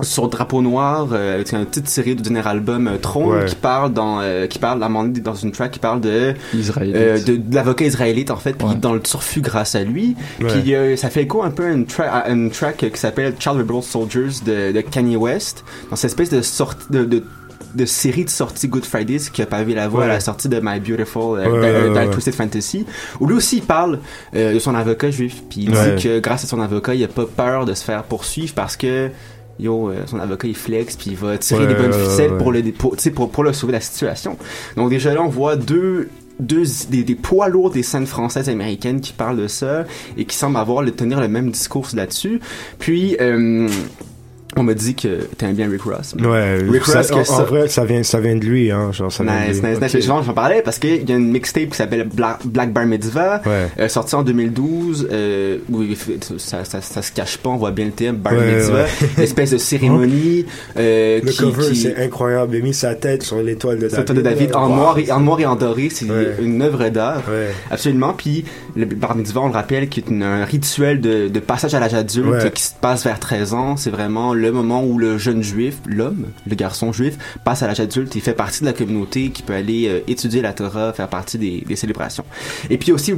sur 0.00 0.26
Drapeau 0.28 0.62
Noir, 0.62 1.08
euh, 1.12 1.34
avec 1.34 1.52
une 1.52 1.64
petite 1.66 1.86
série 1.86 2.16
du 2.16 2.22
dernier 2.22 2.44
album 2.48 2.88
euh, 2.88 2.96
Trône 2.96 3.36
Ouais. 3.36 3.44
qui 3.44 3.54
parle 3.54 3.92
dans 3.92 4.20
euh, 4.20 4.46
qui 4.46 4.58
parle 4.58 4.82
à 4.82 4.86
un 4.86 4.88
moment 4.88 5.04
donné, 5.04 5.20
dans 5.20 5.34
une 5.34 5.52
track 5.52 5.70
qui 5.72 5.78
parle 5.78 6.00
de 6.00 6.34
euh, 6.78 7.22
de, 7.22 7.36
de 7.36 7.54
l'avocat 7.54 7.84
israélite 7.84 8.30
en 8.30 8.36
fait 8.36 8.54
puis 8.54 8.66
Ouais. 8.66 8.74
dans 8.74 8.94
le 8.94 9.00
turfu 9.00 9.42
grâce 9.42 9.74
à 9.76 9.84
lui 9.84 10.16
Ouais. 10.40 10.46
puis 10.48 10.74
euh, 10.74 10.96
ça 10.96 11.08
fait 11.10 11.22
écho 11.22 11.42
un 11.42 11.50
peu 11.50 11.66
à 11.66 11.70
une, 11.72 11.84
tra- 11.84 12.08
à 12.08 12.30
une 12.30 12.50
track 12.50 12.78
qui 12.78 12.98
s'appelle 12.98 13.34
Child 13.38 13.58
Rebel 13.58 13.82
Soldiers 13.82 14.40
de, 14.44 14.72
de 14.72 14.80
Kanye 14.80 15.16
West 15.16 15.62
dans 15.90 15.94
cette 15.96 16.10
espèce 16.10 16.30
de 16.30 16.40
sorte 16.40 16.90
de, 16.90 17.04
de 17.04 17.22
de 17.74 17.84
série 17.84 18.24
de 18.24 18.30
sorties 18.30 18.68
Good 18.68 18.84
Fridays 18.84 19.30
qui 19.32 19.42
a 19.42 19.46
pavé 19.46 19.74
la 19.74 19.88
voie 19.88 20.04
à 20.04 20.08
la 20.08 20.20
sortie 20.20 20.48
de 20.48 20.60
My 20.62 20.80
Beautiful 20.80 21.38
euh, 21.40 21.90
Ouais, 21.90 21.98
ouais. 21.98 22.10
Twisted 22.10 22.34
Fantasy, 22.34 22.86
où 23.20 23.26
lui 23.26 23.34
aussi 23.34 23.58
il 23.58 23.62
parle 23.62 23.98
euh, 24.34 24.54
de 24.54 24.58
son 24.58 24.74
avocat 24.74 25.10
juif, 25.10 25.42
puis 25.48 25.62
il 25.62 25.70
dit 25.70 26.02
que 26.02 26.20
grâce 26.20 26.44
à 26.44 26.46
son 26.46 26.60
avocat, 26.60 26.94
il 26.94 27.04
a 27.04 27.08
pas 27.08 27.26
peur 27.26 27.64
de 27.64 27.74
se 27.74 27.84
faire 27.84 28.04
poursuivre 28.04 28.54
parce 28.54 28.76
que 28.76 29.10
yo, 29.58 29.90
euh, 29.90 30.02
son 30.06 30.18
avocat 30.18 30.48
il 30.48 30.56
flex 30.56 30.96
puis 30.96 31.10
il 31.10 31.16
va 31.16 31.38
tirer 31.38 31.66
les 31.66 31.74
bonnes 31.74 31.92
ficelles 31.92 32.36
pour 32.36 32.52
le 32.52 32.62
pour, 32.72 32.96
pour 33.14 33.30
pour 33.30 33.44
le 33.44 33.52
sauver 33.52 33.72
de 33.72 33.76
la 33.76 33.80
situation. 33.80 34.36
Donc 34.76 34.90
déjà 34.90 35.14
là 35.14 35.22
on 35.22 35.28
voit 35.28 35.56
deux 35.56 36.08
deux 36.40 36.64
des, 36.90 37.04
des 37.04 37.14
poids 37.14 37.48
lourds 37.48 37.70
des 37.70 37.82
scènes 37.82 38.06
françaises 38.06 38.48
et 38.48 38.52
américaines 38.52 39.00
qui 39.00 39.12
parlent 39.12 39.36
de 39.36 39.48
ça 39.48 39.84
et 40.16 40.24
qui 40.24 40.36
semblent 40.36 40.56
avoir 40.56 40.82
le 40.82 40.90
tenir 40.90 41.20
le 41.20 41.28
même 41.28 41.50
discours 41.50 41.86
là-dessus. 41.94 42.40
Puis 42.78 43.16
euh, 43.20 43.68
on 44.56 44.62
m'a 44.64 44.74
dit 44.74 44.94
que 44.94 45.24
t'aimes 45.38 45.54
bien 45.54 45.68
Rick 45.70 45.82
Ross. 45.82 46.14
Ouais, 46.20 46.56
Rick 46.68 46.84
ça- 46.84 46.98
Ross 46.98 47.10
que 47.10 47.30
en, 47.32 47.44
vrai, 47.44 47.68
ça 47.68 47.84
vient, 47.84 48.02
ça 48.02 48.20
vient 48.20 48.36
de 48.36 48.44
lui, 48.44 48.70
hein. 48.70 48.92
Genre, 48.92 49.10
ça 49.10 49.24
vient 49.24 49.32
de 49.32 49.48
Nice, 49.52 49.62
lui. 49.62 49.68
nice, 49.70 49.80
nice. 49.94 50.08
Ok. 50.08 50.22
J'en 50.24 50.32
parlais 50.34 50.62
parce 50.62 50.78
qu'il 50.78 51.08
y 51.08 51.12
a 51.12 51.16
une 51.16 51.30
mixtape 51.30 51.70
qui 51.70 51.76
s'appelle 51.76 52.06
Black, 52.12 52.38
Black 52.44 52.72
Bar 52.72 52.84
Mitzvah, 52.86 53.40
Ouais. 53.46 53.68
euh, 53.80 53.88
sortie 53.88 54.14
en 54.14 54.22
2012. 54.22 55.08
Euh, 55.10 55.58
où 55.70 55.82
ça, 56.38 56.64
ça, 56.64 56.80
ça 56.82 57.02
se 57.02 57.12
cache 57.12 57.38
pas, 57.38 57.50
on 57.50 57.56
voit 57.56 57.70
bien 57.70 57.86
le 57.86 57.92
thème, 57.92 58.16
Bar 58.16 58.34
Ouais, 58.34 58.56
Mitzvah, 58.56 58.84
ouais. 58.84 58.88
espèce 59.24 59.50
de 59.52 59.58
cérémonie. 59.58 60.44
euh, 60.76 61.20
Le 61.22 61.30
qui, 61.30 61.38
cover, 61.38 61.68
qui- 61.70 61.76
c'est 61.76 61.96
incroyable. 61.96 62.56
Il 62.56 62.60
a 62.60 62.64
mis 62.64 62.74
sa 62.74 62.94
tête 62.94 63.22
sur 63.22 63.42
l'étoile 63.42 63.78
de 63.78 63.88
David. 63.88 64.12
de 64.12 64.20
David 64.20 64.54
en 64.54 64.68
Wow. 64.68 64.76
noir, 64.76 64.98
et, 64.98 65.10
en 65.10 65.20
noir 65.20 65.40
et 65.40 65.46
en 65.46 65.56
doré, 65.56 65.88
c'est 65.90 66.06
une 66.40 66.60
œuvre 66.62 66.88
d'art. 66.90 67.22
Absolument. 67.70 68.12
Puis 68.12 68.44
le 68.76 68.84
bar 68.86 69.16
mitzvah, 69.16 69.40
on 69.40 69.46
le 69.48 69.52
rappelle, 69.54 69.88
qui 69.88 70.00
est 70.00 70.08
une- 70.10 70.22
un 70.22 70.44
rituel 70.44 71.00
de, 71.00 71.28
de 71.28 71.40
passage 71.40 71.74
à 71.74 71.80
l'âge 71.80 71.94
adulte 71.94 72.52
qui 72.54 72.62
se 72.62 72.72
passe 72.80 73.04
vers 73.04 73.18
13 73.18 73.54
ans. 73.54 73.76
C'est 73.76 73.90
vraiment 73.90 74.34
le 74.42 74.52
moment 74.52 74.84
où 74.84 74.98
le 74.98 75.16
jeune 75.18 75.42
juif, 75.42 75.76
l'homme, 75.86 76.26
le 76.46 76.54
garçon 76.54 76.92
juif, 76.92 77.16
passe 77.44 77.62
à 77.62 77.66
l'âge 77.66 77.80
adulte 77.80 78.14
et 78.16 78.20
fait 78.20 78.34
partie 78.34 78.60
de 78.60 78.66
la 78.66 78.72
communauté 78.72 79.30
qui 79.30 79.42
peut 79.42 79.54
aller 79.54 79.88
euh, 79.88 80.00
étudier 80.08 80.42
la 80.42 80.52
Torah, 80.52 80.92
faire 80.92 81.08
partie 81.08 81.38
des, 81.38 81.64
des 81.66 81.76
célébrations. 81.76 82.24
Et 82.68 82.76
puis 82.78 82.92
aussi 82.92 83.14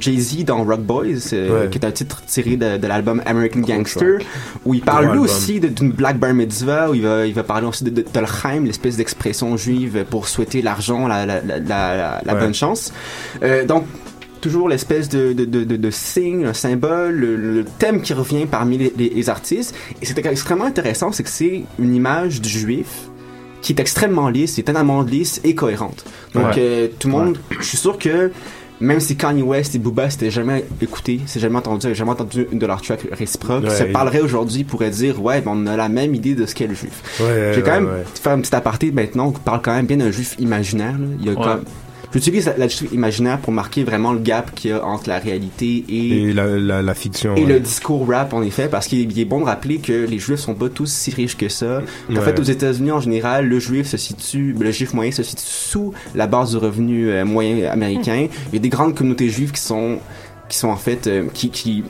Jay-Z 0.00 0.44
dans 0.44 0.64
Rock 0.64 0.80
Boys, 0.80 1.06
euh, 1.32 1.62
Ouais. 1.64 1.70
qui 1.70 1.78
est 1.78 1.84
un 1.84 1.90
titre 1.92 2.22
tiré 2.26 2.56
de, 2.56 2.76
de 2.78 2.86
l'album 2.86 3.22
American 3.26 3.60
Gangster, 3.60 4.18
où 4.64 4.74
il 4.74 4.80
parle 4.82 5.12
lui 5.12 5.18
aussi 5.18 5.60
d'une 5.60 5.92
black 5.92 6.18
bar 6.18 6.34
mitzvah, 6.34 6.90
où 6.90 6.94
il 6.94 7.02
va, 7.02 7.26
il 7.26 7.34
va 7.34 7.42
parler 7.44 7.66
aussi 7.66 7.84
de, 7.84 7.90
de, 7.90 8.64
l'espèce 8.64 8.96
d'expression 8.96 9.56
juive 9.56 10.04
pour 10.10 10.28
souhaiter 10.28 10.62
l'argent, 10.62 11.06
la, 11.06 11.26
la, 11.26 11.40
la, 11.40 11.58
la, 11.58 12.20
la 12.24 12.34
Ouais. 12.34 12.40
bonne 12.40 12.54
chance. 12.54 12.92
Euh, 13.42 13.64
donc, 13.64 13.84
toujours 14.40 14.68
l'espèce 14.68 15.08
de, 15.08 15.32
de, 15.32 15.44
de, 15.44 15.64
de, 15.64 15.76
de 15.76 15.90
signe, 15.90 16.44
un 16.44 16.54
symbole, 16.54 17.14
le, 17.14 17.36
le 17.36 17.64
thème 17.78 18.00
qui 18.02 18.12
revient 18.12 18.46
parmi 18.46 18.78
les, 18.78 18.92
les, 18.96 19.08
les 19.10 19.28
artistes. 19.30 19.74
Et 20.02 20.06
c'est 20.06 20.18
extrêmement 20.26 20.64
intéressant, 20.64 21.12
c'est 21.12 21.22
que 21.22 21.30
c'est 21.30 21.62
une 21.78 21.94
image 21.94 22.40
du 22.40 22.48
juif 22.48 23.08
qui 23.60 23.72
est 23.72 23.80
extrêmement 23.80 24.28
lisse, 24.28 24.58
étonnamment 24.58 25.02
lisse 25.02 25.40
et 25.44 25.54
cohérente. 25.54 26.04
Donc, 26.34 26.44
Ouais. 26.46 26.52
euh, 26.58 26.88
tout 26.98 27.08
le 27.08 27.12
monde, 27.12 27.38
je 27.58 27.64
suis 27.66 27.76
sûr 27.78 27.98
que 27.98 28.30
même 28.80 29.00
si 29.00 29.16
Kanye 29.16 29.42
West 29.42 29.74
et 29.74 29.80
Booba 29.80 30.08
s'étaient 30.08 30.30
jamais 30.30 30.64
écoutés, 30.80 31.18
c'est 31.26 31.40
jamais 31.40 31.56
entendu, 31.56 31.86
avaient 31.86 31.96
jamais 31.96 32.12
entendu 32.12 32.46
une 32.52 32.60
de 32.60 32.66
leurs 32.66 32.80
tracks 32.80 33.08
réciproques, 33.10 33.64
Ouais, 33.64 33.70
se 33.76 33.82
parlerait 33.82 34.20
aujourd'hui 34.20 34.62
pourrait 34.62 34.90
dire 34.90 35.20
ouais, 35.20 35.40
ben, 35.40 35.50
on 35.56 35.66
a 35.66 35.76
la 35.76 35.88
même 35.88 36.14
idée 36.14 36.36
de 36.36 36.46
ce 36.46 36.54
qu'est 36.54 36.68
le 36.68 36.74
juif. 36.76 37.02
Vais 37.18 37.60
quand 37.64 37.72
ouais, 37.72 37.80
même 37.80 37.86
ouais. 37.86 38.04
faire 38.14 38.32
un 38.34 38.40
petit 38.40 38.54
aparté 38.54 38.92
maintenant. 38.92 39.26
On 39.28 39.32
parle 39.32 39.60
quand 39.62 39.74
même 39.74 39.86
bien 39.86 39.96
d'un 39.96 40.12
juif 40.12 40.36
imaginaire. 40.38 40.92
là. 40.92 41.06
Il 41.18 41.26
y 41.26 41.28
a 41.28 41.32
Ouais. 41.32 41.38
quand- 41.42 41.58
J'utilise 42.12 42.46
la, 42.46 42.56
la 42.56 42.68
juif 42.68 42.90
imaginaire 42.92 43.38
pour 43.38 43.52
marquer 43.52 43.84
vraiment 43.84 44.12
le 44.12 44.18
gap 44.18 44.54
qu'il 44.54 44.70
y 44.70 44.72
a 44.72 44.84
entre 44.84 45.08
la 45.08 45.18
réalité 45.18 45.84
et, 45.88 46.22
Et 46.28 46.32
la, 46.32 46.46
la, 46.46 46.80
la 46.82 46.94
fiction. 46.94 47.36
et 47.36 47.42
ouais. 47.44 47.52
le 47.52 47.60
discours 47.60 48.08
rap, 48.08 48.32
en 48.32 48.42
effet, 48.42 48.68
parce 48.68 48.86
qu'il 48.86 49.10
il 49.12 49.18
est 49.18 49.24
bon 49.26 49.40
de 49.40 49.44
rappeler 49.44 49.78
que 49.78 50.06
les 50.06 50.18
juifs 50.18 50.40
sont 50.40 50.54
pas 50.54 50.68
tous 50.70 50.90
si 50.90 51.10
riches 51.10 51.36
que 51.36 51.48
ça. 51.48 51.82
En 52.10 52.14
Ouais. 52.14 52.20
fait, 52.22 52.38
aux 52.40 52.42
États-Unis, 52.44 52.92
en 52.92 53.00
général, 53.00 53.46
le 53.46 53.58
juif 53.60 53.86
se 53.88 53.96
situe, 53.98 54.54
le 54.58 54.70
juif 54.72 54.94
moyen 54.94 55.12
se 55.12 55.22
situe 55.22 55.42
sous 55.44 55.92
la 56.14 56.26
base 56.26 56.52
du 56.52 56.56
revenu 56.56 57.10
euh, 57.10 57.24
moyen 57.26 57.70
américain. 57.70 58.28
Il 58.48 58.54
y 58.54 58.56
a 58.56 58.60
des 58.60 58.68
grandes 58.70 58.94
communautés 58.94 59.28
juives 59.28 59.52
qui 59.52 59.60
sont, 59.60 59.98
qui 60.48 60.56
sont 60.56 60.68
en 60.68 60.76
fait, 60.76 61.06
euh, 61.08 61.26
qui, 61.34 61.50
qui 61.50 61.84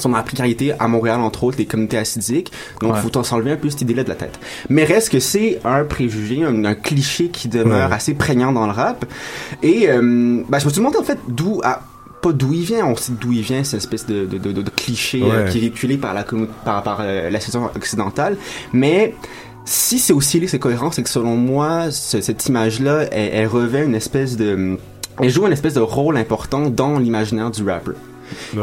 sont 0.00 0.08
dans 0.08 0.16
la 0.16 0.22
précarité 0.22 0.72
à 0.78 0.88
Montréal, 0.88 1.20
entre 1.20 1.44
autres, 1.44 1.58
les 1.58 1.66
communautés 1.66 1.98
assidiques. 1.98 2.52
Donc, 2.80 2.94
Ouais. 2.94 3.00
faut 3.00 3.22
s'enlever 3.22 3.52
un 3.52 3.56
peu 3.56 3.68
cette 3.70 3.82
idée-là 3.82 4.04
de 4.04 4.08
la 4.08 4.14
tête. 4.14 4.38
Mais 4.68 4.84
reste 4.84 5.10
que 5.10 5.20
c'est 5.20 5.60
un 5.64 5.84
préjugé, 5.84 6.42
un, 6.44 6.64
un 6.64 6.74
cliché 6.74 7.28
qui 7.28 7.48
demeure 7.48 7.88
Ouais. 7.90 7.94
assez 7.96 8.14
prégnant 8.14 8.52
dans 8.52 8.66
le 8.66 8.72
rap. 8.72 9.04
Et, 9.62 9.88
euh, 9.90 10.42
ben, 10.48 10.58
je 10.58 10.64
me 10.66 10.70
suis 10.70 10.78
demandé, 10.78 10.96
en 10.98 11.02
fait, 11.04 11.18
d'où, 11.28 11.60
à- 11.64 11.82
pas 12.22 12.32
d'où 12.32 12.52
il 12.52 12.62
vient, 12.62 12.86
on 12.86 12.94
sait 12.96 13.12
d'où 13.20 13.32
il 13.32 13.42
vient, 13.42 13.64
cette 13.64 13.78
espèce 13.80 14.06
de, 14.06 14.24
de, 14.26 14.38
de, 14.38 14.52
de 14.62 14.70
cliché 14.70 15.22
euh, 15.22 15.48
qui 15.48 15.58
est 15.58 15.60
véhiculé 15.62 15.96
par 15.96 16.14
la, 16.14 16.24
par, 16.64 16.82
par 16.82 16.98
euh, 17.00 17.28
la 17.30 17.40
saison 17.40 17.68
occidentale. 17.74 18.36
Mais, 18.72 19.14
si 19.64 19.98
c'est 19.98 20.12
aussi 20.12 20.40
lisse 20.40 20.54
et 20.54 20.58
cohérent, 20.58 20.90
c'est 20.90 21.02
que 21.02 21.08
selon 21.10 21.36
moi, 21.36 21.90
ce- 21.90 22.20
cette 22.20 22.46
image-là, 22.46 23.04
elle, 23.12 23.30
elle 23.34 23.46
revêt 23.46 23.84
une 23.84 23.94
espèce 23.94 24.36
de, 24.36 24.76
elle 25.20 25.30
joue 25.30 25.46
une 25.46 25.52
espèce 25.52 25.74
de 25.74 25.80
rôle 25.80 26.16
important 26.16 26.68
dans 26.70 26.98
l'imaginaire 26.98 27.50
du 27.50 27.62
rapper. 27.68 27.92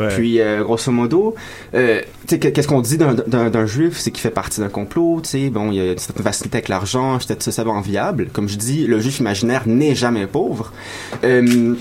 Puis, 0.09 0.39
euh, 0.41 0.63
grosso 0.63 0.91
modo, 0.91 1.35
euh, 1.73 2.01
qu'est-ce 2.27 2.67
qu'on 2.67 2.81
dit 2.81 2.97
d'un- 2.97 3.65
juif, 3.65 3.97
c'est 3.99 4.11
qu'il 4.11 4.21
fait 4.21 4.29
partie 4.29 4.61
d'un 4.61 4.69
complot, 4.69 5.21
tu 5.23 5.29
sais, 5.29 5.49
bon, 5.49 5.71
il 5.71 5.75
y 5.77 5.81
a 5.81 5.91
une 5.91 5.97
certaine 5.97 6.23
facilité 6.23 6.57
avec 6.57 6.69
l'argent, 6.69 7.19
ça 7.19 7.63
va 7.63 7.71
enviable. 7.71 8.27
Comme 8.31 8.47
je 8.49 8.55
dis, 8.57 8.87
le 8.87 8.99
juif 8.99 9.19
imaginaire 9.19 9.63
n'est 9.65 9.95
jamais 9.95 10.27
pauvre. 10.27 10.71
Euh, 11.23 11.75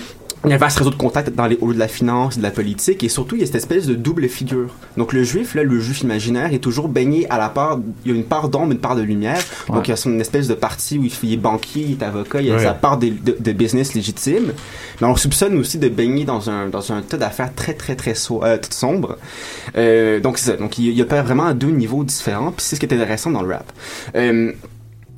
il 0.45 0.49
y 0.49 0.53
a 0.53 0.55
un 0.55 0.59
vaste 0.59 0.77
réseau 0.77 0.89
de 0.89 0.95
contacts 0.95 1.35
dans 1.35 1.47
les 1.47 1.57
hauts 1.61 1.73
de 1.73 1.79
la 1.79 1.87
finance, 1.87 2.37
de 2.37 2.43
la 2.43 2.51
politique, 2.51 3.03
et 3.03 3.09
surtout, 3.09 3.35
il 3.35 3.41
y 3.41 3.43
a 3.43 3.45
cette 3.45 3.55
espèce 3.55 3.85
de 3.87 3.93
double 3.93 4.27
figure. 4.29 4.69
Donc, 4.95 5.11
le 5.13 5.23
juif, 5.23 5.53
là, 5.55 5.63
le 5.63 5.79
juif 5.79 6.01
imaginaire, 6.01 6.53
est 6.53 6.59
toujours 6.59 6.87
baigné 6.87 7.29
à 7.29 7.37
la 7.37 7.49
part, 7.49 7.79
il 8.05 8.11
y 8.11 8.15
a 8.15 8.17
une 8.17 8.23
part 8.23 8.47
d'ombre, 8.49 8.71
une 8.71 8.79
part 8.79 8.95
de 8.95 9.01
lumière. 9.01 9.39
Donc, 9.67 9.87
il 9.87 9.91
y 9.91 9.93
a 9.93 9.97
son 9.97 10.17
espèce 10.19 10.47
de 10.47 10.53
partie 10.53 10.97
où 10.97 11.03
il 11.23 11.33
est 11.33 11.37
banquier, 11.37 11.81
il 11.81 11.91
est 11.93 12.03
avocat, 12.03 12.41
il 12.41 12.47
y 12.47 12.51
a 12.51 12.55
Ouais. 12.55 12.63
sa 12.63 12.73
part 12.73 12.97
de, 12.97 13.09
de, 13.09 13.35
de 13.39 13.51
business 13.51 13.93
légitime. 13.93 14.53
Mais 15.01 15.07
on 15.07 15.15
soupçonne 15.15 15.57
aussi 15.57 15.77
de 15.77 15.89
baigner 15.89 16.25
dans 16.25 16.49
un, 16.49 16.67
dans 16.67 16.91
un 16.91 17.01
tas 17.01 17.17
d'affaires 17.17 17.53
très, 17.53 17.73
très, 17.73 17.95
très 17.95 18.15
so 18.15 18.43
euh, 18.43 18.57
sombre. 18.69 19.17
Euh, 19.77 20.19
donc, 20.19 20.37
c'est 20.37 20.51
ça. 20.51 20.57
Donc, 20.57 20.77
il, 20.77 20.91
y 20.91 21.01
a 21.01 21.05
pas 21.05 21.21
vraiment 21.21 21.53
deux 21.53 21.69
niveaux 21.71 22.03
différents, 22.03 22.51
puis 22.51 22.65
c'est 22.65 22.75
ce 22.75 22.79
qui 22.79 22.85
est 22.85 22.93
intéressant 22.93 23.31
dans 23.31 23.41
le 23.41 23.49
rap. 23.53 23.71
Euh, 24.15 24.51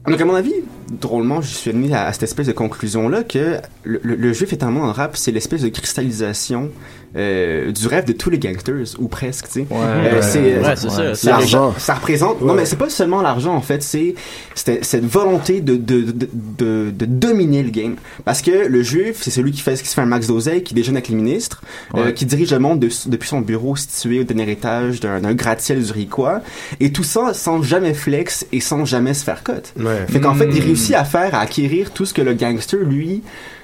donc, 0.08 0.20
à 0.20 0.26
mon 0.26 0.34
avis, 0.34 0.54
drôlement, 0.90 1.42
je 1.42 1.48
suis 1.54 1.70
admis 1.70 1.94
à, 1.94 2.12
cette 2.12 2.24
espèce 2.24 2.48
de 2.48 2.54
conclusion-là 2.54 3.24
que 3.24 3.60
le, 3.84 4.00
le, 4.04 4.16
le 4.16 4.34
juif 4.34 4.52
éternellement 4.52 4.82
dans 4.82 4.88
le 4.88 4.94
rap, 4.94 5.16
c'est 5.16 5.32
l'espèce 5.32 5.62
de 5.62 5.70
cristallisation 5.70 6.72
euh, 7.16 7.72
du 7.72 7.88
rêve 7.88 8.06
de 8.06 8.14
tous 8.14 8.30
les 8.30 8.40
gangsters, 8.40 8.86
ou 9.00 9.08
presque, 9.08 9.48
tu 9.48 9.52
sais. 9.52 9.68
Euh, 9.72 10.16
ouais, 10.16 10.22
c'est 10.22 10.40
ouais, 10.60 10.76
c'est 10.76 10.90
ça, 10.90 11.16
c'est 11.16 11.28
l'argent. 11.30 11.74
Ça 11.78 11.96
représente. 11.96 12.42
Non, 12.42 12.48
Ouais. 12.54 12.60
mais 12.62 12.66
c'est 12.66 12.78
pas 12.78 12.90
seulement 12.90 13.22
l'argent, 13.22 13.54
en 13.54 13.62
fait, 13.62 13.84
c'est 13.84 14.16
c'est 14.56 14.84
cette 14.84 15.06
volonté 15.06 15.62
de, 15.62 15.76
de, 15.76 16.02
de, 16.12 16.30
de, 16.58 16.92
de 16.92 17.06
dominer 17.06 17.64
le 17.64 17.70
game. 17.72 17.96
Parce 18.26 18.42
que 18.42 18.68
le 18.68 18.82
juif, 18.84 19.18
c'est 19.22 19.32
celui 19.32 19.52
qui 19.52 19.62
fait, 19.62 19.80
qui 19.82 19.88
se 19.88 19.94
fait 19.94 20.02
un 20.02 20.06
max 20.06 20.28
d'oseille, 20.28 20.64
qui 20.64 20.74
déjeune 20.74 20.96
avec 20.96 21.10
les 21.10 21.16
ministres, 21.16 21.62
euh, 21.96 22.06
Ouais. 22.06 22.14
qui 22.14 22.26
dirige 22.26 22.52
le 22.54 22.60
monde 22.60 22.80
de- 22.80 22.90
depuis 23.08 23.28
son 23.30 23.42
bureau 23.42 23.76
situé 23.76 24.20
au 24.20 24.24
dernier 24.24 24.50
étage 24.52 25.00
d'un 25.00 25.20
d'un 25.20 25.34
gratte-ciel 25.34 25.82
zurichois. 25.82 26.42
Et 26.80 26.92
tout 26.92 27.04
ça 27.04 27.34
sans 27.34 27.62
jamais 27.62 27.94
flex 27.94 28.46
et 28.52 28.60
sans 28.62 28.86
jamais 28.86 29.14
se 29.14 29.24
faire 29.24 29.44
cote. 29.44 29.74
Ouais. 29.78 30.06
Fait 30.08 30.20
qu'en 30.20 30.34
fait, 30.36 30.46
il 30.52 30.62
Mm. 30.62 30.66
réussit 30.66 30.96
à 30.96 31.04
faire, 31.04 31.36
à 31.36 31.40
acquérir 31.42 31.92
tout 31.92 32.06
ce 32.06 32.14
que 32.14 32.22
le 32.22 32.34
gangster, 32.34 32.80
lui, 32.80 33.22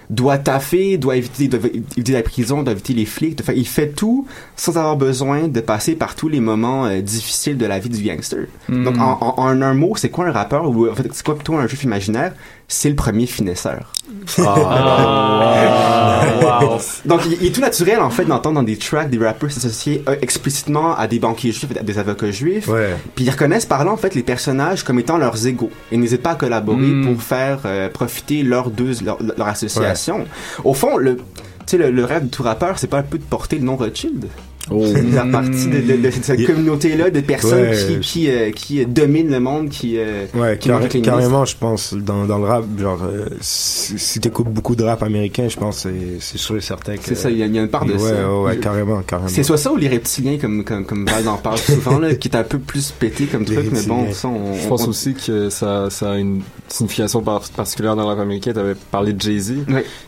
doit 0.09 0.37
taffer, 0.37 0.97
doit 0.97 1.17
éviter, 1.17 1.47
doit 1.49 1.59
éviter 1.69 2.13
la 2.13 2.21
prison, 2.23 2.63
doit 2.63 2.71
éviter 2.73 2.93
les 2.93 3.05
flics. 3.05 3.41
faire- 3.43 3.55
il 3.57 3.67
fait 3.67 3.89
tout 3.89 4.25
sans 4.55 4.77
avoir 4.77 4.95
besoin 4.95 5.47
de 5.49 5.59
passer 5.59 5.95
par 5.95 6.15
tous 6.15 6.29
les 6.29 6.39
moments 6.39 6.85
euh, 6.85 7.01
difficiles 7.01 7.57
de 7.57 7.65
la 7.65 7.79
vie 7.79 7.89
du 7.89 8.01
gangster. 8.01 8.47
Mm. 8.69 8.83
Donc, 8.85 8.97
en, 8.99 9.17
en- 9.21 9.35
en 9.37 9.61
un 9.61 9.73
mot, 9.73 9.95
c'est 9.97 10.09
quoi 10.09 10.27
un 10.27 10.31
rappeur 10.31 10.69
ou 10.69 10.89
en 10.89 10.95
fait, 10.95 11.07
c'est 11.11 11.25
quoi 11.25 11.35
plutôt 11.35 11.55
un 11.55 11.67
juif 11.67 11.83
imaginaire? 11.83 12.33
C'est 12.69 12.89
le 12.89 12.95
premier 12.95 13.25
finesseur. 13.27 13.93
Ah, 14.39 16.21
wow. 16.61 16.79
Donc, 17.05 17.21
il, 17.25 17.37
il 17.41 17.47
est 17.47 17.51
tout 17.51 17.61
naturel, 17.61 17.99
en 17.99 18.09
fait, 18.09 18.25
d'entendre 18.25 18.55
dans 18.55 18.63
des 18.63 18.77
tracks 18.77 19.09
des 19.09 19.17
rappeurs 19.17 19.51
s'associer 19.51 20.03
euh, 20.09 20.15
explicitement 20.21 20.95
à 20.95 21.07
des 21.07 21.19
banquiers 21.19 21.51
juifs, 21.51 21.67
à 21.79 21.83
des 21.83 21.97
avocats 21.97 22.31
juifs. 22.31 22.67
Ouais. 22.67 22.95
Puis 23.15 23.25
ils 23.25 23.29
reconnaissent 23.29 23.65
par 23.65 23.83
là, 23.85 23.91
en 23.91 23.97
fait, 23.97 24.15
les 24.15 24.23
personnages 24.23 24.83
comme 24.83 24.99
étant 24.99 25.17
leurs 25.17 25.47
égaux. 25.47 25.71
Et 25.91 25.97
n'hésitent 25.97 26.23
pas 26.23 26.31
à 26.31 26.35
collaborer 26.35 26.77
Mm. 26.77 27.05
pour 27.13 27.21
faire 27.23 27.59
euh, 27.65 27.89
profiter 27.89 28.43
leurs 28.43 28.69
deux, 28.69 28.91
leur, 29.03 29.17
leur 29.21 29.47
association. 29.47 30.25
Au 30.63 30.73
fond, 30.73 30.97
le, 30.97 31.17
tu 31.17 31.23
sais, 31.67 31.77
le, 31.77 31.89
le 31.91 32.05
rêve 32.05 32.25
de 32.25 32.29
tout 32.29 32.43
rappeur, 32.43 32.79
c'est 32.79 32.87
pas 32.87 32.99
un 32.99 33.03
peu 33.03 33.17
de 33.17 33.23
porter 33.23 33.57
le 33.57 33.63
nom 33.63 33.75
Rothschild? 33.77 34.27
Faire 34.69 35.31
partie 35.31 35.67
de, 35.67 35.79
de- 35.79 36.01
de 36.01 36.11
cette 36.11 36.45
communauté-là 36.45 37.09
de 37.09 37.19
personnes 37.21 37.61
Ouais. 37.69 37.77
qui, 37.87 37.99
qui, 37.99 38.29
euh, 38.29 38.51
qui 38.51 38.81
euh, 38.81 38.85
dominent 38.85 39.29
le 39.31 39.39
monde, 39.39 39.69
qui... 39.69 39.97
euh, 39.97 40.25
Ouais, 40.35 40.57
qui 40.57 40.69
carré- 40.69 41.01
carrément, 41.01 41.45
je 41.45 41.55
pense, 41.57 41.93
dans, 41.93 42.25
dans 42.25 42.37
le 42.37 42.45
rap, 42.45 42.65
genre, 42.77 43.01
euh, 43.03 43.25
si, 43.41 43.97
si 43.97 44.19
t'écoutes 44.19 44.49
beaucoup 44.49 44.75
de 44.75 44.83
rap 44.83 45.01
américain, 45.03 45.47
je 45.49 45.57
pense 45.57 45.83
que 45.83 45.89
c'est- 45.89 46.17
c'est 46.19 46.37
sûr 46.37 46.57
et 46.57 46.61
certain 46.61 46.95
que... 46.97 47.03
C'est 47.03 47.15
ça, 47.15 47.29
il 47.29 47.37
y, 47.37 47.39
y 47.39 47.57
a 47.57 47.61
une 47.61 47.67
part 47.69 47.85
de 47.85 47.93
ouais, 47.93 47.99
ça. 47.99 48.39
Ouais, 48.41 48.57
carrément, 48.57 49.01
carrément. 49.01 49.29
C'est 49.29 49.43
soit 49.43 49.57
ça 49.57 49.71
ou 49.71 49.77
les 49.77 49.87
reptiliens, 49.87 50.37
comme, 50.37 50.63
comme, 50.63 50.85
comme 50.85 51.05
Val 51.05 51.27
en 51.27 51.37
parle 51.37 51.57
souvent, 51.59 51.99
là, 51.99 52.13
qui 52.15 52.27
est 52.27 52.35
un 52.35 52.43
peu 52.43 52.59
plus 52.59 52.91
pété 52.91 53.25
comme 53.25 53.43
Les 53.43 53.55
truc, 53.55 53.69
mais 53.71 53.83
bon, 53.83 54.11
ça, 54.13 54.27
on, 54.27 54.53
Je 54.55 54.67
pense 54.67 54.85
on- 54.85 54.89
aussi 54.89 55.13
que 55.13 55.49
ça, 55.49 55.89
ça 55.89 56.11
a 56.11 56.17
une 56.17 56.41
signification 56.67 57.21
par- 57.21 57.41
particulière 57.55 57.95
dans 57.95 58.03
le 58.03 58.09
rap 58.09 58.19
américain. 58.19 58.51
Tu 58.53 58.59
avais 58.59 58.75
parlé 58.91 59.13
de 59.13 59.21
Jay-Z. 59.21 59.53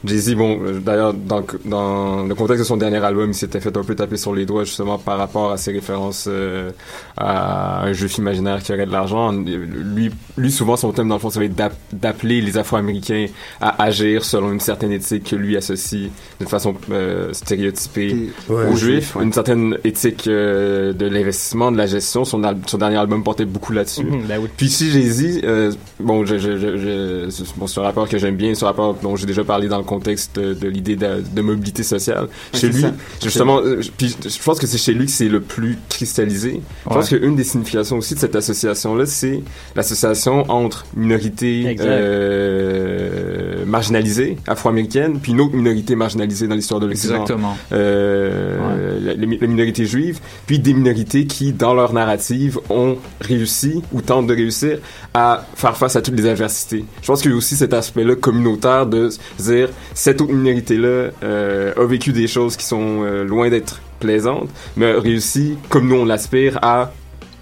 Jay-Z, 0.06 0.34
bon, 0.36 0.60
euh, 0.64 0.80
d'ailleurs, 0.80 1.14
dans, 1.14 1.44
dans 1.66 2.24
le 2.26 2.36
contexte 2.36 2.64
de 2.64 2.68
son 2.68 2.78
dernier 2.78 2.98
album, 3.04 3.30
il 3.32 3.34
s'était 3.36 3.60
fait 3.60 3.76
un 3.76 3.84
peu 3.84 3.96
taper 3.96 4.18
sur 4.18 4.34
les 4.34 4.46
droits 4.50 4.64
justement 4.66 4.98
par 4.98 5.18
rapport 5.18 5.52
à 5.52 5.58
ses 5.58 5.72
références 5.72 6.26
euh, 6.28 6.72
à 7.18 7.84
un 7.84 7.94
juif 7.94 8.18
imaginaire 8.18 8.62
qui 8.62 8.74
aurait 8.74 8.86
de 8.86 8.92
l'argent. 8.92 9.32
Lui, 9.32 10.12
lui 10.38 10.52
souvent 10.52 10.76
son 10.78 10.92
thème 10.92 11.08
dans 11.10 11.16
le 11.16 11.20
fond 11.22 11.30
ça 11.30 11.40
va 11.40 11.46
être 11.46 11.56
d'app- 11.56 11.76
d'appeler 11.94 12.42
les 12.42 12.58
Afro-Américains 12.58 13.28
à 13.62 13.82
agir 13.84 14.24
selon 14.26 14.52
une 14.52 14.60
certaine 14.60 14.92
éthique 14.92 15.24
que 15.32 15.36
lui 15.36 15.56
associe 15.58 16.10
d'une 16.40 16.50
façon 16.50 16.76
euh, 16.92 17.32
stéréotypée 17.34 18.32
Ouais, 18.50 18.66
aux 18.68 18.76
juifs, 18.76 19.16
une 19.22 19.34
certaine 19.34 19.78
éthique 19.84 20.28
euh, 20.28 20.94
de 20.94 21.06
l'investissement, 21.06 21.72
de 21.72 21.78
la 21.78 21.86
gestion. 21.88 22.26
Son, 22.26 22.44
al- 22.44 22.58
son 22.66 22.78
dernier 22.78 22.98
album 22.98 23.24
portait 23.24 23.46
beaucoup 23.46 23.74
là-dessus. 23.74 24.04
Mhm, 24.04 24.24
ben 24.28 24.40
oui. 24.42 24.50
Puis 24.58 24.68
ici, 24.68 24.92
Jay-Z, 24.92 25.42
euh, 25.44 25.72
bon, 26.00 26.26
je, 26.26 26.38
je, 26.38 26.58
je, 26.58 26.78
je- 26.78 27.30
c'est- 27.30 27.58
bon, 27.58 27.68
c'est 27.68 27.80
un 27.80 27.84
rapport 27.84 28.08
que 28.10 28.18
j'aime 28.18 28.36
bien, 28.36 28.54
c'est 28.56 28.64
un 28.64 28.68
rapport 28.68 28.94
dont 28.96 29.16
j'ai 29.16 29.26
déjà 29.26 29.44
parlé 29.44 29.68
dans 29.68 29.78
le 29.78 29.84
contexte 29.84 30.36
de, 30.40 30.54
de 30.54 30.68
l'idée 30.68 30.96
de, 30.96 31.22
de 31.36 31.42
mobilité 31.42 31.84
sociale. 31.84 32.28
Ouais, 32.54 32.60
chez 32.60 32.70
lui, 32.70 32.82
ça. 32.82 32.94
justement, 33.22 33.62
je- 33.80 33.90
puis 33.92 34.16
je 34.40 34.44
pense 34.46 34.58
que 34.60 34.68
c'est 34.68 34.78
chez 34.78 34.94
lui 34.94 35.06
que 35.06 35.12
c'est 35.12 35.28
le 35.28 35.42
plus 35.42 35.78
cristallisé. 35.90 36.62
Je 36.86 36.94
pense 36.94 37.10
qu'une 37.10 37.36
des 37.36 37.44
significations 37.44 37.98
aussi 37.98 38.16
de 38.16 38.20
cette 38.20 38.36
association-là, 38.36 39.06
c'est 39.06 39.42
l'association 39.76 40.50
entre 40.50 40.86
minorités 40.96 41.66
Exact. 41.66 41.86
euh, 41.90 43.66
marginalisées, 43.66 44.38
afro-américaines, 44.48 45.20
puis 45.20 45.34
une 45.34 45.42
autre 45.42 45.56
minorité 45.56 45.96
marginalisée 45.96 46.48
dans 46.48 46.56
l'histoire 46.56 46.80
de 46.80 46.88
l'Occident 46.88 47.22
Exactement. 47.22 47.58
euh, 47.74 49.00
la, 49.02 49.14
la 49.16 49.26
mi- 49.26 49.38
la 49.40 49.48
minorité 49.48 49.86
juive, 49.86 50.20
puis 50.48 50.60
des 50.60 50.74
minorités 50.74 51.26
qui, 51.26 51.52
dans 51.54 51.74
leur 51.74 51.94
narrative, 51.94 52.60
ont 52.70 52.98
réussi 53.22 53.82
ou 53.92 54.02
tentent 54.02 54.28
de 54.28 54.34
réussir 54.36 54.80
à 55.14 55.46
faire 55.56 55.76
face 55.78 55.96
à 55.96 56.02
toutes 56.02 56.16
les 56.16 56.26
adversités. 56.28 56.86
Je 57.02 57.08
pense 57.08 57.22
qu'il 57.22 57.32
y 57.32 57.34
a 57.34 57.38
aussi 57.38 57.56
cet 57.56 57.74
aspect-là 57.74 58.16
communautaire 58.16 58.86
de 58.86 59.10
dire 59.40 59.70
cette 59.94 60.22
autre 60.22 60.34
minorité-là 60.34 61.12
euh, 61.24 61.74
a 61.76 61.86
vécu 61.86 62.12
des 62.14 62.28
choses 62.28 62.56
qui 62.58 62.66
sont 62.66 63.04
euh, 63.04 63.24
loin 63.24 63.50
d'être 63.50 63.82
plaisantes, 64.00 64.50
mais 64.78 64.92
réussi, 64.94 65.58
comme 65.70 65.88
nous 65.88 65.96
on 65.96 66.06
l'aspire, 66.06 66.60
à 66.62 66.92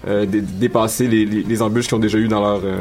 euh, 0.06 0.26
dé- 0.26 0.40
dépasser 0.42 1.08
les, 1.08 1.24
les, 1.26 1.42
les 1.42 1.62
embûches 1.62 1.86
qu'ils 1.86 1.96
ont 1.96 2.00
déjà 2.00 2.18
eu 2.18 2.28
dans 2.28 2.40
leur 2.40 2.60
euh, 2.64 2.78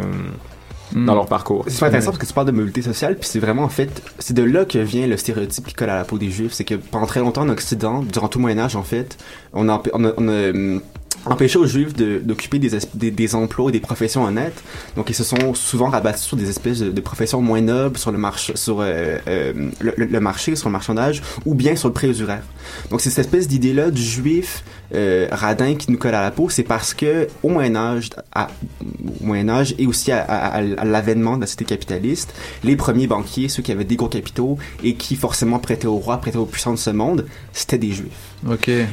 dans 0.95 1.15
leur 1.15 1.25
parcours. 1.25 1.63
C'est 1.67 1.73
super 1.73 1.87
intéressant 1.89 2.11
parce 2.11 2.19
que 2.19 2.25
tu 2.27 2.33
parles 2.33 2.47
de 2.47 2.51
mobilité 2.53 2.81
sociale, 2.81 3.17
puis 3.17 3.27
c'est 3.27 3.39
vraiment 3.39 3.63
en 3.63 3.69
fait, 3.69 4.01
c'est 4.19 4.33
de 4.33 4.43
là 4.43 4.63
que 4.63 4.77
vient 4.77 5.05
le 5.05 5.17
stéréotype 5.17 5.67
qui 5.67 5.73
colle 5.73 5.89
à 5.89 5.97
la 5.97 6.05
peau 6.05 6.17
des 6.17 6.29
Juifs. 6.31 6.53
C'est 6.53 6.63
que 6.63 6.75
pendant 6.75 7.05
très 7.07 7.19
longtemps 7.19 7.41
en 7.41 7.49
Occident, 7.49 8.01
durant 8.03 8.29
tout 8.29 8.39
le 8.39 8.43
Moyen 8.43 8.59
Âge 8.59 8.75
en 8.77 8.83
fait, 8.83 9.17
on 9.53 9.67
a, 9.67 9.77
empê- 9.77 9.89
on 9.93 10.05
a, 10.05 10.11
on 10.17 10.27
a, 10.29 10.79
empêché 11.31 11.57
aux 11.59 11.65
Juifs 11.65 11.93
de- 11.93 12.19
d'occuper 12.19 12.59
des, 12.59 12.75
es- 12.75 12.89
des, 12.95 13.11
des 13.11 13.35
emplois 13.35 13.69
et 13.69 13.71
des 13.71 13.79
professions 13.79 14.23
honnêtes. 14.23 14.61
Donc 14.95 15.09
ils 15.09 15.15
se 15.15 15.23
sont 15.23 15.53
souvent 15.53 15.89
rabattus 15.89 16.23
sur 16.23 16.37
des 16.37 16.49
espèces 16.49 16.79
de, 16.79 16.89
de 16.89 17.01
professions 17.01 17.41
moins 17.41 17.61
nobles 17.61 17.97
sur 17.97 18.11
le 18.11 18.17
marché, 18.17 18.53
sur 18.55 18.81
euh, 18.81 19.17
euh, 19.27 19.53
le 19.81 20.19
marché, 20.19 20.55
sur 20.55 20.69
le 20.69 20.73
marchandage, 20.73 21.21
ou 21.45 21.53
bien 21.55 21.75
sur 21.75 21.87
le 21.89 21.93
préusuraire. 21.93 22.43
Donc 22.89 23.01
c'est 23.01 23.09
cette 23.09 23.25
espèce 23.25 23.47
d'idée-là 23.47 23.91
du 23.91 24.01
Juif 24.01 24.63
euh, 24.95 25.27
radin 25.31 25.75
qui 25.75 25.91
nous 25.91 25.97
colle 25.97 26.15
à 26.15 26.21
la 26.21 26.31
peau, 26.31 26.49
c'est 26.49 26.63
parce 26.63 26.93
que 26.93 27.27
au 27.43 27.49
Moyen 27.49 27.75
Âge, 27.75 28.09
à, 28.33 28.47
au 29.21 29.25
Moyen 29.25 29.49
Âge 29.49 29.75
et 29.77 29.85
aussi 29.87 30.11
à, 30.11 30.19
à- 30.21 30.57
à- 30.57 30.61
à 30.61 30.85
l'avènement 30.85 31.35
de 31.35 31.41
la 31.41 31.47
société 31.47 31.65
capitaliste, 31.65 32.33
les 32.63 32.75
premiers 32.75 33.07
banquiers, 33.07 33.49
ceux 33.49 33.63
qui 33.63 33.71
avaient 33.71 33.83
des 33.83 33.95
gros 33.95 34.07
capitaux 34.07 34.57
et 34.83 34.93
qui 34.95 35.15
forcément 35.15 35.59
prêtaient 35.59 35.87
au 35.87 35.95
roi, 35.97 36.17
prêtaient 36.17 36.37
aux 36.37 36.45
puissants 36.45 36.73
de 36.73 36.77
ce 36.77 36.89
monde, 36.89 37.25
c'était 37.53 37.77
des 37.77 37.91
juifs. 37.91 38.07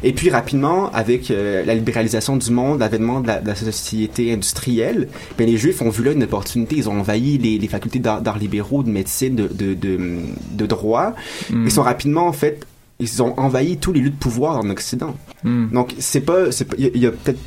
Et 0.03 0.13
puis 0.13 0.31
rapidement, 0.31 0.91
avec 0.93 1.31
euh, 1.31 1.65
la 1.65 1.75
libéralisation 1.75 2.37
du 2.37 2.51
monde, 2.51 2.81
l'avènement 2.81 3.21
de 3.21 3.27
la, 3.27 3.41
de 3.41 3.47
la 3.47 3.55
société 3.55 4.33
industrielle, 4.33 5.09
ben, 5.37 5.47
les 5.47 5.59
juifs 5.59 5.83
ont 5.83 5.91
vu 5.91 6.03
là 6.03 6.13
une 6.13 6.23
opportunité. 6.23 6.77
Ils 6.77 6.89
ont 6.89 6.99
envahi 6.99 7.37
les, 7.39 7.59
les 7.59 7.69
facultés 7.69 7.99
d'art 7.99 8.23
d'art 8.23 8.39
libéraux, 8.39 8.83
de 8.83 8.91
médecine, 8.91 9.37
de, 9.37 9.47
de, 9.47 9.75
de, 9.75 10.19
de 10.53 10.67
droit. 10.67 11.15
Mm. 11.51 11.67
Ils 11.67 11.71
sont 11.71 11.83
rapidement 11.83 12.27
en 12.27 12.33
fait 12.33 12.65
ils 13.05 13.23
ont 13.23 13.39
envahi 13.39 13.77
tous 13.79 13.93
les 13.93 14.01
lieux 14.01 14.11
de 14.11 14.17
pouvoir 14.17 14.59
en 14.59 14.69
Occident. 14.71 15.15
Mm. 15.45 15.69
Donc 15.73 15.95
c'est 15.99 16.21
pas, 16.23 16.51
c'est 16.53 16.65
pas- 16.65 16.77
il 16.79 16.85
y 16.85 16.89
a, 16.89 16.91
il 16.95 17.01
y 17.03 17.07
a 17.07 17.11
peut-être 17.11 17.41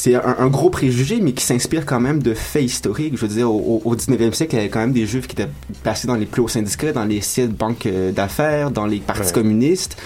c'est 0.00 0.14
un, 0.14 0.36
un 0.38 0.46
gros 0.46 0.70
préjugé, 0.70 1.18
mais 1.20 1.32
qui 1.32 1.44
s'inspire 1.44 1.84
quand 1.84 1.98
même 2.00 2.22
de 2.22 2.32
faits 2.32 2.62
historiques. 2.62 3.14
Je 3.16 3.20
veux 3.26 3.28
dire, 3.34 3.50
au, 3.50 3.82
au 3.84 3.90
au 3.90 3.96
19e 3.96 4.32
siècle, 4.32 4.54
il 4.54 4.58
y 4.58 4.60
avait 4.60 4.68
quand 4.70 4.78
même 4.80 4.92
des 4.92 5.06
juifs 5.06 5.26
qui 5.26 5.34
étaient 5.34 5.50
placés 5.82 6.06
dans 6.06 6.14
les 6.14 6.26
plus 6.26 6.40
hauts 6.42 6.48
syndicats, 6.48 6.92
dans 6.92 7.04
les 7.04 7.20
sites 7.20 7.50
banques 7.56 7.86
euh, 7.86 8.12
d'affaires, 8.12 8.70
dans 8.70 8.86
les 8.86 8.98
partis 8.98 9.18
Ouais. 9.26 9.32
communistes. 9.32 9.96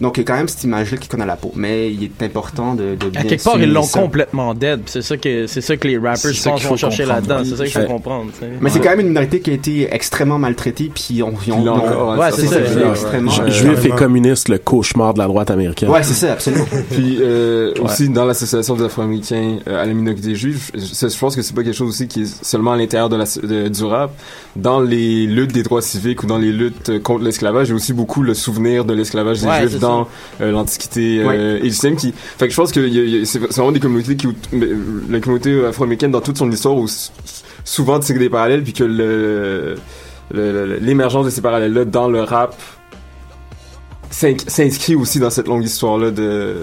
Donc, 0.00 0.16
il 0.16 0.20
y 0.20 0.22
a 0.22 0.26
quand 0.26 0.36
même 0.36 0.48
cette 0.48 0.64
image-là 0.64 0.96
qui 0.96 1.08
connaît 1.08 1.26
la 1.26 1.36
peau. 1.36 1.52
Mais 1.54 1.92
il 1.92 2.04
est 2.04 2.22
important 2.22 2.74
de, 2.74 2.94
de 2.94 3.08
bien 3.10 3.20
À 3.20 3.24
quelque 3.24 3.44
part, 3.44 3.60
ils 3.60 3.70
l'ont 3.72 3.82
ça. 3.82 4.00
complètement 4.00 4.54
dead. 4.54 4.80
C'est 4.86 5.02
ça 5.02 5.16
que 5.18 5.46
c'est 5.46 5.60
ça 5.60 5.76
que 5.76 5.86
les 5.86 5.98
rappers, 5.98 6.32
je 6.32 6.38
ça 6.40 6.50
pense, 6.50 6.64
vont 6.64 6.76
chercher 6.76 7.04
là-dedans. 7.04 7.42
C'est 7.44 7.56
ça 7.56 7.64
qu'il 7.64 7.72
faut 7.82 7.86
comprendre. 7.86 8.30
Mais 8.60 8.70
c'est 8.70 8.80
quand 8.80 8.90
même 8.90 9.00
une 9.00 9.08
minorité 9.08 9.40
qui 9.40 9.50
a 9.50 9.54
été 9.54 9.92
extrêmement 9.94 10.38
maltraitée, 10.38 10.90
puis 10.94 11.22
on, 11.22 11.28
ont- 11.28 11.66
encore, 11.68 12.18
Ouais, 12.18 12.30
c'est 12.32 12.46
ça. 12.46 12.64
Ju- 12.64 12.78
euh, 12.78 13.50
Juif 13.50 13.84
et 13.84 13.90
communiste, 13.90 14.48
le 14.48 14.58
cauchemar 14.58 15.14
de 15.14 15.18
la 15.18 15.26
droite 15.26 15.50
américaine. 15.50 15.90
Ouais, 15.90 16.02
c'est 16.02 16.14
ça, 16.14 16.32
absolument. 16.32 16.64
Puis 16.90 17.18
euh, 17.20 17.72
Ouais. 17.74 17.80
aussi 17.82 18.08
dans 18.08 18.24
l'association 18.24 18.76
des 18.76 18.84
Afro-Américains 18.84 19.41
euh, 19.68 19.82
à 19.82 19.86
la 19.86 19.92
minorité 19.94 20.34
juive, 20.34 20.70
je, 20.74 20.80
je 21.08 21.18
pense 21.18 21.34
que 21.36 21.42
c'est 21.42 21.54
pas 21.54 21.62
quelque 21.62 21.74
chose 21.76 21.88
aussi 21.88 22.08
qui 22.08 22.22
est 22.22 22.44
seulement 22.44 22.72
à 22.72 22.76
l'intérieur 22.76 23.08
de 23.08 23.16
la 23.16 23.24
de- 23.24 23.68
du 23.68 23.84
rap. 23.84 24.12
Dans 24.56 24.80
les 24.80 25.26
luttes 25.26 25.52
des 25.52 25.62
droits 25.62 25.82
civiques 25.82 26.22
ou 26.22 26.26
dans 26.26 26.38
les 26.38 26.52
luttes 26.52 26.88
euh, 26.90 26.98
contre 27.00 27.24
l'esclavage, 27.24 27.68
il 27.68 27.70
y 27.70 27.72
a 27.72 27.76
aussi 27.76 27.92
beaucoup 27.92 28.22
le 28.22 28.34
souvenir 28.34 28.84
de 28.84 28.92
l'esclavage 28.94 29.40
des 29.40 29.46
Ouais, 29.46 29.60
juifs 29.68 29.78
dans 29.78 30.08
euh, 30.40 30.50
l'antiquité 30.52 31.20
euh, 31.20 31.26
Ouais. 31.58 31.66
égyptienne. 31.66 31.96
Qui, 31.96 32.12
fait 32.12 32.46
que 32.48 32.52
je 32.52 32.56
pense 32.56 32.72
que 32.72 33.24
c'est 33.24 33.38
vraiment 33.38 33.72
des 33.72 33.80
communautés 33.80 34.16
qui, 34.16 34.26
la 35.10 35.20
communauté 35.20 35.64
afro-américaine 35.66 36.10
dans 36.10 36.20
toute 36.20 36.38
son 36.38 36.50
histoire, 36.50 36.76
où 36.76 36.86
souvent 37.64 37.98
tire 38.00 38.18
des 38.18 38.28
parallèles, 38.30 38.62
puis 38.62 38.72
que 38.72 38.84
le 38.84 39.76
l'émergence 40.80 41.26
de 41.26 41.30
ces 41.30 41.42
parallèles-là 41.42 41.84
dans 41.84 42.08
le 42.08 42.22
rap 42.22 42.54
s'in- 44.10 44.36
s'inscrit 44.46 44.94
aussi 44.94 45.18
dans 45.18 45.28
cette 45.28 45.46
longue 45.46 45.64
histoire-là 45.64 46.10
de... 46.10 46.54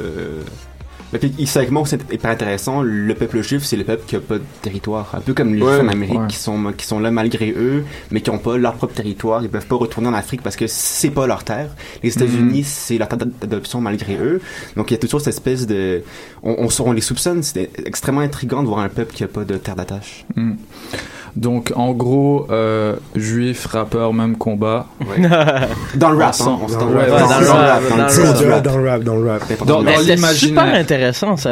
Mais 1.12 1.20
puis, 1.20 1.34
historiquement, 1.40 1.86
c'est 1.86 2.02
hyper 2.12 2.32
intéressant. 2.32 2.82
Le 2.82 3.14
peuple 3.16 3.42
juif, 3.42 3.64
c'est 3.64 3.78
le 3.78 3.84
peuple 3.84 4.04
qui 4.06 4.16
a 4.16 4.20
pas 4.20 4.38
de 4.38 4.44
territoire. 4.62 5.10
Un 5.14 5.22
peu 5.22 5.34
comme 5.34 5.54
les 5.56 5.62
Ouais, 5.62 5.74
Juifs 5.74 5.84
en 5.84 5.88
Amérique 5.88 6.20
ouais. 6.20 6.28
qui 6.28 6.38
sont, 6.38 6.72
qui 6.78 6.86
sont 6.86 7.00
là 7.00 7.10
malgré 7.12 7.52
eux, 7.52 7.84
mais 8.12 8.22
qui 8.22 8.30
ont 8.30 8.38
pas 8.38 8.58
leur 8.58 8.76
propre 8.76 8.94
territoire. 8.94 9.42
Ils 9.44 9.50
peuvent 9.50 9.66
pas 9.66 9.76
retourner 9.76 10.08
en 10.08 10.14
Afrique 10.14 10.42
parce 10.44 10.56
que 10.56 10.66
c'est 10.68 11.10
pas 11.10 11.26
leur 11.26 11.44
terre. 11.44 11.70
Les 12.04 12.14
États-Unis, 12.16 12.64
c'est 12.64 12.98
leur 12.98 13.08
terre 13.08 13.18
d'adoption 13.20 13.82
malgré 13.82 14.16
eux. 14.18 14.42
Donc, 14.76 14.92
il 14.92 14.94
y 14.94 14.98
a 14.98 15.00
toujours 15.00 15.20
cette 15.22 15.34
espèce 15.34 15.66
de, 15.66 16.04
on, 16.44 16.68
on, 16.68 16.84
on 16.84 16.92
les 16.92 17.02
soupçonne. 17.02 17.42
C'est 17.44 17.70
extrêmement 17.86 18.22
intriguant 18.22 18.62
de 18.62 18.68
voir 18.68 18.80
un 18.80 18.90
peuple 18.90 19.14
qui 19.14 19.24
a 19.24 19.28
pas 19.28 19.46
de 19.46 19.58
terre 19.58 19.76
d'attache. 19.76 20.26
Mm. 20.36 20.54
Donc, 21.36 21.72
en 21.76 21.92
gros, 21.94 22.48
euh, 22.50 22.96
juif, 23.16 23.66
rappeur, 23.68 24.14
même 24.14 24.36
combat. 24.38 24.88
Dans 25.96 26.10
le 26.12 26.18
rap, 26.18 26.36
hein, 26.42 26.60
Ouais, 26.68 26.76
ouais, 26.76 27.08
dans 27.10 27.28
dans 27.28 27.40
le 27.40 27.48
rap, 27.48 27.82
dans 27.90 27.98
dans 27.98 27.98
le 27.98 28.50
rap. 28.50 28.54
rap. 28.54 28.64
Dans 28.64 28.78
le 28.78 28.90
rap, 28.90 29.04
dans 29.04 29.16
le 29.18 29.30
rap. 29.30 29.66
Dans, 29.66 29.84
dans 29.84 29.92
c'est 29.98 30.16
l'imaginaire. 30.16 30.36
super 30.38 30.64
intéressant. 30.66 31.38
Ça, 31.38 31.50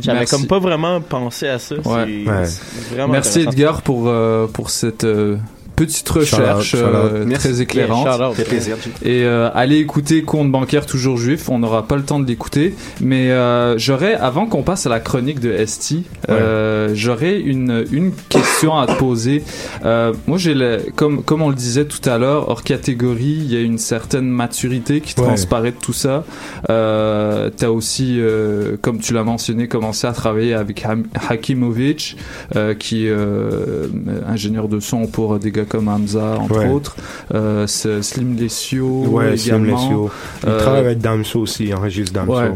J'avais 0.00 0.18
Merci. 0.20 0.34
comme 0.36 0.46
pas 0.46 0.58
vraiment 0.58 1.00
pensé 1.00 1.48
à 1.48 1.58
ça. 1.58 1.76
C'est 1.82 1.88
Ouais. 1.88 2.24
Ouais. 2.26 2.44
c'est 2.44 2.94
vraiment 2.94 3.12
Merci. 3.12 3.40
Edgar 3.40 3.82
pour, 3.82 4.04
euh, 4.08 4.46
pour 4.46 4.70
cette 4.70 5.04
euh, 5.04 5.36
petite 5.76 6.08
recherche 6.08 6.64
Shout 6.70 6.76
out, 6.78 6.80
shout 6.80 6.86
out. 6.88 7.10
euh, 7.14 7.34
très 7.34 7.60
éclairante. 7.60 8.04
Yeah, 8.06 8.16
shout 8.16 8.22
out. 8.22 8.30
Ça 8.36 8.42
fait 8.44 8.48
plaisir. 8.48 8.76
Et 9.02 9.24
euh, 9.24 9.50
allez 9.54 9.78
écouter 9.78 10.22
Compte 10.22 10.50
bancaire 10.50 10.86
toujours 10.86 11.16
juif, 11.16 11.48
on 11.48 11.58
n'aura 11.58 11.86
pas 11.86 11.96
le 11.96 12.02
temps 12.02 12.20
de 12.20 12.26
l'écouter. 12.26 12.74
Mais 13.00 13.30
euh, 13.30 13.76
j'aurais, 13.78 14.14
avant 14.14 14.46
qu'on 14.46 14.62
passe 14.62 14.86
à 14.86 14.88
la 14.90 15.00
chronique 15.00 15.40
de 15.40 15.64
ST, 15.66 15.96
euh, 16.30 16.90
j'aurais 16.94 17.40
une, 17.40 17.84
une 17.92 18.12
question 18.28 18.76
à 18.78 18.86
te 18.86 18.92
poser. 18.98 19.42
Euh, 19.84 20.12
moi, 20.26 20.38
j'ai 20.38 20.54
comme, 20.96 21.22
comme 21.22 21.42
on 21.42 21.48
le 21.48 21.54
disait 21.54 21.84
tout 21.86 22.08
à 22.08 22.18
l'heure, 22.18 22.48
hors 22.48 22.62
catégorie, 22.62 23.38
il 23.40 23.52
y 23.52 23.56
a 23.56 23.60
une 23.60 23.78
certaine 23.78 24.28
maturité 24.28 25.00
qui 25.00 25.14
Ouais. 25.18 25.26
transparaît 25.26 25.70
de 25.70 25.76
tout 25.80 25.92
ça. 25.92 26.24
Euh, 26.70 27.50
T'as 27.56 27.68
aussi, 27.68 28.16
euh, 28.18 28.76
comme 28.80 28.98
tu 28.98 29.12
l'as 29.14 29.22
mentionné, 29.22 29.68
commencé 29.68 30.06
à 30.06 30.12
travailler 30.12 30.54
avec 30.54 30.84
Hakimovic, 31.28 32.16
euh, 32.56 32.74
qui 32.74 33.06
est 33.06 33.10
euh, 33.10 33.86
ingénieur 34.26 34.68
de 34.68 34.80
son 34.80 35.06
pour 35.06 35.38
des 35.38 35.50
gars 35.50 35.63
comme 35.64 35.88
Hamza, 35.88 36.38
entre 36.40 36.58
Ouais. 36.58 36.68
autres. 36.70 36.96
Euh, 37.34 37.66
Slim 37.66 38.36
Lessio 38.36 38.86
Ouais, 39.08 39.36
Slim 39.36 39.56
également. 39.64 39.80
Lessio. 39.82 40.10
Il 40.42 40.48
Euh, 40.48 40.58
travaille 40.60 40.80
avec 40.84 40.98
Damso 40.98 41.40
aussi, 41.40 41.64
il 41.64 41.74
enregistre 41.74 42.12
Damso. 42.12 42.32
Ouais. 42.38 42.52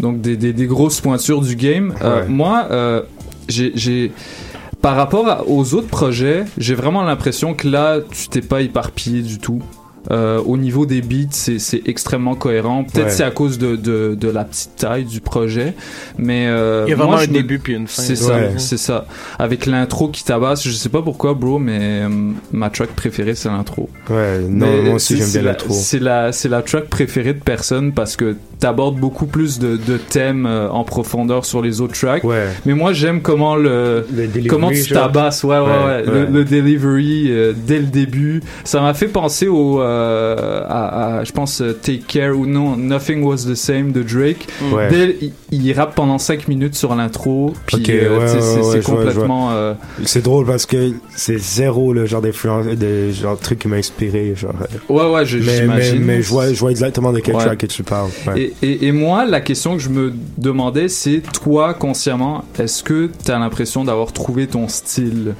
Donc 0.00 0.20
des, 0.20 0.36
des, 0.36 0.52
des 0.52 0.66
grosses 0.66 1.00
pointures 1.00 1.40
du 1.40 1.56
game. 1.56 1.94
Euh, 2.02 2.24
moi, 2.28 2.68
j'ai, 3.48 3.72
j'ai 3.74 4.12
par 4.80 4.96
rapport 4.96 5.28
à- 5.28 5.46
aux 5.46 5.74
autres 5.74 5.86
projets, 5.88 6.44
j'ai 6.58 6.74
vraiment 6.74 7.02
l'impression 7.04 7.54
que 7.54 7.68
là, 7.68 7.98
tu 8.10 8.28
t'es 8.28 8.40
pas 8.40 8.62
éparpillé 8.62 9.22
du 9.22 9.38
tout. 9.38 9.60
Euh, 10.10 10.40
au 10.44 10.56
niveau 10.56 10.84
des 10.84 11.00
beats, 11.00 11.28
c'est, 11.30 11.60
c'est 11.60 11.82
extrêmement 11.86 12.34
cohérent. 12.34 12.82
Peut-être 12.82 13.04
Ouais. 13.06 13.10
c'est 13.12 13.22
à 13.22 13.30
cause 13.30 13.56
de, 13.58 13.76
de, 13.76 14.16
de 14.18 14.28
la 14.28 14.44
petite 14.44 14.74
taille 14.76 15.04
du 15.04 15.20
projet, 15.20 15.74
mais 16.18 16.46
euh, 16.48 16.82
Il 16.86 16.90
y 16.90 16.92
a 16.92 16.96
vraiment 16.96 17.12
moi, 17.12 17.20
un 17.20 17.24
je 17.24 17.28
me- 17.28 17.34
début 17.34 17.60
puis 17.60 17.74
une 17.74 17.86
fin. 17.86 18.02
C'est 18.02 18.16
ça, 18.16 18.34
Ouais. 18.34 18.54
c'est 18.58 18.78
ça. 18.78 19.06
Avec 19.38 19.66
l'intro 19.66 20.08
qui 20.08 20.24
tabasse, 20.24 20.64
je 20.66 20.72
sais 20.72 20.88
pas 20.88 21.02
pourquoi, 21.02 21.34
bro, 21.34 21.60
mais 21.60 21.78
euh, 22.02 22.08
ma 22.52 22.68
track 22.70 22.90
préférée 22.90 23.36
c'est 23.36 23.48
l'intro. 23.48 23.88
Ouais, 24.10 24.40
non, 24.48 24.66
Mais 24.66 24.82
moi 24.82 24.94
aussi 24.94 25.16
j'aime 25.16 25.30
bien 25.30 25.42
la- 25.42 25.50
l'intro. 25.52 25.72
C'est 25.72 26.00
la, 26.00 26.32
c'est 26.32 26.48
la 26.48 26.62
track 26.62 26.88
préférée 26.88 27.34
de 27.34 27.40
personne 27.40 27.92
parce 27.92 28.16
que 28.16 28.36
t'abordes 28.62 28.96
beaucoup 28.96 29.26
plus 29.26 29.58
de, 29.58 29.76
de 29.76 29.96
thèmes 29.96 30.46
euh, 30.46 30.68
en 30.70 30.84
profondeur 30.84 31.44
sur 31.44 31.60
les 31.62 31.80
autres 31.80 31.98
tracks. 31.98 32.22
Ouais. 32.22 32.46
Mais 32.64 32.74
moi, 32.74 32.92
j'aime 32.92 33.20
comment 33.20 33.56
le, 33.56 34.06
comment 34.48 34.70
tu 34.70 34.84
tabasses, 34.92 35.42
ouais, 35.42 35.58
ouais, 35.58 35.62
Ouais, 35.66 35.84
ouais. 35.84 36.02
Le, 36.06 36.26
le 36.26 36.44
delivery 36.44 37.26
euh, 37.28 37.52
dès 37.56 37.78
le 37.80 37.86
début. 37.86 38.40
Ça 38.62 38.80
m'a 38.80 38.94
fait 38.94 39.08
penser 39.08 39.48
au, 39.48 39.80
euh, 39.82 40.62
à, 40.68 41.18
à, 41.18 41.24
je 41.24 41.32
pense, 41.32 41.60
Take 41.82 42.04
Care 42.06 42.38
ou 42.38 42.46
non, 42.46 42.76
Nothing 42.76 43.24
Was 43.24 43.38
the 43.48 43.54
Same 43.56 43.90
de 43.90 44.02
Drake. 44.02 44.46
Ouais. 44.72 44.88
Dès, 44.88 45.16
il, 45.20 45.32
il 45.50 45.72
rappe 45.72 45.94
pendant 45.96 46.18
5 46.18 46.46
minutes 46.48 46.76
sur 46.76 46.94
l'intro, 46.94 47.52
puis 47.66 47.84
euh, 47.90 48.26
c'est 48.72 48.82
complètement. 48.84 49.50
C'est 50.04 50.22
drôle 50.22 50.46
parce 50.46 50.66
que 50.66 50.92
c'est 51.16 51.38
zéro 51.38 51.92
le 51.92 52.06
genre 52.06 52.22
d'influence, 52.22 52.66
de 52.66 53.10
genre 53.10 53.36
de 53.36 53.42
truc 53.42 53.58
qui 53.58 53.68
m'a 53.68 53.76
inspiré, 53.76 54.34
genre. 54.36 54.54
Ouais, 54.88 55.10
ouais, 55.10 55.26
je- 55.26 55.38
mais, 55.38 55.44
mais, 55.44 55.82
j'imagine. 55.82 56.04
mais 56.04 56.22
je 56.22 56.28
vois, 56.28 56.52
je 56.52 56.58
vois 56.60 56.70
exactement 56.70 57.12
de 57.12 57.18
quel 57.18 57.34
track 57.34 57.58
que 57.58 57.66
tu 57.66 57.82
parles. 57.82 58.10
Et, 58.62 58.66
et, 58.66 58.86
et 58.86 58.92
moi, 58.92 59.24
la 59.24 59.40
question 59.40 59.76
que 59.76 59.82
je 59.82 59.88
me 59.88 60.12
demandais, 60.38 60.88
c'est 60.88 61.22
toi, 61.42 61.74
consciemment, 61.74 62.44
est-ce 62.58 62.82
que 62.82 63.10
tu 63.24 63.30
as 63.30 63.38
l'impression 63.38 63.84
d'avoir 63.84 64.12
trouvé 64.12 64.46
ton 64.46 64.68
style? 64.68 65.34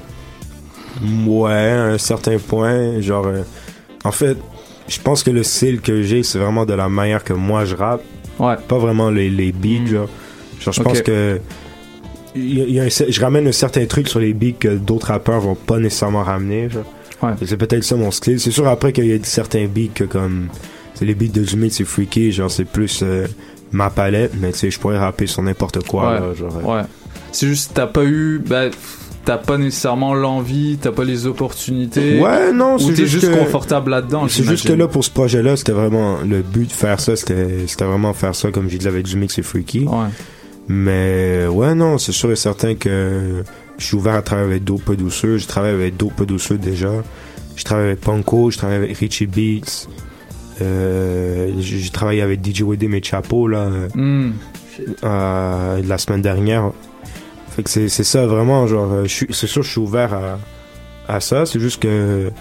Ouais, 1.25 1.51
à 1.71 1.83
un 1.85 1.97
certain 1.97 2.37
point, 2.37 2.99
genre, 3.01 3.25
euh, 3.27 3.41
en 4.03 4.11
fait, 4.11 4.37
je 4.87 4.99
pense 5.01 5.23
que 5.23 5.31
le 5.31 5.43
style 5.43 5.81
que 5.81 6.03
j'ai, 6.03 6.23
c'est 6.23 6.37
vraiment 6.39 6.65
de 6.65 6.73
la 6.73 6.87
manière 6.89 7.23
que 7.23 7.33
moi 7.33 7.65
je 7.65 7.75
rappe. 7.75 8.03
Ouais. 8.39 8.55
Pas 8.67 8.77
vraiment 8.77 9.09
les, 9.09 9.29
les 9.29 9.51
beats, 9.51 9.85
genre. 9.87 10.09
Genre, 10.59 10.73
je 10.73 10.81
pense 10.83 11.01
que 11.01 11.39
y 12.35 12.79
a- 12.79 12.83
un 12.83 12.87
je 12.89 13.21
ramène 13.21 13.47
un 13.47 13.51
certain 13.51 13.85
truc 13.85 14.07
sur 14.07 14.19
les 14.19 14.33
beats 14.33 14.55
que 14.59 14.75
d'autres 14.75 15.07
rappeurs 15.07 15.39
vont 15.39 15.55
pas 15.55 15.79
nécessairement 15.79 16.23
ramener, 16.23 16.69
genre. 16.69 16.85
Ouais. 17.21 17.31
C'est 17.45 17.57
peut-être 17.57 17.83
ça 17.83 17.95
mon 17.95 18.11
style. 18.11 18.39
C'est 18.39 18.51
sûr 18.51 18.67
après 18.67 18.91
qu'il 18.93 19.05
y 19.05 19.13
a 19.13 19.17
certains 19.23 19.65
beats 19.65 19.91
que 19.95 20.03
comme 20.03 20.47
c'est 20.95 21.05
les 21.05 21.15
beats 21.15 21.27
de 21.33 21.43
Jimmy, 21.43 21.69
c'est 21.71 21.85
freaky, 21.85 22.31
genre 22.31 22.51
c'est 22.51 22.65
plus 22.65 23.01
euh, 23.03 23.27
ma 23.71 23.89
palette, 23.89 24.33
mais 24.39 24.51
tu 24.51 24.59
sais, 24.59 24.71
je 24.71 24.79
pourrais 24.79 24.97
rapper 24.99 25.27
sur 25.27 25.41
n'importe 25.41 25.87
quoi, 25.87 26.13
Ouais. 26.13 26.19
là, 26.19 26.33
genre. 26.33 26.57
euh. 26.57 26.77
Ouais. 26.79 26.83
C'est 27.31 27.47
juste, 27.47 27.71
t'as 27.73 27.87
pas 27.87 28.03
eu. 28.03 28.39
Bah, 28.45 28.65
t'as 29.25 29.37
pas 29.37 29.57
nécessairement 29.57 30.13
l'envie, 30.13 30.77
t'as 30.81 30.91
pas 30.91 31.05
les 31.05 31.25
opportunités. 31.27 32.19
Ouais, 32.19 32.51
non, 32.51 32.75
Ou 32.75 32.79
c'est 32.79 32.87
t'es 32.89 32.95
juste 33.07 33.21
juste 33.21 33.31
que- 33.33 33.39
confortable 33.39 33.91
là-dedans. 33.91 34.27
C'est 34.27 34.43
juste 34.43 34.67
que 34.67 34.73
là, 34.73 34.87
pour 34.87 35.03
ce 35.05 35.09
projet-là, 35.09 35.55
c'était 35.55 35.71
vraiment 35.71 36.17
le 36.21 36.41
but 36.41 36.67
de 36.67 36.73
faire 36.73 36.99
ça, 36.99 37.15
c'était 37.15 37.65
c'était 37.67 37.85
vraiment 37.85 38.13
faire 38.13 38.35
ça, 38.35 38.51
comme 38.51 38.69
j'ai 38.69 38.77
dit 38.77 38.87
avec 38.87 39.05
Jimmy, 39.07 39.27
c'est 39.29 39.41
freaky. 39.41 39.85
Ouais. 39.85 40.07
Mais 40.67 41.45
ouais, 41.47 41.73
non, 41.75 41.97
c'est 41.97 42.11
sûr 42.11 42.31
et 42.31 42.35
certain 42.35 42.75
que 42.75 43.43
je 43.77 43.85
suis 43.85 43.95
ouvert 43.95 44.15
à 44.15 44.21
travailler 44.21 44.49
avec 44.49 44.63
d'autres 44.63 44.83
peu 44.83 44.95
douceux. 44.95 45.37
Je 45.37 45.47
travaille 45.47 45.73
avec 45.73 45.97
d'autres 45.97 46.15
peu 46.15 46.25
douceux 46.25 46.57
déjà. 46.57 46.91
Je 47.55 47.63
travaille 47.63 47.87
avec 47.87 48.01
Punko, 48.01 48.49
je 48.51 48.57
travaille 48.57 48.77
avec 48.77 48.97
Richie 48.97 49.25
Beats. 49.27 49.87
Euh, 50.61 51.51
j'ai 51.59 51.89
travaillé 51.89 52.21
avec 52.21 52.45
DJ 52.45 52.61
Wedem 52.61 52.93
et 52.93 53.03
Chapo 53.03 53.47
là, 53.47 53.69
euh, 55.05 55.81
la 55.83 55.97
semaine 55.97 56.21
dernière. 56.21 56.71
Fait 57.49 57.63
que 57.63 57.69
c'est 57.69 57.87
ça 57.89 58.25
vraiment, 58.25 58.65
genre, 58.67 59.03
c'est 59.07 59.47
sûr, 59.47 59.61
je 59.63 59.69
suis 59.69 59.79
ouvert 59.79 60.13
à, 60.13 60.39
à 61.07 61.19
ça. 61.19 61.45
C'est 61.45 61.59
juste 61.59 61.81
que 61.81 62.31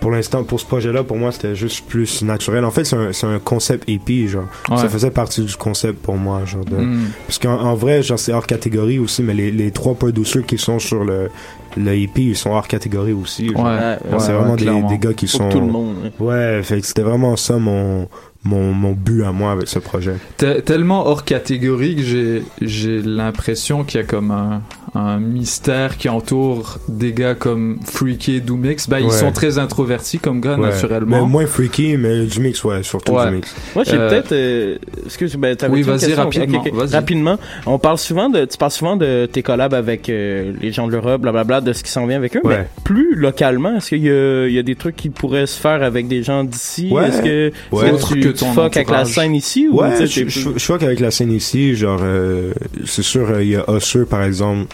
pour 0.00 0.10
l'instant, 0.10 0.44
pour 0.44 0.60
ce 0.60 0.66
projet-là, 0.66 1.02
pour 1.04 1.16
moi, 1.16 1.32
c'était 1.32 1.54
juste 1.56 1.86
plus 1.86 2.22
naturel. 2.22 2.64
En 2.64 2.70
fait, 2.70 2.84
c'est 2.84 2.96
un, 2.96 3.12
c'est 3.12 3.26
un 3.26 3.38
concept 3.38 3.88
EP, 3.88 4.28
genre. 4.28 4.44
Ouais. 4.70 4.76
Ça 4.76 4.88
faisait 4.88 5.10
partie 5.10 5.42
du 5.42 5.54
concept 5.56 6.00
pour 6.02 6.16
moi, 6.16 6.44
genre. 6.44 6.64
De, 6.64 6.76
Hmm. 6.76 7.06
Parce 7.26 7.38
qu'en 7.38 7.58
en 7.60 7.74
vrai, 7.74 8.02
genre, 8.02 8.18
c'est 8.18 8.32
hors 8.32 8.46
catégorie 8.46 8.98
aussi, 8.98 9.22
mais 9.22 9.34
les, 9.34 9.50
les 9.50 9.70
trois 9.70 9.94
peu 9.94 10.12
douceurs 10.12 10.44
qui 10.44 10.58
sont 10.58 10.78
sur 10.78 11.04
le, 11.04 11.30
le 11.76 11.92
EP, 11.96 12.22
ils 12.22 12.36
sont 12.36 12.50
hors 12.50 12.68
catégorie 12.68 13.12
aussi. 13.12 13.48
genre. 13.48 13.64
Ouais, 13.64 13.72
ouais, 13.72 13.98
c'est 14.18 14.28
ouais, 14.28 14.32
vraiment 14.34 14.56
des, 14.56 14.66
des 14.88 14.98
gars 14.98 15.14
qui 15.14 15.26
Pour 15.26 15.36
sont. 15.38 15.48
tout 15.48 15.60
le 15.60 15.66
monde. 15.66 15.96
ouais. 16.20 16.26
Ouais, 16.26 16.62
fait 16.62 16.80
que 16.80 16.86
c'était 16.86 17.02
vraiment 17.02 17.36
ça 17.36 17.56
mon, 17.58 18.08
mon, 18.44 18.72
mon 18.72 18.92
but 18.92 19.24
à 19.24 19.32
moi 19.32 19.52
avec 19.52 19.68
ce 19.68 19.78
projet. 19.78 20.14
Te- 20.36 20.60
tellement 20.60 21.06
hors 21.06 21.24
catégorie 21.24 21.96
que 21.96 22.02
j'ai 22.02 22.42
j'ai 22.60 23.00
l'impression 23.02 23.82
qu'il 23.84 24.00
y 24.00 24.04
a 24.04 24.06
comme 24.06 24.30
un, 24.30 24.62
un 24.94 25.18
mystère 25.18 25.96
qui 25.98 26.08
entoure 26.08 26.78
des 26.88 27.12
gars 27.12 27.34
comme 27.34 27.78
Freaky 27.84 28.36
et 28.36 28.40
Doomix. 28.40 28.88
Ben, 28.88 28.98
ils 29.00 29.10
sont 29.12 29.32
très 29.32 29.58
introvertis 29.58 30.18
comme 30.18 30.40
gars, 30.40 30.56
Ouais. 30.56 30.70
naturellement. 30.70 31.22
Mais 31.24 31.28
moins 31.28 31.46
freaky, 31.46 31.96
mais 31.96 32.24
du 32.26 32.40
mix, 32.40 32.62
ouais, 32.64 32.82
surtout 32.82 33.12
Ouais. 33.12 33.28
du 33.28 33.36
mix. 33.36 33.54
Moi, 33.74 33.84
j'ai 33.84 33.94
Euh, 33.96 34.08
peut-être. 34.08 34.32
euh, 34.32 34.76
excuse, 35.04 35.34
ben, 35.36 35.54
t'avais 35.56 35.72
Oui, 35.74 35.80
une 35.80 35.86
vas-y, 35.86 36.00
question? 36.06 36.16
rapidement, 36.24 36.58
Ok, 36.60 36.66
ok. 36.68 36.74
vas-y. 36.74 36.92
Rapidement. 36.94 37.38
On 37.66 37.78
parle 37.78 37.98
souvent 37.98 38.30
de, 38.30 38.44
tu 38.44 38.56
parles 38.56 38.70
souvent 38.70 38.96
de 38.96 39.26
tes 39.30 39.42
collabs 39.42 39.74
avec 39.74 40.08
euh, 40.08 40.52
les 40.60 40.72
gens 40.72 40.86
de 40.86 40.92
l'Europe, 40.92 41.20
blablabla, 41.22 41.60
de 41.60 41.72
ce 41.72 41.82
qui 41.82 41.90
s'en 41.90 42.06
vient 42.06 42.16
avec 42.16 42.36
eux. 42.36 42.40
Ouais. 42.44 42.58
Mais 42.58 42.66
plus 42.84 43.14
localement, 43.14 43.76
est-ce 43.76 43.88
qu'il 43.90 44.02
y 44.04 44.10
a, 44.10 44.46
il 44.46 44.54
y 44.54 44.58
a 44.58 44.62
des 44.62 44.76
trucs 44.76 44.96
qui 44.96 45.10
pourraient 45.10 45.46
se 45.46 45.58
faire 45.60 45.82
avec 45.82 46.08
des 46.08 46.22
gens 46.22 46.44
d'ici? 46.44 46.88
Ouais. 46.90 47.08
Est-ce 47.08 47.22
que, 47.22 47.52
Ouais. 47.72 47.86
est-ce 47.86 47.94
Autre 47.94 48.14
que 48.14 48.20
tu, 48.20 48.32
tu 48.32 48.44
fuck 48.46 48.76
avec 48.76 48.90
la 48.90 49.04
scène 49.04 49.34
ici? 49.34 49.68
Ou, 49.68 49.78
tu 49.78 49.82
Ouais, 49.82 50.06
je, 50.06 50.28
je, 50.28 50.50
je, 50.56 50.66
vois 50.66 50.78
qu'avec 50.78 51.00
la 51.00 51.10
scène 51.10 51.32
ici, 51.32 51.74
genre, 51.76 52.00
euh, 52.02 52.52
c'est 52.84 53.02
sûr, 53.02 53.28
euh, 53.30 53.42
il 53.42 53.50
y 53.50 53.56
a 53.56 53.68
Osseux, 53.68 54.06
par 54.06 54.22
exemple. 54.22 54.66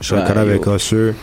Je 0.00 0.06
suis 0.06 0.14
en 0.14 0.18
avec. 0.18 0.66
Osseux. 0.66 1.14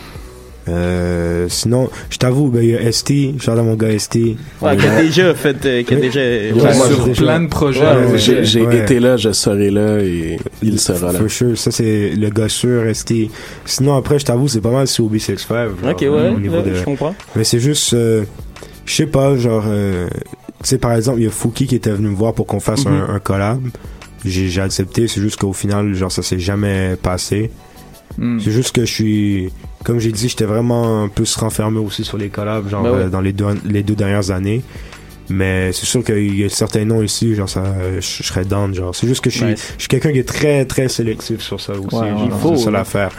Euh, 0.68 1.46
sinon, 1.48 1.88
je 2.10 2.16
t'avoue, 2.18 2.48
ben, 2.48 2.60
il 2.60 2.70
y 2.70 2.74
a 2.76 2.90
ST, 2.90 3.40
genre 3.40 3.62
mon 3.62 3.74
gars 3.76 3.96
ST. 3.96 4.16
Ouais, 4.60 4.76
qui 4.76 4.84
a 4.86 5.00
déjà 5.00 5.32
fait, 5.32 5.64
euh, 5.64 5.82
qui 5.84 5.94
a 5.94 5.96
déjà. 6.00 6.18
Ouais, 6.18 6.52
Ouais, 6.52 6.74
moi, 6.76 6.88
sur 6.88 7.04
déjà- 7.06 7.22
plein 7.22 7.40
de 7.40 7.46
projets. 7.48 7.80
Ouais, 7.82 8.18
j'ai 8.18 8.62
été 8.82 8.98
là, 8.98 9.16
je 9.16 9.30
serai 9.30 9.70
là 9.70 10.00
et 10.00 10.38
il 10.62 10.80
sera 10.80 11.12
là. 11.12 11.20
For 11.20 11.30
sure, 11.30 11.56
ça 11.56 11.70
c'est 11.70 12.10
le 12.16 12.30
gars 12.30 12.48
sûr, 12.48 12.82
ST. 12.92 13.30
Sinon, 13.64 13.96
après, 13.96 14.18
je 14.18 14.24
t'avoue, 14.24 14.48
c'est 14.48 14.60
pas 14.60 14.72
mal 14.72 14.88
sur 14.88 15.04
OB65. 15.04 15.46
genre, 15.48 15.90
Ok, 15.92 16.00
ouais, 16.00 16.08
au 16.34 16.40
niveau 16.40 16.56
ouais, 16.56 16.62
de... 16.64 16.74
je 16.74 16.82
comprends. 16.82 17.14
Mais 17.36 17.44
c'est 17.44 17.60
juste, 17.60 17.94
euh, 17.94 18.24
je 18.86 18.92
sais 18.92 19.06
pas, 19.06 19.36
genre, 19.36 19.64
euh, 19.68 20.08
tu 20.64 20.68
sais, 20.70 20.78
par 20.78 20.94
exemple, 20.94 21.20
il 21.20 21.24
y 21.24 21.28
a 21.28 21.30
Fouki 21.30 21.68
qui 21.68 21.76
était 21.76 21.90
venu 21.92 22.08
me 22.08 22.16
voir 22.16 22.34
pour 22.34 22.46
qu'on 22.48 22.58
fasse 22.60 22.86
Mhm. 22.86 22.92
un, 23.08 23.14
un 23.14 23.18
collab. 23.20 23.60
J'ai 24.24 24.48
j'ai 24.48 24.60
accepté, 24.62 25.06
c'est 25.06 25.20
juste 25.20 25.38
qu'au 25.38 25.52
final, 25.52 25.94
genre, 25.94 26.10
ça 26.10 26.22
s'est 26.22 26.40
jamais 26.40 26.96
passé. 27.00 27.52
Hmm. 28.18 28.38
C'est 28.40 28.50
juste 28.50 28.74
que 28.74 28.84
je 28.86 28.92
suis, 28.92 29.52
comme 29.84 29.98
j'ai 29.98 30.10
dit, 30.12 30.28
j'étais 30.28 30.44
vraiment 30.46 31.02
un 31.04 31.08
peu 31.08 31.24
renfermé 31.36 31.78
aussi 31.78 32.02
sur 32.04 32.16
les 32.16 32.28
collabs, 32.28 32.68
genre, 32.68 32.82
Ben 32.82 32.90
ouais. 32.92 32.98
euh, 33.02 33.08
dans 33.08 33.20
les 33.20 33.32
deux, 33.32 33.46
les 33.64 33.82
deux 33.82 33.94
dernières 33.94 34.30
années. 34.30 34.62
Mais 35.28 35.72
c'est 35.72 35.86
sûr 35.86 36.04
qu'il 36.04 36.38
y 36.38 36.44
a 36.44 36.48
certains 36.48 36.84
noms 36.84 37.02
ici, 37.02 37.34
genre, 37.34 37.48
ça, 37.48 37.64
je, 37.96 38.00
je 38.00 38.22
serais 38.22 38.44
down, 38.44 38.72
genre. 38.74 38.94
C'est 38.94 39.08
juste 39.08 39.22
que 39.22 39.28
je 39.30 39.36
suis, 39.38 39.46
Nice. 39.46 39.74
je 39.76 39.82
suis 39.82 39.88
quelqu'un 39.88 40.12
qui 40.12 40.20
est 40.20 40.28
très, 40.28 40.64
très 40.64 40.88
sélectif 40.88 41.40
sur 41.40 41.60
ça 41.60 41.72
aussi. 41.72 41.94
Ouais, 41.96 42.08
il 42.24 42.30
faut, 42.30 42.56
C'est 42.56 42.64
ça 42.64 42.70
l'affaire. 42.70 43.10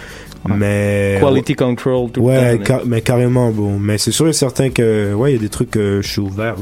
Ouais. 0.47 0.55
Mais. 0.57 1.17
Quality 1.19 1.55
control, 1.55 2.09
tout 2.11 2.21
Ouais, 2.21 2.53
le 2.53 2.57
temps. 2.59 2.77
ca- 2.77 2.81
mais 2.85 3.01
carrément, 3.01 3.51
bon. 3.51 3.77
Mais 3.77 3.97
c'est 3.97 4.11
sûr 4.11 4.27
et 4.29 4.33
certain 4.33 4.69
que, 4.69 5.13
ouais, 5.13 5.31
il 5.31 5.35
y 5.35 5.37
a 5.37 5.41
des 5.41 5.49
trucs 5.49 5.69
que 5.71 5.99
je 6.01 6.07
suis 6.07 6.21
ouvert, 6.21 6.55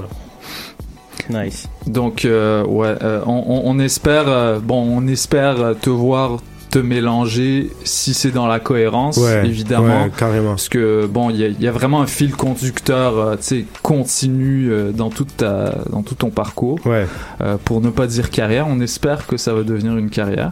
là. 1.29 1.43
Nice. 1.43 1.67
Donc, 1.87 2.25
euh, 2.25 2.63
ouais, 2.65 2.95
euh, 3.03 3.21
on, 3.25 3.43
on- 3.47 3.61
on 3.65 3.79
espère, 3.79 4.27
euh, 4.27 4.59
bon, 4.59 4.81
on 4.81 5.07
espère 5.07 5.75
te 5.79 5.89
voir 5.89 6.39
te 6.75 6.79
mélanger 6.79 7.69
si 7.85 8.13
c'est 8.13 8.31
dans 8.31 8.47
la 8.47 8.59
cohérence, 8.59 9.15
Ouais, 9.17 9.45
évidemment. 9.45 10.03
ouais, 10.03 10.11
carrément. 10.17 10.49
Parce 10.49 10.67
que 10.67 11.05
bon, 11.05 11.29
il 11.29 11.37
y 11.37 11.43
a, 11.45 11.47
il 11.47 11.61
y 11.61 11.67
a 11.69 11.71
vraiment 11.71 12.01
un 12.01 12.05
fil 12.05 12.35
conducteur, 12.35 13.17
euh, 13.17 13.35
tu 13.37 13.43
sais, 13.43 13.65
continu 13.81 14.69
euh, 14.69 14.91
dans 14.91 15.09
toute 15.09 15.37
ta, 15.37 15.73
dans 15.89 16.01
tout 16.01 16.15
ton 16.15 16.31
parcours. 16.31 16.77
Ouais. 16.85 17.07
Euh, 17.39 17.55
pour 17.63 17.79
ne 17.79 17.89
pas 17.89 18.07
dire 18.07 18.29
carrière, 18.29 18.65
on 18.69 18.81
espère 18.81 19.25
que 19.25 19.37
ça 19.37 19.53
va 19.53 19.63
devenir 19.63 19.95
une 19.95 20.09
carrière. 20.09 20.49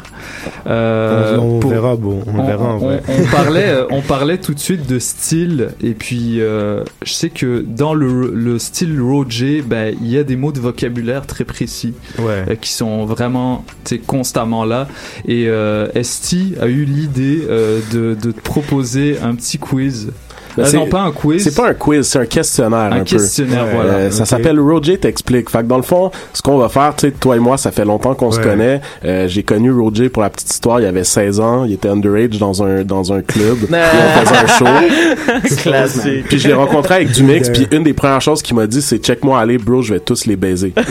On 0.65 1.39
on 1.39 1.59
pour- 1.59 1.71
verra, 1.71 1.95
bon. 1.97 2.21
On, 2.25 2.43
verra 2.45 2.73
en 2.75 2.77
vrai. 2.77 3.03
on 3.09 3.25
parlait, 3.35 3.75
on 3.91 4.01
parlait 4.01 4.37
tout 4.37 4.53
de 4.53 4.59
suite 4.59 4.87
de 4.87 4.99
style, 4.99 5.69
et 5.81 5.91
puis 5.93 6.37
je 6.37 6.83
sais 7.03 7.29
que 7.31 7.65
dans 7.67 7.93
le, 7.93 8.31
le 8.33 8.59
style 8.59 8.99
Roger, 9.01 9.61
ben 9.61 9.93
il 10.01 10.07
y 10.09 10.17
a 10.17 10.23
des 10.23 10.37
mots 10.37 10.51
de 10.53 10.59
vocabulaire 10.61 11.27
très 11.27 11.43
précis 11.43 11.93
Ouais. 12.19 12.57
qui 12.61 12.71
sont 12.71 13.05
vraiment, 13.05 13.65
tu 13.83 13.99
constamment 13.99 14.63
là. 14.65 14.87
Et 15.27 15.47
euh, 15.47 15.87
Esti 16.13 16.53
a 16.61 16.67
eu 16.67 16.85
l'idée 16.85 17.47
euh, 17.49 17.81
de, 17.91 18.13
de 18.13 18.31
te 18.31 18.39
proposer 18.39 19.17
un 19.17 19.33
petit 19.33 19.57
quiz. 19.57 20.11
Ben, 20.57 20.63
Ah 20.65 20.69
c'est- 20.69 20.77
non, 20.77 20.87
pas 20.87 21.01
un 21.01 21.11
quiz. 21.11 21.43
C'est 21.43 21.55
pas 21.55 21.69
un 21.69 21.73
quiz, 21.73 22.07
c'est 22.07 22.19
un 22.19 22.25
questionnaire 22.25 22.93
un, 22.93 22.97
un 22.97 23.03
questionnaire, 23.03 23.65
voilà. 23.73 23.93
Euh, 23.93 24.11
ça 24.11 24.25
s'appelle 24.25 24.59
Roger 24.59 24.97
t'explique. 24.97 25.49
Fait 25.49 25.59
que 25.59 25.63
dans 25.63 25.77
le 25.77 25.83
fond, 25.83 26.11
ce 26.33 26.41
qu'on 26.41 26.57
va 26.57 26.69
faire, 26.69 26.93
tu 26.95 27.07
sais, 27.07 27.11
toi 27.11 27.35
et 27.35 27.39
moi, 27.39 27.57
ça 27.57 27.71
fait 27.71 27.85
longtemps 27.85 28.13
qu'on 28.15 28.31
se 28.31 28.39
connaît. 28.39 28.81
Euh, 29.05 29.27
j'ai 29.27 29.43
connu 29.43 29.71
Roger 29.71 30.09
pour 30.09 30.21
la 30.21 30.29
petite 30.29 30.51
histoire, 30.51 30.79
il 30.79 30.85
avait 30.85 31.03
16 31.03 31.39
ans, 31.39 31.65
il 31.65 31.73
était 31.73 31.89
underage 31.89 32.37
dans 32.39 32.63
un 32.63 32.83
dans 32.83 33.11
un 33.13 33.21
club. 33.21 33.57
puis 33.67 33.67
on 33.75 34.25
faisait 34.25 34.37
un 34.37 34.47
show. 34.47 34.65
Classique. 35.63 36.25
Puis 36.27 36.39
je 36.39 36.47
l'ai 36.47 36.53
rencontré 36.53 36.95
avec 36.95 37.11
du 37.11 37.23
mix, 37.23 37.49
puis 37.49 37.67
une 37.71 37.83
des 37.83 37.93
premières 37.93 38.21
choses 38.21 38.41
qu'il 38.41 38.55
m'a 38.55 38.67
dit, 38.67 38.81
c'est 38.81 38.97
check-moi 38.97 39.39
aller, 39.39 39.57
bro, 39.57 39.81
je 39.81 39.93
vais 39.95 39.99
tous 39.99 40.25
les 40.25 40.35
baiser. 40.35 40.73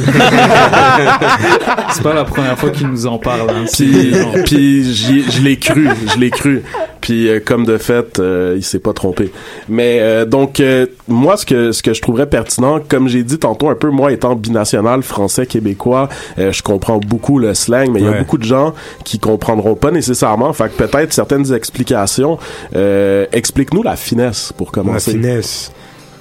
C'est 1.94 2.02
pas 2.02 2.14
la 2.14 2.24
première 2.24 2.58
fois 2.58 2.70
qu'il 2.70 2.86
nous 2.88 3.06
en 3.06 3.18
parle. 3.18 3.50
Hein. 3.50 3.64
Puis, 3.72 4.12
puis 4.44 4.94
je 4.94 5.40
l'ai 5.42 5.56
cru, 5.56 5.88
je 6.14 6.18
l'ai 6.18 6.30
cru. 6.30 6.62
Puis 7.00 7.28
euh, 7.28 7.40
comme 7.44 7.64
de 7.64 7.78
fait, 7.78 8.18
euh, 8.20 8.54
il 8.56 8.62
s'est 8.62 8.78
pas 8.78 8.92
trompé. 8.92 9.32
Mais 9.68 9.98
euh, 10.00 10.24
donc 10.24 10.60
euh, 10.60 10.86
moi, 11.08 11.36
ce 11.36 11.46
que 11.46 11.72
ce 11.72 11.82
que 11.82 11.92
je 11.94 12.00
trouverais 12.02 12.28
pertinent, 12.28 12.80
comme 12.88 13.08
j'ai 13.08 13.22
dit 13.22 13.38
tantôt, 13.38 13.68
un 13.68 13.74
peu 13.74 13.90
moi 13.90 14.12
étant 14.12 14.34
binational 14.34 15.02
français 15.02 15.46
québécois, 15.46 16.08
euh, 16.38 16.52
je 16.52 16.62
comprends 16.62 16.98
beaucoup 16.98 17.38
le 17.38 17.54
slang, 17.54 17.90
mais 17.90 18.00
il 18.00 18.06
y 18.06 18.08
a 18.08 18.18
beaucoup 18.18 18.38
de 18.38 18.44
gens 18.44 18.74
qui 19.04 19.18
comprendront 19.18 19.74
pas 19.74 19.90
nécessairement. 19.90 20.52
Fait 20.52 20.68
que 20.74 20.82
peut-être 20.82 21.12
certaines 21.12 21.52
explications. 21.52 22.38
Euh, 22.76 23.26
Explique-nous 23.32 23.82
la 23.82 23.96
finesse 23.96 24.52
pour 24.56 24.68
La 24.68 24.72
commencer. 24.72 25.12
finesse. 25.12 25.72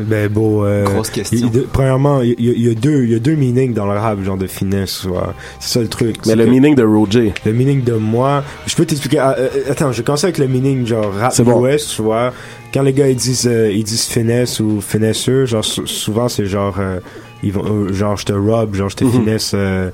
Ben 0.03 0.27
bon, 0.29 0.63
euh, 0.65 0.83
Grosse 0.85 1.09
question. 1.09 1.51
premièrement, 1.71 2.21
il 2.21 2.29
y, 2.39 2.49
a- 2.49 2.53
il 2.53 2.67
y 2.67 2.69
a 2.69 2.73
deux, 2.73 3.03
il 3.03 3.11
y 3.11 3.15
a 3.15 3.19
deux 3.19 3.35
meanings 3.35 3.73
dans 3.73 3.85
le 3.85 3.97
rap, 3.99 4.21
genre 4.23 4.37
de 4.37 4.47
finesse. 4.47 5.03
ouais. 5.05 5.17
C'est 5.59 5.73
ça 5.73 5.81
le 5.81 5.87
truc. 5.87 6.17
Mais 6.25 6.31
c'est 6.31 6.35
le 6.35 6.45
que- 6.45 6.49
meaning 6.49 6.75
de 6.75 6.83
Roger. 6.83 7.33
Le 7.45 7.53
meaning 7.53 7.83
de 7.83 7.93
moi, 7.93 8.43
je 8.67 8.75
peux 8.75 8.85
t'expliquer. 8.85 9.19
ah, 9.19 9.35
euh, 9.37 9.49
attends, 9.69 9.91
je 9.91 9.97
vais 9.99 10.03
commencer 10.03 10.25
avec 10.27 10.37
le 10.37 10.47
meaning 10.47 10.85
genre 10.85 11.13
rap 11.13 11.33
C'est 11.33 11.43
bon. 11.43 11.65
US, 11.65 11.87
tu 11.95 12.01
vois. 12.01 12.33
Quand 12.73 12.83
les 12.83 12.93
gars 12.93 13.09
ils 13.09 13.15
disent 13.15 13.47
euh, 13.47 13.71
ils 13.71 13.83
disent 13.83 14.05
finesse 14.05 14.59
ou 14.59 14.79
finesseux, 14.81 15.45
genre 15.45 15.65
sou- 15.65 15.87
souvent 15.87 16.29
c'est 16.29 16.45
genre 16.45 16.75
euh, 16.79 16.99
ils 17.43 17.51
vont 17.51 17.65
euh, 17.65 17.91
genre 17.93 18.15
je 18.17 18.25
te 18.25 18.33
rob, 18.33 18.75
genre 18.75 18.89
je 18.89 18.95
te 18.95 19.03
Mhm. 19.03 19.11
finesse 19.11 19.51
euh, 19.53 19.89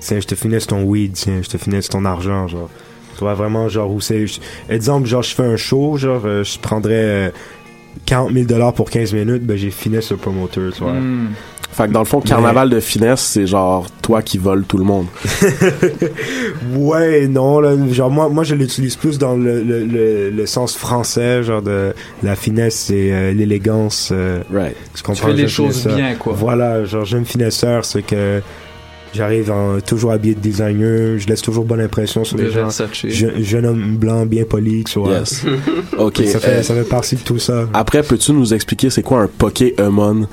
tiens, 0.00 0.20
je 0.20 0.26
te 0.26 0.34
finesse 0.34 0.66
ton 0.66 0.84
weed, 0.84 1.12
tiens, 1.14 1.40
je 1.42 1.48
te 1.48 1.56
finesse 1.58 1.88
ton 1.88 2.04
argent, 2.04 2.46
genre. 2.48 2.68
Tu 3.14 3.20
vois 3.24 3.34
vraiment 3.34 3.68
genre 3.68 3.90
où 3.90 4.00
c'est 4.00 4.24
exemple 4.70 5.06
genre 5.06 5.22
je 5.22 5.34
fais 5.34 5.42
un 5.44 5.56
show, 5.56 5.96
genre 5.96 6.22
euh, 6.24 6.44
je 6.44 6.58
prendrais 6.58 6.94
euh, 6.94 7.30
40 8.06 8.32
000 8.32 8.46
dollars 8.46 8.72
pour 8.72 8.90
15 8.90 9.12
minutes, 9.14 9.42
ben 9.44 9.56
j'ai 9.56 9.70
finesse 9.70 10.10
le 10.10 10.16
promoteur, 10.16 10.72
tu 10.72 10.82
vois. 10.82 10.92
Hmm. 10.92 11.28
Fait 11.70 11.86
que 11.88 11.92
dans 11.92 12.00
le 12.00 12.04
fond, 12.04 12.20
carnaval 12.20 12.68
de 12.68 12.80
finesse, 12.80 13.20
c'est 13.22 13.46
genre 13.46 13.86
toi 14.02 14.20
qui 14.20 14.36
voles 14.36 14.64
tout 14.64 14.76
le 14.76 14.84
monde. 14.84 15.06
Ouais, 16.76 17.26
non, 17.28 17.60
là, 17.60 17.74
genre 17.90 18.10
moi, 18.10 18.28
moi 18.28 18.44
je 18.44 18.54
l'utilise 18.54 18.96
plus 18.96 19.18
dans 19.18 19.36
le, 19.36 19.62
le, 19.62 19.84
le, 19.84 20.30
le 20.30 20.46
sens 20.46 20.76
français, 20.76 21.42
genre 21.42 21.62
de 21.62 21.94
la 22.22 22.36
finesse 22.36 22.90
et 22.90 23.12
euh, 23.12 23.32
l'élégance. 23.32 24.10
euh, 24.12 24.42
Right. 24.52 24.76
tu 24.94 25.02
comprends? 25.02 25.28
fais 25.28 25.32
les 25.34 25.48
choses 25.48 25.86
bien, 25.86 26.14
quoi. 26.14 26.34
Voilà, 26.36 26.84
genre 26.84 27.04
j'aime 27.04 27.24
finesseur, 27.24 27.84
c'est 27.84 28.02
que 28.02 28.40
j'arrive 29.14 29.50
en 29.50 29.80
toujours 29.80 30.12
habillé 30.12 30.34
de 30.34 30.40
designer, 30.40 31.18
je 31.18 31.26
laisse 31.26 31.42
toujours 31.42 31.64
bonne 31.64 31.80
impression 31.80 32.24
sur 32.24 32.36
les 32.38 32.50
gens. 32.50 32.68
Je, 33.04 33.26
jeune 33.42 33.66
homme 33.66 33.96
blanc 33.96 34.26
bien 34.26 34.44
poli, 34.44 34.84
tu 34.84 34.98
vois. 34.98 35.18
Yes. 35.18 35.44
Ok. 35.98 36.22
Ça 36.26 36.40
fait, 36.40 36.48
euh, 36.48 36.62
ça 36.62 36.74
fait 36.74 36.88
partie 36.88 37.16
de 37.16 37.20
tout 37.20 37.38
ça. 37.38 37.66
Après, 37.74 38.02
peux-tu 38.02 38.32
nous 38.32 38.54
expliquer 38.54 38.90
c'est 38.90 39.02
quoi 39.02 39.20
un 39.22 39.26
Pokémon? 39.28 40.26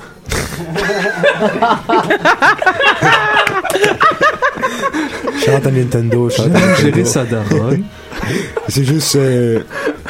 Chante 5.44 5.66
à 5.66 5.70
Nintendo, 5.70 6.28
chante 6.30 6.54
à 6.54 6.60
Nintendo. 6.60 7.04
sa 7.04 7.24
daronne. 7.24 7.82
C'est 8.68 8.84
juste, 8.84 9.16
euh, 9.16 9.60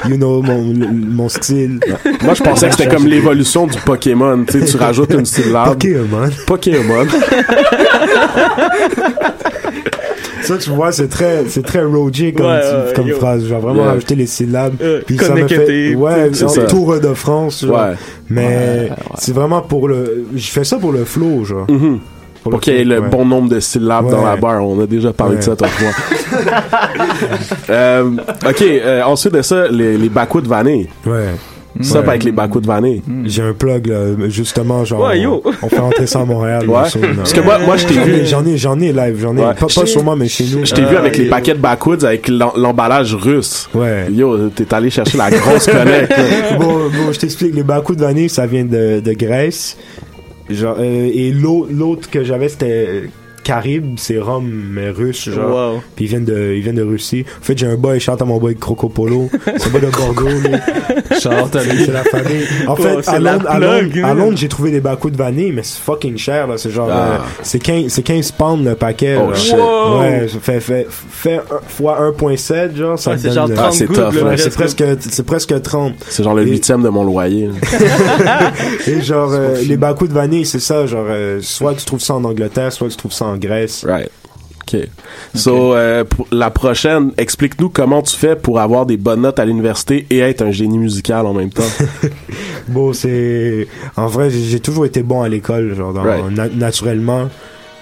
you 0.08 0.16
know, 0.16 0.42
mon, 0.42 0.72
le- 0.72 0.88
mon 0.92 1.28
style. 1.28 1.80
Moi, 2.22 2.34
je 2.34 2.42
pensais 2.42 2.68
que 2.68 2.76
c'était 2.76 2.88
comme 2.94 3.06
l'évolution 3.06 3.66
du 3.66 3.78
Pokémon. 3.78 4.44
Tu 4.44 4.60
sais, 4.60 4.64
tu 4.66 4.76
rajoutes 4.76 5.12
une 5.14 5.24
syllabe. 5.24 5.68
Pokémon. 5.74 6.28
Pokémon. 6.46 7.06
Ça, 10.42 10.56
tu 10.58 10.70
vois, 10.70 10.90
c'est 10.90 11.08
très, 11.08 11.44
c'est 11.48 11.62
très 11.62 11.82
Roger 11.84 12.32
comme, 12.32 12.46
Ouais, 12.46 12.60
tu- 12.88 12.94
comme 12.94 13.08
yo. 13.08 13.16
phrase. 13.16 13.46
Genre 13.46 13.60
vraiment 13.60 13.82
Yeah. 13.82 13.90
rajouter 13.92 14.14
les 14.14 14.26
syllabes. 14.26 14.74
Euh, 14.80 15.00
puis 15.06 15.18
ça 15.18 15.34
me 15.34 15.46
fait, 15.46 15.54
connecté, 15.54 15.94
ouais, 15.94 16.30
c'est 16.32 16.40
genre, 16.40 16.50
ça. 16.50 16.62
tour 16.64 16.98
de 16.98 17.14
France. 17.14 17.64
Genre. 17.64 17.78
Ouais. 17.78 17.94
Mais 18.30 18.46
Ouais, 18.46 18.90
ouais. 18.90 18.96
c'est 19.18 19.34
vraiment 19.34 19.60
pour 19.60 19.86
le, 19.86 20.24
je 20.34 20.50
fais 20.50 20.64
ça 20.64 20.78
pour 20.78 20.92
le 20.92 21.04
flow, 21.04 21.44
genre. 21.44 21.66
Mhm. 21.70 22.00
Pour 22.42 22.52
Pour 22.52 22.60
qu'il 22.62 22.72
y 22.74 22.78
ait 22.78 22.84
le 22.84 23.02
bon 23.02 23.26
nombre 23.26 23.50
de 23.50 23.60
syllabes 23.60 24.10
dans 24.10 24.24
la 24.24 24.34
barre. 24.36 24.66
On 24.66 24.80
a 24.80 24.86
déjà 24.86 25.12
parlé 25.12 25.36
de 25.36 25.42
ça, 25.42 25.54
toi 25.54 25.68
moi. 25.78 25.90
euh, 27.70 28.10
ok, 28.48 28.62
euh, 28.62 29.02
ensuite 29.02 29.34
de 29.34 29.42
ça, 29.42 29.68
les, 29.68 29.98
les 29.98 30.08
Backwood 30.08 30.46
Vanille. 30.46 30.88
Ouais. 31.04 31.34
Ça, 31.80 32.00
Ouais. 32.00 32.08
avec 32.08 32.24
les 32.24 32.32
Backwood 32.32 32.66
Vanille. 32.66 33.00
J'ai 33.26 33.42
un 33.42 33.52
plug, 33.52 33.86
là, 33.86 34.28
justement, 34.28 34.84
genre. 34.84 35.02
Ouais, 35.08 35.20
yo. 35.20 35.40
On, 35.44 35.50
on 35.66 35.68
fait 35.68 35.78
rentrer 35.78 36.06
ça 36.06 36.20
à 36.20 36.24
Montréal. 36.24 36.68
Ouais. 36.68 36.74
Parce 37.16 37.32
que 37.32 37.40
moi, 37.40 37.58
moi 37.58 37.76
je 37.76 37.86
t'ai 37.86 37.94
J'en 37.94 38.02
ai- 38.02 38.04
vu. 38.10 38.26
J'en 38.26 38.44
ai, 38.46 38.56
j'en 38.56 38.80
ai 38.80 38.92
live, 38.92 39.18
j'en 39.20 39.36
ai. 39.36 39.40
Ouais. 39.40 39.54
Pas, 39.54 39.66
pas 39.72 39.86
sur 39.86 40.02
moi, 40.02 40.16
mais 40.16 40.26
chez 40.28 40.44
nous. 40.52 40.66
Je 40.66 40.74
t'ai 40.74 40.82
vu 40.82 40.96
Euh, 40.96 40.98
avec 40.98 41.16
les 41.16 41.24
yo. 41.24 41.30
paquets 41.30 41.54
de 41.54 41.58
Backwoods 41.60 42.04
avec 42.04 42.26
l'em- 42.28 42.50
l'emballage 42.56 43.14
russe. 43.14 43.68
Ouais. 43.74 44.06
Yo, 44.10 44.48
t'es 44.48 44.72
allé 44.74 44.90
chercher 44.90 45.16
la 45.16 45.30
grosse 45.30 45.66
connecte. 45.70 46.12
bon, 46.58 46.88
bon, 46.88 47.12
je 47.12 47.18
t'explique. 47.20 47.54
Les 47.54 47.62
de 47.62 48.00
vanille, 48.00 48.28
ça 48.28 48.46
vient 48.46 48.64
de, 48.64 49.00
de 49.00 49.12
Grèce. 49.12 49.76
Genre, 50.48 50.74
euh, 50.80 51.08
et 51.14 51.30
l'au- 51.30 51.68
l'autre 51.70 52.10
que 52.10 52.24
j'avais, 52.24 52.48
c'était 52.48 53.04
Caribe, 53.50 53.94
c'est 53.96 54.18
rhum, 54.18 54.48
mais 54.70 54.90
russe, 54.90 55.28
genre. 55.28 55.72
Wow. 55.74 55.80
Puis 55.96 56.04
ils 56.04 56.08
viennent 56.08 56.24
de, 56.24 56.52
ils 56.54 56.60
viennent 56.62 56.76
de 56.76 56.82
Russie. 56.84 57.24
En 57.40 57.44
fait, 57.44 57.58
j'ai 57.58 57.66
un 57.66 57.74
boy, 57.74 57.96
il 57.96 58.00
chante 58.00 58.22
à 58.22 58.24
mon 58.24 58.38
boy 58.38 58.54
Croco 58.54 58.88
Polo. 58.88 59.28
C'est 59.44 59.66
un 59.66 59.70
boy 59.70 59.80
de 59.80 59.86
Bordeaux, 59.96 60.28
lui. 60.28 61.18
Chante 61.20 61.56
à 61.56 61.64
lui. 61.64 61.84
C'est 61.84 61.90
la 61.92 62.04
famille. 62.04 62.44
En 62.68 62.76
fait, 62.76 62.96
Oh, 62.98 63.10
à 63.10 63.18
Londres, 63.18 63.46
à 63.48 63.58
Londres, 63.58 63.90
hein. 63.96 64.04
à 64.04 64.14
Londres, 64.14 64.36
j'ai 64.36 64.46
trouvé 64.46 64.70
des 64.70 64.80
bacous 64.80 65.10
de 65.10 65.16
vanille, 65.16 65.50
mais 65.50 65.64
c'est 65.64 65.80
fucking 65.80 66.16
cher, 66.16 66.46
là. 66.46 66.58
C'est 66.58 66.70
genre, 66.70 66.88
Ah. 66.92 66.94
euh, 66.94 67.16
c'est 67.42 67.58
15, 67.58 67.88
c'est 67.88 68.02
15 68.02 68.30
pounds 68.30 68.64
le 68.64 68.76
paquet, 68.76 69.16
Oh, 69.20 69.34
shit. 69.34 69.54
Wow. 69.56 69.98
Ouais, 70.00 70.28
fait, 70.28 70.60
fait, 70.60 70.86
fait 70.88 71.36
un- 71.38 71.42
fois 71.66 71.98
1.7, 72.00 72.76
genre, 72.76 72.98
ça 73.00 73.10
Ouais, 73.10 73.16
c'est 73.18 73.24
donne 73.28 73.34
genre 73.34 73.48
le- 73.48 73.54
30 73.56 73.66
Ah, 73.66 73.72
c'est 73.72 73.88
ouais, 74.22 74.36
c'est 74.36 74.54
presque. 74.54 74.84
c'est 75.00 75.26
presque 75.26 75.60
30. 75.62 75.94
C'est 76.08 76.22
genre 76.22 76.34
le 76.34 76.46
Et- 76.46 76.50
huitième 76.52 76.82
de 76.84 76.88
mon 76.88 77.02
loyer. 77.02 77.48
Et 78.86 79.02
genre, 79.02 79.30
euh, 79.32 79.56
les 79.66 79.76
bacous 79.76 80.08
de 80.08 80.14
vanille, 80.14 80.46
c'est 80.46 80.60
ça, 80.60 80.86
genre, 80.86 81.06
euh, 81.08 81.38
soit 81.42 81.74
tu 81.74 81.84
trouves 81.84 82.00
ça 82.00 82.14
en 82.14 82.24
Angleterre, 82.24 82.72
soit 82.72 82.88
tu 82.88 82.96
trouves 82.96 83.12
ça 83.12 83.24
en 83.24 83.36
Grèce. 83.40 83.84
Right. 83.84 84.10
OK. 84.62 84.76
So, 85.34 85.74
euh, 85.74 86.04
la 86.30 86.50
prochaine, 86.50 87.10
explique-nous 87.18 87.70
comment 87.70 88.02
tu 88.02 88.14
fais 88.16 88.36
pour 88.36 88.60
avoir 88.60 88.86
des 88.86 88.96
bonnes 88.96 89.22
notes 89.22 89.40
à 89.40 89.44
l'université 89.44 90.06
et 90.10 90.18
être 90.20 90.42
un 90.42 90.52
génie 90.52 90.78
musical 90.78 91.26
en 91.26 91.34
même 91.34 91.50
temps. 91.50 91.62
Bon, 92.68 92.92
c'est, 92.92 93.66
en 93.96 94.06
vrai, 94.06 94.30
j'ai 94.30 94.60
toujours 94.60 94.86
été 94.86 95.02
bon 95.02 95.22
à 95.22 95.28
l'école, 95.28 95.74
genre, 95.74 95.92
dans- 95.92 96.02
Right. 96.02 96.30
na- 96.30 96.48
naturellement. 96.48 97.28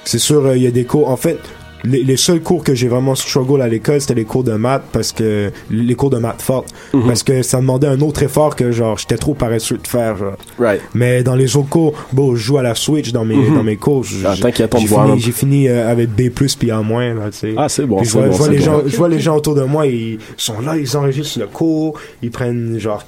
C'est 0.05 0.18
sûr, 0.18 0.47
euh, 0.47 0.56
il 0.56 0.62
y 0.62 0.66
a 0.66 0.70
des 0.70 0.85
cours, 0.85 1.10
en 1.10 1.16
fait, 1.16 1.39
les, 1.84 2.02
les 2.02 2.16
seuls 2.16 2.40
cours 2.40 2.64
que 2.64 2.74
j'ai 2.74 2.88
vraiment 2.88 3.14
struggle 3.14 3.62
à 3.62 3.68
l'école, 3.68 4.00
c'était 4.00 4.14
les 4.14 4.24
cours 4.24 4.44
de 4.44 4.52
maths, 4.55 4.82
parce 4.92 5.12
que, 5.12 5.50
les 5.70 5.94
cours 5.94 6.10
de 6.10 6.18
maths 6.18 6.42
fortes, 6.42 6.72
Mhm. 6.92 7.06
parce 7.06 7.22
que 7.22 7.42
ça 7.42 7.59
demandait 7.60 7.86
un 7.86 8.00
autre 8.00 8.22
effort 8.22 8.56
que, 8.56 8.70
genre, 8.72 8.98
j'étais 8.98 9.16
trop 9.16 9.34
paresseux 9.34 9.78
de 9.78 9.86
faire, 9.86 10.16
genre. 10.16 10.36
right. 10.59 10.80
Mais 10.94 11.22
dans 11.22 11.34
les 11.36 11.56
autres 11.56 11.68
cours, 11.68 11.94
bon, 12.12 12.34
je 12.34 12.42
joue 12.42 12.59
à 12.59 12.62
la 12.62 12.74
Switch 12.74 13.12
dans 13.12 13.24
mes, 13.24 13.36
Mhm. 13.36 13.55
dans 13.55 13.62
mes 13.62 13.76
cours. 13.76 14.05
Ah, 14.24 14.34
t'inquiète, 14.40 14.74
on 14.74 14.78
j'ai 14.78 14.86
voit, 14.86 15.02
fini, 15.05 15.10
man. 15.12 15.18
j'ai 15.20 15.32
fini 15.32 15.68
euh, 15.68 15.90
avec 15.90 16.10
B+, 16.10 16.30
puis 16.30 16.70
A-, 16.70 16.80
là, 16.82 17.14
tu 17.30 17.38
sais. 17.38 17.55
Ah, 17.56 17.68
c'est 17.68 17.86
bon, 17.86 18.02
je 18.02 18.05
c'est 18.05 18.12
vois, 18.18 18.22
bon, 18.28 18.32
je 18.32 18.36
vois 18.38 18.46
c'est 18.46 18.52
les 18.52 18.59
bon. 18.59 18.64
gens, 18.64 18.82
je 18.86 18.96
vois 18.96 19.09
les 19.09 19.20
gens 19.20 19.36
autour 19.36 19.55
de 19.55 19.62
moi, 19.62 19.86
ils 19.86 20.18
sont 20.36 20.60
là, 20.60 20.76
ils 20.76 20.96
enregistrent 20.96 21.38
le 21.40 21.46
cours, 21.46 21.98
ils 22.22 22.30
prennent 22.30 22.78
genre 22.78 23.05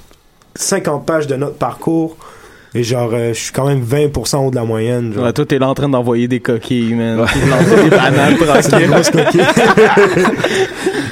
50 0.55 1.05
pages 1.05 1.27
de 1.27 1.35
notes 1.35 1.57
par 1.57 1.77
cours, 1.77 2.15
et 2.73 2.83
genre, 2.83 3.09
euh, 3.13 3.33
je 3.33 3.39
suis 3.39 3.51
quand 3.51 3.67
même 3.67 3.81
20% 3.83 4.35
en 4.37 4.45
haut 4.47 4.49
de 4.51 4.55
la 4.55 4.63
moyenne. 4.63 5.13
Genre. 5.13 5.25
Ouais, 5.25 5.33
toi, 5.33 5.45
t'es 5.45 5.59
là 5.59 5.67
en 5.67 5.73
train 5.73 5.89
d'envoyer 5.89 6.27
des 6.27 6.39
coquilles, 6.39 6.93
man. 6.93 7.17
Lances 7.17 7.29
des 7.83 7.89
bananes 7.89 8.37
tranquilles. 8.37 8.89
coquilles. 9.11 9.41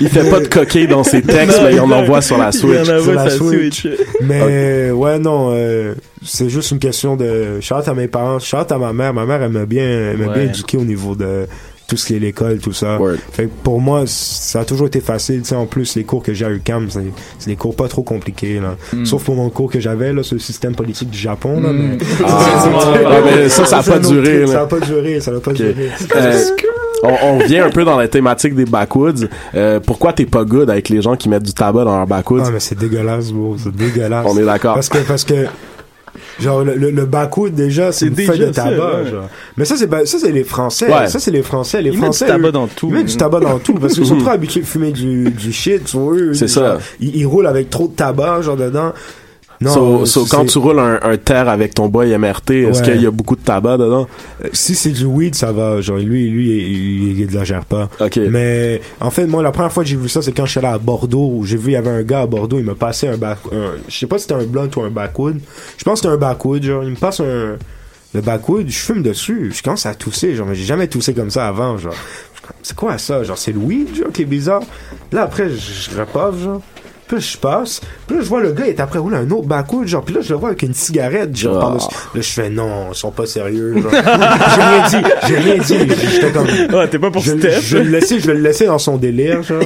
Il 0.01 0.07
fait 0.09 0.29
pas 0.29 0.39
de 0.39 0.47
coquille 0.47 0.87
dans 0.87 1.03
ses 1.03 1.21
textes, 1.21 1.59
mais 1.63 1.73
il 1.73 1.79
en 1.81 1.91
envoie 1.91 2.21
sur 2.21 2.37
la 2.37 2.49
Il 2.49 2.53
Switch. 2.53 2.77
en 2.89 2.93
a 2.93 2.99
Sur 2.99 3.07
ouais, 3.09 3.15
la 3.15 3.29
ça 3.29 3.37
Switch. 3.37 3.81
switch. 3.81 3.87
Mais 4.21 4.91
ouais, 4.91 5.19
non, 5.19 5.49
euh, 5.51 5.93
c'est 6.23 6.49
juste 6.49 6.71
une 6.71 6.79
question 6.79 7.15
de. 7.17 7.59
Shout 7.59 7.75
à 7.87 7.93
mes 7.93 8.07
parents, 8.07 8.39
shout 8.39 8.55
à 8.71 8.77
ma 8.77 8.93
mère. 8.93 9.13
Ma 9.13 9.25
mère, 9.25 9.41
elle 9.43 9.51
m'a 9.51 9.65
bien, 9.65 9.83
elle 9.83 10.17
m'a 10.17 10.27
Ouais. 10.27 10.33
bien 10.35 10.43
éduqué 10.43 10.77
au 10.77 10.85
niveau 10.85 11.15
de 11.15 11.45
tout 11.89 11.97
ce 11.97 12.05
qui 12.05 12.15
est 12.15 12.19
l'école, 12.19 12.59
tout 12.59 12.71
ça. 12.71 12.97
Word. 12.97 13.17
Fait 13.33 13.45
que 13.45 13.51
pour 13.63 13.81
moi, 13.81 14.03
ça 14.05 14.61
a 14.61 14.65
toujours 14.65 14.87
été 14.87 15.01
facile. 15.01 15.41
Tu 15.41 15.49
sais, 15.49 15.55
en 15.55 15.65
plus, 15.65 15.95
les 15.95 16.03
cours 16.03 16.23
que 16.23 16.33
j'ai 16.33 16.45
à 16.45 16.51
UCAM, 16.51 16.87
c'est 16.89 17.49
des 17.49 17.55
cours 17.55 17.75
pas 17.75 17.87
trop 17.87 18.03
compliqués. 18.03 18.59
Là. 18.59 18.75
Hmm. 18.93 19.05
Sauf 19.05 19.23
pour 19.25 19.35
mon 19.35 19.49
cours 19.49 19.71
que 19.71 19.79
j'avais, 19.79 20.13
là, 20.13 20.23
sur 20.23 20.35
le 20.35 20.39
système 20.39 20.75
politique 20.75 21.09
du 21.09 21.17
Japon. 21.17 21.59
Là, 21.59 21.71
mais... 21.73 21.97
Ah, 22.25 23.21
mais 23.25 23.49
ça, 23.49 23.65
ça 23.65 23.79
a 23.79 23.83
C'est 23.83 23.91
pas 23.91 23.99
duré. 23.99 24.47
Ça 24.47 24.61
a 24.61 24.65
pas 24.67 24.79
duré, 24.79 25.19
ça 25.19 25.31
n'a 25.31 25.39
pas 25.39 25.51
duré. 25.51 25.89
Euh, 26.15 26.45
on, 27.03 27.15
on 27.23 27.37
revient 27.39 27.59
un 27.59 27.69
peu 27.69 27.83
dans 27.83 27.97
la 27.97 28.07
thématique 28.07 28.55
des 28.55 28.65
backwoods. 28.65 29.27
Euh, 29.55 29.79
pourquoi 29.79 30.13
t'es 30.13 30.25
pas 30.25 30.43
good 30.43 30.69
avec 30.69 30.89
les 30.89 31.01
gens 31.01 31.15
qui 31.15 31.27
mettent 31.29 31.43
du 31.43 31.53
tabac 31.53 31.85
dans 31.85 31.97
leurs 31.97 32.07
backwoods? 32.07 32.43
Ah, 32.45 32.51
mais 32.51 32.59
c'est 32.59 32.77
dégueulasse, 32.77 33.31
bro. 33.31 33.55
C'est 33.57 33.75
dégueulasse. 33.75 34.25
On 34.29 34.37
est 34.37 34.45
d'accord. 34.45 34.75
Parce 34.75 34.89
que, 34.89 34.99
parce 34.99 35.23
que, 35.23 35.45
genre, 36.39 36.63
le, 36.63 36.75
le, 36.75 36.91
le 36.91 37.05
backwood, 37.05 37.53
déjà, 37.53 37.91
c'est 37.91 38.07
une 38.07 38.15
feuille 38.15 38.39
de 38.39 38.45
ça, 38.47 38.63
tabac, 38.63 39.03
ouais. 39.03 39.09
genre. 39.11 39.29
Mais 39.57 39.65
ça, 39.65 39.75
c'est, 39.77 39.89
ça, 40.05 40.17
c'est 40.19 40.31
les 40.31 40.43
Français. 40.43 40.91
Ouais. 40.91 41.07
Ça, 41.07 41.19
c'est 41.19 41.31
les 41.31 41.41
Français. 41.43 41.81
Les 41.81 41.89
Ils 41.89 41.93
mettent 41.93 42.03
Français. 42.05 42.25
du 42.25 42.31
tabac 42.31 42.51
dans 42.51 42.67
tout. 42.67 42.87
Ils 42.89 42.93
mettent 42.95 43.05
du 43.07 43.17
tabac 43.17 43.39
dans 43.39 43.59
tout. 43.59 43.73
Parce 43.75 43.93
qu'ils 43.93 44.05
sont 44.05 44.17
trop 44.19 44.29
habitués 44.29 44.61
de 44.61 44.65
fumer 44.65 44.91
du, 44.91 45.29
du 45.31 45.51
shit. 45.51 45.87
Sur 45.87 46.11
eux, 46.11 46.33
C'est 46.33 46.47
genre, 46.47 46.63
ça. 46.63 46.77
Ils, 46.99 47.15
ils 47.17 47.25
roulent 47.25 47.47
avec 47.47 47.69
trop 47.69 47.87
de 47.87 47.93
tabac, 47.93 48.41
genre, 48.41 48.57
dedans. 48.57 48.93
Non. 49.61 49.73
So- 49.73 50.01
euh, 50.01 50.05
so, 50.05 50.25
quand 50.25 50.45
tu 50.45 50.57
roules 50.57 50.79
un, 50.79 50.99
un 51.01 51.17
terre 51.17 51.49
avec 51.49 51.73
ton 51.73 51.89
boy 51.89 52.17
MRT, 52.17 52.51
est-ce 52.51 52.79
Ouais. 52.79 52.91
qu'il 52.93 53.01
y 53.01 53.05
a 53.05 53.11
beaucoup 53.11 53.35
de 53.35 53.41
tabac 53.41 53.77
dedans? 53.77 54.07
euh, 54.45 54.47
Si 54.53 54.73
c'est 54.73 54.91
du 54.91 55.03
weed, 55.03 55.35
ça 55.35 55.51
va. 55.51 55.81
Genre, 55.81 55.97
lui, 55.97 56.29
lui, 56.29 56.49
il, 56.49 57.17
il 57.17 57.21
exagère 57.23 57.65
pas. 57.65 57.89
Ok. 57.99 58.17
Mais 58.29 58.79
en 59.01 59.11
fait, 59.11 59.25
moi, 59.25 59.43
la 59.43 59.51
première 59.51 59.71
fois 59.73 59.83
que 59.83 59.89
j'ai 59.89 59.97
vu 59.97 60.07
ça, 60.07 60.21
c'est 60.21 60.31
quand 60.31 60.45
je 60.45 60.51
suis 60.51 60.59
allé 60.59 60.67
à 60.69 60.77
Bordeaux. 60.77 61.29
où 61.35 61.45
J'ai 61.45 61.57
vu, 61.57 61.71
il 61.71 61.73
y 61.73 61.75
avait 61.75 61.89
un 61.89 62.03
gars 62.03 62.21
à 62.21 62.25
Bordeaux, 62.25 62.57
il 62.57 62.63
m'a 62.65 62.75
passé 62.75 63.07
un 63.09 63.17
back. 63.17 63.39
un- 63.51 63.73
je 63.89 63.97
sais 63.97 64.07
pas 64.07 64.17
si 64.17 64.23
c'était 64.23 64.35
un 64.35 64.45
blunt 64.45 64.69
ou 64.77 64.81
un 64.81 64.89
backwood. 64.91 65.39
Je 65.77 65.83
pense 65.83 65.99
que 66.01 66.07
c'était 66.07 66.13
un 66.13 66.17
backwood. 66.17 66.63
Genre, 66.63 66.83
il 66.85 66.91
me 66.91 66.95
passe 66.95 67.19
un. 67.19 67.57
Le 68.13 68.21
backwood, 68.21 68.67
je 68.69 68.77
fume 68.79 69.03
dessus. 69.03 69.51
Je 69.53 69.61
commence 69.61 69.85
à 69.85 69.93
tousser. 69.93 70.35
Genre, 70.35 70.47
mais 70.47 70.55
j'ai 70.55 70.63
jamais 70.65 70.87
toussé 70.87 71.13
comme 71.13 71.29
ça 71.29 71.47
avant. 71.47 71.77
Genre, 71.77 71.93
c'est 72.63 72.75
quoi 72.75 72.97
ça? 72.97 73.23
Genre, 73.23 73.37
c'est 73.37 73.51
le 73.51 73.59
weed, 73.59 73.93
genre, 73.95 74.11
qui 74.13 74.21
est 74.21 74.25
bizarre. 74.25 74.61
Là, 75.11 75.23
après, 75.23 75.49
je, 75.49 75.91
je 75.91 75.99
repave, 75.99 76.41
genre. 76.41 76.61
Puis 77.09 77.21
je 77.21 77.37
passe. 77.39 77.81
Puis 78.05 78.15
là, 78.17 78.21
je 78.23 78.27
vois 78.29 78.39
le 78.41 78.51
gars, 78.51 78.65
il 78.67 78.69
est 78.69 78.79
après 78.79 78.99
rouler 78.99 79.17
un 79.17 79.29
autre 79.31 79.47
backwood, 79.47 79.87
genre, 79.87 80.03
puis 80.03 80.13
là, 80.13 80.21
je 80.21 80.29
le 80.29 80.35
vois 80.39 80.49
avec 80.49 80.61
une 80.61 80.75
cigarette, 80.75 81.35
genre, 81.35 81.57
Ah. 81.57 81.61
par-dessus. 81.61 81.87
Là, 82.13 82.21
je 82.21 82.29
fais 82.29 82.49
non, 82.51 82.69
ils 82.91 82.95
sont 82.95 83.09
pas 83.09 83.25
sérieux, 83.25 83.73
genre. 83.81 83.91
j'ai 84.55 84.61
rien 84.61 84.87
dit, 85.01 85.09
j'ai 85.27 85.35
rien 85.37 85.57
dit. 85.57 85.93
J'étais 86.13 86.31
comme. 86.31 86.45
Ouais, 86.77 86.87
t'es 86.87 86.99
pas 86.99 87.09
pour 87.09 87.23
je, 87.23 87.31
Steph? 87.37 87.61
je 87.63 87.77
le 87.77 87.89
laissais, 87.89 88.19
je 88.19 88.31
le 88.31 88.39
laissais 88.39 88.67
dans 88.67 88.77
son 88.77 88.97
délire, 88.97 89.41
genre. 89.43 89.63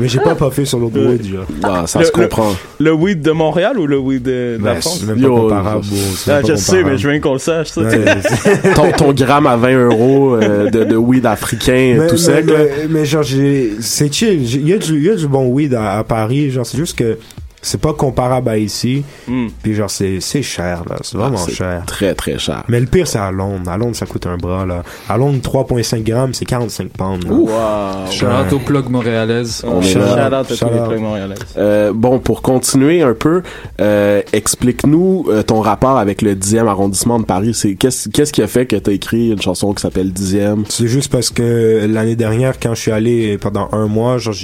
Mais 0.00 0.08
j'ai 0.08 0.20
pas 0.20 0.34
puffé 0.34 0.64
sur 0.64 0.78
l'autre 0.78 0.98
wood, 0.98 1.22
genre. 1.22 1.44
Ah, 1.62 1.84
ça 1.86 1.98
Le- 2.00 2.06
se 2.06 2.10
comprend. 2.12 2.52
Le 2.78 2.92
weed 2.92 3.20
de 3.20 3.30
Montréal 3.30 3.78
ou 3.78 3.86
le 3.86 3.98
weed 3.98 4.22
de, 4.22 4.56
de 4.58 4.64
la 4.64 4.74
Ben, 4.74 4.80
France? 4.80 5.02
même 5.04 5.16
pas 5.16 5.22
Yo, 5.22 5.36
comparable, 5.36 5.84
c'est 6.16 6.30
Ah, 6.32 6.40
je 6.46 6.54
sais, 6.54 6.64
comparable. 6.66 6.90
mais 6.92 6.98
je 6.98 7.06
veux 7.06 7.12
bien 7.12 7.20
qu'on 7.20 7.32
le 7.34 7.38
sache, 7.38 7.68
ça. 7.68 7.80
Ouais, 7.82 8.04
ton, 8.74 8.90
ton 8.92 9.12
gramme 9.12 9.46
à 9.46 9.56
20 9.56 9.84
euros 9.86 10.36
euh, 10.36 10.70
de, 10.70 10.84
de 10.84 10.96
weed 10.96 11.26
africain 11.26 11.96
mais, 11.98 12.06
tout 12.06 12.14
mais, 12.14 12.18
sec, 12.18 12.46
là. 12.46 12.54
mais, 12.58 12.86
mais 12.88 13.04
genre, 13.04 13.22
j'ai, 13.22 13.74
c'est 13.80 14.10
chill. 14.12 14.42
Il 14.42 14.66
y 14.68 14.72
a 14.72 14.78
du, 14.78 14.94
il 14.96 15.02
y 15.04 15.10
a 15.10 15.14
du 15.14 15.26
bon 15.28 15.46
weed 15.48 15.74
à, 15.74 15.98
à 15.98 16.04
Paris, 16.04 16.50
genre, 16.50 16.64
c'est 16.64 16.76
juste 16.86 16.98
que 16.98 17.18
c'est 17.62 17.80
pas 17.80 17.94
comparable 17.94 18.48
à 18.48 18.58
ici. 18.58 19.02
Hmm. 19.26 19.48
Puis 19.60 19.74
genre, 19.74 19.90
c'est, 19.90 20.20
c'est 20.20 20.42
cher, 20.42 20.84
là. 20.88 20.96
C'est 21.02 21.16
vraiment 21.18 21.38
Ah, 21.40 21.44
c'est 21.46 21.54
cher. 21.54 21.82
Très, 21.84 22.14
très 22.14 22.38
cher. 22.38 22.62
Mais 22.68 22.78
le 22.78 22.86
pire, 22.86 23.08
c'est 23.08 23.18
à 23.18 23.32
Londres. 23.32 23.68
À 23.68 23.76
Londres, 23.76 23.96
ça 23.96 24.06
coûte 24.06 24.24
un 24.26 24.36
bras, 24.36 24.64
là. 24.64 24.84
À 25.08 25.16
Londres, 25.16 25.40
3,5 25.42 26.04
grammes, 26.04 26.32
c'est 26.32 26.44
45 26.44 26.90
pounds. 26.90 27.24
Wow. 27.26 28.08
Shout 28.12 28.26
out 28.26 28.52
aux 28.52 28.60
plugs 28.60 28.88
montréalaises. 28.88 29.64
On 29.66 29.80
est 29.80 29.84
Shout 29.84 29.98
là. 29.98 30.28
out 30.28 30.32
à 30.32 30.44
tous 30.44 30.54
Shout 30.54 30.66
les 30.72 30.78
out. 30.78 30.88
plugs 30.90 31.00
montréalaises. 31.00 31.38
Euh, 31.56 31.92
bon, 31.92 32.20
pour 32.20 32.40
continuer 32.42 33.02
un 33.02 33.14
peu, 33.14 33.42
euh, 33.80 34.22
explique-nous 34.32 35.26
euh, 35.30 35.42
ton 35.42 35.60
rapport 35.60 35.98
avec 35.98 36.22
le 36.22 36.36
10e 36.36 36.68
arrondissement 36.68 37.18
de 37.18 37.24
Paris. 37.24 37.52
C'est 37.52 37.74
qu'est-ce 37.74 38.08
qu'est-ce 38.10 38.32
qui 38.32 38.42
a 38.42 38.46
fait 38.46 38.66
que 38.66 38.76
t'as 38.76 38.92
écrit 38.92 39.30
une 39.30 39.42
chanson 39.42 39.72
qui 39.74 39.82
s'appelle 39.82 40.12
10e 40.12 40.66
C'est 40.68 40.86
juste 40.86 41.10
parce 41.10 41.30
que 41.30 41.84
l'année 41.90 42.14
dernière, 42.16 42.60
quand 42.60 42.74
je 42.76 42.80
suis 42.80 42.92
allé 42.92 43.38
pendant 43.38 43.68
un 43.72 43.88
mois, 43.88 44.18
genre, 44.18 44.34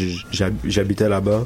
j'habitais 0.65 1.09
là-bas. 1.09 1.45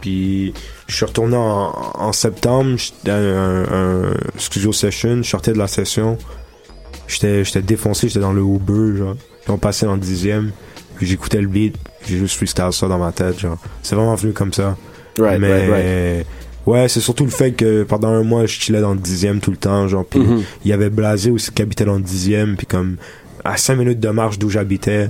Puis, 0.00 0.54
je 0.86 0.94
suis 0.94 1.04
retourné 1.04 1.36
en, 1.36 1.72
en 1.94 2.12
septembre, 2.12 2.76
j'étais 2.76 3.10
à 3.10 3.16
un, 3.16 3.62
un 3.64 4.14
studio 4.36 4.72
session, 4.72 5.22
je 5.22 5.28
sortais 5.28 5.52
de 5.52 5.58
la 5.58 5.66
session. 5.66 6.16
J'étais 7.08 7.42
j'étais 7.44 7.62
défoncé, 7.62 8.08
j'étais 8.08 8.20
dans 8.20 8.32
le 8.32 8.42
Uber, 8.42 8.98
genre. 8.98 9.16
Puis 9.42 9.50
on 9.50 9.58
passait 9.58 9.86
en 9.86 9.96
dixième. 9.96 10.52
Puis 10.96 11.06
j'écoutais 11.06 11.40
le 11.40 11.48
beat, 11.48 11.76
j'ai 12.06 12.18
juste 12.18 12.36
freestyle 12.36 12.72
ça 12.72 12.86
dans 12.88 12.98
ma 12.98 13.12
tête, 13.12 13.38
genre. 13.38 13.56
C'est 13.82 13.94
vraiment 13.94 14.14
venu 14.14 14.32
comme 14.32 14.52
ça. 14.52 14.76
Right, 15.18 15.40
Mais, 15.40 15.68
right, 15.68 15.70
right. 15.70 16.26
ouais, 16.66 16.88
c'est 16.88 17.00
surtout 17.00 17.24
le 17.24 17.30
fait 17.30 17.52
que 17.52 17.82
pendant 17.84 18.08
un 18.08 18.22
mois, 18.22 18.46
je 18.46 18.52
chillais 18.60 18.80
dans 18.80 18.92
le 18.92 18.98
dixième 19.00 19.40
tout 19.40 19.50
le 19.50 19.56
temps, 19.56 19.88
genre. 19.88 20.04
Puis, 20.04 20.20
Mhm. 20.20 20.42
il 20.64 20.70
y 20.70 20.72
avait 20.72 20.90
Blasé 20.90 21.30
aussi 21.30 21.50
qui 21.50 21.62
habitait 21.62 21.84
dans 21.86 21.94
le 21.96 22.02
dixième, 22.02 22.56
puis 22.56 22.66
comme 22.66 22.96
à 23.44 23.56
cinq 23.56 23.76
minutes 23.76 24.00
de 24.00 24.10
marche 24.10 24.38
d'où 24.38 24.50
j'habitais. 24.50 25.08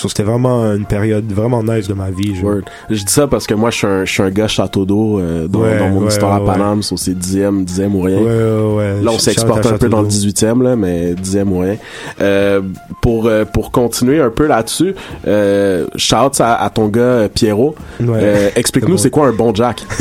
So, 0.00 0.08
c'était 0.08 0.22
vraiment 0.22 0.64
une 0.72 0.86
période 0.86 1.30
vraiment 1.30 1.62
nice 1.62 1.86
de 1.86 1.92
ma 1.94 2.10
vie. 2.10 2.40
Word. 2.42 2.62
Je 2.88 3.04
dis 3.04 3.12
ça 3.12 3.26
parce 3.26 3.46
que 3.46 3.52
moi, 3.52 3.70
je 3.70 3.76
suis 3.76 3.86
un, 3.86 4.04
je 4.06 4.10
suis 4.10 4.22
un 4.22 4.30
gars 4.30 4.48
château 4.48 4.86
d'eau 4.86 5.18
euh, 5.18 5.46
dans, 5.46 5.60
Ouais, 5.60 5.78
dans 5.78 5.88
mon 5.90 6.00
ouais, 6.02 6.08
histoire 6.08 6.32
à. 6.34 6.44
Paname, 6.44 6.82
so 6.82 6.96
c'est 6.96 7.12
10e, 7.12 7.66
10e 7.66 7.92
ou 7.92 8.00
rien. 8.00 8.16
Ouais, 8.18 8.24
ouais, 8.24 8.76
ouais. 8.76 9.02
Là, 9.02 9.10
on 9.12 9.18
s'exporte 9.18 9.66
un 9.66 9.76
peu 9.76 9.88
dans 9.90 10.00
le 10.00 10.08
Château 10.08 10.28
18e, 10.28 10.62
là, 10.62 10.76
mais 10.76 11.12
10e 11.14 11.48
ou 11.48 11.58
rien. 11.58 11.76
Euh, 12.22 12.62
pour, 13.02 13.26
euh, 13.26 13.44
pour 13.44 13.70
continuer 13.72 14.20
un 14.20 14.30
peu 14.30 14.46
là-dessus, 14.46 14.94
euh, 15.26 15.86
shout 15.96 16.40
à, 16.40 16.54
à 16.64 16.70
ton 16.70 16.88
gars 16.88 17.00
euh, 17.02 17.28
Pierrot. 17.28 17.74
Euh, 18.00 18.48
Explique-nous, 18.56 18.96
C'est 18.96 19.04
c'est 19.04 19.10
quoi 19.10 19.28
un 19.28 19.32
bon 19.32 19.54
jack? 19.54 19.84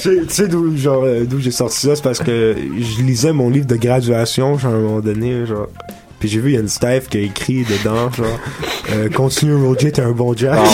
Tu 0.00 0.24
sais- 0.28 0.46
d'où 0.48 0.76
genre 0.76 1.04
d'où 1.28 1.40
j'ai 1.40 1.50
sorti 1.50 1.78
ça, 1.80 1.96
c'est 1.96 2.02
parce 2.02 2.20
que 2.20 2.54
je 2.78 3.02
lisais 3.02 3.32
mon 3.32 3.50
livre 3.50 3.66
de 3.66 3.74
graduation 3.76 4.56
genre, 4.56 4.72
à 4.72 4.76
un 4.76 4.80
moment 4.80 5.00
donné, 5.00 5.44
genre. 5.44 5.66
Puis 6.20 6.28
j'ai 6.28 6.40
vu 6.40 6.50
il 6.50 6.54
y 6.54 6.56
a 6.56 6.60
une 6.60 6.68
Steph 6.68 7.02
qui 7.10 7.18
a 7.18 7.20
écrit 7.20 7.64
dedans 7.64 8.10
genre 8.10 8.26
euh, 8.92 9.08
continue 9.10 9.54
Roger 9.54 9.92
t'es 9.92 10.02
un 10.02 10.10
bon 10.10 10.34
jack. 10.36 10.58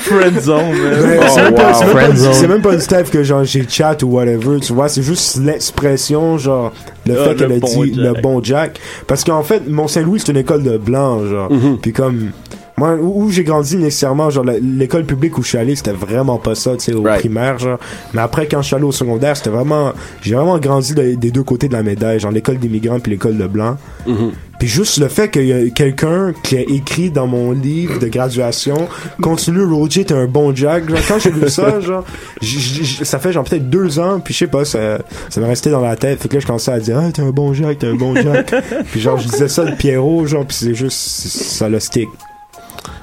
Friend 0.00 0.40
zone, 0.40 0.72
man. 0.72 1.06
Mais 1.06 1.18
Oh, 1.20 1.24
c'est 1.34 1.42
même, 1.42 1.54
pas- 1.54 1.72
wow. 1.72 1.78
c'est 1.78 1.86
Friendzone. 1.86 2.32
c'est 2.34 2.48
même 2.48 2.62
pas 2.62 2.72
une 2.74 2.80
Steph 2.80 3.04
que 3.12 3.22
genre 3.22 3.44
j'ai 3.44 3.66
chat 3.68 4.02
ou 4.02 4.08
whatever, 4.08 4.58
tu 4.60 4.72
vois, 4.72 4.88
c'est 4.88 5.02
juste 5.02 5.36
l'expression 5.42 6.38
genre 6.38 6.72
le 7.06 7.18
Ah, 7.20 7.24
fait 7.28 7.34
qu'elle 7.36 7.48
le 7.48 7.56
a 7.56 7.58
bon 7.58 7.82
dit 7.84 7.94
Jack. 7.94 8.04
le 8.04 8.20
bon 8.20 8.42
Jack 8.42 8.80
parce 9.06 9.24
qu'en 9.24 9.42
fait 9.42 9.68
Mont 9.68 9.88
Saint-Louis 9.88 10.20
c'est 10.20 10.32
une 10.32 10.38
école 10.38 10.62
de 10.62 10.76
blanc 10.78 11.26
genre. 11.26 11.50
Mhm. 11.50 11.78
Puis 11.78 11.92
comme 11.92 12.30
moi 12.80 12.94
où, 13.00 13.24
où 13.24 13.30
j'ai 13.30 13.44
grandi 13.44 13.76
nécessairement 13.76 14.30
genre 14.30 14.44
l'école 14.62 15.04
publique 15.04 15.36
où 15.38 15.42
je 15.42 15.48
suis 15.48 15.58
allé 15.58 15.76
c'était 15.76 15.92
vraiment 15.92 16.38
pas 16.38 16.54
ça 16.54 16.72
tu 16.76 16.86
sais 16.86 16.94
au 16.94 17.02
Right. 17.02 17.20
primaire 17.20 17.58
genre. 17.58 17.78
Mais 18.14 18.22
après 18.22 18.48
quand 18.48 18.62
je 18.62 18.66
suis 18.68 18.76
allé 18.76 18.84
au 18.84 18.92
secondaire 18.92 19.36
c'était 19.36 19.50
vraiment 19.50 19.92
j'ai 20.22 20.34
vraiment 20.34 20.58
grandi 20.58 20.94
de- 20.94 21.14
des 21.14 21.30
deux 21.30 21.42
côtés 21.44 21.68
de 21.68 21.74
la 21.74 21.82
médaille 21.82 22.18
genre 22.18 22.32
l'école 22.32 22.58
des 22.58 22.68
migrants 22.68 22.98
puis 23.00 23.12
l'école 23.12 23.36
de 23.36 23.46
blanc 23.46 23.76
Mhm. 24.06 24.30
puis 24.58 24.66
juste 24.68 24.98
le 24.98 25.08
fait 25.08 25.30
qu'il 25.30 25.46
y 25.46 25.52
a 25.52 25.68
quelqu'un 25.70 26.32
qui 26.42 26.56
a 26.56 26.60
écrit 26.62 27.10
dans 27.10 27.26
mon 27.26 27.52
livre 27.52 27.98
de 27.98 28.08
graduation 28.08 28.88
continue 29.22 29.62
Roger 29.64 30.04
t'es 30.06 30.14
un 30.14 30.26
bon 30.26 30.54
Jack 30.54 30.88
genre, 30.88 30.98
quand 31.06 31.18
j'ai 31.18 31.30
lu 31.32 31.48
ça 31.50 31.80
genre 31.88 32.04
j- 32.40 32.58
j- 32.58 32.84
j- 32.84 33.04
ça 33.04 33.18
fait 33.18 33.32
genre 33.32 33.44
peut-être 33.44 33.68
deux 33.68 33.98
ans 33.98 34.20
puis 34.20 34.32
je 34.32 34.38
sais 34.38 34.46
pas 34.46 34.64
ça 34.64 34.98
ça 35.28 35.40
m'est 35.40 35.46
resté 35.48 35.70
dans 35.70 35.80
la 35.82 35.96
tête. 35.96 36.20
Fait 36.22 36.28
que 36.28 36.34
là 36.34 36.40
je 36.40 36.46
commençais 36.46 36.72
à 36.72 36.80
dire 36.80 36.98
ah 36.98 37.10
t'es 37.12 37.20
un 37.22 37.30
bon 37.30 37.52
Jack 37.52 37.78
t'es 37.80 37.86
un 37.88 37.94
bon 37.94 38.14
Jack. 38.14 38.54
Puis 38.90 39.00
genre 39.00 39.18
je 39.18 39.28
disais 39.28 39.48
ça 39.48 39.64
de 39.64 39.74
Pierrot 39.76 40.26
genre 40.26 40.46
puis 40.46 40.56
c'est 40.56 40.74
juste 40.74 40.96
ça 40.98 41.68
le 41.68 41.78
stick 41.80 42.08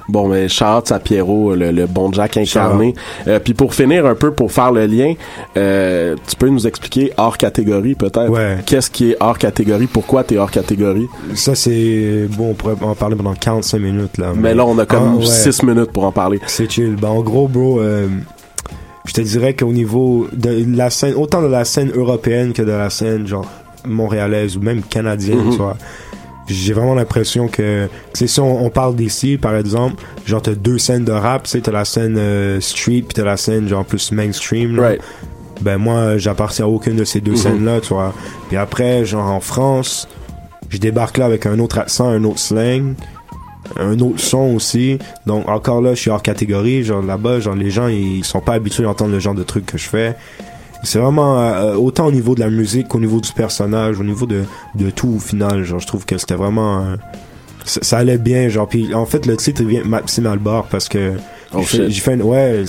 Bon, 0.10 0.28
mais 0.30 0.48
shout 0.48 0.64
à 0.92 1.00
Pierrot, 1.00 1.54
le, 1.56 1.72
le 1.72 1.86
bon 1.86 2.12
Jack 2.14 2.38
incarné. 2.38 2.94
Euh, 3.28 3.40
Puis 3.40 3.54
pour 3.54 3.74
finir 3.74 4.06
un 4.06 4.16
peu, 4.16 4.32
pour 4.32 4.52
faire 4.52 4.72
le 4.72 4.86
lien, 4.86 5.14
euh, 5.58 6.16
tu 6.28 6.36
peux 6.38 6.48
nous 6.50 6.66
expliquer 6.66 7.12
hors 7.18 7.38
catégorie 7.38 7.96
peut-être? 7.96 8.30
Ouais. 8.30 8.58
Qu'est-ce 8.66 8.90
qui 8.90 9.12
est 9.12 9.18
hors 9.20 9.38
catégorie? 9.38 9.88
Pourquoi 9.88 10.24
t'es 10.24 10.38
hors 10.38 10.52
catégorie? 10.52 11.08
ça 11.36 11.56
c'est 11.56 12.28
bon 12.30 12.52
on 12.52 12.54
pourrait 12.54 12.76
en 12.82 12.96
parler 12.96 13.16
pendant 13.16 13.34
45 13.34 13.80
minutes 13.80 14.18
là 14.18 14.32
Mais 14.36 14.54
là, 14.54 14.66
on 14.66 14.78
a 14.80 14.86
comme 14.86 15.16
Ah, 15.16 15.20
ouais. 15.20 15.26
6 15.26 15.64
minutes 15.64 15.92
pour 15.92 16.06
en 16.06 16.12
parler. 16.12 16.40
C'est 16.48 16.72
chill. 16.72 16.96
Ben, 16.96 17.10
en 17.10 17.22
gros, 17.22 17.48
bro, 17.48 17.80
euh, 17.82 18.08
je 19.06 19.14
te 19.14 19.22
dirais 19.22 19.54
qu'au 19.56 19.72
niveau 19.74 20.28
de 20.34 20.66
la 20.76 20.90
scène, 20.90 21.16
autant 21.16 21.42
de 21.42 21.48
la 21.48 21.66
scène 21.66 21.92
européenne 21.96 22.54
que 22.54 22.62
de 22.62 22.72
la 22.72 22.90
scène, 22.90 23.28
genre, 23.28 23.46
montréalaise 23.86 24.58
ou 24.58 24.62
même 24.62 24.82
canadienne, 24.82 25.46
Mhm. 25.46 25.52
tu 25.52 25.58
vois, 25.58 25.78
j'ai 26.48 26.74
vraiment 26.74 26.96
l'impression 26.96 27.48
que, 27.48 27.88
tu 28.14 28.20
sais, 28.20 28.28
si 28.28 28.40
on, 28.40 28.66
on 28.66 28.70
parle 28.70 28.96
d'ici, 28.96 29.38
par 29.38 29.56
exemple, 29.56 30.02
genre, 30.26 30.42
t'as 30.42 30.56
deux 30.56 30.78
scènes 30.78 31.06
de 31.06 31.12
rap, 31.12 31.44
tu 31.44 31.52
sais, 31.52 31.62
t'as 31.62 31.72
la 31.72 31.86
scène 31.86 32.16
euh, 32.18 32.60
street, 32.62 33.02
puis 33.08 33.14
t'as 33.16 33.24
la 33.26 33.38
scène, 33.38 33.68
genre, 33.68 33.84
plus 33.86 34.12
mainstream. 34.12 34.80
Right. 34.80 35.02
Ben, 35.62 35.78
moi, 35.78 36.18
j'appartiens 36.18 36.66
à 36.66 36.68
aucune 36.68 36.96
de 36.96 37.04
ces 37.04 37.20
deux 37.20 37.32
Mhm. 37.32 37.38
scènes-là, 37.38 37.82
tu 37.82 37.94
vois. 37.94 38.14
Puis 38.48 38.58
après, 38.58 39.06
genre, 39.06 39.26
en 39.30 39.40
France, 39.40 40.08
je 40.70 40.78
débarque 40.78 41.18
là 41.18 41.26
avec 41.26 41.46
un 41.46 41.58
autre 41.60 41.78
accent, 41.80 42.08
un 42.10 42.24
autre 42.24 42.40
slang, 42.40 42.94
un 43.78 44.00
autre 44.00 44.20
son 44.20 44.56
aussi. 44.56 44.98
Donc 45.26 45.48
encore 45.50 45.82
là, 45.82 45.94
je 45.94 46.00
suis 46.02 46.10
hors 46.10 46.22
catégorie. 46.22 46.84
Genre 46.84 47.02
là-bas, 47.02 47.40
genre 47.40 47.56
les 47.56 47.70
gens 47.70 47.88
ils 47.88 48.24
sont 48.24 48.40
pas 48.40 48.54
habitués 48.54 48.86
à 48.86 48.90
entendre 48.90 49.12
le 49.12 49.20
genre 49.20 49.34
de 49.36 49.44
trucs 49.44 49.66
que 49.66 49.78
je 49.78 49.88
fais. 49.88 50.16
C'est 50.84 51.00
vraiment 51.00 51.40
euh, 51.42 51.76
autant 51.76 52.06
au 52.08 52.12
niveau 52.12 52.36
de 52.36 52.40
la 52.40 52.50
musique 52.50 52.88
qu'au 52.88 53.00
niveau 53.00 53.20
du 53.20 53.32
personnage, 53.32 54.00
au 54.00 54.04
niveau 54.04 54.26
de, 54.26 54.44
de 54.76 54.90
tout 54.90 55.14
au 55.16 55.20
final. 55.20 55.64
Genre 55.64 55.80
je 55.80 55.88
trouve 55.88 56.06
que 56.06 56.18
c'était 56.18 56.36
vraiment 56.36 56.82
euh, 56.82 56.96
ça, 57.66 57.80
ça 57.84 57.98
allait 57.98 58.18
bien. 58.18 58.48
Genre 58.50 58.68
puis 58.68 58.94
en 58.94 59.06
fait 59.06 59.26
le 59.26 59.36
titre 59.38 59.62
il 59.62 59.68
vient 59.68 59.82
de 59.82 59.88
Maxime 59.88 60.26
Albar 60.28 60.66
parce 60.66 60.88
que 60.90 61.14
Oh, 61.54 61.60
j'ai 61.60 61.64
fait, 61.66 61.78
shit. 61.78 61.90
j'ai 61.92 62.02
fait 62.02 62.14
une, 62.16 62.24
ouais 62.24 62.64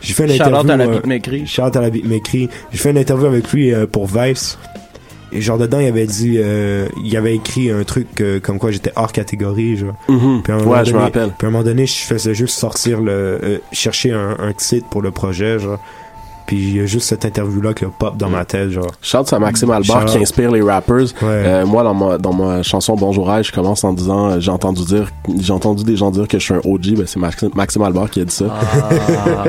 j'ai 0.00 0.12
fait 0.14 0.22
une 0.22 0.28
Shout 0.30 0.42
interview 0.44 0.70
à 0.70 0.76
la 0.76 0.84
euh, 0.84 0.92
beatmakerie. 1.00 1.46
Shout 1.48 1.62
out 1.62 1.76
à 1.76 1.80
la 1.80 1.90
beatmakerie. 1.90 2.48
J'ai 2.70 2.78
fait 2.78 2.90
une 2.92 2.98
interview 2.98 3.26
avec 3.26 3.50
lui 3.52 3.74
euh, 3.74 3.86
pour 3.88 4.06
Vice. 4.06 4.56
Et 5.32 5.40
genre 5.40 5.58
dedans, 5.58 5.78
il 5.80 5.86
avait 5.88 6.06
dit, 6.06 6.36
euh, 6.38 6.86
il 7.04 7.16
avait 7.16 7.34
écrit 7.36 7.70
un 7.72 7.82
truc 7.84 8.06
euh, 8.20 8.38
comme 8.40 8.58
quoi 8.58 8.70
j'étais 8.70 8.92
hors 8.96 9.10
catégorie, 9.12 9.76
genre. 9.76 9.94
Mhm. 10.08 10.42
Puis 10.42 10.52
à 10.52 10.56
un 10.56 10.58
moment 10.60 10.70
Ouais, 10.72 10.84
je 10.84 10.90
me 10.90 10.92
donné- 10.94 11.04
rappelle. 11.04 11.32
Puis 11.38 11.46
à 11.46 11.48
un 11.48 11.50
moment 11.52 11.64
donné, 11.64 11.86
je 11.86 11.92
faisais 11.98 12.34
juste 12.34 12.56
sortir 12.58 13.00
le, 13.00 13.12
euh, 13.12 13.58
chercher 13.72 14.12
un, 14.12 14.36
un 14.38 14.52
titre 14.52 14.86
pour 14.90 15.02
le 15.02 15.10
projet, 15.10 15.58
genre. 15.58 15.78
Puis 16.50 16.58
il 16.58 16.76
y 16.78 16.80
a 16.80 16.86
juste 16.86 17.06
cette 17.06 17.24
interview-là 17.24 17.74
qui 17.74 17.84
a 17.84 17.90
pop 17.96 18.16
dans 18.16 18.28
ma 18.28 18.44
tête, 18.44 18.70
genre. 18.70 18.90
Shout 19.00 19.18
à 19.30 19.38
Maxime 19.38 19.70
Albar 19.70 20.04
qui 20.06 20.18
inspire 20.18 20.50
les 20.50 20.60
rappers. 20.60 20.96
Ouais. 20.96 21.06
Euh, 21.22 21.64
moi, 21.64 21.84
dans 21.84 21.94
ma, 21.94 22.18
dans 22.18 22.32
ma 22.32 22.64
chanson 22.64 22.96
Bonjour 22.96 23.30
Aïe, 23.30 23.44
je 23.44 23.52
commence 23.52 23.84
en 23.84 23.92
disant, 23.92 24.30
euh, 24.30 24.40
j'ai 24.40 24.50
entendu 24.50 24.84
dire, 24.84 25.12
j'ai 25.38 25.52
entendu 25.52 25.84
des 25.84 25.94
gens 25.94 26.10
dire 26.10 26.26
que 26.26 26.40
je 26.40 26.44
suis 26.44 26.54
un 26.54 26.60
OG, 26.64 26.96
ben 26.96 27.04
c'est 27.06 27.20
Maxime, 27.20 27.50
Maxime 27.54 27.82
Albar 27.82 28.10
qui 28.10 28.20
a 28.20 28.24
dit 28.24 28.34
ça. 28.34 28.46
Ah, 28.50 29.44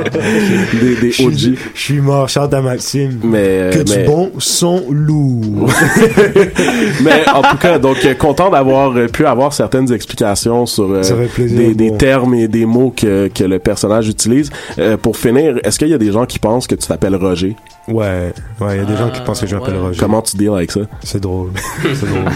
des 1.02 1.26
OG. 1.26 1.58
je 1.74 1.82
suis 1.82 2.02
mort, 2.02 2.30
shout 2.30 2.54
à 2.54 2.62
Maxime. 2.62 3.20
Mais, 3.24 3.38
euh, 3.40 3.72
que 3.72 3.90
mais, 3.90 4.04
du 4.04 4.06
bon 4.06 4.32
son 4.38 4.84
lourd. 4.92 5.72
mais 7.04 7.28
en 7.34 7.42
tout 7.42 7.58
cas, 7.58 7.80
donc 7.80 7.98
euh, 8.06 8.14
content 8.14 8.52
d'avoir 8.52 8.94
pu 9.08 9.26
avoir 9.26 9.54
certaines 9.54 9.92
explications 9.92 10.68
sur 10.68 10.92
euh, 10.92 11.02
plaisir. 11.34 11.58
des, 11.58 11.74
des 11.74 11.90
bon. 11.90 11.98
termes 11.98 12.34
et 12.36 12.48
des 12.48 12.68
mots 12.68 12.94
que, 12.96 13.28
que 13.28 13.44
le 13.44 13.58
personnage 13.58 14.08
utilise. 14.08 14.52
Euh, 14.78 14.98
pour 14.98 15.18
finir, 15.18 15.60
est-ce 15.64 15.80
qu'il 15.80 15.88
y 15.88 15.94
a 15.94 15.98
des 15.98 16.12
gens 16.12 16.26
qui 16.26 16.40
pensent 16.40 16.68
que 16.68 16.76
tu 16.76 16.86
t'appelles 16.92 17.16
Roger? 17.16 17.56
Ouais, 17.88 18.34
ouais, 18.60 18.76
il 18.76 18.78
y 18.78 18.80
a 18.82 18.86
des 18.86 18.98
gens 18.98 19.10
qui 19.10 19.22
pensent 19.22 19.42
que 19.42 19.48
je 19.48 19.56
m'appelle 19.56 19.76
ouais. 19.76 19.82
Roger. 19.82 20.00
Comment 20.00 20.22
tu 20.22 20.36
deals 20.38 20.50
avec 20.54 20.72
ça? 20.72 20.82
C'est 21.04 21.20
drôle. 21.22 21.52
C'est 21.94 22.06
drôle. 22.08 22.32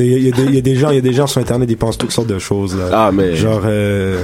Il 0.00 0.22
y, 0.24 0.28
a 0.28 0.32
des- 0.36 0.42
il 0.44 0.54
y 0.54 0.58
a 0.58 0.60
des 0.60 0.74
gens, 0.76 0.90
il 0.90 0.96
y 0.96 0.98
a 0.98 1.02
des 1.02 1.12
gens 1.14 1.26
sur 1.26 1.40
internet, 1.40 1.68
ils 1.70 1.76
pensent 1.78 1.96
toutes 1.96 2.10
sortes 2.12 2.28
de 2.28 2.38
choses, 2.38 2.76
là. 2.76 2.90
Ah, 2.92 3.10
mais... 3.12 3.34
Genre, 3.36 3.62
euh, 3.64 4.22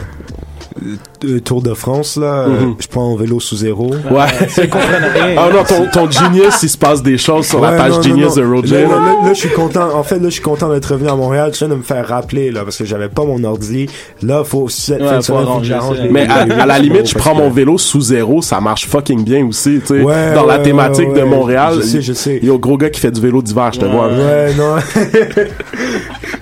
Tour 1.44 1.62
de 1.62 1.72
France, 1.72 2.16
là, 2.16 2.46
euh, 2.46 2.48
Mhm. 2.48 2.74
je 2.80 2.88
prends 2.88 3.14
un 3.14 3.16
vélo 3.18 3.38
sous 3.38 3.56
zéro. 3.56 3.90
Ouais. 4.10 4.26
Ils 4.58 4.68
comprennent 4.68 5.04
rien. 5.14 5.34
Ah 5.38 5.48
non, 5.52 5.62
ton, 5.62 5.86
ton 5.92 6.10
Genius, 6.10 6.62
il 6.64 6.68
se 6.68 6.76
passe 6.76 7.02
des 7.02 7.16
choses 7.16 7.46
sur 7.46 7.60
la 7.60 7.70
Ouais, 7.70 7.76
page 7.76 7.90
non, 7.92 7.96
non, 7.98 8.02
Genius 8.02 8.36
non. 8.36 8.42
de 8.42 8.54
Roger. 8.54 8.82
Là, 8.82 8.88
là, 8.88 8.96
là, 8.96 9.14
là, 9.24 9.32
je 9.34 9.38
suis 9.38 9.48
content. 9.50 9.94
En 9.94 10.02
fait, 10.02 10.16
là, 10.16 10.24
je 10.24 10.30
suis 10.34 10.42
content 10.42 10.68
d'être 10.68 10.86
revenu 10.86 11.08
à 11.08 11.14
Montréal. 11.14 11.50
Je 11.54 11.58
viens 11.60 11.68
de 11.68 11.74
me 11.76 11.82
faire 11.82 12.06
rappeler, 12.08 12.50
là, 12.50 12.64
parce 12.64 12.76
que 12.76 12.84
j'avais 12.84 13.08
pas 13.08 13.24
mon 13.24 13.42
ordi. 13.44 13.86
Là, 14.22 14.42
faut, 14.44 14.68
cette 14.68 15.00
Ouais, 15.00 15.22
semaine, 15.22 15.46
faut 15.46 15.58
que 15.60 15.64
j'arrange 15.64 15.96
Mais 16.10 16.26
à, 16.28 16.40
à 16.62 16.66
la 16.66 16.78
limite, 16.80 17.08
je 17.08 17.14
prends 17.16 17.34
mon 17.36 17.50
vélo 17.50 17.78
sous 17.78 18.00
zéro, 18.00 18.42
ça 18.42 18.60
marche 18.60 18.86
fucking 18.88 19.22
bien 19.24 19.46
aussi, 19.46 19.78
tu 19.80 19.86
sais. 19.98 20.02
Ouais, 20.02 20.34
Dans 20.34 20.44
la 20.46 20.58
thématique 20.58 21.08
ouais, 21.10 21.20
de. 21.20 21.24
Montréal. 21.24 21.74
Je 21.76 21.82
sais, 21.82 22.02
je 22.02 22.12
sais. 22.12 22.40
Yo, 22.42 22.58
gros 22.58 22.76
gars 22.76 22.90
qui 22.90 23.00
fait 23.00 23.10
du 23.12 23.20
vélo 23.20 23.40
d'hiver, 23.42 23.70
je 23.72 23.78
te 23.80 23.84
vois. 23.86 24.08
Ouais, 24.08 24.52
non. 24.58 24.76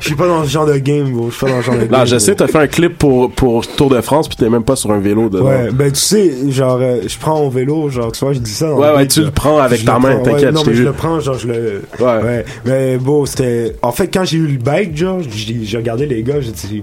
Je 0.01 0.09
suis 0.09 0.17
pas 0.17 0.27
dans 0.27 0.43
ce 0.43 0.49
genre 0.51 0.67
de 0.67 0.77
game, 0.79 1.13
bro. 1.13 1.31
Je 1.31 1.37
suis 1.37 1.47
pas 1.47 1.53
dans 1.53 1.61
ce 1.61 1.67
genre 1.67 1.75
de 1.77 1.81
game. 1.85 1.91
Non, 2.01 2.05
je 2.05 2.19
sais, 2.19 2.35
t'as 2.35 2.49
fait 2.49 2.59
un 2.59 2.67
clip 2.67 2.99
pour, 2.99 3.31
pour 3.31 3.65
Tour 3.65 3.89
de 3.89 4.01
France, 4.01 4.22
puis 4.29 4.37
t'es 4.37 4.49
même 4.49 4.65
pas 4.65 4.77
sur 4.77 4.91
un 4.93 4.99
vélo 4.99 5.29
dedans. 5.29 5.47
Ouais, 5.47 5.71
ben 5.73 5.91
tu 5.93 6.01
sais, 6.01 6.51
genre, 6.51 6.79
euh, 6.81 7.01
je 7.07 7.19
prends 7.19 7.39
mon 7.39 7.49
vélo, 7.49 7.89
genre, 7.89 8.13
tu 8.13 8.25
vois, 8.25 8.33
je 8.33 8.39
dis 8.39 8.51
ça. 8.53 8.69
dans 8.69 8.79
Ouais, 8.79 8.95
ouais, 8.95 9.07
tu 9.07 9.21
là. 9.21 9.27
le 9.27 9.33
prends 9.33 9.59
avec 9.59 9.85
ta 9.85 9.99
main, 9.99 10.17
t'inquiète, 10.21 10.45
ouais, 10.45 10.53
Non, 10.53 10.63
mais 10.67 10.75
je 10.75 10.83
le 10.83 10.93
prends, 10.93 11.21
genre, 11.21 11.39
je 11.39 11.49
le. 11.49 11.83
Ouais. 12.01 12.23
Ouais. 12.23 12.45
Mais 12.65 12.97
bon, 12.99 13.25
c'était. 13.27 13.77
En 13.83 13.93
fait, 13.93 14.09
quand 14.09 14.25
j'ai 14.25 14.39
eu 14.39 14.47
le 14.47 14.59
bike, 14.59 14.97
genre, 14.97 15.19
j'ai 15.31 15.77
regardé 15.77 16.07
les 16.07 16.23
gars, 16.23 16.41
j'ai 16.41 16.53
dit. 16.53 16.83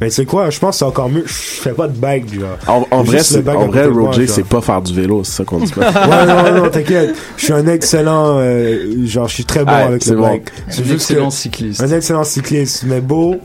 Mais 0.00 0.08
tu 0.08 0.14
sais 0.16 0.24
quoi, 0.24 0.50
je 0.50 0.58
pense 0.58 0.70
que 0.74 0.78
c'est 0.80 0.84
encore 0.86 1.08
mieux. 1.08 1.22
Je 1.24 1.32
fais 1.32 1.70
pas 1.70 1.86
de 1.86 1.96
bike, 1.96 2.34
genre. 2.34 2.58
En, 2.66 2.84
en 2.90 3.02
vrai, 3.04 3.18
Juste 3.18 3.30
le 3.30 3.36
c'est, 3.36 3.42
bike 3.42 3.56
en 3.56 3.66
vrai, 3.68 3.84
de 3.84 3.90
Roger, 3.90 4.26
c'est 4.26 4.44
pas 4.44 4.60
faire 4.60 4.82
du 4.82 4.92
vélo, 4.92 5.22
c'est 5.22 5.36
ça 5.36 5.44
qu'on 5.44 5.58
dit. 5.58 5.72
Ouais, 5.76 6.26
non, 6.26 6.64
non, 6.64 6.68
t'inquiète. 6.68 7.14
Je 7.36 7.44
suis 7.44 7.52
un 7.52 7.64
excellent. 7.68 8.38
euh, 8.40 9.06
genre, 9.06 9.28
je 9.28 9.34
suis 9.34 9.44
très 9.44 9.64
bon 9.64 9.70
avec 9.70 10.02
c'est 10.02 10.10
le 10.10 10.16
bon. 10.16 10.22
bike. 10.30 10.48
C'est 10.68 10.80
Un 10.80 10.84
juste 10.84 10.94
excellent 11.10 11.30
cycliste. 11.30 11.80
Un 11.80 11.92
excellent 11.96 12.24
cycliste, 12.24 12.84
mais 12.88 13.00
beau. 13.00 13.36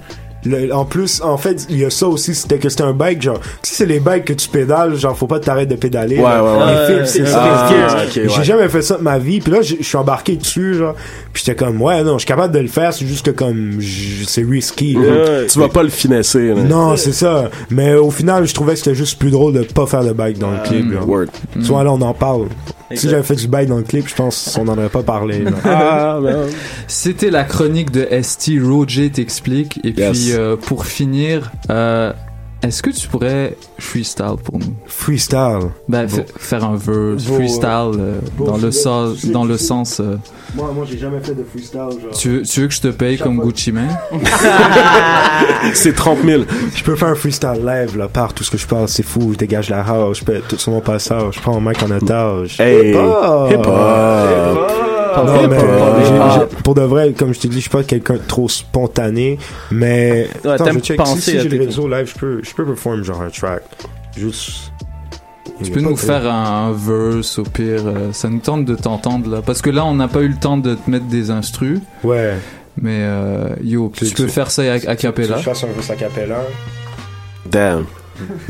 Le- 0.45 0.73
en 0.73 0.85
plus, 0.85 1.21
en 1.21 1.37
fait, 1.37 1.65
il 1.69 1.77
y 1.79 1.85
a 1.85 1.89
ça 1.89 2.07
aussi, 2.07 2.33
c'était 2.33 2.57
que 2.59 2.69
c'était 2.69 2.83
un 2.83 2.93
bike, 2.93 3.21
genre, 3.21 3.39
si 3.61 3.75
c'est 3.75 3.85
les 3.85 3.99
bikes 3.99 4.25
que 4.25 4.33
tu 4.33 4.47
pédales, 4.47 4.95
genre, 4.95 5.17
faut 5.17 5.27
pas 5.27 5.39
t'arrêter 5.39 5.75
de 5.75 5.79
pédaler. 5.79 6.15
Ouais, 6.17 6.23
là. 6.23 6.43
ouais, 6.43 6.65
ouais. 6.95 7.03
Fils, 7.05 7.11
c'est. 7.25 7.33
Ah, 7.35 7.69
ouais. 7.71 8.27
J'ai 8.29 8.43
jamais 8.43 8.69
fait 8.69 8.81
ça 8.81 8.97
de 8.97 9.01
ma 9.03 9.17
vie, 9.17 9.41
puis 9.41 9.51
là, 9.51 9.61
je 9.61 9.75
suis 9.81 9.97
embarqué 9.97 10.35
dessus, 10.37 10.75
genre, 10.75 10.95
puis 11.33 11.43
j'étais 11.45 11.55
comme, 11.61 11.81
ouais, 11.81 12.03
non, 12.03 12.13
je 12.13 12.19
suis 12.19 12.27
capable 12.27 12.53
de 12.53 12.59
le 12.59 12.67
faire, 12.67 12.93
c'est 12.93 13.05
juste 13.05 13.25
que 13.25 13.31
comme, 13.31 13.79
c'est 14.27 14.43
risky, 14.43 14.93
là. 14.93 14.99
Ouais. 15.01 15.47
Tu 15.47 15.59
vas 15.59 15.67
pas 15.69 15.83
le 15.83 15.89
finesser, 15.89 16.47
là. 16.49 16.63
Non, 16.63 16.95
c'est 16.95 17.11
ça. 17.11 17.49
Mais 17.69 17.95
au 17.95 18.11
final, 18.11 18.47
je 18.47 18.53
trouvais 18.53 18.73
que 18.73 18.79
c'était 18.79 18.95
juste 18.95 19.19
plus 19.19 19.31
drôle 19.31 19.53
de 19.53 19.63
pas 19.63 19.87
faire 19.87 20.03
de 20.03 20.13
bike 20.13 20.37
dans 20.39 20.51
le 20.51 20.59
clip, 20.63 20.91
genre. 20.91 21.07
Word. 21.09 21.25
Tu 21.53 21.59
vois, 21.61 21.83
là, 21.83 21.91
on 21.91 22.01
en 22.01 22.13
parle. 22.13 22.47
Si 22.95 23.09
j'avais 23.09 23.23
fait 23.23 23.35
du 23.35 23.47
bike 23.47 23.69
dans 23.69 23.77
le 23.77 23.83
clip, 23.83 24.07
je 24.07 24.15
pense 24.15 24.53
qu'on 24.55 24.65
n'en 24.65 24.77
aurait 24.77 24.89
pas 24.89 25.03
parlé. 25.03 25.43
Ah, 25.63 26.19
ben. 26.21 26.47
C'était 26.87 27.29
la 27.29 27.43
chronique 27.43 27.91
de 27.91 28.07
ST 28.21 28.51
Roger 28.61 29.09
t'explique. 29.11 29.79
Et 29.83 29.89
Yes. 29.89 30.11
puis 30.11 30.31
euh, 30.33 30.55
pour 30.55 30.85
finir, 30.85 31.51
euh, 31.69 32.11
est-ce 32.61 32.83
que 32.83 32.89
tu 32.89 33.07
pourrais 33.07 33.55
freestyle 33.77 34.35
pour 34.43 34.59
nous? 34.59 34.73
Freestyle. 34.85 35.69
Ben 35.87 36.05
Bon. 36.07 36.25
faire 36.37 36.63
un 36.65 36.75
verse 36.75 37.23
Bon, 37.25 37.35
freestyle 37.35 37.91
euh, 37.97 38.19
bon, 38.37 38.45
dans 38.45 38.57
le 38.57 38.71
sens 38.71 39.17
c'est- 39.19 39.31
dans 39.31 39.45
le 39.45 39.57
sens. 39.57 39.99
euh, 39.99 40.17
Moi, 40.55 40.71
moi, 40.75 40.85
j'ai 40.89 40.97
jamais 40.97 41.19
fait 41.21 41.33
de 41.35 41.43
freestyle, 41.43 41.79
genre. 41.79 42.11
tu 42.17 42.29
veux 42.29 42.41
tu 42.41 42.61
veux 42.61 42.67
que 42.67 42.73
je 42.73 42.81
te 42.81 42.87
paye 42.89 43.17
Chaque 43.17 43.27
comme 43.27 43.35
fois. 43.37 43.45
Gucci 43.45 43.71
Mane? 43.71 43.97
C'est 45.73 45.93
30 45.95 46.19
000. 46.25 46.43
Je 46.75 46.83
peux 46.83 46.95
faire 46.95 47.09
un 47.09 47.15
freestyle 47.15 47.63
live, 47.65 47.97
là, 47.97 48.07
par 48.07 48.33
tout 48.33 48.43
ce 48.43 48.51
que 48.51 48.57
je 48.57 48.67
parle, 48.67 48.87
c'est 48.87 49.03
fou, 49.03 49.31
je 49.33 49.37
dégage 49.37 49.69
la 49.69 49.81
house, 49.81 50.19
je 50.19 50.25
pète 50.25 50.47
tout 50.47 50.57
sur 50.57 50.71
mon 50.71 50.81
passage, 50.81 51.35
je 51.35 51.39
prends 51.41 51.59
mon 51.59 51.69
mic 51.69 51.81
en 51.83 51.91
otage. 51.91 52.59
Hey. 52.59 52.91
Hip-hop. 52.91 53.51
Hip-hop. 53.51 54.98
Non, 55.17 55.47
mais 55.47 55.57
j'ai- 55.59 56.61
pour 56.63 56.75
de 56.75 56.81
vrai, 56.81 57.13
comme 57.13 57.33
je 57.33 57.39
t'ai 57.39 57.47
dit, 57.47 57.55
je 57.57 57.61
suis 57.61 57.69
pas 57.69 57.83
quelqu'un 57.83 58.15
de 58.15 58.21
trop 58.27 58.47
spontané, 58.49 59.37
mais 59.71 60.27
Ouais, 60.45 60.51
attends, 60.51 60.65
je 60.73 60.79
check, 60.79 60.97
penser 60.97 61.21
si, 61.21 61.31
si 61.31 61.39
j'ai 61.41 61.49
le 61.49 61.65
réseau 61.65 61.87
live, 61.87 62.11
je 62.13 62.19
peux, 62.19 62.41
je 62.43 62.53
peux 62.53 62.65
perform 62.65 63.03
genre 63.03 63.21
un 63.21 63.29
track. 63.29 63.63
Juste. 64.17 64.71
Tu 65.63 65.71
peux 65.71 65.81
nous 65.81 65.97
faire 65.97 66.25
un, 66.25 66.69
un 66.69 66.71
verse 66.71 67.37
au 67.39 67.43
pire. 67.43 67.81
euh, 67.85 68.13
ça 68.13 68.29
nous 68.29 68.39
tente 68.39 68.63
de 68.65 68.75
t'entendre 68.75 69.29
là 69.29 69.41
parce 69.45 69.61
que 69.61 69.69
là 69.69 69.83
on 69.85 69.93
n'a 69.93 70.07
pas 70.07 70.21
eu 70.21 70.29
le 70.29 70.37
temps 70.37 70.55
de 70.57 70.75
te 70.75 70.89
mettre 70.89 71.07
des 71.07 71.31
instrus. 71.31 71.79
Ouais. 72.03 72.35
Mais 72.81 72.99
euh, 73.01 73.49
yo, 73.61 73.91
Tu- 73.93 74.05
tu, 74.05 74.13
peux 74.13 74.23
tu- 74.23 74.29
faire 74.29 74.51
ça 74.51 74.61
à, 74.61 74.75
à 74.75 74.79
Tu 74.79 74.85
veux 74.87 74.95
cappella. 74.95 75.33
que 75.35 75.39
je 75.41 75.45
fasse 75.49 75.63
un 75.65 75.67
verse 75.67 75.89
a 75.89 75.95
cappella? 75.95 76.37
Damn. 77.45 77.85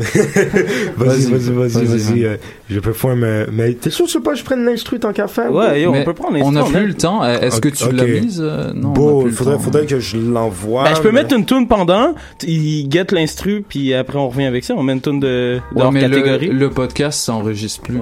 Vas-y, 0.96 1.24
Vas-y, 1.30 1.50
vas-y, 1.52 1.84
vas-y, 1.84 2.24
euh, 2.24 2.36
je 2.68 2.80
perform, 2.80 3.24
euh, 3.24 3.46
mais 3.52 3.72
t'es 3.74 3.90
sûr 3.90 4.06
que 4.06 4.10
tu 4.10 4.18
veux 4.18 4.22
pas 4.22 4.32
que 4.32 4.38
je 4.38 4.44
prenne 4.44 4.64
l'instru 4.64 4.98
tant 4.98 5.12
qu'à 5.12 5.26
faire? 5.28 5.52
Ouais, 5.52 5.82
yo, 5.82 5.92
Mais 5.92 6.00
on 6.00 6.04
peut 6.04 6.14
prendre 6.14 6.38
On 6.42 6.52
n'a 6.52 6.60
l'instru, 6.60 6.74
plus 6.76 6.84
on 6.84 6.88
le 6.88 6.94
temps. 6.94 7.22
Euh, 7.24 7.40
Est-ce 7.40 7.60
que 7.60 7.68
tu 7.68 7.84
Ok. 7.84 7.92
l'as 7.92 8.04
mise 8.06 8.40
euh, 8.44 8.72
Non. 8.74 8.88
on 8.90 8.92
Bon, 8.92 9.26
il 9.26 9.32
faudrait, 9.32 9.54
temps. 9.54 9.60
faudrait 9.60 9.86
que 9.86 10.00
je 10.00 10.16
l'envoie. 10.18 10.84
Ben, 10.84 10.94
je 10.94 11.00
peux 11.02 11.10
mais- 11.12 11.22
mettre 11.22 11.34
une 11.36 11.44
tune 11.46 11.66
pendant, 11.68 12.14
il 12.42 12.88
get 12.90 13.06
l'instru, 13.12 13.64
puis 13.68 13.94
après 13.94 14.18
on 14.18 14.28
revient 14.28 14.44
avec 14.46 14.64
ça, 14.64 14.74
on 14.76 14.82
met 14.82 14.92
une 14.92 15.00
tune 15.00 15.20
de, 15.20 15.26
de 15.26 15.60
Ouais, 15.74 15.82
hors 15.82 15.92
mais 15.92 16.06
le, 16.08 16.16
catégorie. 16.20 16.48
le 16.48 16.70
podcast 16.70 17.20
s'enregistre 17.20 17.82
plus 17.82 17.98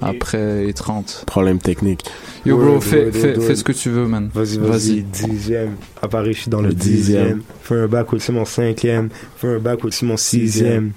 Après 0.00 0.64
les 0.64 0.72
30. 0.72 1.24
Problème 1.26 1.58
technique. 1.58 2.04
Yo 2.46 2.56
bro, 2.56 2.74
ouais, 2.74 2.80
fais, 2.80 3.04
ouais, 3.06 3.12
fais, 3.12 3.36
ouais. 3.36 3.44
fais 3.46 3.56
ce 3.56 3.64
que 3.64 3.72
tu 3.72 3.90
veux, 3.90 4.06
man. 4.06 4.30
Vas-y, 4.32 4.58
vas-y, 4.58 5.02
dixième. 5.02 5.76
Apparaît, 6.00 6.32
je 6.32 6.40
suis 6.42 6.50
dans 6.50 6.60
le, 6.60 6.68
Le 6.68 6.74
dixième. 6.74 7.22
dixième. 7.22 7.42
Fais 7.62 7.74
un 7.76 7.86
bac 7.88 8.12
aussi 8.12 8.30
mon 8.32 8.44
cinquième. 8.44 9.08
Fais 9.36 9.48
un 9.48 9.58
bac 9.58 9.84
aussi 9.84 10.04
mon 10.04 10.16
sixième. 10.16 10.92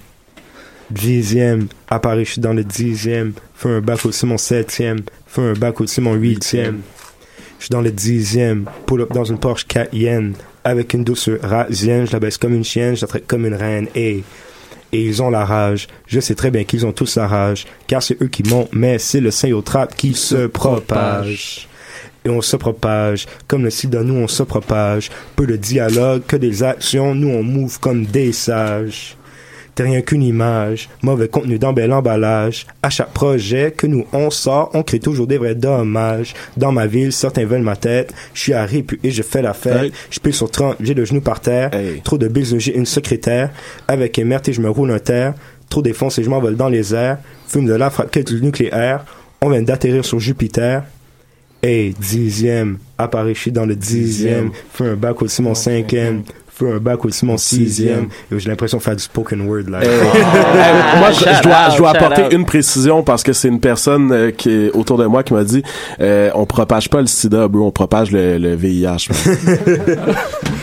Dixième. 0.90 1.66
Apparaît, 1.88 2.24
je 2.24 2.32
suis 2.32 2.40
dans 2.40 2.52
le 2.52 2.62
dixième. 2.64 3.32
Fais 3.54 3.70
un 3.70 3.80
bac 3.80 4.04
aussi 4.06 4.24
mon 4.26 4.38
septième. 4.38 5.00
Fais 5.26 5.42
un 5.42 5.52
bac 5.54 5.80
aussi 5.80 6.00
mon 6.00 6.14
huitième. 6.14 6.80
Je 7.58 7.64
suis 7.64 7.72
dans 7.72 7.80
le 7.80 7.90
dixième. 7.90 8.66
Pull 8.86 9.00
up 9.00 9.12
dans 9.12 9.24
une 9.24 9.38
Porsche 9.38 9.66
Cayenne. 9.66 10.34
Avec 10.62 10.94
une 10.94 11.02
douce 11.04 11.28
rasienne. 11.42 12.06
Je 12.06 12.12
la 12.12 12.20
baisse 12.20 12.38
comme 12.38 12.54
une 12.54 12.64
chienne. 12.64 12.94
Je 12.94 13.00
la 13.02 13.08
traite 13.08 13.26
comme 13.26 13.46
une 13.46 13.54
reine. 13.54 13.88
Et 13.96 14.22
et 14.96 15.04
ils 15.04 15.22
ont 15.22 15.30
la 15.30 15.44
rage. 15.44 15.88
Je 16.06 16.20
sais 16.20 16.34
très 16.34 16.50
bien 16.50 16.64
qu'ils 16.64 16.86
ont 16.86 16.92
tous 16.92 17.16
la 17.16 17.28
rage, 17.28 17.66
car 17.86 18.02
c'est 18.02 18.20
eux 18.22 18.28
qui 18.28 18.42
montent, 18.42 18.70
mais 18.72 18.98
c'est 18.98 19.20
le 19.20 19.30
trap 19.62 19.94
qui 19.94 20.14
se 20.14 20.46
propage. 20.46 21.68
Et 22.24 22.28
on 22.28 22.40
se 22.40 22.56
propage, 22.56 23.26
comme 23.46 23.62
le 23.62 23.70
sida, 23.70 24.02
nous 24.02 24.14
on 24.14 24.26
se 24.26 24.42
propage. 24.42 25.10
Peu 25.36 25.46
de 25.46 25.56
dialogue, 25.56 26.22
que 26.26 26.36
des 26.36 26.62
actions, 26.62 27.14
nous 27.14 27.28
on 27.28 27.42
move 27.42 27.78
comme 27.78 28.04
des 28.04 28.32
sages. 28.32 29.16
T'es 29.76 29.82
rien 29.82 30.00
qu'une 30.00 30.22
image, 30.22 30.88
mauvais 31.02 31.28
contenu 31.28 31.58
dans 31.58 31.74
bel 31.74 31.92
emballage. 31.92 32.66
À 32.82 32.88
chaque 32.88 33.12
projet 33.12 33.74
que 33.76 33.86
nous 33.86 34.06
on 34.14 34.30
sort, 34.30 34.70
on 34.72 34.82
crée 34.82 35.00
toujours 35.00 35.26
des 35.26 35.36
vrais 35.36 35.54
dommages. 35.54 36.32
Dans 36.56 36.72
ma 36.72 36.86
ville, 36.86 37.12
certains 37.12 37.44
veulent 37.44 37.60
ma 37.60 37.76
tête. 37.76 38.14
Je 38.32 38.40
suis 38.40 38.54
à 38.54 38.66
et 38.72 39.10
je 39.10 39.22
fais 39.22 39.42
la 39.42 39.52
fête. 39.52 39.84
Hey. 39.84 39.92
Je 40.08 40.18
pile 40.18 40.32
sur 40.32 40.50
30, 40.50 40.76
j'ai 40.80 40.94
le 40.94 41.04
genou 41.04 41.20
par 41.20 41.40
terre. 41.40 41.74
Hey. 41.74 42.00
Trop 42.00 42.16
de 42.16 42.26
bisous, 42.26 42.58
j'ai 42.58 42.74
une 42.74 42.86
secrétaire. 42.86 43.50
Avec 43.86 44.18
émerte 44.18 44.48
et 44.48 44.54
je 44.54 44.62
me 44.62 44.70
roule 44.70 44.90
un 44.92 44.98
terre. 44.98 45.34
Trop 45.68 45.82
défonce 45.82 46.18
et 46.18 46.22
je 46.22 46.30
m'envole 46.30 46.56
dans 46.56 46.70
les 46.70 46.94
airs. 46.94 47.18
Fume 47.46 47.66
de 47.66 47.74
la 47.74 47.90
frappe 47.90 48.18
du 48.18 48.40
nucléaire. 48.40 49.04
On 49.42 49.50
vient 49.50 49.60
d'atterrir 49.60 50.06
sur 50.06 50.18
Jupiter. 50.18 50.84
Hey, 51.62 51.94
dixième, 52.00 52.78
apparaît, 52.96 53.34
je 53.34 53.40
suis 53.40 53.52
dans 53.52 53.66
le 53.66 53.76
dixième. 53.76 54.52
Fais 54.72 54.86
un 54.86 54.94
bac 54.94 55.20
aussi 55.20 55.42
mon 55.42 55.54
cinquième. 55.54 56.22
Un 56.62 56.78
bac 56.78 57.04
aussi 57.04 57.24
mon 57.26 57.36
sixième. 57.36 58.08
Et 58.32 58.38
J'ai 58.38 58.48
l'impression 58.48 58.78
de 58.78 58.82
faire 58.82 58.96
du 58.96 59.02
spoken 59.02 59.42
word 59.48 59.64
là. 59.68 59.80
Hey, 59.82 59.88
moi, 60.98 61.10
je, 61.12 61.18
je 61.20 61.42
dois, 61.42 61.70
je 61.70 61.76
dois 61.78 61.90
Shout 61.92 61.96
apporter 61.96 62.22
out. 62.24 62.32
une 62.32 62.44
précision 62.46 63.02
parce 63.02 63.22
que 63.22 63.32
c'est 63.32 63.48
une 63.48 63.60
personne 63.60 64.10
euh, 64.12 64.30
qui 64.30 64.50
est 64.50 64.70
autour 64.72 64.98
de 64.98 65.06
moi 65.06 65.22
qui 65.22 65.34
m'a 65.34 65.44
dit 65.44 65.62
euh, 66.00 66.30
on 66.34 66.46
propage 66.46 66.88
pas 66.90 67.00
le 67.00 67.06
sida, 67.06 67.48
bro, 67.48 67.66
on 67.66 67.70
propage 67.70 68.10
le, 68.12 68.38
le 68.38 68.54
VIH. 68.54 69.08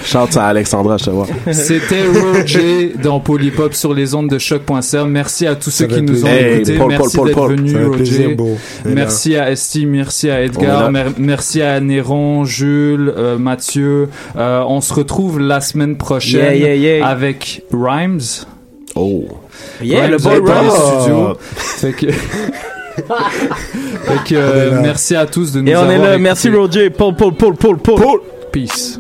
Chante 0.06 0.38
à 0.38 0.46
Alexandra, 0.48 0.98
je 0.98 1.06
te 1.06 1.10
vois. 1.10 1.28
C'était 1.52 2.04
Roger 2.08 2.94
dans 3.02 3.20
Polypop 3.20 3.74
sur 3.74 3.94
les 3.94 4.16
ondes 4.16 4.30
de 4.30 4.38
choc.ca. 4.40 5.06
Merci 5.06 5.48
à 5.48 5.56
tous 5.56 5.70
ceux 5.72 5.88
qui 5.88 6.02
nous 6.02 6.26
ont 6.26 6.28
écoutés. 6.28 6.78
Paul, 6.78 6.88
merci 6.90 7.16
Paul, 7.18 7.28
d'être 7.28 7.36
Paul, 7.36 7.48
Paul. 7.50 7.58
venu, 7.58 7.72
Ça 7.72 7.80
fait 7.80 7.90
plaisir, 7.90 8.30
Roger. 8.38 8.58
Merci 8.86 9.36
à 9.36 9.52
Esti, 9.52 9.86
merci 9.86 10.30
à 10.30 10.42
Edgar, 10.44 10.92
merci 11.18 11.62
à 11.62 11.80
Néron, 11.80 12.46
Jules, 12.46 13.14
euh, 13.16 13.38
Mathieu. 13.38 14.10
Euh, 14.38 14.64
on 14.68 14.82
se 14.82 14.94
retrouve 14.94 15.40
la 15.40 15.62
semaine 15.62 15.83
prochaine 15.98 16.58
Yeah, 16.58 16.76
yeah, 16.76 16.98
yeah. 16.98 17.08
avec 17.08 17.64
Rhymes. 17.72 18.46
Oh. 18.96 19.26
Yeah, 19.82 20.02
Rhymes 20.08 20.12
le 20.12 20.18
boy 20.18 20.42
dans 20.42 20.54
Rhymes. 20.54 20.72
studios. 20.72 21.38
Fait 21.56 21.94
que, 21.94 22.12
fait 22.94 24.24
que, 24.28 24.36
euh, 24.36 24.80
merci 24.82 25.16
à 25.16 25.26
tous 25.26 25.52
de 25.52 25.62
nous 25.62 25.68
Et 25.72 25.76
on 25.76 25.82
avoir 25.82 25.92
est 25.92 25.98
là, 25.98 26.18
merci 26.20 26.50
Roger, 26.50 26.90
Paul, 26.92 27.16
Paul, 27.16 27.34
Paul, 27.34 27.56
Paul, 27.56 27.78
Paul. 27.80 28.20
Peace. 28.52 29.00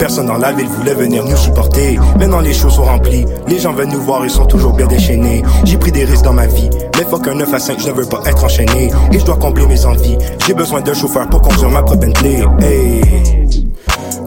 Personne 0.00 0.26
dans 0.26 0.38
la 0.38 0.52
ville 0.52 0.66
voulait 0.66 0.94
venir 0.94 1.24
nous 1.24 1.36
supporter. 1.36 1.98
Maintenant 2.18 2.40
les 2.40 2.54
shows 2.54 2.70
sont 2.70 2.84
remplis, 2.84 3.26
les 3.46 3.58
gens 3.58 3.74
veulent 3.74 3.88
nous 3.88 4.00
voir, 4.00 4.24
ils 4.24 4.30
sont 4.30 4.46
toujours 4.46 4.72
bien 4.72 4.86
déchaînés. 4.86 5.42
J'ai 5.64 5.76
pris 5.76 5.92
des 5.92 6.04
risques 6.04 6.24
dans 6.24 6.32
ma 6.32 6.46
vie, 6.46 6.70
mais 6.96 7.04
fuck 7.04 7.28
un 7.28 7.34
9 7.34 7.52
à 7.52 7.58
5, 7.58 7.78
je 7.78 7.88
ne 7.88 7.92
veux 7.92 8.06
pas 8.06 8.22
être 8.24 8.42
enchaîné. 8.42 8.90
Et 9.12 9.18
je 9.18 9.24
dois 9.24 9.36
combler 9.36 9.66
mes 9.66 9.84
envies, 9.84 10.16
j'ai 10.46 10.54
besoin 10.54 10.80
d'un 10.80 10.94
chauffeur 10.94 11.28
pour 11.28 11.42
conduire 11.42 11.68
ma 11.68 11.82
propre 11.82 12.00
Bentley. 12.00 12.42
Hey. 12.62 13.02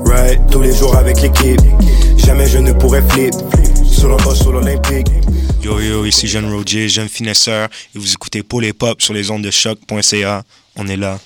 Right, 0.05 0.39
tous 0.51 0.61
les 0.61 0.75
jours 0.75 0.95
avec 0.95 1.19
l'équipe, 1.21 1.61
jamais 2.17 2.45
je 2.45 2.59
ne 2.59 2.71
pourrais 2.71 3.01
flip. 3.09 3.33
Sur 3.83 4.09
le 4.09 4.17
bas, 4.17 4.35
sur 4.35 4.51
l'Olympique. 4.51 5.07
Yo 5.63 5.79
yo, 5.79 6.05
ici 6.05 6.27
Jeune 6.27 6.53
Roger, 6.53 6.87
jeune 6.87 7.09
finesseur, 7.09 7.69
et 7.95 7.99
vous 7.99 8.11
écoutez 8.13 8.43
Paul 8.43 8.63
et 8.65 8.73
Pop 8.73 9.01
sur 9.01 9.13
les 9.13 9.31
ondes 9.31 9.43
de 9.43 9.49
choc.ca. 9.49 10.43
On 10.75 10.87
est 10.87 10.97
là. 10.97 11.17